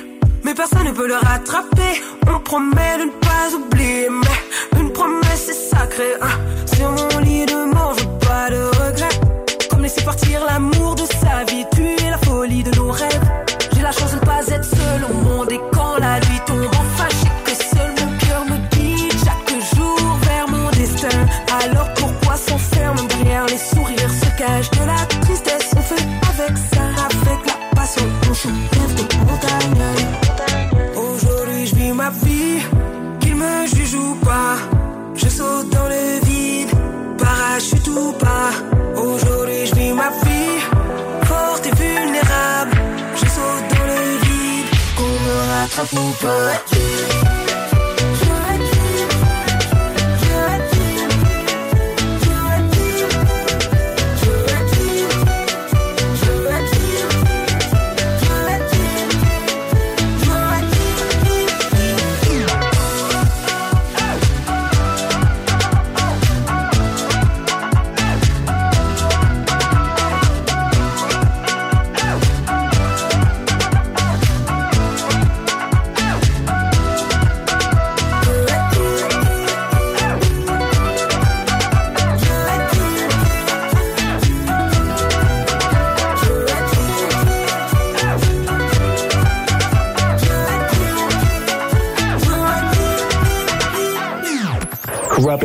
mais 0.43 0.55
personne 0.55 0.85
ne 0.85 0.90
peut 0.93 1.06
le 1.06 1.16
rattraper. 1.16 2.01
On 2.27 2.39
promet 2.40 2.97
de 2.98 3.05
ne 3.05 3.10
pas 3.20 3.55
oublier, 3.55 4.09
mais 4.10 4.81
une 4.81 4.90
promesse 4.90 5.48
est 5.51 5.70
sacrée. 5.74 6.14
hein. 6.23 6.28
Sur 6.74 6.90
mon 6.93 7.18
lit 7.18 7.44
de 7.44 7.74
mort, 7.74 7.94
je 7.98 8.05
pas 8.27 8.48
de 8.48 8.62
regrets. 8.78 9.20
Comme 9.68 9.82
laisser 9.82 10.02
partir 10.02 10.40
l'amour 10.47 10.94
de 10.94 11.02
sa 11.02 11.44
vie, 11.44 11.64
tuer 11.74 11.95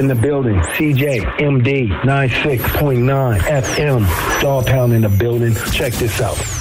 in 0.02 0.08
the 0.08 0.16
building. 0.16 0.56
CJ 0.56 1.22
MD 1.38 1.88
96.9 2.02 3.40
FM. 3.40 4.42
Dog 4.42 4.66
Pound 4.66 4.94
in 4.94 5.02
the 5.04 5.10
building. 5.10 5.54
Check 5.72 5.94
this 5.94 6.20
out. 6.20 6.61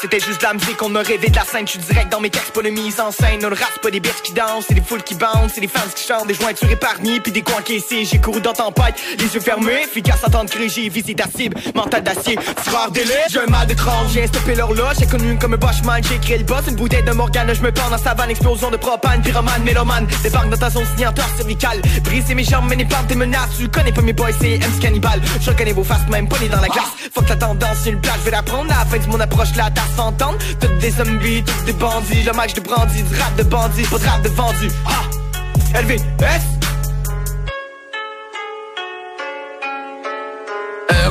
C'était 0.00 0.20
juste 0.20 0.40
de 0.40 0.46
la 0.46 0.54
musique, 0.54 0.80
on 0.82 0.94
a 0.94 1.02
rêvé 1.02 1.28
de 1.28 1.36
la 1.36 1.44
scène. 1.44 1.66
Je 1.66 1.72
suis 1.72 1.80
direct 1.80 2.10
dans 2.10 2.20
mes 2.20 2.30
textes, 2.30 2.52
pas 2.52 2.62
de 2.62 2.70
mise 2.70 2.98
en 3.00 3.10
scène. 3.10 3.40
On 3.44 3.48
le 3.48 3.54
race, 3.54 3.78
pas 3.82 3.90
des 3.90 4.00
bitches 4.00 4.22
qui 4.22 4.32
dansent, 4.32 4.64
c'est 4.66 4.74
des 4.74 4.80
foules 4.80 5.02
qui 5.02 5.14
bounce, 5.14 5.52
c'est 5.54 5.60
des 5.60 5.68
fans 5.68 5.80
qui 5.94 6.06
chantent, 6.06 6.26
des 6.26 6.34
jointures 6.34 6.70
épargnées, 6.70 7.20
puis 7.20 7.32
des 7.32 7.42
coins 7.42 7.56
encaissés. 7.58 8.04
J'ai 8.04 8.18
couru 8.18 8.40
dans 8.40 8.52
tempête, 8.52 8.94
les 9.18 9.26
yeux 9.26 9.40
fermés, 9.40 9.82
efficace 9.84 10.20
à 10.24 10.30
tendre 10.30 10.48
crier, 10.48 10.68
j'ai 10.68 10.88
visé 10.88 11.14
cible, 11.36 11.60
mental 11.74 12.02
d'acier, 12.02 12.38
tireur 12.62 12.90
d'élite. 12.90 13.26
J'ai 13.30 13.40
un 13.40 13.46
mal 13.46 13.66
de 13.66 13.74
tranche, 13.74 14.12
j'ai 14.14 14.26
stoppé 14.26 14.54
l'horloge, 14.54 14.96
j'ai 14.98 15.06
connu 15.06 15.36
comme 15.38 15.54
un 15.54 15.58
boshman, 15.58 16.02
j'ai 16.02 16.18
créé 16.18 16.38
le 16.38 16.44
boss, 16.44 16.62
une 16.68 16.76
bouteille 16.76 17.02
de 17.02 17.12
Morgane, 17.12 17.52
je 17.52 17.62
me 17.62 17.70
pends 17.70 17.90
dans 17.90 17.98
sa 17.98 18.14
vanne, 18.14 18.30
explosion 18.30 18.70
de 18.70 18.76
propane, 18.76 19.20
pyromane, 19.20 19.62
mélomane, 19.64 20.06
débarque 20.22 20.48
dans 20.48 20.56
ta 20.56 20.70
zone 20.70 20.86
signateur 20.86 21.26
cervicale. 21.36 21.82
Briser 22.04 22.34
mes 22.34 22.44
jambes, 22.44 22.66
mais 22.68 22.76
n'est 22.76 22.86
pas 22.86 23.02
tes 23.06 23.14
menaces, 23.14 23.50
tu 23.58 23.68
connais 23.68 23.92
pas 23.92 24.02
mes 24.02 24.14
boys, 24.14 24.30
c'est 24.40 24.58
MC 24.58 24.80
Cannibal. 24.80 25.20
Je 25.40 25.50
reconnais 25.50 25.72
vos 25.72 25.84
faces, 25.84 26.08
même 26.08 26.28
pas 26.28 26.36
dans 26.50 26.60
la 26.60 26.68
glace. 26.68 26.90
Fuck 27.14 27.28
la 27.28 27.36
tendance, 27.36 27.86
une 27.86 28.00
plage, 28.00 28.16
je 28.20 28.24
vais 28.24 28.30
la 28.30 28.42
prendre, 28.42 28.72
à 28.72 28.78
la 28.78 28.84
fin 28.86 28.98
du 28.98 29.06
monde 29.08 29.20
approche 29.20 29.54
la 29.56 29.70
tasse 29.70 29.89
s'entendre. 29.96 30.38
Toutes 30.60 30.78
des 30.78 30.90
zombies, 30.90 31.42
toutes 31.44 31.64
des 31.66 31.72
bandits, 31.72 32.22
le 32.22 32.32
match 32.32 32.54
de 32.54 32.60
brandy, 32.60 33.02
du 33.02 33.14
rap 33.16 33.36
de 33.36 33.42
bandit, 33.44 33.82
pas 33.82 33.98
de 33.98 34.06
rap 34.06 34.22
de 34.22 34.28
vendu. 34.28 34.68
Ah, 34.86 35.80
LV, 35.80 35.92
S. 35.92 36.60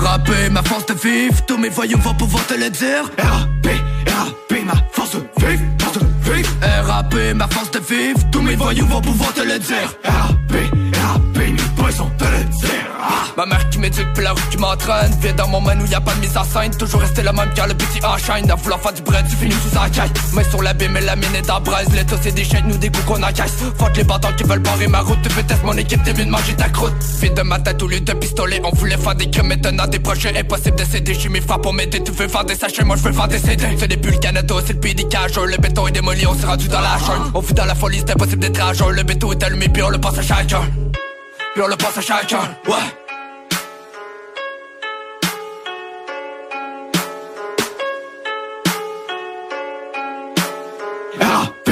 RAP, 0.10 0.30
ma 0.52 0.64
force 0.64 0.86
de 0.86 0.94
vivre, 0.94 1.46
tous 1.46 1.58
mes 1.58 1.70
voyous 1.70 2.00
vont 2.00 2.14
pouvoir 2.14 2.46
te 2.48 2.54
le 2.54 2.70
dire. 2.70 3.04
RAP, 3.18 3.68
RAP, 4.08 4.64
ma 4.66 4.74
force 4.92 5.12
de 5.12 5.46
vivre, 5.46 5.64
force 5.80 6.00
de 6.00 6.32
vivre. 6.32 6.50
RAP, 6.88 7.16
ma 7.36 7.48
force 7.48 7.72
de 7.72 7.80
vivre, 7.80 8.20
tous 8.32 8.42
mes 8.42 8.56
voyous 8.56 8.88
vont 8.88 9.02
pouvoir 9.02 9.34
te 9.34 9.42
le 9.42 9.60
dire. 9.60 9.94
RAP, 10.04 10.52
RAP, 10.52 11.38
mes 11.38 12.18
te 12.18 12.24
le 12.24 12.44
dire. 12.46 12.79
Ma 13.38 13.46
mère 13.46 13.70
qui 13.70 13.80
m'éduque, 13.80 14.08
puis 14.14 14.24
la 14.24 14.34
rue 14.34 14.42
qui 14.52 14.58
m'entraîne. 14.58 15.16
Viens 15.22 15.34
dans 15.34 15.48
mon 15.48 15.62
man 15.62 15.82
où 15.82 15.86
y 15.86 15.96
a 15.96 16.02
pas 16.02 16.14
de 16.14 16.20
mise 16.20 16.36
en 16.36 16.44
scène. 16.44 16.76
Toujours 16.76 17.02
rester 17.02 17.24
la 17.24 17.32
même 17.32 17.50
car 17.56 17.68
le 17.68 17.74
petit 17.74 18.04
enchaîne. 18.06 18.50
À 18.52 18.56
vouloir 18.56 18.82
faire 18.82 18.94
du 18.94 19.02
bread, 19.02 19.26
tu 19.30 19.36
finis 19.36 19.56
sous 19.64 19.70
sa 19.70 19.90
caille. 19.90 20.12
Mais 20.34 20.44
sur 20.44 20.62
la 20.62 20.74
baie, 20.74 20.90
mais 20.90 21.02
la 21.02 21.16
mine 21.16 21.36
est 21.36 21.50
en 21.50 21.62
braise. 21.62 21.88
L'état, 21.94 22.16
c'est 22.22 22.34
des 22.34 22.44
chaînes, 22.44 22.66
nous 22.68 22.78
des 22.78 22.90
goûts 22.90 23.02
qu'on 23.08 23.24
encaisse. 23.24 23.54
Fuck 23.78 23.96
les 23.96 24.04
bâtons 24.04 24.34
qui 24.38 24.44
veulent 24.44 24.60
barrer 24.60 24.88
ma 24.88 25.00
route. 25.00 25.20
Tu 25.24 25.30
peux 25.30 25.44
tester 25.44 25.66
mon 25.66 25.78
équipe, 25.78 26.04
t'es 26.04 26.14
mieux 26.14 26.26
de 26.26 26.30
manger 26.30 26.54
ta 26.56 26.70
croûte. 26.70 26.94
Vite 27.22 27.36
de 27.36 27.42
ma 27.44 27.60
tête 27.60 27.82
au 27.82 27.88
lieu 27.88 28.02
de 28.02 28.14
pistolet. 28.14 28.62
On 28.64 28.76
voulait 28.76 28.98
faire 28.98 29.16
des 29.16 29.30
crimes, 29.30 29.48
maintenant 29.48 29.88
des 29.88 30.00
projets 30.00 30.38
impossibles 30.38 30.78
de 30.78 30.84
céder. 30.84 31.14
J'suis 31.14 31.30
mes 31.30 31.42
frères 31.42 31.62
pour 31.62 31.74
m'aider. 31.74 32.04
Tu 32.04 32.12
veux 32.12 32.28
faire 32.28 32.44
des 32.44 32.56
sachets, 32.56 32.84
moi 32.84 32.96
je 32.98 33.04
veux 33.04 33.14
faire 33.14 33.28
des 33.28 33.40
CD. 33.40 33.66
C'est 33.78 33.88
des 33.88 33.98
bulles 33.98 34.20
Canada, 34.20 34.56
c'est 34.66 34.74
le 34.74 34.80
pays 34.80 34.96
des 34.96 35.08
cageurs. 35.08 35.46
Le 35.46 35.58
béton 35.58 35.88
est 35.88 35.92
démoli, 35.92 36.28
on 36.28 36.36
s'est 36.36 36.46
rendu 36.46 36.68
dans 36.68 36.82
la 36.82 36.98
jungle. 36.98 37.32
On 37.34 37.42
fut 37.42 37.54
dans 37.54 37.66
la 37.66 37.76
folie, 37.76 38.00
c'est 38.00 38.12
impossible 38.12 38.42
d'être 38.42 38.74
jeun. 38.76 38.92
Le 38.92 39.04
béton 39.04 39.32
est 39.32 39.44
allumé, 39.44 39.70
puis 39.70 39.82
on 39.82 39.90
le 39.90 39.98
passe 39.98 40.18
à 40.18 40.22
chacun. 40.22 40.62
Puis 41.60 41.66
on 41.66 41.72
le 41.72 41.76
passe 41.76 41.98
à 41.98 42.02
chacun, 42.02 42.38
ouais. 42.68 42.74
RAP, 51.20 51.70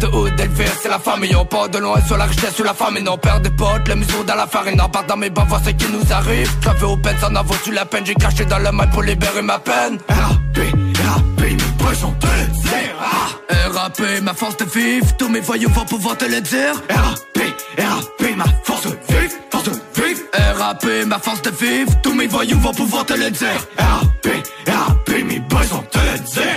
de 0.00 0.06
haut 0.08 0.28
d'élevé, 0.30 0.64
c'est 0.82 0.88
la 0.88 0.98
famille. 0.98 1.36
On 1.36 1.44
part 1.44 1.68
de 1.68 1.78
loin 1.78 2.00
sur 2.04 2.16
la 2.16 2.24
richesse, 2.24 2.56
sur 2.56 2.64
la 2.64 2.74
famille 2.74 3.08
On 3.08 3.18
perd 3.18 3.42
des 3.42 3.50
potes, 3.50 3.86
la 3.86 3.94
mesure 3.94 4.24
dans 4.24 4.34
la 4.34 4.48
farine. 4.48 4.80
On 4.84 4.88
part 4.88 5.04
dans 5.04 5.16
mes 5.16 5.30
bas, 5.30 5.46
ce 5.64 5.70
qui 5.70 5.86
nous 5.92 6.12
arrive. 6.12 6.50
J'avais 6.60 6.86
au 6.86 6.96
peine, 6.96 7.16
ça 7.20 7.28
en 7.28 7.42
vaut-tu 7.44 7.70
la 7.70 7.84
peine? 7.84 8.04
J'ai 8.04 8.14
craché 8.14 8.46
dans 8.46 8.58
le 8.58 8.72
mal 8.72 8.90
pour 8.90 9.04
libérer 9.04 9.42
ma 9.42 9.60
peine. 9.60 10.00
RAP, 10.08 10.58
RAP, 10.58 11.40
mes 11.40 11.52
le 11.52 12.62
dire 12.62 12.63
Ah. 13.04 13.28
RAP, 13.72 14.00
ma 14.22 14.34
force 14.34 14.56
de 14.56 14.64
vivre. 14.64 15.06
Tous 15.18 15.28
mes 15.28 15.40
voyous 15.40 15.68
vont 15.70 15.84
pouvoir 15.84 16.16
te 16.16 16.24
le 16.24 16.40
dire. 16.40 16.74
RAP, 16.88 17.38
RAP, 17.78 18.36
ma 18.36 18.44
force 18.62 18.84
de 18.84 18.96
vivre 19.08 19.34
Force 19.50 19.64
de 19.64 20.02
vivre. 20.02 20.20
RAP, 20.58 20.86
ma 21.06 21.18
force 21.18 21.42
de 21.42 21.50
vivre. 21.50 21.92
Tous 22.02 22.14
mes 22.14 22.26
voyous 22.26 22.58
vont 22.60 22.72
pouvoir 22.72 23.04
te 23.04 23.14
le 23.14 23.30
dire. 23.30 23.66
RAP, 23.78 24.28
RAP, 24.66 25.24
mes 25.24 25.40
boys 25.40 25.66
vont 25.70 25.84
te 25.90 25.98
le 25.98 26.18
dire 26.18 26.53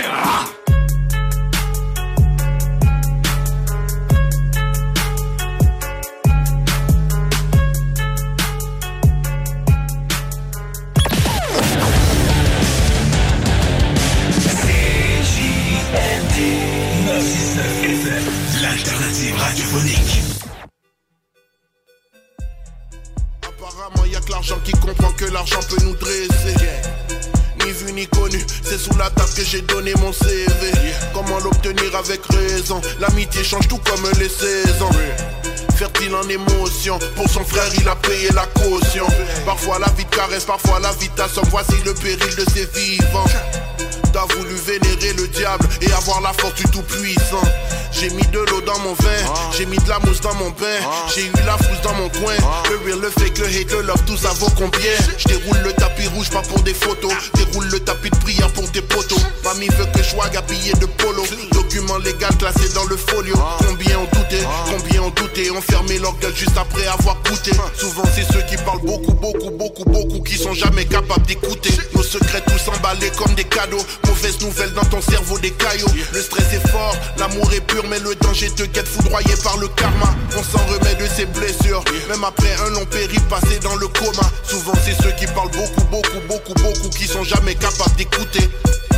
parfois 40.48 40.80
la 40.80 40.90
vie 40.92 41.10
t'assomme. 41.10 41.44
Voici 41.50 41.76
le 41.84 41.92
péril 41.92 42.34
de 42.34 42.44
ses 42.50 42.64
vivants. 42.74 43.28
T'as 44.12 44.24
voulu 44.34 44.54
vénérer 44.54 45.12
le 45.12 45.28
diable 45.28 45.68
et 45.82 45.92
avoir 45.92 46.22
la 46.22 46.32
force 46.32 46.54
du 46.54 46.64
tout-puissant. 46.64 47.42
J'ai 48.00 48.10
mis 48.10 48.26
de 48.28 48.38
l'eau 48.38 48.60
dans 48.60 48.78
mon 48.78 48.94
vin, 48.94 49.50
j'ai 49.56 49.66
mis 49.66 49.76
de 49.76 49.88
la 49.88 49.98
mousse 49.98 50.20
dans 50.20 50.34
mon 50.34 50.50
bain, 50.50 50.78
j'ai 51.12 51.26
eu 51.26 51.32
la 51.44 51.58
frousse 51.58 51.80
dans 51.82 51.94
mon 51.94 52.08
coin. 52.08 52.34
Le 52.70 52.76
real, 52.86 53.00
le 53.00 53.10
fake, 53.10 53.38
le 53.38 53.46
hate, 53.46 53.72
le 53.72 53.82
love, 53.82 54.04
tout 54.06 54.16
ça 54.16 54.28
vaut 54.34 54.50
combien? 54.56 54.92
Je 55.18 55.26
déroule 55.26 55.58
le 55.64 55.72
tapis 55.72 56.06
rouge, 56.06 56.30
pas 56.30 56.42
pour 56.42 56.60
des 56.60 56.74
photos. 56.74 57.12
Déroule 57.34 57.66
le 57.66 57.80
tapis 57.80 58.10
de 58.10 58.16
prière 58.18 58.52
pour 58.52 58.70
tes 58.70 58.82
poteaux. 58.82 59.18
Mamie 59.42 59.68
veut 59.76 59.86
que 59.86 59.98
je 59.98 60.10
sois 60.10 60.26
habillé 60.26 60.72
de 60.74 60.86
polo. 60.86 61.24
Document 61.50 61.98
légal 61.98 62.36
classé 62.38 62.68
dans 62.72 62.84
le 62.84 62.96
folio. 62.96 63.34
Combien 63.66 63.98
ont 63.98 64.08
douté, 64.12 64.38
combien 64.70 65.02
ont 65.02 65.10
douté, 65.10 65.50
ont 65.50 65.60
fermé 65.60 65.98
leur 65.98 66.16
gueule 66.18 66.36
juste 66.36 66.56
après 66.56 66.86
avoir 66.86 67.16
goûté. 67.28 67.50
Souvent 67.76 68.04
c'est 68.14 68.32
ceux 68.32 68.42
qui 68.42 68.56
parlent 68.58 68.82
beaucoup, 68.82 69.14
beaucoup, 69.14 69.50
beaucoup, 69.50 69.84
beaucoup, 69.84 70.22
qui 70.22 70.36
sont 70.38 70.54
jamais 70.54 70.84
capables 70.84 71.26
d'écouter. 71.26 71.70
Nos 71.96 72.04
secrets 72.04 72.42
tous 72.46 72.70
emballés 72.70 73.10
comme 73.18 73.34
des 73.34 73.44
cadeaux. 73.44 73.84
Mauvaise 74.06 74.40
nouvelle 74.40 74.72
dans 74.74 74.84
ton 74.84 75.02
cerveau 75.02 75.36
des 75.38 75.50
caillots. 75.50 75.88
Le 76.12 76.22
stress 76.22 76.52
est 76.52 76.68
fort, 76.68 76.96
l'amour 77.18 77.52
est 77.52 77.60
pur, 77.60 77.84
mais 77.88 77.98
le 78.00 78.14
danger 78.16 78.50
te 78.50 78.64
guette 78.64 78.88
foudroyé 78.88 79.34
par 79.42 79.56
le 79.58 79.68
karma. 79.68 80.14
On 80.36 80.42
s'en 80.42 80.64
remet 80.66 80.94
de 80.94 81.06
ses 81.06 81.26
blessures, 81.26 81.82
même 82.08 82.24
après 82.24 82.54
un 82.66 82.70
long 82.70 82.84
périple 82.86 83.28
passé 83.28 83.58
dans 83.60 83.76
le 83.76 83.88
coma. 83.88 84.28
Souvent 84.42 84.74
c'est 84.84 85.00
ceux 85.02 85.12
qui 85.12 85.26
parlent 85.26 85.50
beaucoup, 85.50 85.84
beaucoup, 85.90 86.20
beaucoup, 86.28 86.54
beaucoup, 86.54 86.88
qui 86.90 87.06
sont 87.06 87.24
jamais 87.24 87.54
capables 87.54 87.96
d'écouter. 87.96 88.48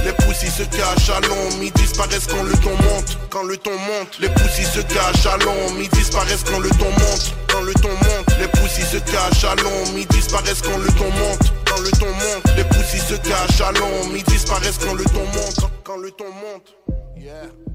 Les 0.05 0.13
poussis 0.13 0.51
se 0.51 0.63
cachent 0.63 1.11
à 1.11 1.21
l'ombre, 1.21 1.63
ils 1.63 1.73
disparaissent 1.73 2.27
quand 2.27 2.43
le 2.43 2.53
ton 2.53 2.71
monte. 2.71 3.19
Quand 3.29 3.43
le 3.43 3.57
ton 3.57 3.73
monte, 3.73 4.19
les 4.19 4.31
poussis 4.31 4.65
se 4.65 4.81
cachent 4.81 5.27
à 5.27 5.37
l'ombre, 5.37 5.77
ils 5.79 5.89
disparaissent 5.91 6.45
quand 6.45 6.59
le 6.59 6.71
ton 6.71 6.91
monte. 6.91 7.35
Quand 7.53 7.61
le 7.61 7.73
ton 7.75 7.89
monte, 7.89 8.39
les 8.39 8.49
poussis 8.49 8.83
se 8.83 8.97
cachent 8.97 9.45
à 9.45 9.55
l'ombre, 9.57 9.91
disparaissent 10.09 10.63
quand 10.63 10.79
le 10.79 10.89
ton 10.93 11.11
monte. 11.11 11.53
Quand 11.67 11.81
le 11.81 11.91
ton 11.91 12.07
monte, 12.07 12.57
les 12.57 12.65
poussis 12.65 13.01
se 13.01 13.15
cachent 13.15 13.61
à 13.61 13.73
l'ombre, 13.73 14.17
ils 14.17 14.25
disparaissent 14.25 14.79
quand 14.79 14.95
le 14.95 15.05
ton 15.05 15.25
monte. 15.35 15.71
Quand 15.85 15.97
le 15.97 16.11
ton 16.11 16.25
monte. 16.25 16.77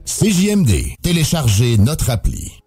CJMD, 0.06 0.98
téléchargez 1.02 1.80
notre 1.80 2.12
appli. 2.12 2.65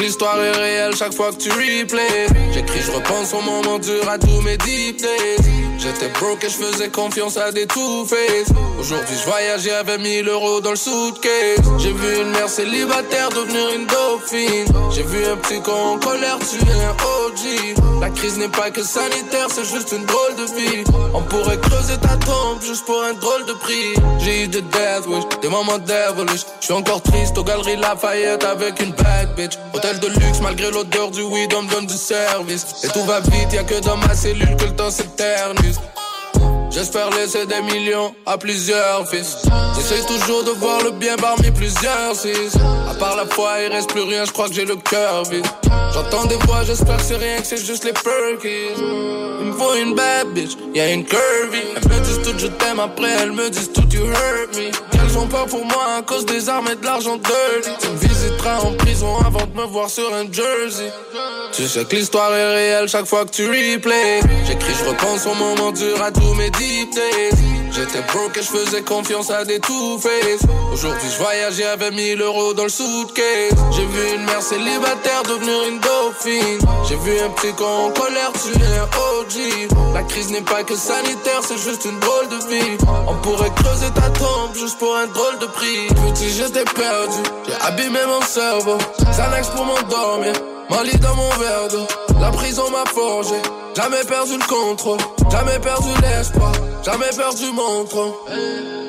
L'histoire 0.00 0.40
est 0.42 0.52
réelle 0.52 0.94
chaque 0.96 1.14
fois 1.14 1.30
que 1.32 1.36
tu 1.36 1.50
replays. 1.50 2.26
J'écris, 2.52 2.80
je 2.80 2.90
repense 2.90 3.32
au 3.34 3.40
moment 3.40 3.78
dur 3.78 4.08
à 4.08 4.18
tous 4.18 4.40
mes 4.42 4.56
deep 4.58 5.00
days 5.00 5.56
J'étais 5.78 6.08
broke 6.08 6.42
et 6.42 6.48
je 6.48 6.54
faisais 6.54 6.88
confiance 6.88 7.36
à 7.36 7.52
des 7.52 7.66
two-face. 7.66 8.48
Aujourd'hui 8.80 9.16
je 9.16 9.24
voyageais 9.28 9.72
avec 9.72 10.00
1000 10.00 10.28
euros 10.28 10.60
dans 10.60 10.70
le 10.70 10.76
suitcase. 10.76 11.60
J'ai 11.78 11.92
vu 11.92 12.22
une 12.22 12.30
mère 12.30 12.48
célibataire 12.48 13.28
devenir 13.28 13.68
une 13.74 13.86
dauphine. 13.86 14.66
J'ai 14.90 15.02
vu 15.02 15.24
un 15.26 15.36
petit 15.36 15.60
con 15.60 15.94
en 15.94 15.98
colère 15.98 16.38
tuer 16.38 16.72
un 16.72 16.90
OG 16.90 18.00
La 18.00 18.10
crise 18.10 18.38
n'est 18.38 18.48
pas 18.48 18.70
que 18.70 18.82
sanitaire, 18.82 19.48
c'est 19.48 19.64
juste 19.64 19.92
une 19.92 20.04
drôle 20.06 20.34
de 20.36 20.44
vie. 20.54 20.84
On 21.14 21.22
pourrait 21.22 21.58
creuser 21.58 21.98
ta 21.98 22.16
tombe 22.16 22.60
juste 22.62 22.84
pour 22.86 23.02
un 23.02 23.12
drôle 23.14 23.44
de 23.46 23.52
prix. 23.52 23.94
J'ai 24.18 24.44
eu 24.44 24.48
des 24.48 24.62
death 24.62 25.06
wish, 25.06 25.24
des 25.42 25.48
moments 25.48 25.78
devilish. 25.78 26.46
Je 26.60 26.64
suis 26.64 26.74
encore 26.74 27.02
triste 27.02 27.36
aux 27.38 27.44
galeries 27.44 27.76
Lafayette 27.76 28.44
avec 28.44 28.80
une 28.80 28.92
bad 28.92 29.34
bitch 29.36 29.56
De 29.86 30.08
luxe 30.08 30.40
malgré 30.42 30.68
l'odeur 30.72 31.12
du 31.12 31.22
weed 31.22 31.54
on 31.54 31.62
donne 31.62 31.86
du 31.86 31.94
service 31.94 32.66
Et 32.82 32.88
tout 32.88 33.04
va 33.04 33.20
vite, 33.20 33.52
y 33.52 33.58
a 33.58 33.62
que 33.62 33.78
dans 33.80 33.96
ma 33.96 34.16
cellule 34.16 34.56
que 34.56 34.64
le 34.64 34.74
temps 34.74 34.90
s'éternise 34.90 35.78
J'espère 36.72 37.08
laisser 37.10 37.46
des 37.46 37.62
millions 37.62 38.12
à 38.26 38.36
plusieurs 38.36 39.08
fils. 39.08 39.38
J'essaie 39.76 40.04
toujours 40.06 40.44
de 40.44 40.50
voir 40.50 40.82
le 40.82 40.90
bien 40.90 41.16
parmi 41.16 41.50
plusieurs 41.50 42.14
six. 42.14 42.54
À 42.90 42.94
part 42.94 43.16
la 43.16 43.24
foi, 43.26 43.62
il 43.64 43.72
reste 43.72 43.90
plus 43.90 44.02
rien, 44.02 44.24
je 44.26 44.32
crois 44.32 44.48
que 44.48 44.54
j'ai 44.54 44.64
le 44.64 44.76
cœur 44.76 45.22
vide. 45.24 45.46
J'entends 45.94 46.26
des 46.26 46.36
voix, 46.46 46.64
j'espère 46.64 46.96
que 46.96 47.02
c'est 47.02 47.16
rien, 47.16 47.38
que 47.38 47.46
c'est 47.46 47.64
juste 47.64 47.84
les 47.84 47.94
perkies. 47.94 48.74
Il 49.40 49.46
me 49.46 49.52
faut 49.52 49.74
une 49.74 49.94
bad 49.94 50.26
bitch, 50.34 50.58
y'a 50.74 50.92
une 50.92 51.04
curvy. 51.04 51.62
Elles 51.76 51.88
me 51.88 52.00
disent 52.00 52.20
tout 52.22 52.38
je 52.38 52.48
t'aime, 52.48 52.80
après 52.80 53.12
elles 53.22 53.32
me 53.32 53.48
disent 53.48 53.72
tout 53.72 53.88
you 53.92 54.04
hurt 54.04 54.56
me. 54.56 54.95
Elles 55.06 55.18
ont 55.18 55.26
peur 55.28 55.46
pour 55.46 55.64
moi 55.64 55.84
à 55.98 56.02
cause 56.02 56.26
des 56.26 56.48
armes 56.48 56.66
et 56.72 56.74
de 56.74 56.84
l'argent 56.84 57.16
dirty. 57.16 57.70
Tu 57.80 57.88
me 57.88 57.96
visiteras 57.96 58.58
en 58.58 58.72
prison 58.72 59.16
avant 59.24 59.46
de 59.46 59.56
me 59.56 59.64
voir 59.64 59.88
sur 59.88 60.12
un 60.12 60.30
jersey. 60.32 60.90
Tu 61.52 61.68
sais 61.68 61.84
que 61.84 61.94
l'histoire 61.94 62.34
est 62.34 62.54
réelle 62.54 62.88
chaque 62.88 63.06
fois 63.06 63.24
que 63.24 63.30
tu 63.30 63.46
replays. 63.46 64.20
J'écris, 64.46 64.74
je 64.78 64.88
repense 64.88 65.26
au 65.26 65.34
moment 65.34 65.70
dur 65.70 66.02
à 66.02 66.10
tous 66.10 66.34
mes. 66.34 66.50
J'étais 67.76 68.00
broke 68.00 68.38
et 68.38 68.42
je 68.42 68.48
faisais 68.48 68.82
confiance 68.82 69.30
à 69.30 69.44
des 69.44 69.60
two-face. 69.60 70.46
Aujourd'hui, 70.72 71.10
je 71.10 71.22
voyageais 71.22 71.66
avec 71.66 71.92
1000 71.92 72.22
euros 72.22 72.54
dans 72.54 72.62
le 72.62 72.70
suitcase. 72.70 73.52
J'ai 73.70 73.84
vu 73.84 74.14
une 74.14 74.24
mère 74.24 74.40
célibataire 74.40 75.22
devenir 75.28 75.68
une 75.68 75.78
dauphine. 75.80 76.58
J'ai 76.88 76.96
vu 76.96 77.20
un 77.20 77.28
petit 77.30 77.52
con 77.52 77.66
en 77.66 77.90
colère 77.90 78.32
tuer 78.32 78.64
un 78.64 78.84
OG. 78.84 79.92
La 79.92 80.02
crise 80.04 80.30
n'est 80.30 80.40
pas 80.40 80.64
que 80.64 80.74
sanitaire, 80.74 81.40
c'est 81.42 81.58
juste 81.58 81.84
une 81.84 82.00
drôle 82.00 82.28
de 82.28 82.48
vie. 82.48 82.78
On 83.06 83.14
pourrait 83.16 83.52
creuser 83.56 83.90
ta 83.94 84.08
tombe 84.08 84.54
juste 84.54 84.78
pour 84.78 84.96
un 84.96 85.06
drôle 85.08 85.38
de 85.38 85.46
prix. 85.46 85.86
Petit, 86.08 86.30
j'étais 86.30 86.64
perdu, 86.64 87.18
j'ai 87.46 87.66
abîmé 87.66 88.00
mon 88.06 88.22
cerveau. 88.22 88.78
Xanax 89.10 89.48
pour 89.48 89.66
m'endormir. 89.66 90.32
Mon 90.70 90.82
lit 90.82 90.98
dans 90.98 91.14
mon 91.14 91.28
verre 91.30 91.68
d'eau, 91.70 91.86
la 92.20 92.30
prison 92.30 92.64
m'a 92.70 92.84
forgé. 92.90 93.36
Jamais 93.76 94.04
perdu 94.08 94.38
le 94.38 94.46
contrôle, 94.46 94.98
jamais 95.30 95.58
perdu 95.58 95.88
l'espoir, 96.00 96.50
jamais 96.82 97.10
perdu 97.14 97.44
mon 97.52 97.84
trône. 97.84 98.12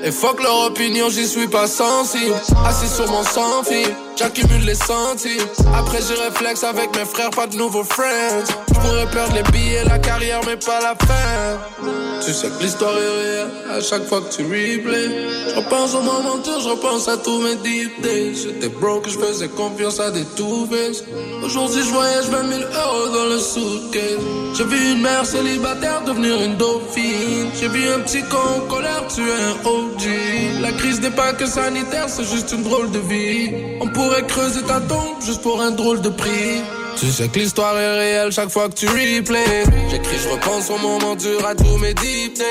Et 0.03 0.11
fuck 0.11 0.41
leur 0.41 0.67
opinion, 0.67 1.09
j'y 1.09 1.27
suis 1.27 1.47
pas 1.47 1.67
sensible. 1.67 2.33
Assis 2.65 2.87
sur 2.87 3.05
mon 3.11 3.23
sans 3.23 3.63
fil, 3.63 3.93
j'accumule 4.15 4.63
les 4.63 4.75
centimes. 4.75 5.45
Après 5.77 5.99
j'y 6.01 6.13
réflexe 6.13 6.63
avec 6.63 6.95
mes 6.95 7.03
frères, 7.03 7.31
pas 7.31 7.47
de 7.47 7.57
nouveaux 7.57 7.83
friends. 7.83 8.45
Je 8.69 8.79
pourrais 8.79 9.07
perdre 9.07 9.33
les 9.35 9.43
billets, 9.51 9.83
la 9.83 9.99
carrière, 9.99 10.39
mais 10.45 10.55
pas 10.55 10.79
la 10.79 10.95
fin. 10.95 11.57
Tu 12.25 12.33
sais 12.33 12.47
que 12.47 12.63
l'histoire 12.63 12.93
est 12.93 13.21
réelle 13.21 13.47
à 13.71 13.81
chaque 13.81 14.05
fois 14.07 14.21
que 14.21 14.33
tu 14.33 14.43
replay. 14.43 15.09
Je 15.49 15.55
repense 15.55 15.93
au 15.95 16.01
moment 16.01 16.37
dur, 16.37 16.59
je 16.61 16.69
repense 16.69 17.07
à 17.07 17.17
tous 17.17 17.39
mes 17.41 17.55
deep 17.55 18.01
days. 18.01 18.35
J'étais 18.35 18.69
broke, 18.69 19.07
je 19.09 19.17
faisais 19.17 19.49
confiance 19.49 19.99
à 19.99 20.11
des 20.11 20.23
two-face. 20.23 21.03
Aujourd'hui, 21.43 21.83
je 21.83 21.89
voyage 21.89 22.25
20 22.25 22.49
000 22.49 22.61
euros 22.61 23.09
dans 23.17 23.25
le. 23.25 23.39
J'ai 24.55 24.63
vu 24.63 24.91
une 24.93 25.01
mère 25.01 25.25
célibataire 25.25 26.03
devenir 26.05 26.35
une 26.41 26.55
dauphine. 26.55 27.49
J'ai 27.59 27.67
vu 27.67 27.87
un 27.89 27.99
petit 28.01 28.23
con 28.23 28.47
en 28.57 28.61
colère 28.67 29.07
tuer 29.07 29.37
un 29.49 29.55
OG. 29.67 30.03
La 30.61 30.71
crise 30.71 31.01
n'est 31.01 31.17
pas 31.21 31.33
que 31.33 31.45
sanitaire, 31.45 32.09
c'est 32.09 32.27
juste 32.33 32.51
une 32.51 32.63
drôle 32.63 32.91
de 32.91 32.99
vie. 32.99 33.51
On 33.81 33.87
pourrait 33.87 34.25
creuser 34.27 34.61
ta 34.61 34.79
tombe 34.81 35.19
juste 35.25 35.41
pour 35.41 35.61
un 35.61 35.71
drôle 35.71 36.01
de 36.01 36.09
prix. 36.09 36.61
Tu 36.99 37.11
sais 37.11 37.27
que 37.27 37.37
l'histoire 37.37 37.77
est 37.77 37.97
réelle 37.97 38.31
chaque 38.31 38.49
fois 38.49 38.69
que 38.69 38.73
tu 38.73 38.87
replays. 38.87 39.65
J'écris, 39.89 40.17
je 40.17 40.29
repense 40.29 40.69
au 40.71 40.77
moment 40.79 41.15
dur 41.15 41.45
à 41.45 41.53
tous 41.53 41.77
mes 41.77 41.93
deep. 41.93 42.41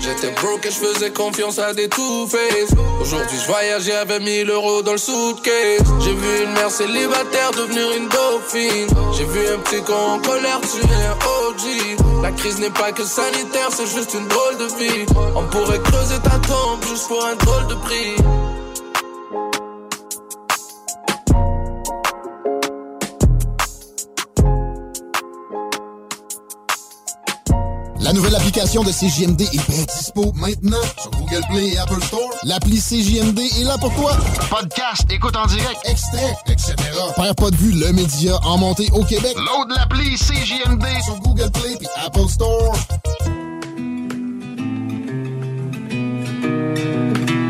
J'étais 0.00 0.32
broke 0.40 0.64
et 0.64 0.70
je 0.70 0.76
faisais 0.76 1.10
confiance 1.10 1.58
à 1.58 1.74
des 1.74 1.88
two-face. 1.88 2.74
Aujourd'hui, 3.00 3.38
je 3.40 3.46
voyageais 3.46 3.96
avec 3.96 4.22
1000 4.22 4.50
euros 4.50 4.82
dans 4.82 4.92
le 4.92 4.98
suitcase. 4.98 5.82
J'ai 6.00 6.14
vu 6.14 6.44
une 6.44 6.52
mère 6.52 6.70
célibataire 6.70 7.50
devenir 7.52 7.86
une 7.96 8.08
dauphine. 8.08 8.88
J'ai 9.16 9.24
vu 9.24 9.40
un 9.52 9.58
petit 9.58 9.82
con 9.82 9.94
en 9.94 10.18
colère 10.20 10.60
tuer 10.60 10.82
un 10.82 11.48
OG. 11.48 12.22
La 12.22 12.30
crise 12.30 12.58
n'est 12.60 12.70
pas 12.70 12.92
que 12.92 13.04
sanitaire, 13.04 13.68
c'est 13.70 13.86
juste 13.86 14.14
une 14.14 14.28
drôle 14.28 14.58
de 14.58 14.66
vie. 14.78 15.06
On 15.34 15.42
pourrait 15.44 15.80
creuser 15.80 16.20
ta 16.22 16.38
tombe 16.46 16.84
juste 16.88 17.08
pour 17.08 17.24
un 17.24 17.34
drôle 17.34 17.66
de 17.66 17.74
prix. 17.74 18.14
La 28.12 28.18
nouvelle 28.18 28.36
application 28.36 28.84
de 28.84 28.90
CJMD 28.90 29.40
est 29.40 29.70
bien 29.70 29.84
dispo 29.84 30.34
maintenant 30.34 30.76
sur 31.00 31.10
Google 31.12 31.40
Play 31.48 31.68
et 31.68 31.78
Apple 31.78 32.02
Store. 32.02 32.28
L'appli 32.42 32.78
CJMD 32.78 33.38
est 33.38 33.64
là 33.64 33.78
pour 33.78 33.90
toi. 33.94 34.14
Podcast, 34.50 35.06
écoute 35.08 35.34
en 35.34 35.46
direct, 35.46 35.80
extrait, 35.86 36.36
etc. 36.46 36.74
Père 37.16 37.34
pas 37.34 37.50
de 37.50 37.56
vue, 37.56 37.72
le 37.72 37.90
média 37.94 38.38
en 38.44 38.58
montée 38.58 38.90
au 38.92 39.02
Québec. 39.02 39.34
Load 39.36 39.70
l'appli 39.74 40.14
CJMD 40.16 40.84
sur 41.02 41.18
Google 41.20 41.50
Play 41.52 41.78
et 41.80 42.06
Apple 42.06 42.28
Store. 42.28 42.76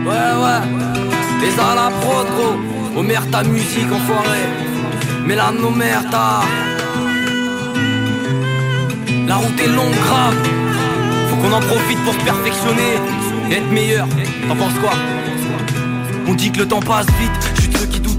Ouais, 0.07 0.33
ouais. 0.45 0.61
Les 1.41 1.59
à 1.59 1.75
la 1.75 1.91
prod, 1.91 2.27
gros. 2.37 3.01
Omer 3.01 3.29
ta 3.33 3.43
musique, 3.43 3.91
enfoiré. 3.91 4.39
Mélano 5.27 5.71
merda. 5.71 6.43
La 9.27 9.37
route 9.37 9.61
est 9.61 9.69
longue, 9.69 9.95
grave. 10.07 10.35
Faut 11.29 11.37
qu'on 11.37 11.53
en 11.53 11.61
profite 11.61 11.99
pour 12.05 12.15
se 12.15 12.21
perfectionner 12.21 12.99
et 13.51 13.55
être 13.55 13.71
meilleur. 13.71 14.07
T'en 14.49 14.57
penses 14.57 14.79
quoi? 14.81 14.93
On 16.27 16.35
dit 16.35 16.51
que 16.51 16.61
le 16.61 16.69
temps 16.69 16.81
passe 16.81 17.07
vite. 17.21 17.52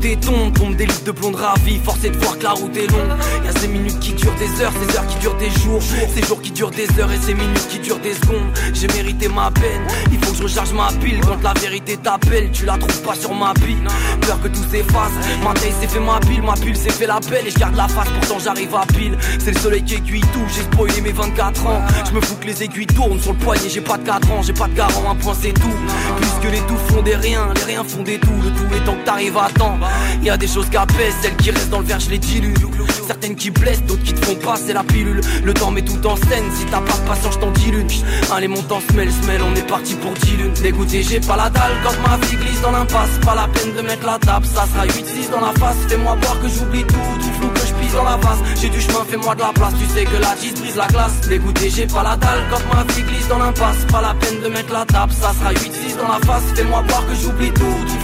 Tombe 0.03 0.75
des 0.75 0.85
listes 0.85 1.05
de 1.05 1.11
blondes 1.11 1.35
ravies. 1.35 1.79
Forcé 1.81 2.09
de 2.09 2.17
voir 2.17 2.37
que 2.37 2.43
la 2.43 2.51
route 2.51 2.75
est 2.75 2.91
longue. 2.91 3.17
Y'a 3.45 3.51
ces 3.57 3.69
minutes 3.69 3.99
qui 4.01 4.11
durent 4.11 4.35
des 4.35 4.61
heures, 4.61 4.73
ces 4.73 4.97
heures 4.97 5.07
qui 5.07 5.15
durent 5.19 5.37
des 5.37 5.49
jours. 5.49 5.81
Ces 6.13 6.21
jours 6.23 6.41
qui 6.41 6.51
durent 6.51 6.71
des 6.71 6.87
heures 6.99 7.09
et 7.09 7.17
ces 7.17 7.33
minutes 7.33 7.67
qui 7.69 7.79
durent 7.79 7.99
des 7.99 8.13
secondes. 8.13 8.51
J'ai 8.73 8.87
mérité 8.87 9.29
ma 9.29 9.49
peine. 9.49 9.87
Il 10.11 10.19
faut 10.19 10.33
que 10.33 10.39
je 10.39 10.43
recharge 10.43 10.73
ma 10.73 10.89
pile. 10.99 11.21
Quand 11.21 11.41
la 11.41 11.53
vérité 11.53 11.95
t'appelle, 11.95 12.51
tu 12.51 12.65
la 12.65 12.77
trouves 12.77 13.01
pas 13.01 13.15
sur 13.15 13.33
ma 13.33 13.53
pile. 13.53 13.87
Peur 14.19 14.41
que 14.41 14.49
tout 14.49 14.63
s'efface. 14.69 15.13
Ma 15.41 15.53
taille 15.53 15.71
s'est 15.79 15.87
fait 15.87 16.01
ma 16.01 16.19
pile, 16.19 16.41
ma 16.41 16.53
pile 16.53 16.75
s'est 16.75 16.89
fait 16.89 17.07
la 17.07 17.21
belle. 17.21 17.47
Et 17.47 17.51
je 17.51 17.59
garde 17.59 17.77
la 17.77 17.87
face, 17.87 18.09
pourtant 18.19 18.39
j'arrive 18.43 18.75
à 18.75 18.85
pile. 18.85 19.17
C'est 19.39 19.51
le 19.51 19.59
soleil 19.59 19.83
qui 19.83 19.95
aiguille 19.95 20.19
tout. 20.33 20.45
J'ai 20.53 20.63
spoilé 20.63 20.99
mes 20.99 21.13
24 21.13 21.65
ans. 21.65 21.81
Je 22.05 22.11
me 22.11 22.19
fous 22.19 22.35
que 22.41 22.47
les 22.47 22.61
aiguilles 22.61 22.87
tournent 22.87 23.21
sur 23.21 23.31
le 23.31 23.39
poignet. 23.39 23.69
J'ai 23.69 23.79
pas 23.79 23.97
de 23.97 24.05
cadran, 24.05 24.41
j'ai 24.41 24.53
pas 24.53 24.67
de 24.67 24.73
garant. 24.73 25.11
Un 25.11 25.15
point 25.15 25.33
c'est 25.39 25.53
tout. 25.53 25.79
Plus 26.17 26.47
que 26.47 26.51
les 26.51 26.61
tout 26.61 26.77
font 26.89 27.01
des 27.01 27.15
riens, 27.15 27.53
les 27.55 27.63
riens 27.63 27.85
font 27.85 28.03
des 28.03 28.19
tout. 28.19 28.35
Le 28.43 28.49
tout 28.49 28.75
étant 28.75 28.95
que 28.95 29.05
t'arrives 29.05 29.37
à 29.37 29.49
temps. 29.57 29.79
Y 30.21 30.29
a 30.29 30.37
des 30.37 30.47
choses 30.47 30.69
qui 30.69 30.77
apaisent, 30.77 31.15
celles 31.21 31.35
qui 31.35 31.51
restent 31.51 31.69
dans 31.69 31.79
le 31.79 31.85
verre, 31.85 31.99
je 31.99 32.09
les 32.09 32.19
dilue. 32.19 32.53
Certaines 33.07 33.35
qui 33.35 33.49
blessent, 33.49 33.83
d'autres 33.83 34.03
qui 34.03 34.13
te 34.13 34.25
font 34.25 34.35
passer 34.35 34.73
la 34.73 34.83
pilule. 34.83 35.21
Le 35.43 35.53
temps 35.53 35.71
met 35.71 35.81
tout 35.81 36.05
en 36.07 36.15
scène, 36.15 36.45
si 36.57 36.65
t'as 36.65 36.79
pas 36.79 36.97
de 36.97 37.07
patience, 37.07 37.33
je 37.33 37.39
t'en 37.39 37.51
dilue. 37.51 37.85
Allez, 38.31 38.47
montant 38.47 38.79
semelle, 38.89 39.11
semelle, 39.11 39.41
on 39.41 39.55
est 39.55 39.67
parti 39.67 39.95
pour 39.95 40.13
10 40.13 40.37
lunes. 40.37 40.53
Dégoûté, 40.61 41.03
j'ai 41.03 41.19
pas 41.19 41.35
la 41.35 41.49
dalle 41.49 41.73
quand 41.83 41.93
ma 42.07 42.17
vie 42.25 42.37
glisse 42.37 42.61
dans 42.61 42.71
l'impasse. 42.71 43.09
Pas 43.25 43.35
la 43.35 43.47
peine 43.47 43.73
de 43.75 43.81
mettre 43.81 44.05
la 44.05 44.17
table, 44.19 44.45
ça 44.45 44.65
sera 44.65 44.85
8-6 44.85 45.31
dans 45.31 45.41
la 45.41 45.53
face. 45.53 45.77
Fais-moi 45.87 46.15
boire 46.15 46.39
que 46.41 46.47
j'oublie 46.47 46.83
tout, 46.83 46.95
tout 47.19 47.33
flou 47.39 47.49
que 47.49 47.59
je 47.59 47.73
pisse 47.73 47.93
dans 47.93 48.03
la 48.03 48.17
vase. 48.17 48.39
J'ai 48.61 48.69
du 48.69 48.79
chemin, 48.79 49.03
fais-moi 49.09 49.35
de 49.35 49.41
la 49.41 49.53
place, 49.53 49.73
tu 49.79 49.85
sais 49.93 50.05
que 50.05 50.17
la 50.17 50.35
10 50.35 50.53
brise 50.61 50.75
la 50.75 50.87
glace. 50.87 51.21
Dégoûté, 51.27 51.69
j'ai 51.69 51.87
pas 51.87 52.03
la 52.03 52.15
dalle 52.15 52.43
quand 52.49 52.61
ma 52.73 52.83
vie 52.93 53.03
glisse 53.03 53.27
dans 53.27 53.39
l'impasse. 53.39 53.85
Pas 53.91 54.01
la 54.01 54.13
peine 54.13 54.39
de 54.41 54.47
mettre 54.47 54.71
la 54.71 54.85
table, 54.85 55.11
ça 55.11 55.33
sera 55.33 55.51
8-6 55.51 55.97
dans 55.97 56.07
la 56.07 56.19
face. 56.25 56.43
Fais-moi 56.55 56.81
boire 56.83 57.05
que 57.07 57.15
j'oublie 57.15 57.51
tout, 57.51 57.61
tout 57.61 58.02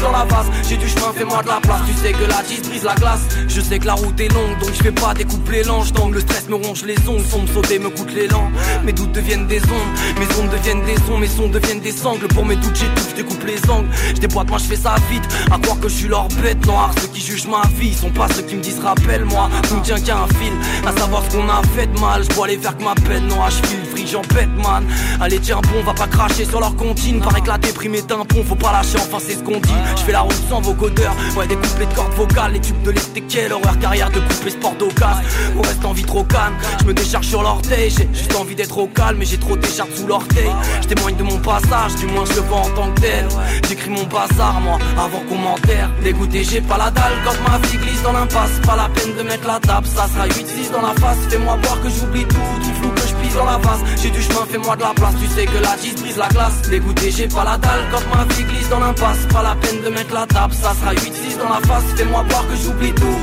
dans 0.00 0.12
la 0.12 0.26
J'ai 0.68 0.76
du 0.76 0.88
chemin, 0.88 1.12
fais-moi 1.14 1.42
de 1.42 1.48
la 1.48 1.60
place. 1.60 1.80
Tu 1.86 1.94
sais 1.94 2.12
que 2.12 2.24
la 2.24 2.42
10 2.42 2.68
brise 2.68 2.84
la 2.84 2.94
glace. 2.94 3.20
Je 3.48 3.60
sais 3.60 3.78
que 3.78 3.86
la 3.86 3.94
route 3.94 4.18
est 4.20 4.28
longue 4.28 4.58
donc 4.60 4.70
je 4.72 4.82
fais 4.82 4.92
pas 4.92 5.14
des 5.14 5.24
couples 5.24 5.62
langes. 5.66 5.92
D'angle 5.92 6.14
Le 6.14 6.20
stress 6.20 6.48
me 6.48 6.56
ronge 6.56 6.84
les 6.84 6.96
ongles, 7.08 7.22
me 7.42 7.46
sauter 7.46 7.78
me 7.78 7.90
coûte 7.90 8.12
l'élan. 8.12 8.50
Mes 8.84 8.92
doutes 8.92 9.12
deviennent 9.12 9.46
des 9.46 9.62
ondes, 9.62 10.18
mes 10.18 10.26
ondes 10.40 10.50
deviennent 10.50 10.84
des 10.84 10.96
sons 11.06 11.18
Mes 11.18 11.28
sons 11.28 11.48
deviennent 11.48 11.80
des 11.80 11.92
sangles, 11.92 12.28
pour 12.28 12.44
mes 12.44 12.56
doutes 12.56 12.76
j'étouffe, 12.76 13.10
je 13.10 13.16
découpe 13.16 13.44
les 13.44 13.70
angles. 13.70 13.88
Je 14.14 14.20
déboîte, 14.20 14.48
moi 14.48 14.58
je 14.58 14.64
fais 14.64 14.76
ça 14.76 14.94
vite, 15.10 15.24
à 15.50 15.58
croire 15.58 15.78
que 15.80 15.88
je 15.88 15.94
suis 15.94 16.08
leur 16.08 16.28
bête 16.42 16.64
noire 16.66 16.90
Ceux 17.00 17.08
qui 17.08 17.20
jugent 17.20 17.46
ma 17.46 17.62
vie. 17.78 17.94
Sont 17.94 18.10
pas 18.10 18.28
ceux 18.28 18.42
qui 18.42 18.56
me 18.56 18.62
disent 18.62 18.80
rappelle-moi. 18.80 19.48
Tout 19.68 19.76
me 19.76 19.82
tient 19.82 20.00
qu'à 20.00 20.18
un 20.18 20.28
fil, 20.28 20.52
à 20.86 20.92
savoir 20.98 21.22
ce 21.28 21.36
qu'on 21.36 21.48
a 21.48 21.62
fait 21.74 21.86
de 21.86 21.98
mal. 21.98 22.22
Je 22.24 22.42
aller 22.42 22.58
faire 22.58 22.76
que 22.76 22.84
ma 22.84 22.94
peine, 22.94 23.26
non 23.28 23.36
je 23.48 23.66
file 23.66 23.84
free, 23.90 24.06
j'en 24.06 24.22
pète 24.22 24.48
man. 24.56 24.84
Allez 25.20 25.38
tiens 25.38 25.60
bon, 25.72 25.82
va 25.84 25.94
pas 25.94 26.06
cracher 26.06 26.44
sur 26.44 26.60
leur 26.60 26.74
comptine. 26.76 27.20
Paraît 27.20 27.40
que 27.40 27.48
la 27.48 27.58
déprime 27.58 27.94
est 27.94 28.10
un 28.12 28.24
pont, 28.24 28.44
faut 28.44 28.54
pas 28.54 28.72
lâcher, 28.72 28.98
enfin 28.98 29.18
c'est 29.20 29.34
ce 29.34 29.42
qu'on 29.42 29.60
dit 29.60 29.83
Je 29.96 30.02
fais 30.02 30.12
la 30.12 30.20
route 30.20 30.34
sans 30.48 30.60
vocodeur, 30.60 31.14
ouais 31.36 31.46
des 31.46 31.56
couplets 31.56 31.86
de 31.86 31.94
cordes 31.94 32.14
vocales 32.14 32.52
Les 32.52 32.60
tubes 32.60 32.82
de 32.82 32.90
l'été, 32.90 33.20
quelle 33.22 33.52
horreur, 33.52 33.78
carrière 33.78 34.10
de 34.10 34.20
couplet 34.20 34.50
sport 34.50 34.74
d'occasion. 34.76 35.22
On 35.56 35.62
reste 35.62 35.84
en 35.84 35.92
vie 35.92 36.04
trop 36.04 36.24
calme, 36.24 36.54
je 36.80 36.84
me 36.84 36.94
décharge 36.94 37.26
sur 37.26 37.42
l'orteil. 37.42 37.90
J'ai 37.90 38.08
juste 38.12 38.34
envie 38.36 38.54
d'être 38.54 38.76
au 38.78 38.86
calme, 38.86 39.18
mais 39.18 39.24
j'ai 39.24 39.38
trop 39.38 39.56
d'écharpes 39.56 39.94
sous 39.94 40.06
l'orteil. 40.06 40.50
Je 40.82 40.88
témoigne 40.88 41.16
de 41.16 41.22
mon 41.22 41.38
passage, 41.38 41.94
du 41.96 42.06
moins 42.06 42.24
je 42.24 42.34
le 42.34 42.40
vois 42.42 42.58
en 42.58 42.70
tant 42.70 42.90
que 42.92 43.00
tel. 43.00 43.28
J'écris 43.68 43.90
mon 43.90 44.04
bazar 44.04 44.60
moi, 44.60 44.78
avant 44.98 45.20
qu'on 45.28 45.36
m'enterre. 45.36 45.90
Dégoûté, 46.02 46.44
j'ai 46.44 46.60
pas 46.60 46.78
la 46.78 46.90
dalle. 46.90 47.12
Quand 47.24 47.50
ma 47.50 47.58
vie 47.66 47.78
glisse 47.78 48.02
dans 48.02 48.12
l'impasse 48.12 48.60
Pas 48.66 48.76
la 48.76 48.88
peine 48.88 49.14
de 49.16 49.22
mettre 49.22 49.46
la 49.46 49.60
table, 49.60 49.86
ça 49.86 50.08
sera 50.08 50.26
8-6 50.26 50.72
dans 50.72 50.82
la 50.82 50.94
face. 50.94 51.18
Fais-moi 51.28 51.58
voir 51.62 51.80
que 51.82 51.88
j'oublie 51.88 52.24
tout, 52.24 52.36
tout 52.62 52.74
flou 52.80 52.93
la 53.42 53.58
J'ai 54.00 54.10
du 54.10 54.22
chemin, 54.22 54.46
fais-moi 54.48 54.76
de 54.76 54.82
la 54.82 54.94
place, 54.94 55.14
tu 55.20 55.26
sais 55.26 55.46
que 55.46 55.58
la 55.58 55.76
10 55.76 55.94
brise 56.02 56.16
la 56.16 56.28
glace. 56.28 56.62
Dégoûté, 56.68 57.10
j'ai 57.10 57.28
pas 57.28 57.44
la 57.44 57.56
dalle. 57.58 57.84
Quand 57.90 58.16
ma 58.16 58.24
vie 58.34 58.44
glisse 58.44 58.68
dans 58.68 58.80
l'impasse 58.80 59.26
Pas 59.32 59.42
la 59.42 59.54
peine 59.56 59.80
de 59.82 59.88
mettre 59.88 60.14
la 60.14 60.26
table, 60.26 60.54
ça 60.54 60.72
sera 60.74 60.92
8-6 60.94 61.38
dans 61.38 61.48
la 61.48 61.60
face. 61.66 61.84
Fais-moi 61.96 62.24
voir 62.28 62.46
que 62.48 62.56
j'oublie 62.56 62.92
tout, 62.92 63.18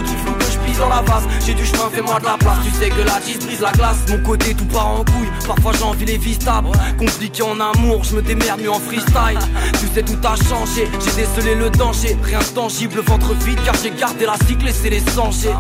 dans 0.78 0.90
la 0.90 1.02
vase 1.02 1.24
J'ai 1.46 1.54
du 1.54 1.66
chemin, 1.66 1.90
fais-moi 1.92 2.20
de 2.20 2.26
la 2.26 2.38
place, 2.38 2.58
tu 2.64 2.72
sais 2.72 2.90
que 2.90 3.02
la 3.02 3.20
10 3.20 3.40
brise 3.46 3.62
la 3.62 3.72
glace. 3.72 3.98
Mon 4.10 4.20
côté 4.24 4.54
tout 4.54 4.66
part 4.66 4.88
en 4.88 5.04
couille, 5.04 5.30
parfois 5.46 5.72
j'envie 5.80 6.06
les 6.06 6.18
vies 6.18 6.36
stables. 6.36 6.70
Compliqué 6.98 7.44
en 7.44 7.60
amour, 7.60 8.04
je 8.04 8.16
me 8.16 8.22
démerde 8.22 8.62
mieux 8.62 8.72
en 8.72 8.80
freestyle. 8.80 9.40
Tu 9.80 9.88
sais 9.94 10.04
tout 10.04 10.18
a 10.24 10.36
changé, 10.36 10.88
j'ai 11.00 11.22
décelé 11.22 11.56
le 11.56 11.70
danger. 11.70 12.18
Rien 12.24 12.40
de 12.40 12.46
tangible, 12.46 13.02
ventre 13.02 13.34
vide 13.46 13.60
car 13.66 13.76
j'ai 13.82 13.92
gardé 13.92 14.26
la 14.26 14.36
cycle 14.48 14.68
et 14.68 14.74
c'est 14.74 14.90
les 14.90 15.00
sangers. 15.00 15.56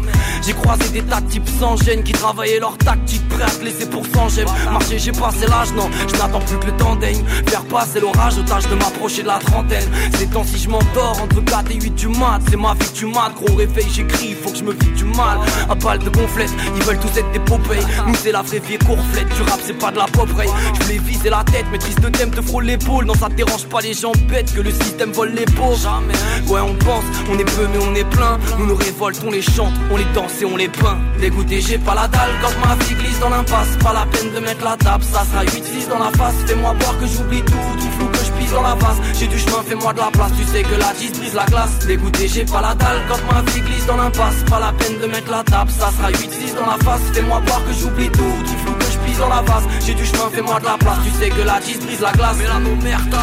J'ai 0.46 0.54
croisé 0.54 0.90
des 0.90 1.02
tas 1.04 1.22
de 1.22 1.30
types 1.30 1.50
sans 1.60 1.78
gêne 1.78 2.04
qui 2.04 2.14
travaillaient 2.14 2.60
leur 2.60 2.78
tactique 2.78 3.28
Prêts 3.30 3.44
à 3.44 3.50
te 3.50 3.64
laisser 3.64 3.86
pour 3.86 4.06
sans 4.14 4.30
j'aime 4.30 4.48
Marcher 4.72 5.00
j'ai 5.00 5.12
passé 5.12 5.48
l'âge, 5.48 5.74
non, 5.74 5.90
je 6.08 6.18
n'attends 6.18 6.40
plus 6.40 6.58
que 6.60 6.66
le 6.68 6.78
temps 6.78 6.96
daigne. 6.96 7.24
Faire 7.48 7.64
passer 7.66 8.00
l'orage, 8.00 8.36
tâche 8.46 8.68
de 8.68 8.76
m'approcher 8.76 9.24
de 9.24 9.28
la 9.28 9.40
trentaine. 9.40 9.90
Ces 10.18 10.28
temps 10.28 10.44
si 10.44 10.58
je 10.58 10.70
m'endors 10.70 11.22
entre 11.22 11.44
4 11.44 11.72
et 11.72 11.76
8 11.76 11.96
du 11.96 12.08
mat. 12.08 12.40
C'est 12.50 12.58
ma 12.58 12.74
vie 12.74 12.80
que 12.80 12.98
tu 12.98 13.06
mates, 13.06 13.36
gros 13.36 13.56
réveil 13.56 13.88
j'écris, 13.92 14.36
faut 14.42 14.52
que 14.52 14.58
je 14.58 14.64
me 14.64 14.72
vide 14.72 15.01
du 15.02 15.18
mal. 15.18 15.40
À 15.70 15.76
balle 15.76 16.00
de 16.00 16.10
gonflette, 16.10 16.54
ils 16.76 16.84
veulent 16.84 17.00
tous 17.00 17.18
être 17.18 17.32
des 17.32 17.40
Popeye 17.40 17.80
Nous 18.08 18.16
c'est 18.16 18.32
la 18.32 18.42
vraie 18.42 18.60
vie 18.60 18.78
courflette, 18.78 19.28
du 19.30 19.42
rap 19.44 19.60
c'est 19.64 19.78
pas 19.78 19.92
de 19.92 19.98
la 19.98 20.06
pop 20.06 20.30
Je 20.30 20.84
voulais 20.84 21.00
viser 21.00 21.30
la 21.30 21.44
tête, 21.44 21.66
maîtrise 21.72 21.96
de 21.96 22.10
thème 22.10 22.32
te 22.32 22.42
frôle 22.42 22.66
l'épaule. 22.66 23.06
Non 23.06 23.14
ça 23.14 23.28
te 23.28 23.34
dérange 23.34 23.66
pas 23.66 23.82
les 23.82 23.94
gens 23.94 24.12
bêtes 24.28 24.54
que 24.54 24.62
le 24.62 24.72
système 24.72 25.12
vole 25.12 25.32
les 25.32 25.46
pauvres 25.46 25.78
Jamais. 25.78 26.14
Ouais 26.48 26.62
on 26.62 26.76
pense, 26.76 27.04
on 27.30 27.38
est 27.38 27.46
peu 27.46 27.68
mais 27.72 27.80
on 27.82 27.96
est 27.96 28.10
plein. 28.10 28.38
Nous 28.60 28.68
nous 28.68 28.76
révoltes, 28.76 29.22
on 29.26 29.32
les 29.32 29.42
chante, 29.42 29.74
on 29.92 29.98
les 29.98 30.06
danse 30.14 30.42
et 30.42 30.46
on 30.46 30.58
les 30.58 30.70
peint. 30.70 30.98
Dégoûté 31.20 31.62
j'ai 31.62 31.78
pas 31.78 31.96
la 31.96 32.08
dalle. 32.08 32.32
Quand 32.42 32.68
ma 32.68 32.76
vie 32.84 32.96
glisse 32.96 33.20
dans 33.20 33.30
l'impasse 33.30 33.78
Pas 33.84 33.94
la 33.94 34.06
peine 34.06 34.32
de 34.34 34.40
mettre 34.40 34.64
la 34.64 34.78
table, 34.78 35.04
ça 35.04 35.24
sera 35.26 35.44
8-6 35.44 35.90
dans 35.90 36.00
la 36.00 36.12
face. 36.12 36.36
Fais-moi 36.46 36.76
voir 36.80 36.98
que 37.00 37.08
j'oublie 37.08 37.42
tout, 37.42 37.54
tout 37.54 37.92
flou 37.98 38.11
la 38.60 38.76
J'ai 39.18 39.28
du 39.28 39.40
chemin, 39.40 39.64
fais-moi 39.66 39.94
de 39.94 40.00
la 40.00 40.12
place, 40.12 40.32
tu 40.38 40.44
sais 40.44 40.64
que 40.64 40.76
la 40.76 40.94
10 40.94 41.20
brise 41.20 41.34
la 41.34 41.46
glace. 41.46 41.80
Dégoûté 41.88 42.28
j'ai 42.28 42.46
pas 42.46 42.62
la 42.62 42.76
dalle. 42.76 43.02
Quand 43.08 43.34
ma 43.34 43.42
vie 43.52 43.62
glisse 43.62 43.86
dans 43.86 43.98
l'impasse 43.98 44.44
Pas 44.50 44.60
la 44.60 44.74
peine 44.74 45.00
de 45.00 45.08
mettre 45.08 45.32
la 45.32 45.44
table, 45.44 45.72
ça 45.72 45.90
sera 45.92 46.12
8-6 46.12 46.56
dans 46.56 46.66
la 46.66 46.78
face. 46.84 47.02
Fais-moi 47.14 47.42
voir 47.46 47.64
que 47.66 47.74
j'oublie 47.74 48.10
tout, 48.10 48.36
tout 48.46 48.58
flou 48.64 48.74
que 48.74 48.86
je 48.86 48.98
pisse 49.06 49.20
dans 49.20 49.30
la 49.30 49.42
vase. 49.42 49.64
J'ai 49.86 49.94
du 49.94 50.06
chemin, 50.06 50.30
fais-moi 50.32 50.60
de 50.60 50.66
la 50.66 50.78
place, 50.78 50.98
tu 51.06 51.12
sais 51.20 51.30
que 51.30 51.42
la 51.42 51.60
10 51.60 51.80
brise 51.80 52.02
la 52.02 52.12
glace. 52.12 52.38
Mais 52.38 52.70
nos 52.70 52.76
merde 52.76 53.16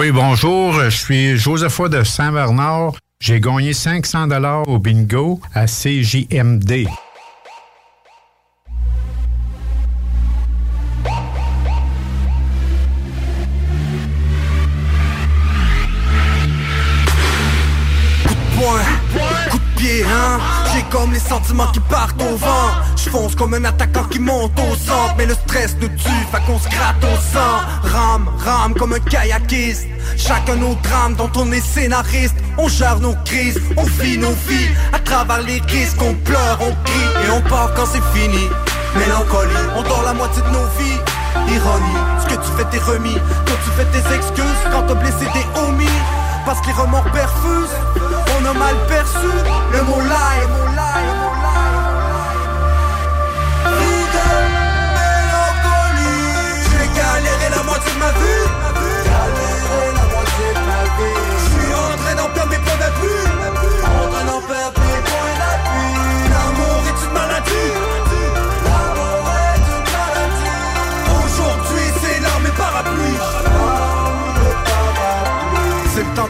Oui, 0.00 0.12
bonjour. 0.12 0.72
Je 0.72 0.88
suis 0.88 1.36
Joseph 1.36 1.78
de 1.90 2.02
Saint-Bernard. 2.02 2.94
J'ai 3.20 3.38
gagné 3.38 3.74
500 3.74 4.28
dollars 4.28 4.66
au 4.66 4.78
bingo 4.78 5.38
à 5.54 5.66
CJMD. 5.66 6.86
Hein. 20.04 20.38
J'ai 20.72 20.82
comme 20.84 21.12
les 21.12 21.20
sentiments 21.20 21.70
qui 21.72 21.80
partent 21.80 22.20
au 22.22 22.36
vent. 22.36 22.70
Je 22.96 23.10
fonce 23.10 23.34
comme 23.34 23.54
un 23.54 23.64
attaquant 23.64 24.04
qui 24.04 24.18
monte 24.18 24.52
au 24.58 24.76
centre. 24.76 25.14
Mais 25.18 25.26
le 25.26 25.34
stress 25.34 25.76
nous 25.80 25.88
tue, 25.88 26.26
fait 26.32 26.40
qu'on 26.46 26.58
se 26.58 26.68
gratte 26.68 27.02
au 27.02 27.16
sang. 27.32 27.90
Rame, 27.92 28.28
rame 28.38 28.74
comme 28.74 28.92
un 28.92 29.00
kayakiste. 29.00 29.86
Chacun 30.16 30.56
nos 30.56 30.74
drames 30.76 31.14
dont 31.14 31.30
on 31.36 31.50
est 31.52 31.64
scénariste. 31.64 32.36
On 32.58 32.68
gère 32.68 33.00
nos 33.00 33.14
crises, 33.24 33.60
on 33.76 33.84
vit 33.84 34.18
nos 34.18 34.34
vies. 34.46 34.68
À 34.92 34.98
travers 34.98 35.42
les 35.42 35.60
risques, 35.60 36.02
on 36.02 36.14
pleure, 36.14 36.58
on 36.60 36.74
crie 36.84 37.26
Et 37.26 37.30
on 37.30 37.40
part 37.48 37.72
quand 37.74 37.86
c'est 37.86 38.18
fini. 38.18 38.48
Mélancolie, 38.96 39.50
on 39.76 39.82
dort 39.82 40.02
la 40.04 40.12
moitié 40.12 40.42
de 40.42 40.48
nos 40.48 40.66
vies. 40.78 40.98
Ironie, 41.54 42.00
ce 42.22 42.26
que 42.26 42.40
tu 42.40 42.50
fais 42.56 42.64
t'es 42.70 42.82
remis. 42.84 43.14
Toi 43.46 43.56
tu 43.64 43.70
fais 43.76 43.84
tes 43.86 44.14
excuses 44.14 44.62
quand 44.70 44.82
t'as 44.86 44.94
blessé 44.94 45.26
des 45.32 45.60
homies. 45.60 45.86
Parce 46.44 46.60
que 46.60 46.66
les 46.68 46.72
remords 46.72 47.04
perfusent 47.12 47.99
Mal 48.58 48.74
perçu 48.88 49.32
le 49.72 49.82
mot 49.82 50.00
live 50.00 51.49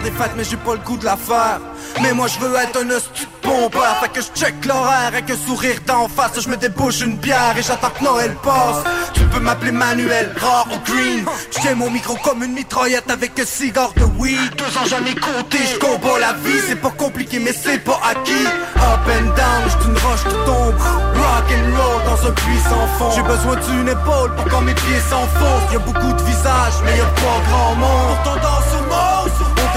des 0.02 0.10
fêtes 0.10 0.32
mais 0.36 0.44
j'ai 0.44 0.56
pas 0.56 0.72
le 0.72 0.78
goût 0.80 0.96
de 0.96 1.04
la 1.04 1.16
faire. 1.16 1.60
Mais 2.02 2.12
moi 2.12 2.26
je 2.28 2.38
veux 2.38 2.54
être 2.56 2.78
un 2.82 2.90
hostie 2.90 3.26
de 3.26 3.48
pompeur 3.48 3.96
Fait 4.00 4.08
que 4.08 4.20
je 4.20 4.40
check 4.40 4.64
l'horaire 4.64 5.08
avec 5.08 5.30
un 5.30 5.36
sourire 5.36 5.78
d'en 5.86 6.08
face. 6.08 6.40
Je 6.40 6.48
me 6.48 6.56
débouche 6.56 7.00
une 7.00 7.16
bière 7.16 7.54
et 7.58 7.62
j'attends 7.62 7.90
que 7.90 8.04
Noël 8.04 8.36
passe. 8.42 8.84
Tu 9.12 9.22
peux 9.24 9.40
m'appeler 9.40 9.72
Manuel, 9.72 10.34
rare 10.40 10.68
ou 10.72 10.78
green. 10.90 11.24
Je 11.50 11.60
tiens 11.60 11.74
mon 11.74 11.90
micro 11.90 12.16
comme 12.16 12.42
une 12.42 12.52
mitraillette 12.52 13.10
avec 13.10 13.38
un 13.38 13.44
cigare 13.44 13.92
de 13.96 14.04
weed. 14.18 14.54
Deux 14.56 14.78
ans 14.78 14.86
jamais 14.86 15.14
compté, 15.14 15.58
je 15.72 15.78
combats 15.78 16.18
la 16.20 16.32
vie. 16.34 16.60
C'est 16.66 16.80
pas 16.80 16.90
compliqué 16.90 17.38
mais 17.38 17.52
c'est 17.52 17.78
pas 17.78 18.00
acquis. 18.10 18.46
Up 18.76 19.06
and 19.06 19.26
down, 19.36 19.62
j'suis 19.68 19.90
une 19.90 19.98
roche 19.98 20.24
qui 20.24 20.36
tombe. 20.46 20.74
Rock 21.20 21.48
and 21.50 21.76
roll 21.76 22.04
dans 22.04 22.28
un 22.28 22.32
puits 22.32 22.64
sans 22.64 22.86
fond. 22.98 23.10
J'ai 23.14 23.22
besoin 23.22 23.56
d'une 23.56 23.88
épaule 23.88 24.34
pour 24.36 24.44
quand 24.46 24.62
mes 24.62 24.74
pieds 24.74 25.00
s'enfoncent. 25.08 25.72
Y'a 25.72 25.78
beaucoup 25.78 26.12
de 26.12 26.22
visages 26.22 26.78
mais 26.84 26.96
y'a 26.96 27.04
pas 27.04 27.40
grand 27.48 27.74
monde. 27.76 28.16
Pourtant 28.24 28.36
dans 28.36 28.62
ce 28.70 28.76
monde 28.76 29.10
on 29.26 29.29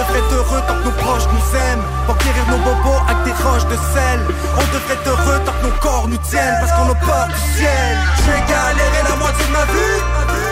devrait 0.03 0.19
être 0.19 0.33
heureux 0.33 0.61
tant 0.67 0.75
que 0.75 0.83
nos 0.83 0.91
proches 0.91 1.27
nous 1.31 1.57
aiment. 1.57 1.83
Pour 2.05 2.15
guérir 2.17 2.45
nos 2.49 2.57
bobos 2.57 3.01
avec 3.07 3.23
des 3.23 3.43
roches 3.43 3.65
de 3.65 3.77
sel. 3.93 4.19
On 4.57 4.65
devrait 4.73 4.93
être 4.93 5.07
heureux 5.07 5.39
tant 5.45 5.53
que 5.53 5.65
nos 5.67 5.75
corps 5.79 6.07
nous 6.07 6.17
tiennent. 6.17 6.57
Parce 6.59 6.71
qu'on 6.71 6.91
a 6.91 6.95
peur 6.95 7.27
du 7.27 7.41
ciel. 7.57 7.93
J'ai 8.25 8.39
galéré 8.51 8.99
la 9.09 9.15
moitié 9.15 9.45
de 9.45 9.51
ma 9.51 9.65
vie. 9.73 9.99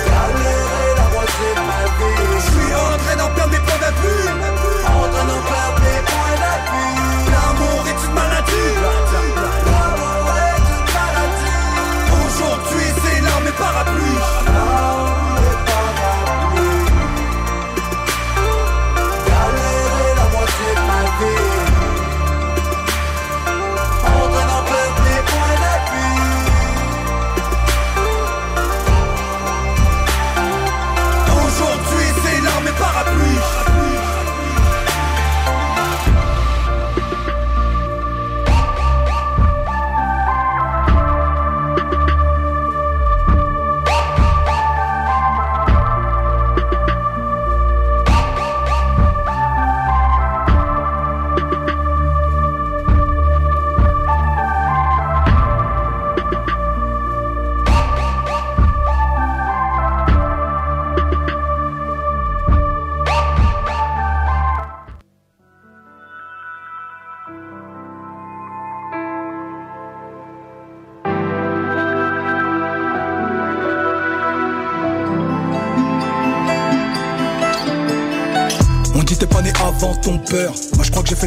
Galéré 0.07 0.87
la 0.99 1.07
moitié 1.15 1.47
de 1.57 1.63
ma 1.69 1.81
vie. 1.97 2.31
Je 2.35 2.51
suis 2.51 2.73
en 2.75 2.97
train 3.03 3.15
d'en 3.17 3.35
perdre 3.35 3.70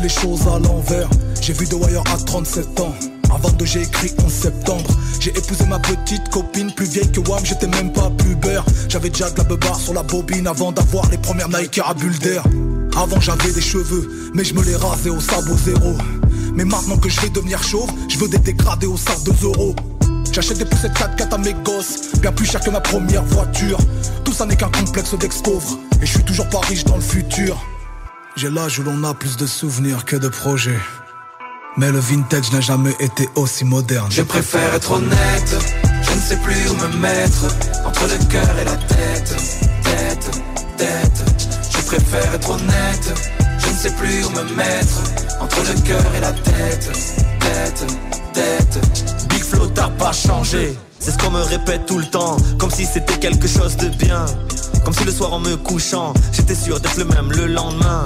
choses 0.08 0.46
à 0.48 0.58
l'envers. 0.58 1.08
J'ai 1.40 1.52
vu 1.52 1.66
The 1.66 1.74
Wire 1.74 2.02
à 2.12 2.16
37 2.16 2.80
ans. 2.80 2.94
Avant 3.34 3.50
de 3.50 3.64
j'ai 3.64 3.82
écrit 3.82 4.12
en 4.24 4.28
septembre 4.28 4.84
J'ai 5.18 5.30
épousé 5.30 5.64
ma 5.66 5.78
petite 5.80 6.28
copine 6.28 6.72
plus 6.72 6.86
vieille 6.86 7.10
que 7.10 7.20
Wam 7.20 7.44
J'étais 7.44 7.66
même 7.66 7.92
pas 7.92 8.08
pubère 8.10 8.64
J'avais 8.88 9.10
déjà 9.10 9.28
de 9.30 9.38
la 9.38 9.44
beubare 9.44 9.80
sur 9.80 9.92
la 9.92 10.04
bobine 10.04 10.46
Avant 10.46 10.70
d'avoir 10.70 11.10
les 11.10 11.18
premières 11.18 11.48
Nike 11.48 11.80
à 11.84 11.94
bulle 11.94 12.16
d'air 12.20 12.44
Avant 12.96 13.20
j'avais 13.20 13.50
des 13.50 13.60
cheveux 13.60 14.30
Mais 14.34 14.44
je 14.44 14.54
me 14.54 14.62
les 14.62 14.76
rasais 14.76 15.10
au 15.10 15.18
sabot 15.18 15.56
zéro. 15.56 15.94
Mais 16.54 16.64
maintenant 16.64 16.96
que 16.96 17.08
je 17.08 17.20
vais 17.20 17.30
devenir 17.30 17.62
chauve 17.62 17.90
Je 18.08 18.18
veux 18.18 18.28
des 18.28 18.38
dégradés 18.38 18.86
au 18.86 18.96
sable 18.96 19.24
2 19.24 19.46
euros. 19.46 19.74
J'achète 20.30 20.58
des 20.58 20.64
poussettes 20.64 20.92
4x4 20.92 21.34
à 21.34 21.38
mes 21.38 21.54
gosses 21.54 22.12
Bien 22.20 22.30
plus 22.30 22.46
cher 22.46 22.60
que 22.60 22.70
ma 22.70 22.80
première 22.80 23.24
voiture. 23.24 23.78
Tout 24.24 24.32
ça 24.32 24.46
n'est 24.46 24.56
qu'un 24.56 24.70
complexe 24.70 25.14
d'ex-pauvre 25.14 25.78
Et 26.00 26.06
je 26.06 26.12
suis 26.12 26.24
toujours 26.24 26.48
pas 26.48 26.60
riche 26.60 26.84
dans 26.84 26.96
le 26.96 27.02
futur 27.02 27.56
J'ai 28.36 28.50
l'âge 28.50 28.80
où 28.80 28.82
l'on 28.82 29.04
a 29.04 29.14
plus 29.14 29.36
de 29.36 29.46
souvenirs 29.46 30.04
que 30.04 30.16
de 30.16 30.26
projets. 30.26 30.80
Mais 31.76 31.90
le 31.92 32.00
vintage 32.00 32.50
n'a 32.52 32.60
jamais 32.60 32.94
été 32.98 33.28
aussi 33.36 33.64
moderne. 33.64 34.10
Je 34.10 34.22
préfère 34.22 34.74
être 34.74 34.90
honnête, 34.90 35.56
je 36.02 36.12
ne 36.12 36.20
sais 36.20 36.36
plus 36.38 36.68
où 36.68 36.74
me 36.74 36.96
mettre, 36.98 37.44
entre 37.86 38.02
le 38.08 38.24
cœur 38.26 38.58
et 38.58 38.64
la 38.64 38.76
tête, 38.76 39.36
tête, 39.84 40.30
tête. 40.76 41.24
Je 41.70 41.82
préfère 41.84 42.34
être 42.34 42.50
honnête, 42.50 43.14
je 43.58 43.68
ne 43.68 43.74
sais 43.76 43.94
plus 43.94 44.24
où 44.24 44.30
me 44.30 44.42
mettre, 44.56 45.00
entre 45.40 45.60
le 45.60 45.80
cœur 45.82 46.14
et 46.16 46.20
la 46.20 46.32
tête, 46.32 46.90
tête, 47.38 47.86
tête. 48.32 49.28
Big 49.28 49.44
Flo 49.44 49.66
t'as 49.68 49.90
pas 49.90 50.12
changé 50.12 50.76
C'est 51.04 51.10
ce 51.10 51.18
qu'on 51.18 51.32
me 51.32 51.42
répète 51.42 51.84
tout 51.84 51.98
le 51.98 52.06
temps 52.06 52.38
Comme 52.58 52.70
si 52.70 52.86
c'était 52.86 53.18
quelque 53.18 53.46
chose 53.46 53.76
de 53.76 53.88
bien 53.88 54.24
Comme 54.86 54.94
si 54.94 55.04
le 55.04 55.12
soir 55.12 55.34
en 55.34 55.38
me 55.38 55.54
couchant 55.54 56.14
J'étais 56.32 56.54
sûr 56.54 56.80
d'être 56.80 56.96
le 56.96 57.04
même 57.04 57.30
le 57.30 57.46
lendemain 57.46 58.04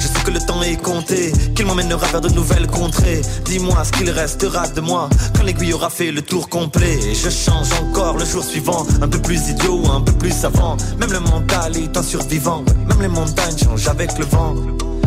je 0.00 0.08
sais 0.08 0.24
que 0.24 0.32
le 0.32 0.40
temps 0.40 0.60
est 0.62 0.76
compté, 0.76 1.32
qu'il 1.54 1.64
m'emmènera 1.64 2.06
vers 2.08 2.20
de 2.20 2.28
nouvelles 2.28 2.66
contrées. 2.66 3.22
Dis-moi 3.46 3.84
ce 3.84 3.92
qu'il 3.92 4.10
restera 4.10 4.68
de 4.68 4.80
moi 4.82 5.08
quand 5.34 5.44
l'aiguille 5.44 5.72
aura 5.72 5.88
fait 5.88 6.10
le 6.10 6.20
tour 6.20 6.50
complet. 6.50 6.98
Et 7.06 7.14
je 7.14 7.30
change 7.30 7.72
encore 7.80 8.18
le 8.18 8.26
jour 8.26 8.44
suivant, 8.44 8.84
un 9.00 9.08
peu 9.08 9.18
plus 9.22 9.48
idiot, 9.48 9.82
un 9.90 10.02
peu 10.02 10.12
plus 10.12 10.32
savant. 10.32 10.76
Même 10.98 11.10
le 11.10 11.20
mental 11.20 11.76
est 11.78 11.96
un 11.96 12.02
survivant, 12.02 12.64
même 12.86 13.00
les 13.00 13.08
montagnes 13.08 13.56
changent 13.56 13.88
avec 13.88 14.18
le 14.18 14.26
vent. 14.26 14.54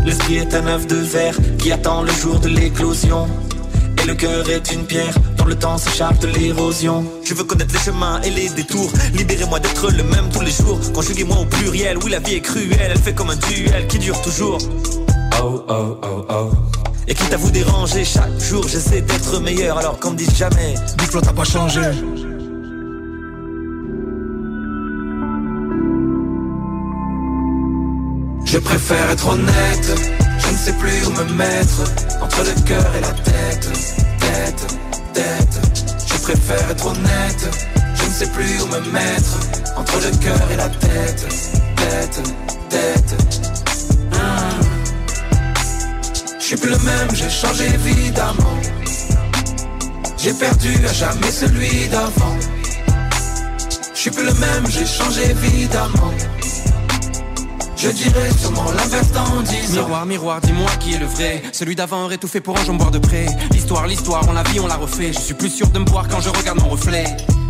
L'esprit 0.03 0.37
est 0.37 0.55
un 0.55 0.65
œuf 0.65 0.87
de 0.87 0.95
verre 0.95 1.35
qui 1.59 1.71
attend 1.71 2.01
le 2.01 2.11
jour 2.13 2.39
de 2.39 2.47
l'éclosion. 2.47 3.27
Et 4.01 4.07
le 4.07 4.15
cœur 4.15 4.49
est 4.49 4.71
une 4.71 4.85
pierre 4.85 5.13
le 5.47 5.55
temps 5.55 5.77
s'échappe 5.77 6.19
de 6.19 6.27
l'érosion. 6.27 7.05
Je 7.23 7.33
veux 7.33 7.43
connaître 7.43 7.73
les 7.73 7.79
chemins 7.79 8.21
et 8.21 8.29
les 8.29 8.49
détours. 8.49 8.91
Libérez-moi 9.13 9.59
d'être 9.59 9.89
le 9.91 10.03
même 10.03 10.29
tous 10.31 10.41
les 10.41 10.51
jours. 10.51 10.79
Conjuguez-moi 10.93 11.37
au 11.37 11.45
pluriel. 11.45 11.97
Oui, 12.03 12.11
la 12.11 12.19
vie 12.19 12.35
est 12.35 12.41
cruelle. 12.41 12.91
Elle 12.91 12.99
fait 12.99 13.13
comme 13.13 13.29
un 13.29 13.35
duel 13.35 13.87
qui 13.87 13.99
dure 13.99 14.21
toujours. 14.21 14.57
Oh, 15.41 15.63
oh, 15.69 15.99
oh, 16.03 16.25
oh. 16.29 16.49
Et 17.07 17.13
quitte 17.13 17.33
à 17.33 17.37
vous 17.37 17.51
déranger 17.51 18.03
chaque 18.03 18.39
jour, 18.39 18.67
j'essaie 18.67 19.01
d'être 19.01 19.39
meilleur. 19.39 19.77
Alors 19.77 19.99
qu'on 19.99 20.11
me 20.11 20.17
dise 20.17 20.35
jamais? 20.35 20.75
Big 20.97 21.09
Flo 21.09 21.21
t'as 21.21 21.31
pas 21.31 21.45
changé. 21.45 21.81
Je 28.45 28.57
préfère 28.59 29.11
être 29.11 29.27
honnête, 29.27 29.93
je 30.39 30.51
ne 30.51 30.57
sais 30.57 30.73
plus 30.73 31.05
où 31.05 31.11
me 31.11 31.33
mettre, 31.33 31.83
entre 32.21 32.43
le 32.43 32.61
cœur 32.61 32.95
et 32.95 33.01
la 33.01 33.11
tête, 33.11 33.69
tête, 34.19 34.77
Je 35.17 36.21
préfère 36.21 36.69
être 36.69 36.85
honnête, 36.85 37.49
je 37.95 38.05
ne 38.05 38.11
sais 38.11 38.27
plus 38.27 38.61
où 38.61 38.67
me 38.67 38.79
mettre, 38.91 39.39
entre 39.75 39.95
le 39.99 40.11
cœur 40.17 40.51
et 40.51 40.55
la 40.55 40.69
tête, 40.69 41.27
tête, 41.75 42.21
tête. 42.69 43.15
Hmm. 44.11 44.61
Je 46.39 46.45
suis 46.45 46.55
plus 46.57 46.69
le 46.69 46.77
même, 46.77 47.07
j'ai 47.13 47.29
changé 47.29 47.65
évidemment. 47.65 48.59
J'ai 50.17 50.33
perdu 50.33 50.73
à 50.87 50.93
jamais 50.93 51.31
celui 51.31 51.87
d'avant. 51.87 52.37
Je 53.95 53.99
suis 53.99 54.11
plus 54.11 54.25
le 54.25 54.33
même, 54.33 54.67
j'ai 54.69 54.85
changé 54.85 55.31
évidemment. 55.31 56.13
Je 57.77 57.89
dirais 57.89 58.31
sûrement 58.39 58.71
l'inverse 58.71 59.11
dans 59.11 59.41
dix 59.43 59.77
ans. 59.77 59.83
Miroir, 59.83 60.05
miroir, 60.07 60.41
dis-moi 60.41 60.69
qui 60.79 60.95
est 60.95 60.97
le 60.97 61.05
vrai. 61.05 61.43
Celui 61.51 61.75
d'avant 61.75 62.05
aurait 62.05 62.17
tout 62.17 62.27
fait 62.27 62.41
pour 62.41 62.57
un 62.57 62.63
jambon 62.63 62.79
boire 62.79 62.91
de 62.91 62.97
près. 62.97 63.27
L'histoire, 63.51 63.85
l'histoire, 63.85 64.23
on 64.27 64.33
la 64.33 64.41
vit, 64.41 64.59
on 64.59 64.65
la 64.65 64.77
refait. 64.77 65.13
Je 65.13 65.19
suis 65.19 65.35
plus 65.35 65.51
sûr 65.51 65.67
de 65.69 65.77
me 65.77 65.85
voir 65.85 66.07
quand 66.07 66.19
je 66.19 66.29
regarde 66.29 66.59
mon 66.59 66.69
reflet. 66.69 67.05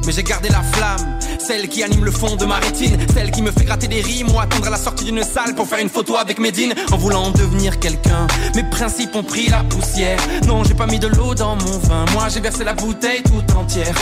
Mais 0.05 0.11
j'ai 0.11 0.23
gardé 0.23 0.49
la 0.49 0.61
flamme, 0.61 1.17
celle 1.47 1.69
qui 1.69 1.81
anime 1.81 2.03
le 2.03 2.11
fond 2.11 2.35
de 2.35 2.45
ma 2.45 2.55
rétine, 2.55 2.97
celle 3.13 3.31
qui 3.31 3.41
me 3.41 3.51
fait 3.51 3.63
gratter 3.63 3.87
des 3.87 4.01
rimes 4.01 4.29
ou 4.31 4.39
attendre 4.39 4.67
à 4.67 4.69
la 4.69 4.77
sortie 4.77 5.05
d'une 5.05 5.23
salle 5.23 5.55
pour 5.55 5.65
faire 5.65 5.79
une 5.79 5.87
photo 5.87 6.17
avec 6.17 6.39
Medine 6.39 6.73
en 6.91 6.97
voulant 6.97 7.31
devenir 7.31 7.79
quelqu'un. 7.79 8.27
Mes 8.53 8.63
principes 8.63 9.15
ont 9.15 9.23
pris 9.23 9.47
la 9.47 9.63
poussière. 9.63 10.19
Non, 10.45 10.65
j'ai 10.65 10.73
pas 10.73 10.87
mis 10.87 10.99
de 10.99 11.07
l'eau 11.07 11.35
dans 11.35 11.55
mon 11.55 11.77
vin. 11.79 12.03
Moi, 12.11 12.27
j'ai 12.33 12.41
versé 12.41 12.65
la 12.65 12.73
bouteille 12.73 13.23
toute 13.23 13.49
entière. 13.55 13.95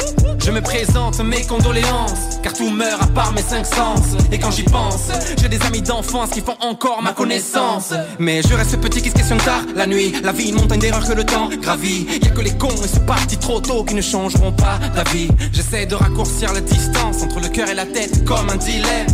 Je 0.44 0.50
me 0.50 0.60
présente 0.60 1.20
mes 1.20 1.44
condoléances, 1.44 2.40
car 2.42 2.54
tout 2.54 2.70
meurt 2.72 3.02
à 3.02 3.08
part 3.08 3.32
mes 3.34 3.44
cinq 3.44 3.66
sens. 3.66 4.02
Et 4.32 4.40
quand 4.40 4.52
j'y 4.52 4.64
pense, 4.64 5.10
j'ai 5.40 5.48
des 5.48 5.62
amis 5.68 5.84
d'enfance 5.84 6.32
qui 6.32 6.42
font 6.42 6.58
encore 6.62 7.04
ma 7.04 7.14
connaissance. 7.14 7.94
Mais 8.18 8.42
je 8.42 8.56
reste 8.56 8.82
petit 8.82 9.04
qui 9.04 9.10
se 9.10 9.16
questionne 9.16 9.40
tard 9.40 9.62
la 9.76 9.86
nuit. 9.86 10.14
La 10.24 10.32
vie, 10.32 10.50
une 10.50 10.56
montagne 10.56 10.80
d'erreurs 10.80 11.08
que 11.08 11.14
le 11.14 11.24
temps 11.24 11.50
gravit. 11.62 12.08
Y 12.24 12.28
a 12.28 12.32
que 12.32 12.42
les 12.42 12.58
cons 12.58 12.70
et 12.84 12.88
ceux 12.88 13.06
partis 13.06 13.38
trop 13.38 13.60
tôt 13.60 13.84
qui 13.84 13.94
ne 13.94 14.02
changeront 14.02 14.52
pas 14.52 14.80
la 14.96 15.04
vie. 15.04 15.28
J'essaie 15.54 15.86
de 15.86 15.94
raccourcir 15.94 16.52
la 16.52 16.62
distance 16.62 17.22
entre 17.22 17.35
le 17.40 17.50
cœur 17.50 17.70
et 17.70 17.74
la 17.74 17.86
tête 17.86 18.24
comme 18.26 18.50
un 18.50 18.58
dilemme. 18.58 19.08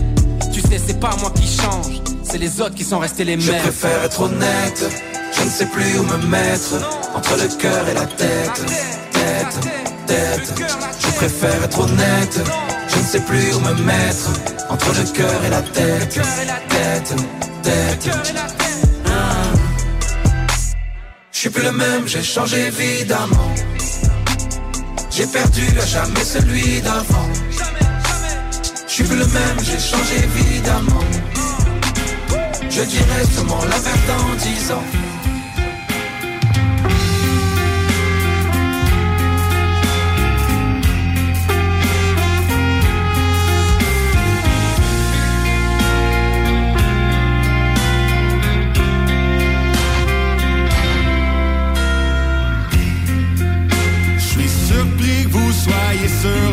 Tu 0.53 0.61
sais, 0.61 0.79
c'est 0.85 0.99
pas 0.99 1.15
moi 1.19 1.31
qui 1.35 1.47
change, 1.47 2.01
c'est 2.23 2.37
les 2.37 2.61
autres 2.61 2.75
qui 2.75 2.83
sont 2.83 2.99
restés 2.99 3.23
les 3.23 3.37
mêmes. 3.37 3.45
Je 3.45 3.51
préfère 3.51 4.03
être 4.03 4.21
honnête, 4.21 4.85
je 5.37 5.43
ne 5.43 5.49
sais 5.49 5.65
plus 5.65 5.97
où 5.99 6.03
me 6.03 6.17
mettre, 6.27 6.73
entre 7.15 7.35
le 7.37 7.47
cœur 7.57 7.87
et 7.89 7.93
la 7.93 8.05
tête, 8.05 8.65
tête, 9.11 9.59
tête. 10.07 10.53
Je 10.99 11.07
préfère 11.15 11.63
être 11.63 11.79
honnête, 11.79 12.41
je 12.87 12.97
ne 12.99 13.03
sais 13.03 13.21
plus 13.21 13.53
où 13.53 13.59
me 13.59 13.73
mettre, 13.83 14.29
entre 14.69 14.89
le 14.89 15.03
cœur 15.11 15.45
et 15.45 15.49
la 15.49 15.61
tête, 15.61 16.19
tête, 16.69 17.15
tête. 17.63 18.09
Je 21.31 21.47
suis 21.47 21.49
plus 21.49 21.63
le 21.63 21.71
même, 21.71 22.07
j'ai 22.07 22.21
changé 22.21 22.67
évidemment. 22.67 23.51
J'ai 25.09 25.25
perdu 25.25 25.63
à 25.81 25.85
jamais 25.87 26.23
celui 26.23 26.81
d'avant. 26.81 27.27
Suis 29.03 29.15
le 29.15 29.25
même, 29.25 29.59
j'ai 29.63 29.79
changé 29.79 30.15
évidemment. 30.23 31.03
Je 32.69 32.81
dirais 32.83 33.25
sûrement 33.33 33.63
l'inverse 33.63 33.99
dans 34.07 34.35
dix 34.35 34.71
ans. 34.71 34.83
Je 54.17 54.21
suis 54.21 54.47
surpris 54.47 55.23
que 55.23 55.29
vous 55.29 55.51
soyez 55.51 56.07
surpris. 56.07 56.50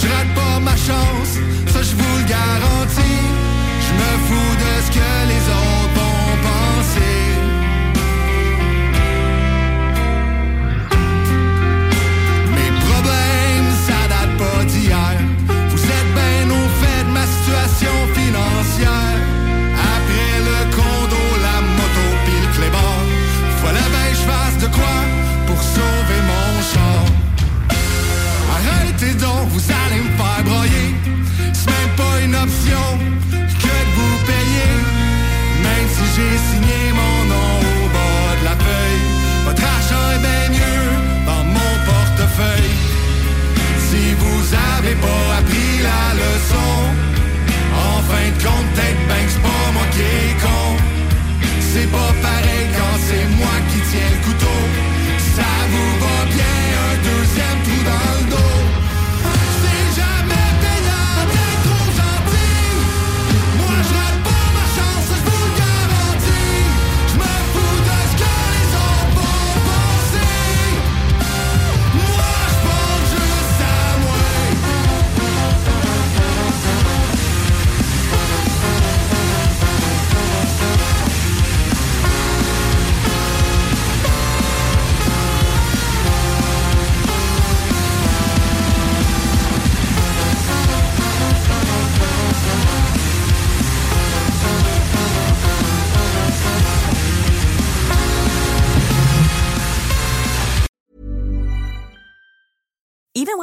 Je 0.00 0.08
rate 0.08 0.34
pas 0.34 0.60
ma 0.60 0.76
chance, 0.76 1.32
ça 1.72 1.82
je 1.82 1.94
vous 1.94 2.18
le 2.18 2.24
garantis. 2.24 2.79
quand 48.42 48.80
elle 48.82 48.89